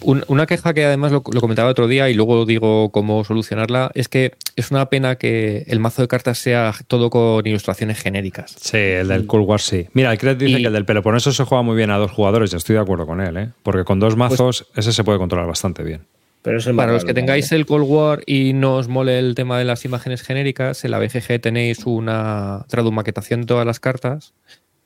Una 0.00 0.46
queja 0.46 0.72
que 0.72 0.84
además 0.84 1.12
lo, 1.12 1.22
comentaba 1.22 1.70
otro 1.70 1.88
día 1.88 2.08
y 2.08 2.14
luego 2.14 2.46
digo 2.46 2.90
cómo 2.90 3.22
solucionarla 3.24 3.90
es 3.94 4.08
que 4.08 4.32
es 4.56 4.70
una 4.70 4.88
pena 4.88 5.16
que 5.16 5.64
el 5.66 5.78
mazo 5.78 6.00
de 6.00 6.08
cartas 6.08 6.38
sea 6.38 6.72
todo 6.86 7.10
con 7.10 7.46
ilustraciones 7.46 8.00
genéricas. 8.00 8.56
Sí, 8.58 8.78
el 8.78 9.08
del 9.08 9.26
Cool 9.26 9.42
War 9.42 9.60
sí. 9.60 9.86
Mira, 9.92 10.10
el 10.10 10.18
Cred 10.18 10.38
dice 10.38 10.60
que 10.60 10.68
el 10.68 10.72
del 10.72 10.86
Peloponeso 10.86 11.32
se 11.32 11.44
juega 11.44 11.62
muy 11.62 11.76
bien 11.76 11.90
a 11.90 11.98
dos 11.98 12.10
jugadores 12.10 12.52
y 12.52 12.56
estoy 12.56 12.76
de 12.76 12.80
acuerdo 12.80 13.06
con 13.06 13.20
él, 13.20 13.36
¿eh? 13.36 13.50
porque 13.62 13.84
con 13.84 14.00
dos 14.00 14.14
pues 14.14 14.30
mazos 14.30 14.66
ese 14.74 14.92
se 14.92 15.04
puede 15.04 15.18
controlar 15.18 15.46
bastante 15.46 15.82
bien. 15.82 16.00
Para 16.42 16.92
los 16.92 17.04
que 17.04 17.14
tengáis 17.14 17.52
el 17.52 17.66
Cold 17.66 17.84
War 17.86 18.22
y 18.26 18.52
no 18.52 18.76
os 18.76 18.88
mole 18.88 19.18
el 19.18 19.34
tema 19.34 19.58
de 19.58 19.64
las 19.64 19.84
imágenes 19.84 20.22
genéricas, 20.22 20.84
en 20.84 20.92
la 20.92 20.98
BGG 20.98 21.40
tenéis 21.40 21.84
una 21.84 22.64
tradumaquetación 22.68 23.42
de 23.42 23.46
todas 23.46 23.66
las 23.66 23.80
cartas, 23.80 24.34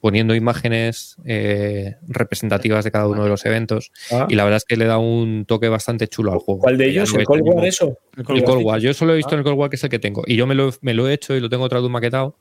poniendo 0.01 0.35
imágenes 0.35 1.17
eh, 1.25 1.95
representativas 2.09 2.85
de 2.85 2.91
cada 2.91 3.07
uno 3.07 3.23
de 3.23 3.29
los 3.29 3.47
eventos. 3.47 3.93
Ah. 4.11 4.27
Y 4.29 4.35
la 4.35 4.45
verdad 4.45 4.57
es 4.57 4.65
que 4.65 4.77
le 4.77 4.87
da 4.87 4.99
un 4.99 5.45
toque 5.47 5.69
bastante 5.69 6.09
chulo 6.09 6.33
al 6.33 6.39
juego. 6.39 6.63
¿Cuál 6.63 6.79
de 6.79 6.89
ellos? 6.89 7.15
¿El 7.15 7.25
Cold 7.25 7.43
War 7.45 7.65
eso? 7.65 7.99
El 8.17 8.25
Cold, 8.25 8.65
War. 8.65 8.81
Yo 8.81 8.93
solo 8.95 9.13
he 9.13 9.17
visto 9.17 9.35
en 9.35 9.39
el 9.39 9.45
Cold 9.45 9.59
War 9.59 9.71
que 9.71 9.77
es 9.77 9.85
el 9.85 9.91
que 9.91 10.01
tengo. 10.01 10.25
Y 10.27 10.35
yo 10.35 10.47
me 10.47 10.57
lo, 10.57 10.73
me 10.81 10.95
lo 10.95 11.09
he 11.09 11.15
hecho 11.15 11.37
y 11.37 11.41
lo 11.41 11.49
tengo 11.49 11.69
tradumaquetado. 11.69 12.37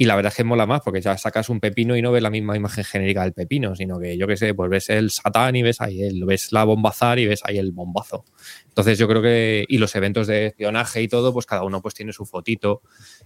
Y 0.00 0.04
la 0.04 0.14
verdad 0.14 0.30
es 0.30 0.36
que 0.36 0.44
mola 0.44 0.64
más, 0.64 0.80
porque 0.82 1.00
ya 1.00 1.18
sacas 1.18 1.48
un 1.48 1.58
pepino 1.58 1.96
y 1.96 2.02
no 2.02 2.12
ves 2.12 2.22
la 2.22 2.30
misma 2.30 2.56
imagen 2.56 2.84
genérica 2.84 3.24
del 3.24 3.32
pepino, 3.32 3.74
sino 3.74 3.98
que 3.98 4.16
yo 4.16 4.28
qué 4.28 4.36
sé, 4.36 4.54
pues 4.54 4.70
ves 4.70 4.90
el 4.90 5.10
satán 5.10 5.56
y 5.56 5.64
ves 5.64 5.80
ahí 5.80 6.04
el, 6.04 6.24
ves 6.24 6.52
la 6.52 6.62
bombazar 6.62 7.18
y 7.18 7.26
ves 7.26 7.40
ahí 7.42 7.58
el 7.58 7.72
bombazo. 7.72 8.24
Entonces 8.68 8.96
yo 8.96 9.08
creo 9.08 9.20
que, 9.20 9.64
y 9.66 9.78
los 9.78 9.96
eventos 9.96 10.28
de 10.28 10.46
espionaje 10.46 11.02
y 11.02 11.08
todo, 11.08 11.32
pues 11.32 11.46
cada 11.46 11.64
uno 11.64 11.82
pues 11.82 11.94
tiene 11.94 12.12
su 12.12 12.26
fotito. 12.26 12.82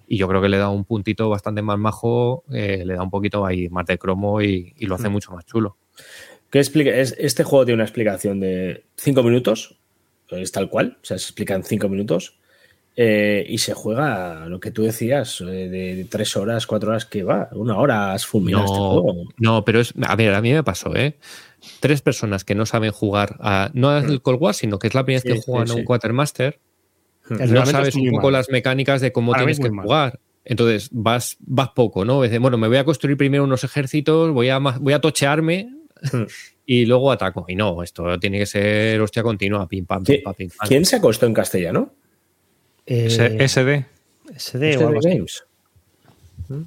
Y 0.08 0.16
yo 0.16 0.26
creo 0.28 0.40
que 0.40 0.48
le 0.48 0.56
da 0.56 0.70
un 0.70 0.86
puntito 0.86 1.28
bastante 1.28 1.60
más 1.60 1.78
majo, 1.78 2.42
eh, 2.50 2.84
le 2.86 2.94
da 2.94 3.02
un 3.02 3.10
poquito 3.10 3.44
ahí 3.44 3.68
más 3.68 3.84
de 3.84 3.98
cromo 3.98 4.40
y, 4.40 4.72
lo 4.78 4.94
hace 4.94 5.10
mm. 5.10 5.12
mucho 5.12 5.32
más 5.32 5.44
chulo. 5.44 5.76
¿Qué 6.48 6.58
explica? 6.58 6.90
¿Este 6.90 7.44
juego 7.44 7.66
tiene 7.66 7.74
una 7.74 7.84
explicación 7.84 8.40
de 8.40 8.86
cinco 8.96 9.22
minutos? 9.22 9.78
Es 10.30 10.52
tal 10.52 10.70
cual, 10.70 10.96
o 11.02 11.04
sea, 11.04 11.18
se 11.18 11.24
explica 11.24 11.54
en 11.54 11.64
cinco 11.64 11.90
minutos. 11.90 12.40
Eh, 12.94 13.46
y 13.48 13.58
se 13.58 13.72
juega 13.72 14.46
lo 14.46 14.60
que 14.60 14.70
tú 14.70 14.82
decías, 14.82 15.40
eh, 15.40 15.44
de 15.44 16.06
tres 16.10 16.36
horas, 16.36 16.66
cuatro 16.66 16.90
horas, 16.90 17.06
que 17.06 17.22
va, 17.22 17.48
una 17.52 17.78
hora 17.78 18.12
has 18.12 18.26
fulminado 18.26 18.64
este 18.64 18.76
juego. 18.76 19.28
No, 19.38 19.64
pero 19.64 19.80
es, 19.80 19.94
a 20.02 20.14
ver, 20.14 20.34
a 20.34 20.42
mí 20.42 20.52
me 20.52 20.62
pasó, 20.62 20.94
¿eh? 20.94 21.16
Tres 21.80 22.02
personas 22.02 22.44
que 22.44 22.54
no 22.54 22.66
saben 22.66 22.92
jugar, 22.92 23.36
a, 23.40 23.70
no 23.72 23.88
al 23.88 24.10
el 24.10 24.20
Cold 24.20 24.42
War, 24.42 24.54
sino 24.54 24.78
que 24.78 24.88
es 24.88 24.94
la 24.94 25.04
primera 25.04 25.22
vez 25.24 25.34
que 25.34 25.40
juegan 25.40 25.70
a 25.70 25.74
un 25.74 25.84
Quartermaster, 25.84 26.58
no 27.28 27.66
sabes 27.66 27.94
un 27.94 28.10
poco 28.10 28.30
las 28.30 28.50
mecánicas 28.50 29.00
de 29.00 29.12
cómo 29.12 29.32
tienes 29.34 29.58
que 29.58 29.70
jugar. 29.70 30.20
Entonces 30.44 30.88
vas, 30.92 31.36
vas 31.40 31.70
poco, 31.70 32.04
¿no? 32.04 32.16
bueno, 32.16 32.58
me 32.58 32.66
voy 32.66 32.76
a 32.76 32.84
construir 32.84 33.16
primero 33.16 33.44
unos 33.44 33.62
ejércitos, 33.62 34.32
voy 34.32 34.48
a, 34.48 34.58
voy 34.58 34.92
a 34.92 35.00
tochearme 35.00 35.70
y 36.66 36.84
luego 36.84 37.12
ataco. 37.12 37.46
Y 37.48 37.54
no, 37.54 37.82
esto 37.82 38.18
tiene 38.18 38.40
que 38.40 38.46
ser 38.46 39.00
hostia 39.00 39.22
continua, 39.22 39.68
pim 39.68 39.86
pam, 39.86 40.02
pim 40.02 40.20
pam, 40.22 40.34
pim 40.34 40.50
pam. 40.50 40.68
¿Quién 40.68 40.84
se 40.84 40.96
acostó 40.96 41.26
en 41.26 41.34
castellano? 41.34 41.92
SD. 42.86 43.86
SD 44.36 44.76
o 44.78 44.88
algo 44.88 45.00
Games. 45.00 45.44
¿Mm? 46.48 46.62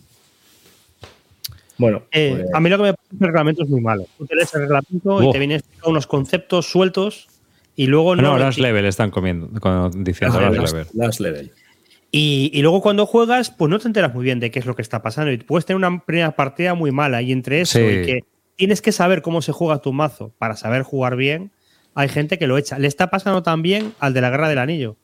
Bueno, 1.77 2.03
eh, 2.11 2.35
pues- 2.37 2.53
a 2.53 2.59
mí 2.59 2.69
lo 2.69 2.77
que 2.77 2.83
me 2.83 2.93
parece 2.93 3.15
es 3.15 3.21
el 3.21 3.27
reglamento 3.27 3.63
es 3.63 3.69
muy 3.69 3.81
malo. 3.81 4.07
Tú 4.17 4.25
te 4.25 4.35
lees 4.35 4.53
el 4.53 4.61
reglamento 4.61 5.23
y 5.23 5.31
te 5.31 5.39
vienes 5.39 5.63
unos 5.83 6.07
conceptos 6.07 6.67
sueltos 6.67 7.27
y 7.75 7.87
luego 7.87 8.15
no. 8.15 8.21
No, 8.21 8.37
last 8.37 8.59
level 8.59 8.85
están 8.85 9.11
comiendo, 9.11 9.47
diciendo 9.95 10.39
ah, 10.39 10.49
last, 10.93 11.19
level. 11.19 11.51
Y, 12.11 12.49
y, 12.53 12.61
luego 12.61 12.81
cuando 12.81 13.05
juegas, 13.05 13.51
pues 13.51 13.69
no 13.69 13.77
te 13.77 13.87
enteras 13.87 14.13
muy 14.13 14.23
bien 14.23 14.39
de 14.39 14.51
qué 14.51 14.59
es 14.59 14.65
lo 14.65 14.75
que 14.75 14.81
está 14.81 15.01
pasando. 15.01 15.33
Y 15.33 15.37
puedes 15.37 15.65
tener 15.65 15.75
una 15.75 15.99
primera 16.05 16.33
partida 16.35 16.73
muy 16.73 16.91
mala. 16.91 17.21
Y 17.21 17.33
entre 17.33 17.59
eso 17.59 17.79
y 17.79 18.05
que 18.05 18.19
tienes 18.55 18.81
que 18.81 18.93
saber 18.93 19.21
cómo 19.21 19.41
se 19.41 19.51
juega 19.51 19.79
tu 19.79 19.91
mazo 19.91 20.31
para 20.37 20.55
saber 20.55 20.83
jugar 20.83 21.17
bien, 21.17 21.51
hay 21.93 22.07
gente 22.07 22.37
que 22.37 22.47
lo 22.47 22.57
echa. 22.57 22.79
Le 22.79 22.87
está 22.87 23.09
pasando 23.09 23.43
también 23.43 23.91
al 23.99 24.13
de 24.13 24.21
la 24.21 24.29
Guerra 24.29 24.47
del 24.47 24.59
Anillo 24.59 24.95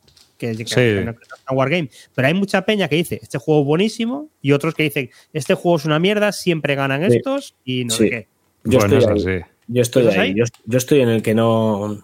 que, 0.42 0.66
que, 0.66 1.16
Wargame. 1.50 1.90
Pero 2.16 2.28
hay 2.28 2.34
mucha 2.34 2.66
peña 2.66 2.88
que 2.88 2.96
dice, 2.96 3.20
este 3.22 3.38
juego 3.38 3.62
es 3.62 3.68
buenísimo, 3.68 4.30
y 4.42 4.52
otros 4.52 4.74
que 4.74 4.84
dicen, 4.84 5.10
este 5.34 5.54
juego 5.54 5.78
es 5.78 5.86
una 5.86 6.00
mierda, 6.00 6.32
siempre 6.32 6.76
ganan 6.76 7.04
estos, 7.04 7.56
y 7.64 7.86
no 7.86 7.94
sé 7.94 8.10
qué. 8.10 8.28
Yo 8.64 8.80
estoy 8.80 9.44
Yo 9.68 9.82
estoy 9.82 10.08
ahí. 10.08 10.36
Yo, 10.36 10.78
estoy 10.78 11.02
en 11.02 11.10
el 11.10 11.22
que 11.22 11.34
no. 11.34 12.04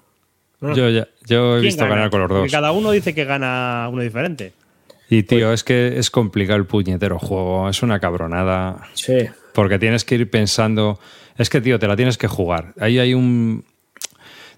Yo, 0.61 0.89
ya, 0.89 1.07
yo 1.25 1.57
he 1.57 1.61
visto 1.61 1.87
ganar 1.87 2.09
con 2.09 2.21
los 2.21 2.29
dos. 2.29 2.51
cada 2.51 2.71
uno 2.71 2.91
dice 2.91 3.13
que 3.13 3.25
gana 3.25 3.87
uno 3.91 4.01
diferente. 4.01 4.53
Y 5.09 5.23
tío, 5.23 5.53
es 5.53 5.63
que 5.63 5.97
es 5.97 6.09
complicado 6.09 6.57
el 6.57 6.65
puñetero 6.65 7.19
juego, 7.19 7.69
es 7.69 7.81
una 7.81 7.99
cabronada. 7.99 8.87
Sí. 8.93 9.27
Porque 9.53 9.79
tienes 9.79 10.03
que 10.03 10.15
ir 10.15 10.29
pensando. 10.29 10.99
Es 11.37 11.49
que, 11.49 11.61
tío, 11.61 11.79
te 11.79 11.87
la 11.87 11.95
tienes 11.95 12.17
que 12.17 12.27
jugar. 12.27 12.73
Ahí 12.79 12.99
hay 12.99 13.13
un. 13.13 13.63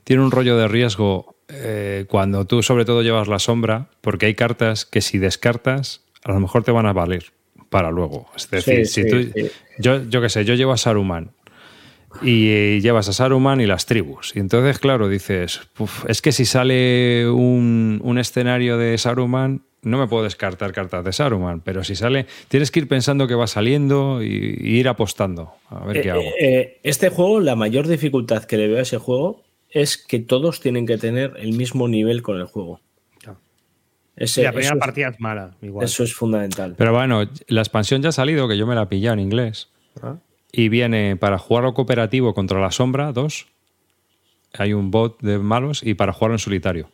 Tiene 0.03 0.23
un 0.23 0.31
rollo 0.31 0.57
de 0.57 0.67
riesgo 0.67 1.35
eh, 1.49 2.05
cuando 2.07 2.45
tú 2.45 2.61
sobre 2.63 2.85
todo 2.85 3.01
llevas 3.01 3.27
la 3.27 3.39
sombra, 3.39 3.87
porque 4.01 4.27
hay 4.27 4.35
cartas 4.35 4.85
que 4.85 5.01
si 5.01 5.17
descartas, 5.17 6.01
a 6.23 6.31
lo 6.31 6.39
mejor 6.39 6.63
te 6.63 6.71
van 6.71 6.85
a 6.85 6.93
valer 6.93 7.31
para 7.69 7.91
luego. 7.91 8.27
Es 8.35 8.49
decir, 8.49 8.87
si 8.87 9.07
tú, 9.07 9.31
yo, 9.77 10.03
yo 10.09 10.21
qué 10.21 10.29
sé, 10.29 10.45
yo 10.45 10.53
llevo 10.53 10.73
a 10.73 10.77
Saruman 10.77 11.31
y 12.21 12.81
llevas 12.81 13.09
a 13.09 13.13
Saruman 13.13 13.61
y 13.61 13.65
las 13.65 13.85
tribus. 13.85 14.33
Y 14.35 14.39
entonces, 14.39 14.79
claro, 14.79 15.09
dices, 15.09 15.61
es 16.07 16.21
que 16.21 16.31
si 16.31 16.45
sale 16.45 17.29
un, 17.29 18.01
un, 18.03 18.17
escenario 18.17 18.77
de 18.77 18.97
Saruman, 18.97 19.61
no 19.81 19.97
me 19.97 20.07
puedo 20.07 20.23
descartar 20.23 20.73
cartas 20.73 21.05
de 21.05 21.13
Saruman, 21.13 21.61
pero 21.61 21.83
si 21.83 21.95
sale, 21.95 22.25
tienes 22.47 22.71
que 22.71 22.79
ir 22.79 22.87
pensando 22.87 23.27
que 23.27 23.35
va 23.35 23.47
saliendo 23.47 24.21
y, 24.23 24.27
ir 24.27 24.87
apostando. 24.87 25.53
A 25.69 25.85
ver 25.85 26.01
qué 26.01 26.07
eh, 26.07 26.11
hago. 26.11 26.23
Eh, 26.39 26.79
este 26.83 27.09
juego, 27.09 27.39
la 27.39 27.55
mayor 27.55 27.87
dificultad 27.87 28.43
que 28.43 28.57
le 28.57 28.67
veo 28.67 28.79
a 28.79 28.81
ese 28.81 28.97
juego 28.97 29.43
es 29.69 29.97
que 29.97 30.19
todos 30.19 30.59
tienen 30.59 30.85
que 30.85 30.97
tener 30.97 31.33
el 31.37 31.53
mismo 31.53 31.87
nivel 31.87 32.21
con 32.21 32.37
el 32.37 32.45
juego. 32.45 32.81
la 34.15 34.51
primera 34.51 34.75
partida 34.75 35.09
es 35.09 35.19
mala, 35.19 35.55
Eso 35.81 36.03
es 36.03 36.13
fundamental. 36.13 36.75
Pero 36.77 36.93
bueno, 36.93 37.29
la 37.47 37.61
expansión 37.61 38.01
ya 38.01 38.09
ha 38.09 38.13
salido, 38.13 38.47
que 38.47 38.57
yo 38.57 38.65
me 38.65 38.75
la 38.75 38.83
he 38.83 38.87
pillado 38.87 39.13
en 39.13 39.19
inglés. 39.19 39.69
Ah. 40.01 40.17
Y 40.51 40.69
viene 40.69 41.15
para 41.15 41.37
jugarlo 41.37 41.73
cooperativo 41.73 42.33
contra 42.33 42.59
la 42.59 42.71
sombra, 42.71 43.11
dos. 43.11 43.47
Hay 44.53 44.73
un 44.73 44.89
bot 44.89 45.21
de 45.21 45.37
malos 45.37 45.83
y 45.83 45.93
para 45.93 46.11
jugarlo 46.11 46.35
en 46.35 46.39
solitario. 46.39 46.89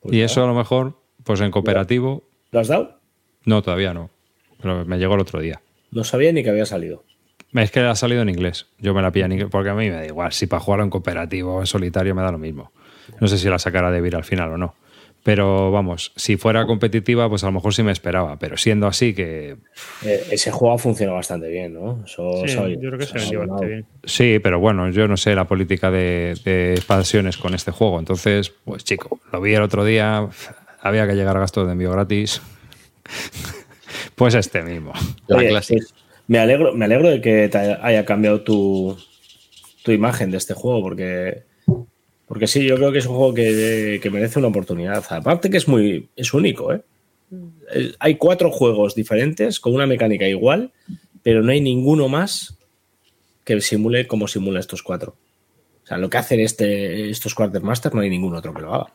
Pues 0.00 0.14
y 0.14 0.20
eso 0.20 0.42
a 0.42 0.46
lo 0.46 0.54
mejor, 0.54 0.98
pues 1.24 1.40
en 1.40 1.50
cooperativo, 1.50 2.24
¿Lo 2.50 2.60
has 2.60 2.68
dado? 2.68 2.98
no, 3.44 3.62
todavía 3.62 3.94
no. 3.94 4.10
Pero 4.60 4.84
me 4.84 4.98
llegó 4.98 5.14
el 5.14 5.20
otro 5.20 5.40
día. 5.40 5.60
No 5.90 6.04
sabía 6.04 6.32
ni 6.32 6.42
que 6.44 6.50
había 6.50 6.66
salido. 6.66 7.04
Es 7.54 7.70
que 7.70 7.80
ha 7.80 7.94
salido 7.94 8.22
en 8.22 8.28
inglés. 8.28 8.66
Yo 8.78 8.94
me 8.94 9.02
la 9.02 9.10
pilla 9.10 9.26
en 9.26 9.32
inglés 9.32 9.48
porque 9.50 9.70
a 9.70 9.74
mí 9.74 9.90
me 9.90 9.96
da 9.96 10.06
igual. 10.06 10.32
Si 10.32 10.46
para 10.46 10.60
jugarlo 10.60 10.84
en 10.84 10.90
cooperativo 10.90 11.56
o 11.56 11.60
en 11.60 11.66
solitario 11.66 12.14
me 12.14 12.22
da 12.22 12.32
lo 12.32 12.38
mismo. 12.38 12.72
No 13.20 13.28
sé 13.28 13.38
si 13.38 13.48
la 13.48 13.58
sacará 13.58 13.90
de 13.90 14.00
Vir 14.00 14.16
al 14.16 14.24
final 14.24 14.52
o 14.52 14.58
no. 14.58 14.74
Pero 15.24 15.70
vamos, 15.70 16.12
si 16.16 16.36
fuera 16.36 16.66
competitiva, 16.66 17.28
pues 17.28 17.44
a 17.44 17.46
lo 17.46 17.52
mejor 17.52 17.72
sí 17.72 17.84
me 17.84 17.92
esperaba. 17.92 18.38
Pero 18.40 18.56
siendo 18.56 18.88
así 18.88 19.14
que. 19.14 19.56
Eh, 20.04 20.26
ese 20.30 20.50
juego 20.50 20.74
ha 20.74 20.78
funcionado 20.78 21.16
bastante 21.16 21.48
bien, 21.48 21.74
¿no? 21.74 22.04
Sí, 22.06 22.16
yo 22.16 22.88
creo 22.88 22.98
que 22.98 23.06
se 23.06 23.18
vendió 23.18 23.40
bastante 23.40 23.66
bien. 23.66 23.86
Sí, 24.02 24.40
pero 24.42 24.58
bueno, 24.58 24.90
yo 24.90 25.06
no 25.06 25.16
sé 25.16 25.34
la 25.36 25.44
política 25.44 25.92
de, 25.92 26.34
de 26.44 26.72
expansiones 26.72 27.36
con 27.36 27.54
este 27.54 27.70
juego. 27.70 28.00
Entonces, 28.00 28.50
pues 28.64 28.82
chico, 28.82 29.20
lo 29.30 29.40
vi 29.40 29.54
el 29.54 29.62
otro 29.62 29.84
día. 29.84 30.28
Había 30.80 31.06
que 31.06 31.14
llegar 31.14 31.36
a 31.36 31.40
gastos 31.40 31.66
de 31.66 31.72
envío 31.72 31.92
gratis. 31.92 32.42
Pues 34.14 34.34
este 34.34 34.62
mismo. 34.62 34.92
La 35.26 35.38
Oye, 35.38 35.50
pues, 35.50 35.94
me 36.32 36.38
alegro, 36.38 36.72
me 36.72 36.86
alegro 36.86 37.10
de 37.10 37.20
que 37.20 37.50
te 37.50 37.58
haya 37.58 38.06
cambiado 38.06 38.40
tu, 38.40 38.96
imagen 39.86 40.30
de 40.30 40.38
este 40.38 40.54
juego, 40.54 40.80
porque, 40.80 41.42
porque 42.26 42.46
sí, 42.46 42.64
yo 42.64 42.76
creo 42.76 42.90
que 42.90 43.00
es 43.00 43.06
un 43.06 43.16
juego 43.16 43.34
que, 43.34 44.00
merece 44.10 44.38
una 44.38 44.48
oportunidad. 44.48 45.04
Aparte 45.10 45.50
que 45.50 45.58
es 45.58 45.68
muy 45.68 46.08
es 46.16 46.32
único, 46.32 46.72
¿eh? 46.72 46.80
Hay 47.98 48.14
cuatro 48.16 48.50
juegos 48.50 48.94
diferentes 48.94 49.60
con 49.60 49.74
una 49.74 49.86
mecánica 49.86 50.26
igual, 50.26 50.72
pero 51.22 51.42
no 51.42 51.52
hay 51.52 51.60
ninguno 51.60 52.08
más 52.08 52.56
que 53.44 53.60
simule 53.60 54.06
como 54.06 54.26
simula 54.26 54.58
estos 54.58 54.82
cuatro. 54.82 55.14
O 55.84 55.86
sea, 55.86 55.98
lo 55.98 56.08
que 56.08 56.16
hacen 56.16 56.40
este, 56.40 57.10
estos 57.10 57.34
Quartermaster 57.34 57.94
no 57.94 58.00
hay 58.00 58.08
ningún 58.08 58.34
otro 58.34 58.54
que 58.54 58.62
lo 58.62 58.74
haga. 58.74 58.86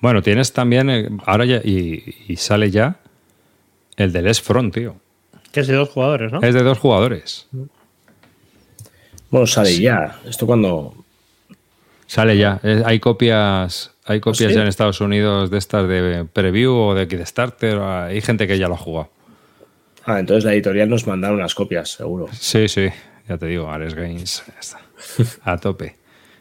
Bueno, 0.00 0.22
tienes 0.22 0.52
también. 0.52 1.18
ahora 1.26 1.44
ya. 1.44 1.56
Y, 1.56 2.36
sale 2.36 2.70
ya. 2.70 3.00
El 3.96 4.12
del 4.12 4.28
S-Front, 4.28 4.74
tío. 4.74 4.94
Que 5.52 5.60
es 5.60 5.66
de 5.66 5.74
dos 5.74 5.90
jugadores, 5.90 6.32
¿no? 6.32 6.40
Es 6.40 6.54
de 6.54 6.62
dos 6.62 6.78
jugadores. 6.78 7.46
Bueno, 9.30 9.46
sale 9.46 9.78
ya. 9.78 10.18
Esto 10.26 10.46
cuando. 10.46 10.94
Sale 12.06 12.36
ya. 12.36 12.60
Hay 12.84 13.00
copias. 13.00 13.92
Hay 14.04 14.20
copias 14.20 14.50
¿Sí? 14.50 14.56
ya 14.56 14.62
en 14.62 14.68
Estados 14.68 15.00
Unidos 15.00 15.50
de 15.50 15.58
estas 15.58 15.88
de 15.88 16.26
preview 16.32 16.74
o 16.74 16.94
de 16.94 17.06
Kickstarter. 17.06 17.78
Hay 17.78 18.20
gente 18.20 18.46
que 18.46 18.58
ya 18.58 18.68
lo 18.68 18.74
ha 18.74 18.78
jugado. 18.78 19.10
Ah, 20.04 20.18
entonces 20.18 20.44
la 20.44 20.52
editorial 20.52 20.88
nos 20.88 21.06
mandaron 21.06 21.38
unas 21.38 21.54
copias, 21.54 21.90
seguro. 21.90 22.28
Sí, 22.32 22.66
sí. 22.68 22.88
Ya 23.28 23.38
te 23.38 23.46
digo, 23.46 23.70
Ares 23.70 23.94
Games 23.94 24.42
ya 24.46 24.58
está. 24.58 24.80
a 25.50 25.58
tope. 25.58 25.96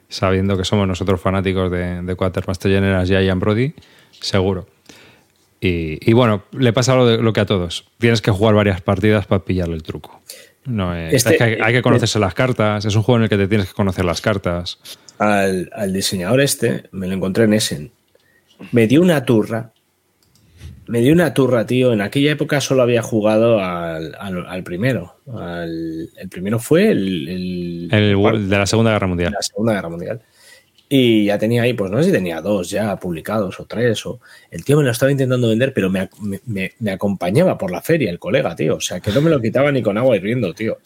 Sabiendo 0.10 0.58
que 0.58 0.66
somos 0.66 0.88
nosotros 0.88 1.22
fanáticos 1.22 1.72
de, 1.72 2.02
de 2.02 2.16
Quatermaster 2.16 2.72
Generals 2.72 3.10
y 3.10 3.14
Ian 3.14 3.40
Brody, 3.40 3.74
seguro. 4.12 4.68
Y, 5.64 6.00
y 6.10 6.14
bueno, 6.14 6.44
le 6.58 6.74
pasa 6.74 6.96
lo, 6.96 7.06
de- 7.06 7.18
lo 7.20 7.32
que 7.34 7.40
a 7.42 7.46
todos. 7.46 7.86
Tienes 8.00 8.22
que 8.22 8.32
jugar 8.32 8.56
varias 8.56 8.82
partidas 8.82 9.28
para 9.28 9.46
pillarle 9.46 9.76
el 9.76 9.84
truco. 9.84 10.20
No, 10.66 10.96
es, 10.96 11.14
Este- 11.14 11.32
es 11.34 11.38
que 11.38 11.44
hay, 11.44 11.58
hay 11.62 11.74
que 11.74 11.82
conocerse 11.84 12.18
las 12.20 12.34
cartas. 12.34 12.84
Es 12.86 12.96
un 12.96 13.04
juego 13.04 13.18
en 13.18 13.24
el 13.24 13.30
que 13.30 13.38
te 13.38 13.48
tienes 13.48 13.68
que 13.68 13.74
conocer 13.74 14.04
las 14.04 14.22
cartas. 14.22 14.80
Al, 15.20 15.70
al 15.74 15.94
diseñador 15.94 16.42
este, 16.42 16.86
me 16.92 17.08
lo 17.08 17.14
encontré 17.14 17.44
en 17.46 17.54
Essen. 17.54 17.92
Me 18.72 18.88
dio 18.88 19.02
una 19.02 19.24
turra. 19.24 19.72
Me 20.88 21.00
dio 21.00 21.14
una 21.14 21.34
turra, 21.34 21.66
tío. 21.66 21.94
En 21.94 22.02
aquella 22.02 22.32
época 22.32 22.60
solo 22.60 22.82
había 22.82 23.02
jugado 23.04 23.60
al, 23.64 24.16
al- 24.20 24.46
al 24.48 24.64
primero. 24.64 25.16
El 25.28 26.28
primero 26.30 26.58
fue 26.60 26.90
el, 26.90 27.28
el- 27.28 27.88
El, 27.92 28.50
de 28.50 28.58
la 28.58 28.66
Segunda 28.66 28.92
Guerra 28.92 29.08
Mundial. 29.08 29.32
la 29.32 29.42
Segunda 29.42 29.74
Guerra 29.74 29.90
Mundial. 29.90 30.22
Y 30.94 31.24
ya 31.24 31.38
tenía 31.38 31.62
ahí, 31.64 31.74
pues 31.74 31.90
no 31.90 32.00
sé 32.00 32.04
si 32.04 32.12
tenía 32.12 32.42
dos 32.42 32.70
ya 32.70 32.98
publicados 32.98 33.58
o 33.62 33.66
tres. 33.66 34.06
O... 34.06 34.20
El 34.50 34.66
tío 34.66 34.76
me 34.76 34.84
lo 34.84 34.92
estaba 34.92 35.10
intentando 35.10 35.48
vender, 35.48 35.74
pero 35.74 35.90
me, 35.90 36.10
me- 36.46 36.92
acompañaba 36.92 37.58
por 37.58 37.72
la 37.72 37.82
feria 37.82 38.10
el 38.10 38.20
colega, 38.20 38.54
tío. 38.58 38.76
O 38.76 38.82
sea, 38.82 39.00
que 39.00 39.10
no 39.14 39.22
me 39.22 39.30
lo 39.30 39.40
quitaba 39.40 39.72
ni 39.72 39.82
con 39.82 39.98
agua 39.98 40.18
hirviendo, 40.18 40.54
tío. 40.54 40.80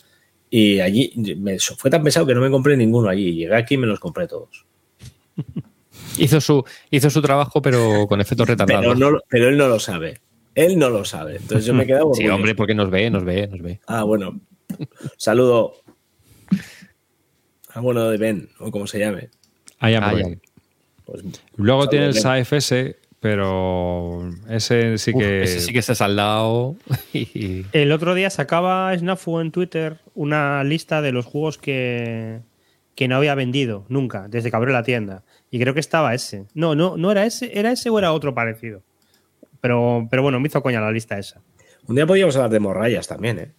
Y 0.51 0.79
allí 0.79 1.11
me, 1.39 1.57
fue 1.57 1.89
tan 1.89 2.03
pesado 2.03 2.27
que 2.27 2.35
no 2.35 2.41
me 2.41 2.51
compré 2.51 2.77
ninguno 2.77 3.09
allí. 3.09 3.33
Llegué 3.33 3.55
aquí 3.55 3.73
y 3.73 3.77
me 3.79 3.87
los 3.87 3.99
compré 3.99 4.27
todos. 4.27 4.67
Hizo 6.19 6.39
su, 6.39 6.63
hizo 6.91 7.09
su 7.09 7.21
trabajo, 7.23 7.59
pero 7.63 8.05
con 8.07 8.21
efectos 8.21 8.47
retardados. 8.47 8.83
Pero, 8.83 8.95
no, 8.95 9.09
lo- 9.09 9.23
pero 9.27 9.49
él 9.49 9.57
no 9.57 9.67
lo 9.67 9.79
sabe. 9.79 10.19
Él 10.53 10.77
no 10.77 10.89
lo 10.91 11.03
sabe. 11.03 11.37
Entonces 11.37 11.65
yo 11.65 11.73
me 11.73 11.81
he 11.83 11.87
quedado. 11.87 12.11
Sí, 12.13 12.27
hombre, 12.29 12.53
porque 12.53 12.75
nos 12.75 12.91
ve, 12.91 13.09
nos 13.09 13.23
ve, 13.25 13.47
nos 13.47 13.59
ve. 13.59 13.79
Ah, 13.87 14.03
bueno. 14.03 14.39
Saludo. 15.17 15.73
Ah, 17.73 17.81
bueno, 17.81 18.07
de 18.09 18.17
Ben, 18.17 18.49
o 18.59 18.71
como 18.71 18.87
se 18.87 18.99
llame. 18.99 19.29
Ah, 19.79 19.89
ya. 19.91 20.01
Pues, 21.05 21.23
Luego 21.57 21.87
tiene 21.89 22.05
el. 22.07 22.13
SAFS, 22.15 22.73
pero 23.19 24.29
ese 24.49 24.97
sí 24.97 25.11
Uf, 25.13 25.21
que. 25.21 25.43
ese 25.43 25.59
sí 25.59 25.73
que 25.73 25.81
se 25.81 25.91
ha 25.91 25.95
saldado. 25.95 26.75
y- 27.13 27.65
El 27.73 27.91
otro 27.91 28.13
día 28.15 28.29
sacaba 28.29 28.95
Snafu 28.97 29.39
en 29.39 29.51
Twitter 29.51 29.99
una 30.15 30.63
lista 30.63 31.01
de 31.01 31.11
los 31.11 31.25
juegos 31.25 31.57
que, 31.57 32.39
que 32.95 33.07
no 33.07 33.17
había 33.17 33.35
vendido 33.35 33.85
nunca, 33.89 34.27
desde 34.29 34.49
que 34.49 34.55
abrió 34.55 34.73
la 34.73 34.83
tienda. 34.83 35.23
Y 35.51 35.59
creo 35.59 35.73
que 35.73 35.79
estaba 35.79 36.13
ese. 36.13 36.45
No, 36.53 36.75
no, 36.75 36.97
no 36.97 37.11
era 37.11 37.25
ese, 37.25 37.57
era 37.57 37.71
ese 37.71 37.89
o 37.89 37.99
era 37.99 38.11
otro 38.13 38.33
parecido. 38.33 38.81
Pero, 39.61 40.07
pero 40.09 40.21
bueno, 40.23 40.39
me 40.39 40.47
hizo 40.47 40.61
coña 40.61 40.79
la 40.81 40.91
lista 40.91 41.17
esa. 41.17 41.41
un 41.87 41.95
día 41.95 42.05
podríamos 42.05 42.35
hablar 42.35 42.51
de 42.51 42.59
morrayas 42.59 43.07
también, 43.07 43.39
¿eh? 43.39 43.51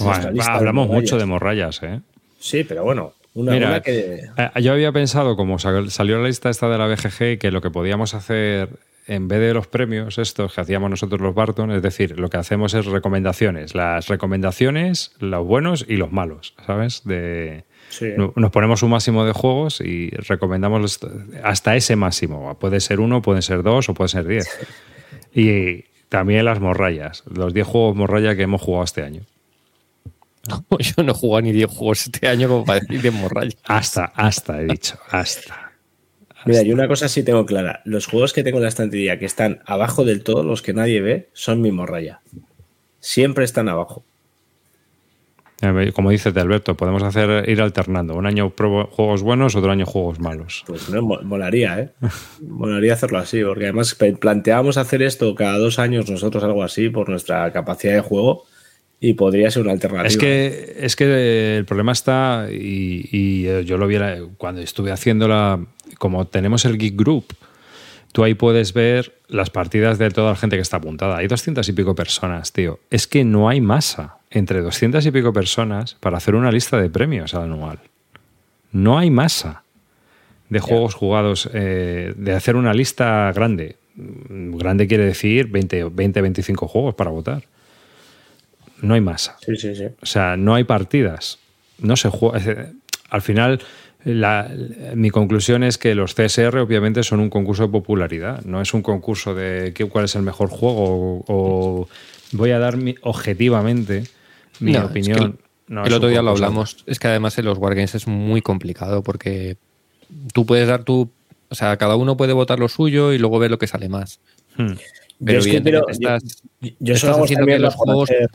Bueno, 0.00 0.32
de 0.32 0.42
hablamos 0.42 0.88
mucho 0.88 1.16
de 1.16 1.24
morrayas, 1.24 1.82
¿eh? 1.82 2.00
Sí, 2.38 2.62
pero 2.64 2.84
bueno, 2.84 3.14
una, 3.40 3.52
Mira, 3.52 3.68
una 3.68 3.80
que. 3.80 4.22
yo 4.60 4.72
había 4.72 4.92
pensado, 4.92 5.36
como 5.36 5.58
sal- 5.58 5.90
salió 5.90 6.20
la 6.20 6.26
lista 6.28 6.50
esta 6.50 6.68
de 6.68 6.78
la 6.78 6.86
BGG, 6.86 7.38
que 7.38 7.50
lo 7.50 7.60
que 7.60 7.70
podíamos 7.70 8.14
hacer 8.14 8.68
en 9.06 9.26
vez 9.26 9.40
de 9.40 9.54
los 9.54 9.66
premios 9.66 10.18
estos 10.18 10.52
que 10.54 10.60
hacíamos 10.60 10.90
nosotros 10.90 11.20
los 11.20 11.34
Barton, 11.34 11.70
es 11.70 11.80
decir, 11.82 12.18
lo 12.20 12.28
que 12.28 12.36
hacemos 12.36 12.74
es 12.74 12.84
recomendaciones. 12.84 13.74
Las 13.74 14.08
recomendaciones, 14.08 15.12
los 15.18 15.46
buenos 15.46 15.86
y 15.88 15.96
los 15.96 16.12
malos, 16.12 16.54
¿sabes? 16.66 17.02
De, 17.04 17.64
Sí. 17.88 18.08
no- 18.18 18.34
Nos 18.36 18.50
ponemos 18.50 18.82
un 18.82 18.90
máximo 18.90 19.24
de 19.24 19.32
juegos 19.32 19.80
y 19.80 20.10
recomendamos 20.10 21.00
hasta 21.42 21.74
ese 21.74 21.96
máximo. 21.96 22.54
Puede 22.58 22.80
ser 22.80 23.00
uno, 23.00 23.22
pueden 23.22 23.40
ser 23.40 23.62
dos 23.62 23.88
o 23.88 23.94
puede 23.94 24.08
ser 24.08 24.26
diez. 24.26 24.46
Y 25.34 25.84
también 26.08 26.44
las 26.44 26.60
morrayas, 26.60 27.22
los 27.32 27.52
10 27.54 27.66
juegos 27.66 27.94
morraya 27.96 28.34
que 28.36 28.42
hemos 28.42 28.60
jugado 28.62 28.84
este 28.84 29.02
año. 29.02 29.22
Yo 30.78 31.02
no 31.02 31.12
he 31.12 31.14
jugado 31.14 31.42
ni 31.42 31.52
10 31.52 31.70
juegos 31.70 32.06
este 32.06 32.28
año 32.28 32.48
como 32.48 32.64
para 32.64 32.80
decir 32.80 33.00
de 33.02 33.10
morralla. 33.10 33.56
Hasta, 33.64 34.04
hasta, 34.06 34.60
he 34.60 34.66
dicho, 34.66 34.98
hasta. 35.10 35.72
Mira, 36.46 36.62
yo 36.62 36.72
una 36.72 36.86
cosa 36.88 37.08
sí 37.08 37.22
tengo 37.24 37.44
clara. 37.44 37.82
Los 37.84 38.06
juegos 38.06 38.32
que 38.32 38.42
tengo 38.44 38.58
en 38.58 38.62
la 38.62 38.68
estantería 38.68 39.18
que 39.18 39.26
están 39.26 39.60
abajo 39.66 40.04
del 40.04 40.22
todo, 40.22 40.42
los 40.44 40.62
que 40.62 40.72
nadie 40.72 41.00
ve, 41.00 41.28
son 41.32 41.60
mi 41.60 41.72
morralla. 41.72 42.20
Siempre 43.00 43.44
están 43.44 43.68
abajo. 43.68 44.04
Como 45.92 46.10
dice 46.10 46.28
Alberto, 46.36 46.76
podemos 46.76 47.02
hacer 47.02 47.48
ir 47.50 47.60
alternando. 47.60 48.14
Un 48.14 48.26
año 48.26 48.50
pruebo 48.50 48.86
juegos 48.86 49.22
buenos, 49.22 49.56
otro 49.56 49.72
año 49.72 49.84
juegos 49.86 50.20
malos. 50.20 50.62
Pues 50.68 50.88
no, 50.88 51.02
mo- 51.02 51.20
molaría, 51.22 51.80
¿eh? 51.80 51.90
Molaría 52.46 52.92
hacerlo 52.92 53.18
así, 53.18 53.42
porque 53.42 53.64
además 53.64 53.96
planteamos 54.20 54.76
hacer 54.76 55.02
esto 55.02 55.34
cada 55.34 55.58
dos 55.58 55.80
años 55.80 56.08
nosotros 56.08 56.44
algo 56.44 56.62
así 56.62 56.88
por 56.90 57.08
nuestra 57.08 57.52
capacidad 57.52 57.94
de 57.94 58.00
juego 58.02 58.44
y 59.00 59.14
podría 59.14 59.50
ser 59.50 59.62
una 59.62 59.72
alternativa. 59.72 60.06
Es 60.06 60.16
que, 60.16 60.76
es 60.80 60.96
que 60.96 61.56
el 61.56 61.64
problema 61.64 61.92
está, 61.92 62.48
y, 62.50 63.08
y, 63.12 63.46
eh, 63.46 63.64
yo 63.64 63.78
lo 63.78 63.86
vi 63.86 63.96
cuando 64.36 64.60
estuve 64.60 64.92
haciendo 64.92 65.28
la. 65.28 65.64
Como 65.98 66.26
tenemos 66.26 66.64
el 66.64 66.78
Geek 66.78 66.96
Group, 66.96 67.34
tú 68.12 68.24
ahí 68.24 68.34
puedes 68.34 68.72
ver 68.72 69.14
las 69.28 69.50
partidas 69.50 69.98
de 69.98 70.10
toda 70.10 70.30
la 70.30 70.36
gente 70.36 70.56
que 70.56 70.62
está 70.62 70.78
apuntada. 70.78 71.18
Hay 71.18 71.28
doscientas 71.28 71.68
y 71.68 71.72
pico 71.72 71.94
personas, 71.94 72.52
tío. 72.52 72.80
Es 72.90 73.06
que 73.06 73.24
no 73.24 73.48
hay 73.48 73.60
masa 73.60 74.18
entre 74.30 74.60
doscientas 74.60 75.06
y 75.06 75.10
pico 75.10 75.32
personas 75.32 75.96
para 76.00 76.16
hacer 76.16 76.34
una 76.34 76.50
lista 76.50 76.80
de 76.80 76.90
premios 76.90 77.34
anual. 77.34 77.78
No 78.72 78.98
hay 78.98 79.10
masa 79.10 79.62
de 80.48 80.60
juegos 80.60 80.94
jugados, 80.94 81.48
eh, 81.52 82.14
de 82.16 82.32
hacer 82.32 82.56
una 82.56 82.74
lista 82.74 83.30
grande. 83.34 83.76
Grande 83.94 84.86
quiere 84.86 85.04
decir 85.04 85.48
20, 85.48 85.84
20, 85.84 86.20
25 86.20 86.68
juegos 86.68 86.94
para 86.94 87.10
votar. 87.10 87.44
No 88.82 88.94
hay 88.94 89.00
masa. 89.00 89.36
Sí, 89.44 89.56
sí, 89.56 89.74
sí. 89.74 89.84
O 90.00 90.06
sea, 90.06 90.36
no 90.36 90.54
hay 90.54 90.64
partidas. 90.64 91.38
No 91.78 91.96
se 91.96 92.08
juega. 92.08 92.70
Al 93.10 93.22
final, 93.22 93.60
la- 94.04 94.50
mi 94.94 95.10
conclusión 95.10 95.62
es 95.62 95.78
que 95.78 95.94
los 95.94 96.14
CSR 96.14 96.58
obviamente 96.60 97.02
son 97.02 97.20
un 97.20 97.30
concurso 97.30 97.64
de 97.64 97.68
popularidad. 97.70 98.42
No 98.44 98.60
es 98.60 98.74
un 98.74 98.82
concurso 98.82 99.34
de 99.34 99.72
qué- 99.74 99.86
cuál 99.86 100.04
es 100.04 100.14
el 100.14 100.22
mejor 100.22 100.48
juego 100.48 100.84
o, 100.84 101.24
o 101.28 101.88
voy 102.32 102.50
a 102.50 102.58
dar 102.58 102.76
mi- 102.76 102.94
objetivamente 103.02 104.04
mi 104.60 104.72
No, 104.72 104.78
es 104.78 104.84
que 104.84 104.90
opinión. 104.90 105.22
el- 105.68 105.74
No, 105.74 105.82
otro 105.82 106.08
día 106.08 106.22
lo 106.22 106.30
hablamos. 106.30 106.82
Es 106.86 106.98
que 106.98 107.08
además 107.08 107.36
en 107.38 107.44
los 107.44 107.58
Wargames 107.58 107.94
es 107.94 108.06
muy 108.06 108.40
complicado 108.42 109.02
porque 109.02 109.56
tú 110.32 110.46
puedes 110.46 110.66
dar 110.68 110.84
tu. 110.84 111.10
O 111.50 111.54
sea, 111.54 111.76
cada 111.76 111.96
uno 111.96 112.16
puede 112.16 112.32
votar 112.32 112.58
lo 112.58 112.68
suyo 112.68 113.12
y 113.12 113.18
luego 113.18 113.38
ver 113.38 113.50
lo 113.50 113.58
que 113.58 113.66
sale 113.66 113.88
más. 113.88 114.20
Hmm. 114.56 114.72
Pero 115.24 115.32
Yo 115.32 115.38
es 115.40 115.46
que 115.46 115.62
quiero- 115.62 115.88
estás- 115.88 116.42
Yo 116.78 116.94
estás 116.94 117.18
haciendo 117.18 117.46
que 117.46 117.58
los 117.58 117.74
juegos- 117.74 118.10
hacer. 118.10 118.28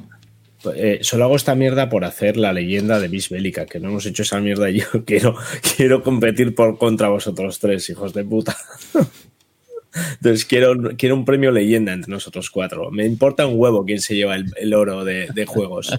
Eh, 0.75 0.99
solo 1.01 1.25
hago 1.25 1.35
esta 1.35 1.55
mierda 1.55 1.89
por 1.89 2.05
hacer 2.05 2.37
la 2.37 2.53
leyenda 2.53 2.99
de 2.99 3.07
Bis 3.07 3.29
Bélica, 3.29 3.65
que 3.65 3.79
no 3.79 3.89
hemos 3.89 4.05
hecho 4.05 4.23
esa 4.23 4.39
mierda 4.39 4.69
y 4.69 4.79
yo 4.79 4.85
quiero, 5.05 5.35
quiero 5.75 6.03
competir 6.03 6.55
por 6.55 6.77
contra 6.77 7.09
vosotros 7.09 7.59
tres, 7.59 7.89
hijos 7.89 8.13
de 8.13 8.23
puta. 8.23 8.55
Entonces 10.15 10.45
quiero, 10.45 10.73
quiero 10.97 11.13
un 11.15 11.23
premio 11.25 11.51
leyenda 11.51 11.93
entre 11.93 12.09
nosotros 12.11 12.49
cuatro. 12.49 12.89
Me 12.89 13.05
importa 13.05 13.45
un 13.45 13.59
huevo 13.59 13.85
quién 13.85 13.99
se 14.01 14.15
lleva 14.15 14.35
el, 14.35 14.45
el 14.57 14.73
oro 14.73 15.05
de, 15.05 15.27
de 15.35 15.45
juegos. 15.45 15.95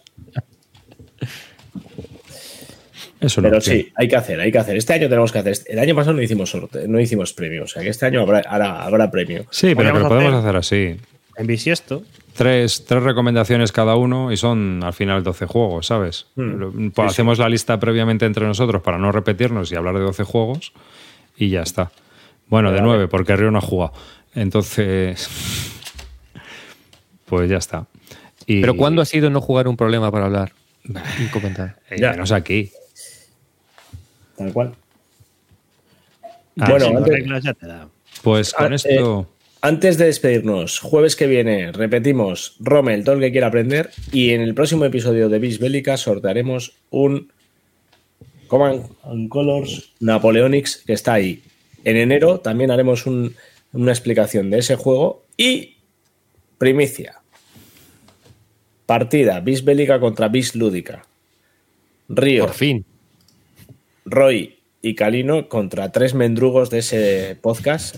Eso 3.20 3.40
no. 3.40 3.48
Pero 3.48 3.60
sí, 3.60 3.88
hay 3.94 4.08
que 4.08 4.16
hacer, 4.16 4.40
hay 4.40 4.50
que 4.52 4.58
hacer. 4.58 4.76
Este 4.76 4.92
año 4.92 5.08
tenemos 5.08 5.32
que 5.32 5.38
hacer. 5.38 5.56
El 5.66 5.78
año 5.78 5.94
pasado 5.94 6.14
no 6.16 6.22
hicimos 6.22 6.50
sorteo, 6.50 6.86
no 6.88 7.00
hicimos 7.00 7.32
premio. 7.32 7.64
O 7.64 7.66
sea 7.66 7.82
que 7.82 7.88
este 7.88 8.04
año 8.06 8.20
habrá, 8.20 8.40
habrá, 8.40 8.82
habrá 8.82 9.10
premio. 9.10 9.46
Sí, 9.50 9.74
pero 9.74 9.92
que 9.92 9.98
lo 10.00 10.08
podemos 10.08 10.34
hacer- 10.34 10.56
hacer 10.56 10.56
así. 10.56 10.96
En 11.36 11.46
bisiesto. 11.46 12.02
Tres, 12.36 12.84
tres 12.84 13.02
recomendaciones 13.02 13.70
cada 13.70 13.94
uno 13.96 14.32
y 14.32 14.36
son 14.36 14.82
al 14.82 14.92
final 14.92 15.22
12 15.22 15.46
juegos, 15.46 15.86
¿sabes? 15.86 16.26
Hmm. 16.34 16.88
Pues 16.90 17.12
hacemos 17.12 17.38
la 17.38 17.48
lista 17.48 17.78
previamente 17.78 18.26
entre 18.26 18.44
nosotros 18.46 18.82
para 18.82 18.98
no 18.98 19.12
repetirnos 19.12 19.70
y 19.70 19.76
hablar 19.76 19.94
de 19.94 20.00
12 20.00 20.24
juegos 20.24 20.72
y 21.36 21.50
ya 21.50 21.62
está. 21.62 21.92
Bueno, 22.48 22.70
de 22.70 22.76
Vale. 22.80 22.88
9, 22.88 23.08
porque 23.08 23.36
Río 23.36 23.50
no 23.52 23.58
ha 23.58 23.62
jugado. 23.62 23.92
Entonces, 24.34 25.28
pues 27.26 27.48
ya 27.48 27.58
está. 27.58 27.86
Y, 28.46 28.60
Pero 28.60 28.76
¿cuándo 28.76 29.00
ha 29.00 29.04
sido 29.04 29.30
no 29.30 29.40
jugar 29.40 29.68
un 29.68 29.76
problema 29.76 30.10
para 30.10 30.26
hablar? 30.26 30.52
Y 31.18 31.28
comentar. 31.30 31.76
Eh, 31.90 32.00
Ya. 32.00 32.10
menos 32.10 32.32
aquí. 32.32 32.70
Tal 34.36 34.52
cual. 34.52 34.74
Ah, 36.58 36.70
bueno, 36.70 36.86
antes, 36.98 37.06
reglas 37.06 37.44
ya 37.44 37.54
te 37.54 37.66
da. 37.66 37.88
Pues 38.22 38.52
con 38.52 38.72
Ah, 38.72 38.76
esto... 38.76 39.30
antes 39.64 39.96
de 39.96 40.04
despedirnos, 40.04 40.78
jueves 40.78 41.16
que 41.16 41.26
viene, 41.26 41.72
repetimos, 41.72 42.54
Rommel, 42.60 43.02
todo 43.02 43.14
el 43.14 43.22
que 43.22 43.32
quiera 43.32 43.46
aprender. 43.46 43.90
Y 44.12 44.32
en 44.32 44.42
el 44.42 44.54
próximo 44.54 44.84
episodio 44.84 45.30
de 45.30 45.38
Bis 45.38 45.58
Bélica 45.58 45.96
sortearemos 45.96 46.74
un 46.90 47.32
Command 48.46 48.84
and 49.04 49.30
Colors 49.30 49.90
Napoleonics 50.00 50.82
que 50.86 50.92
está 50.92 51.14
ahí. 51.14 51.42
En 51.82 51.96
enero 51.96 52.40
también 52.40 52.70
haremos 52.70 53.06
un- 53.06 53.34
una 53.72 53.90
explicación 53.90 54.50
de 54.50 54.58
ese 54.58 54.76
juego. 54.76 55.24
Y 55.38 55.76
primicia. 56.58 57.22
Partida, 58.84 59.40
Bis 59.40 59.64
Bélica 59.64 59.98
contra 59.98 60.28
Bis 60.28 60.54
Lúdica. 60.54 61.06
Río, 62.10 62.44
Por 62.46 62.54
fin. 62.54 62.84
Roy 64.04 64.58
y 64.82 64.94
Calino 64.94 65.48
contra 65.48 65.90
tres 65.90 66.12
mendrugos 66.12 66.68
de 66.68 66.80
ese 66.80 67.38
podcast 67.40 67.96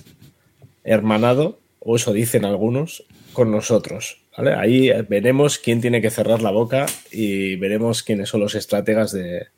hermanado, 0.87 1.59
o 1.81 1.97
eso 1.97 2.13
dicen 2.13 2.45
algunos, 2.47 3.05
con 3.35 3.51
nosotros. 3.51 4.23
¿vale? 4.39 4.55
Ahí 4.55 4.91
veremos 5.09 5.59
quién 5.59 5.81
tiene 5.83 6.01
que 6.01 6.11
cerrar 6.11 6.41
la 6.41 6.51
boca 6.51 6.87
y 7.13 7.57
veremos 7.57 8.03
quiénes 8.03 8.29
son 8.31 8.41
los 8.41 8.55
estrategas 8.55 9.13
de, 9.13 9.49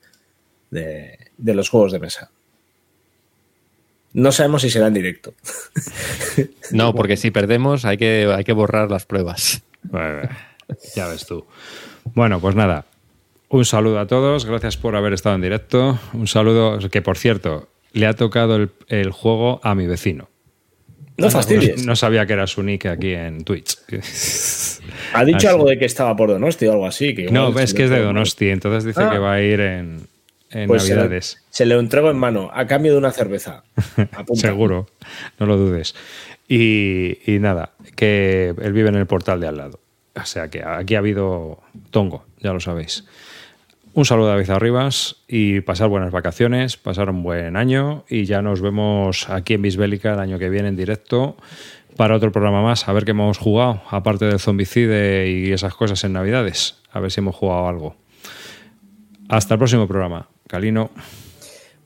de- 0.70 1.18
de 1.36 1.54
los 1.54 1.68
juegos 1.68 1.92
de 1.92 2.00
mesa. 2.00 2.30
No 4.14 4.32
sabemos 4.32 4.62
si 4.62 4.70
será 4.70 4.86
en 4.88 4.94
directo. 4.94 5.34
No, 6.70 6.94
porque 6.94 7.16
si 7.16 7.30
perdemos 7.30 7.84
hay 7.86 7.96
que, 7.96 8.30
hay 8.34 8.44
que 8.44 8.52
borrar 8.52 8.90
las 8.90 9.06
pruebas. 9.06 9.62
Bueno, 9.84 10.28
ya 10.94 11.08
ves 11.08 11.24
tú. 11.24 11.46
Bueno, 12.14 12.40
pues 12.40 12.54
nada. 12.54 12.84
Un 13.48 13.64
saludo 13.64 13.98
a 14.00 14.06
todos. 14.06 14.44
Gracias 14.44 14.76
por 14.76 14.94
haber 14.96 15.14
estado 15.14 15.34
en 15.36 15.40
directo. 15.40 15.98
Un 16.12 16.26
saludo 16.26 16.78
que, 16.90 17.00
por 17.00 17.16
cierto, 17.16 17.70
le 17.92 18.06
ha 18.06 18.12
tocado 18.12 18.56
el, 18.56 18.70
el 18.88 19.12
juego 19.12 19.60
a 19.62 19.74
mi 19.74 19.86
vecino. 19.86 20.28
No 21.18 21.30
fastidies. 21.30 21.80
No, 21.80 21.86
no 21.92 21.96
sabía 21.96 22.24
que 22.26 22.32
era 22.32 22.46
su 22.46 22.62
nick 22.62 22.86
aquí 22.86 23.12
en 23.12 23.44
Twitch. 23.44 23.76
ha 25.14 25.24
dicho 25.24 25.48
Ah, 25.48 25.50
algo 25.50 25.64
de 25.68 25.78
que 25.78 25.84
estaba 25.84 26.14
por 26.16 26.28
Donosti 26.30 26.66
o 26.66 26.72
algo 26.72 26.86
así. 26.86 27.14
Que 27.14 27.30
No, 27.30 27.48
le 27.50 27.54
que 27.56 27.62
es 27.62 27.74
de 27.74 27.88
mal. 27.96 28.04
Donosti, 28.04 28.48
entonces 28.50 28.84
dice 28.84 29.02
Ah. 29.02 29.10
que 29.10 29.18
va 29.18 29.32
a 29.34 29.42
ir 29.42 29.60
en, 29.60 30.06
en 30.50 30.68
Pues 30.68 30.88
Navidades. 30.88 31.44
Se 31.50 31.66
le 31.66 31.74
entrego 31.76 32.10
en 32.10 32.16
mano 32.18 32.50
a 32.54 32.66
cambio 32.66 32.92
de 32.92 32.98
una 32.98 33.10
cerveza. 33.10 33.64
Seguro, 34.34 34.88
no 35.38 35.46
lo 35.46 35.56
dudes. 35.56 35.94
Y, 36.48 37.18
y 37.26 37.38
nada, 37.40 37.72
que 37.96 38.54
él 38.62 38.72
vive 38.72 38.88
en 38.88 38.94
el 38.94 39.06
portal 39.06 39.40
de 39.40 39.48
al 39.48 39.56
lado. 39.58 39.80
O 40.14 40.24
sea 40.24 40.48
que 40.48 40.62
aquí 40.64 40.94
ha 40.94 40.98
habido 40.98 41.60
tongo, 41.90 42.24
ya 42.40 42.52
lo 42.52 42.60
sabéis. 42.60 43.04
Un 43.98 44.04
saludo 44.04 44.28
a 44.28 44.36
David 44.36 44.50
Arribas 44.50 45.16
y 45.26 45.60
pasar 45.60 45.88
buenas 45.88 46.12
vacaciones, 46.12 46.76
pasar 46.76 47.10
un 47.10 47.24
buen 47.24 47.56
año 47.56 48.04
y 48.08 48.26
ya 48.26 48.42
nos 48.42 48.60
vemos 48.60 49.28
aquí 49.28 49.54
en 49.54 49.62
Bisbélica 49.62 50.12
el 50.12 50.20
año 50.20 50.38
que 50.38 50.48
viene 50.50 50.68
en 50.68 50.76
directo 50.76 51.36
para 51.96 52.14
otro 52.14 52.30
programa 52.30 52.62
más, 52.62 52.88
a 52.88 52.92
ver 52.92 53.04
qué 53.04 53.10
hemos 53.10 53.38
jugado, 53.38 53.82
aparte 53.90 54.26
del 54.26 54.38
zombicide 54.38 55.28
y 55.28 55.50
esas 55.50 55.74
cosas 55.74 56.04
en 56.04 56.12
Navidades, 56.12 56.76
a 56.92 57.00
ver 57.00 57.10
si 57.10 57.18
hemos 57.18 57.34
jugado 57.34 57.66
algo. 57.66 57.96
Hasta 59.28 59.54
el 59.54 59.58
próximo 59.58 59.88
programa. 59.88 60.28
Calino. 60.46 60.92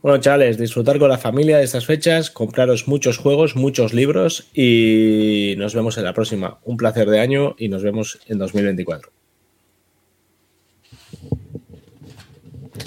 Bueno, 0.02 0.18
chavales, 0.18 0.58
disfrutar 0.58 0.98
con 0.98 1.08
la 1.08 1.16
familia 1.16 1.56
de 1.56 1.64
estas 1.64 1.86
fechas, 1.86 2.30
compraros 2.30 2.88
muchos 2.88 3.16
juegos, 3.16 3.56
muchos 3.56 3.94
libros 3.94 4.50
y 4.52 5.54
nos 5.56 5.74
vemos 5.74 5.96
en 5.96 6.04
la 6.04 6.12
próxima. 6.12 6.58
Un 6.64 6.76
placer 6.76 7.08
de 7.08 7.20
año 7.20 7.54
y 7.56 7.70
nos 7.70 7.82
vemos 7.82 8.20
en 8.26 8.36
2024. 8.36 9.21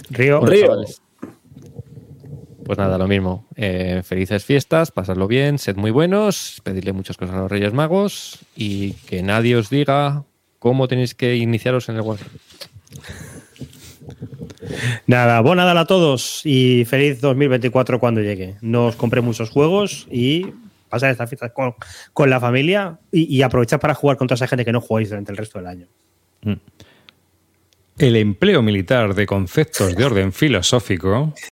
Río. 0.09 0.39
Bueno, 0.39 0.51
Río. 0.53 0.65
chavales. 0.67 1.01
Pues 2.65 2.79
nada, 2.79 2.97
lo 2.97 3.07
mismo. 3.07 3.45
Eh, 3.55 4.01
felices 4.03 4.43
fiestas, 4.43 4.89
pasadlo 4.89 5.27
bien, 5.27 5.59
sed 5.59 5.75
muy 5.75 5.91
buenos, 5.91 6.61
pedirle 6.63 6.93
muchas 6.93 7.15
cosas 7.15 7.35
a 7.35 7.39
los 7.41 7.51
Reyes 7.51 7.73
Magos 7.73 8.39
y 8.55 8.93
que 9.07 9.21
nadie 9.21 9.55
os 9.55 9.69
diga 9.69 10.23
cómo 10.57 10.87
tenéis 10.87 11.13
que 11.13 11.35
iniciaros 11.35 11.89
en 11.89 11.97
el 11.97 12.01
Warcraft. 12.01 12.65
Nada, 15.05 15.41
buen 15.41 15.57
Nadal 15.57 15.77
a 15.77 15.85
todos 15.85 16.41
y 16.43 16.85
feliz 16.85 17.21
2024 17.21 17.99
cuando 17.99 18.21
llegue. 18.21 18.55
Nos 18.61 18.95
compré 18.95 19.21
muchos 19.21 19.51
juegos 19.51 20.07
y 20.09 20.47
pasar 20.89 21.11
estas 21.11 21.29
fiestas 21.29 21.51
con, 21.51 21.75
con 22.13 22.31
la 22.31 22.39
familia 22.39 22.97
y, 23.11 23.31
y 23.31 23.43
aprovechar 23.43 23.79
para 23.79 23.93
jugar 23.93 24.17
con 24.17 24.27
toda 24.27 24.35
esa 24.37 24.47
gente 24.47 24.65
que 24.65 24.71
no 24.71 24.81
jugáis 24.81 25.09
durante 25.09 25.31
el 25.31 25.37
resto 25.37 25.59
del 25.59 25.67
año. 25.67 25.87
El 27.97 28.17
empleo 28.17 28.61
militar 28.61 29.15
de 29.15 29.25
conceptos 29.25 29.95
de 29.95 30.03
orden 30.03 30.33
filosófico 30.33 31.33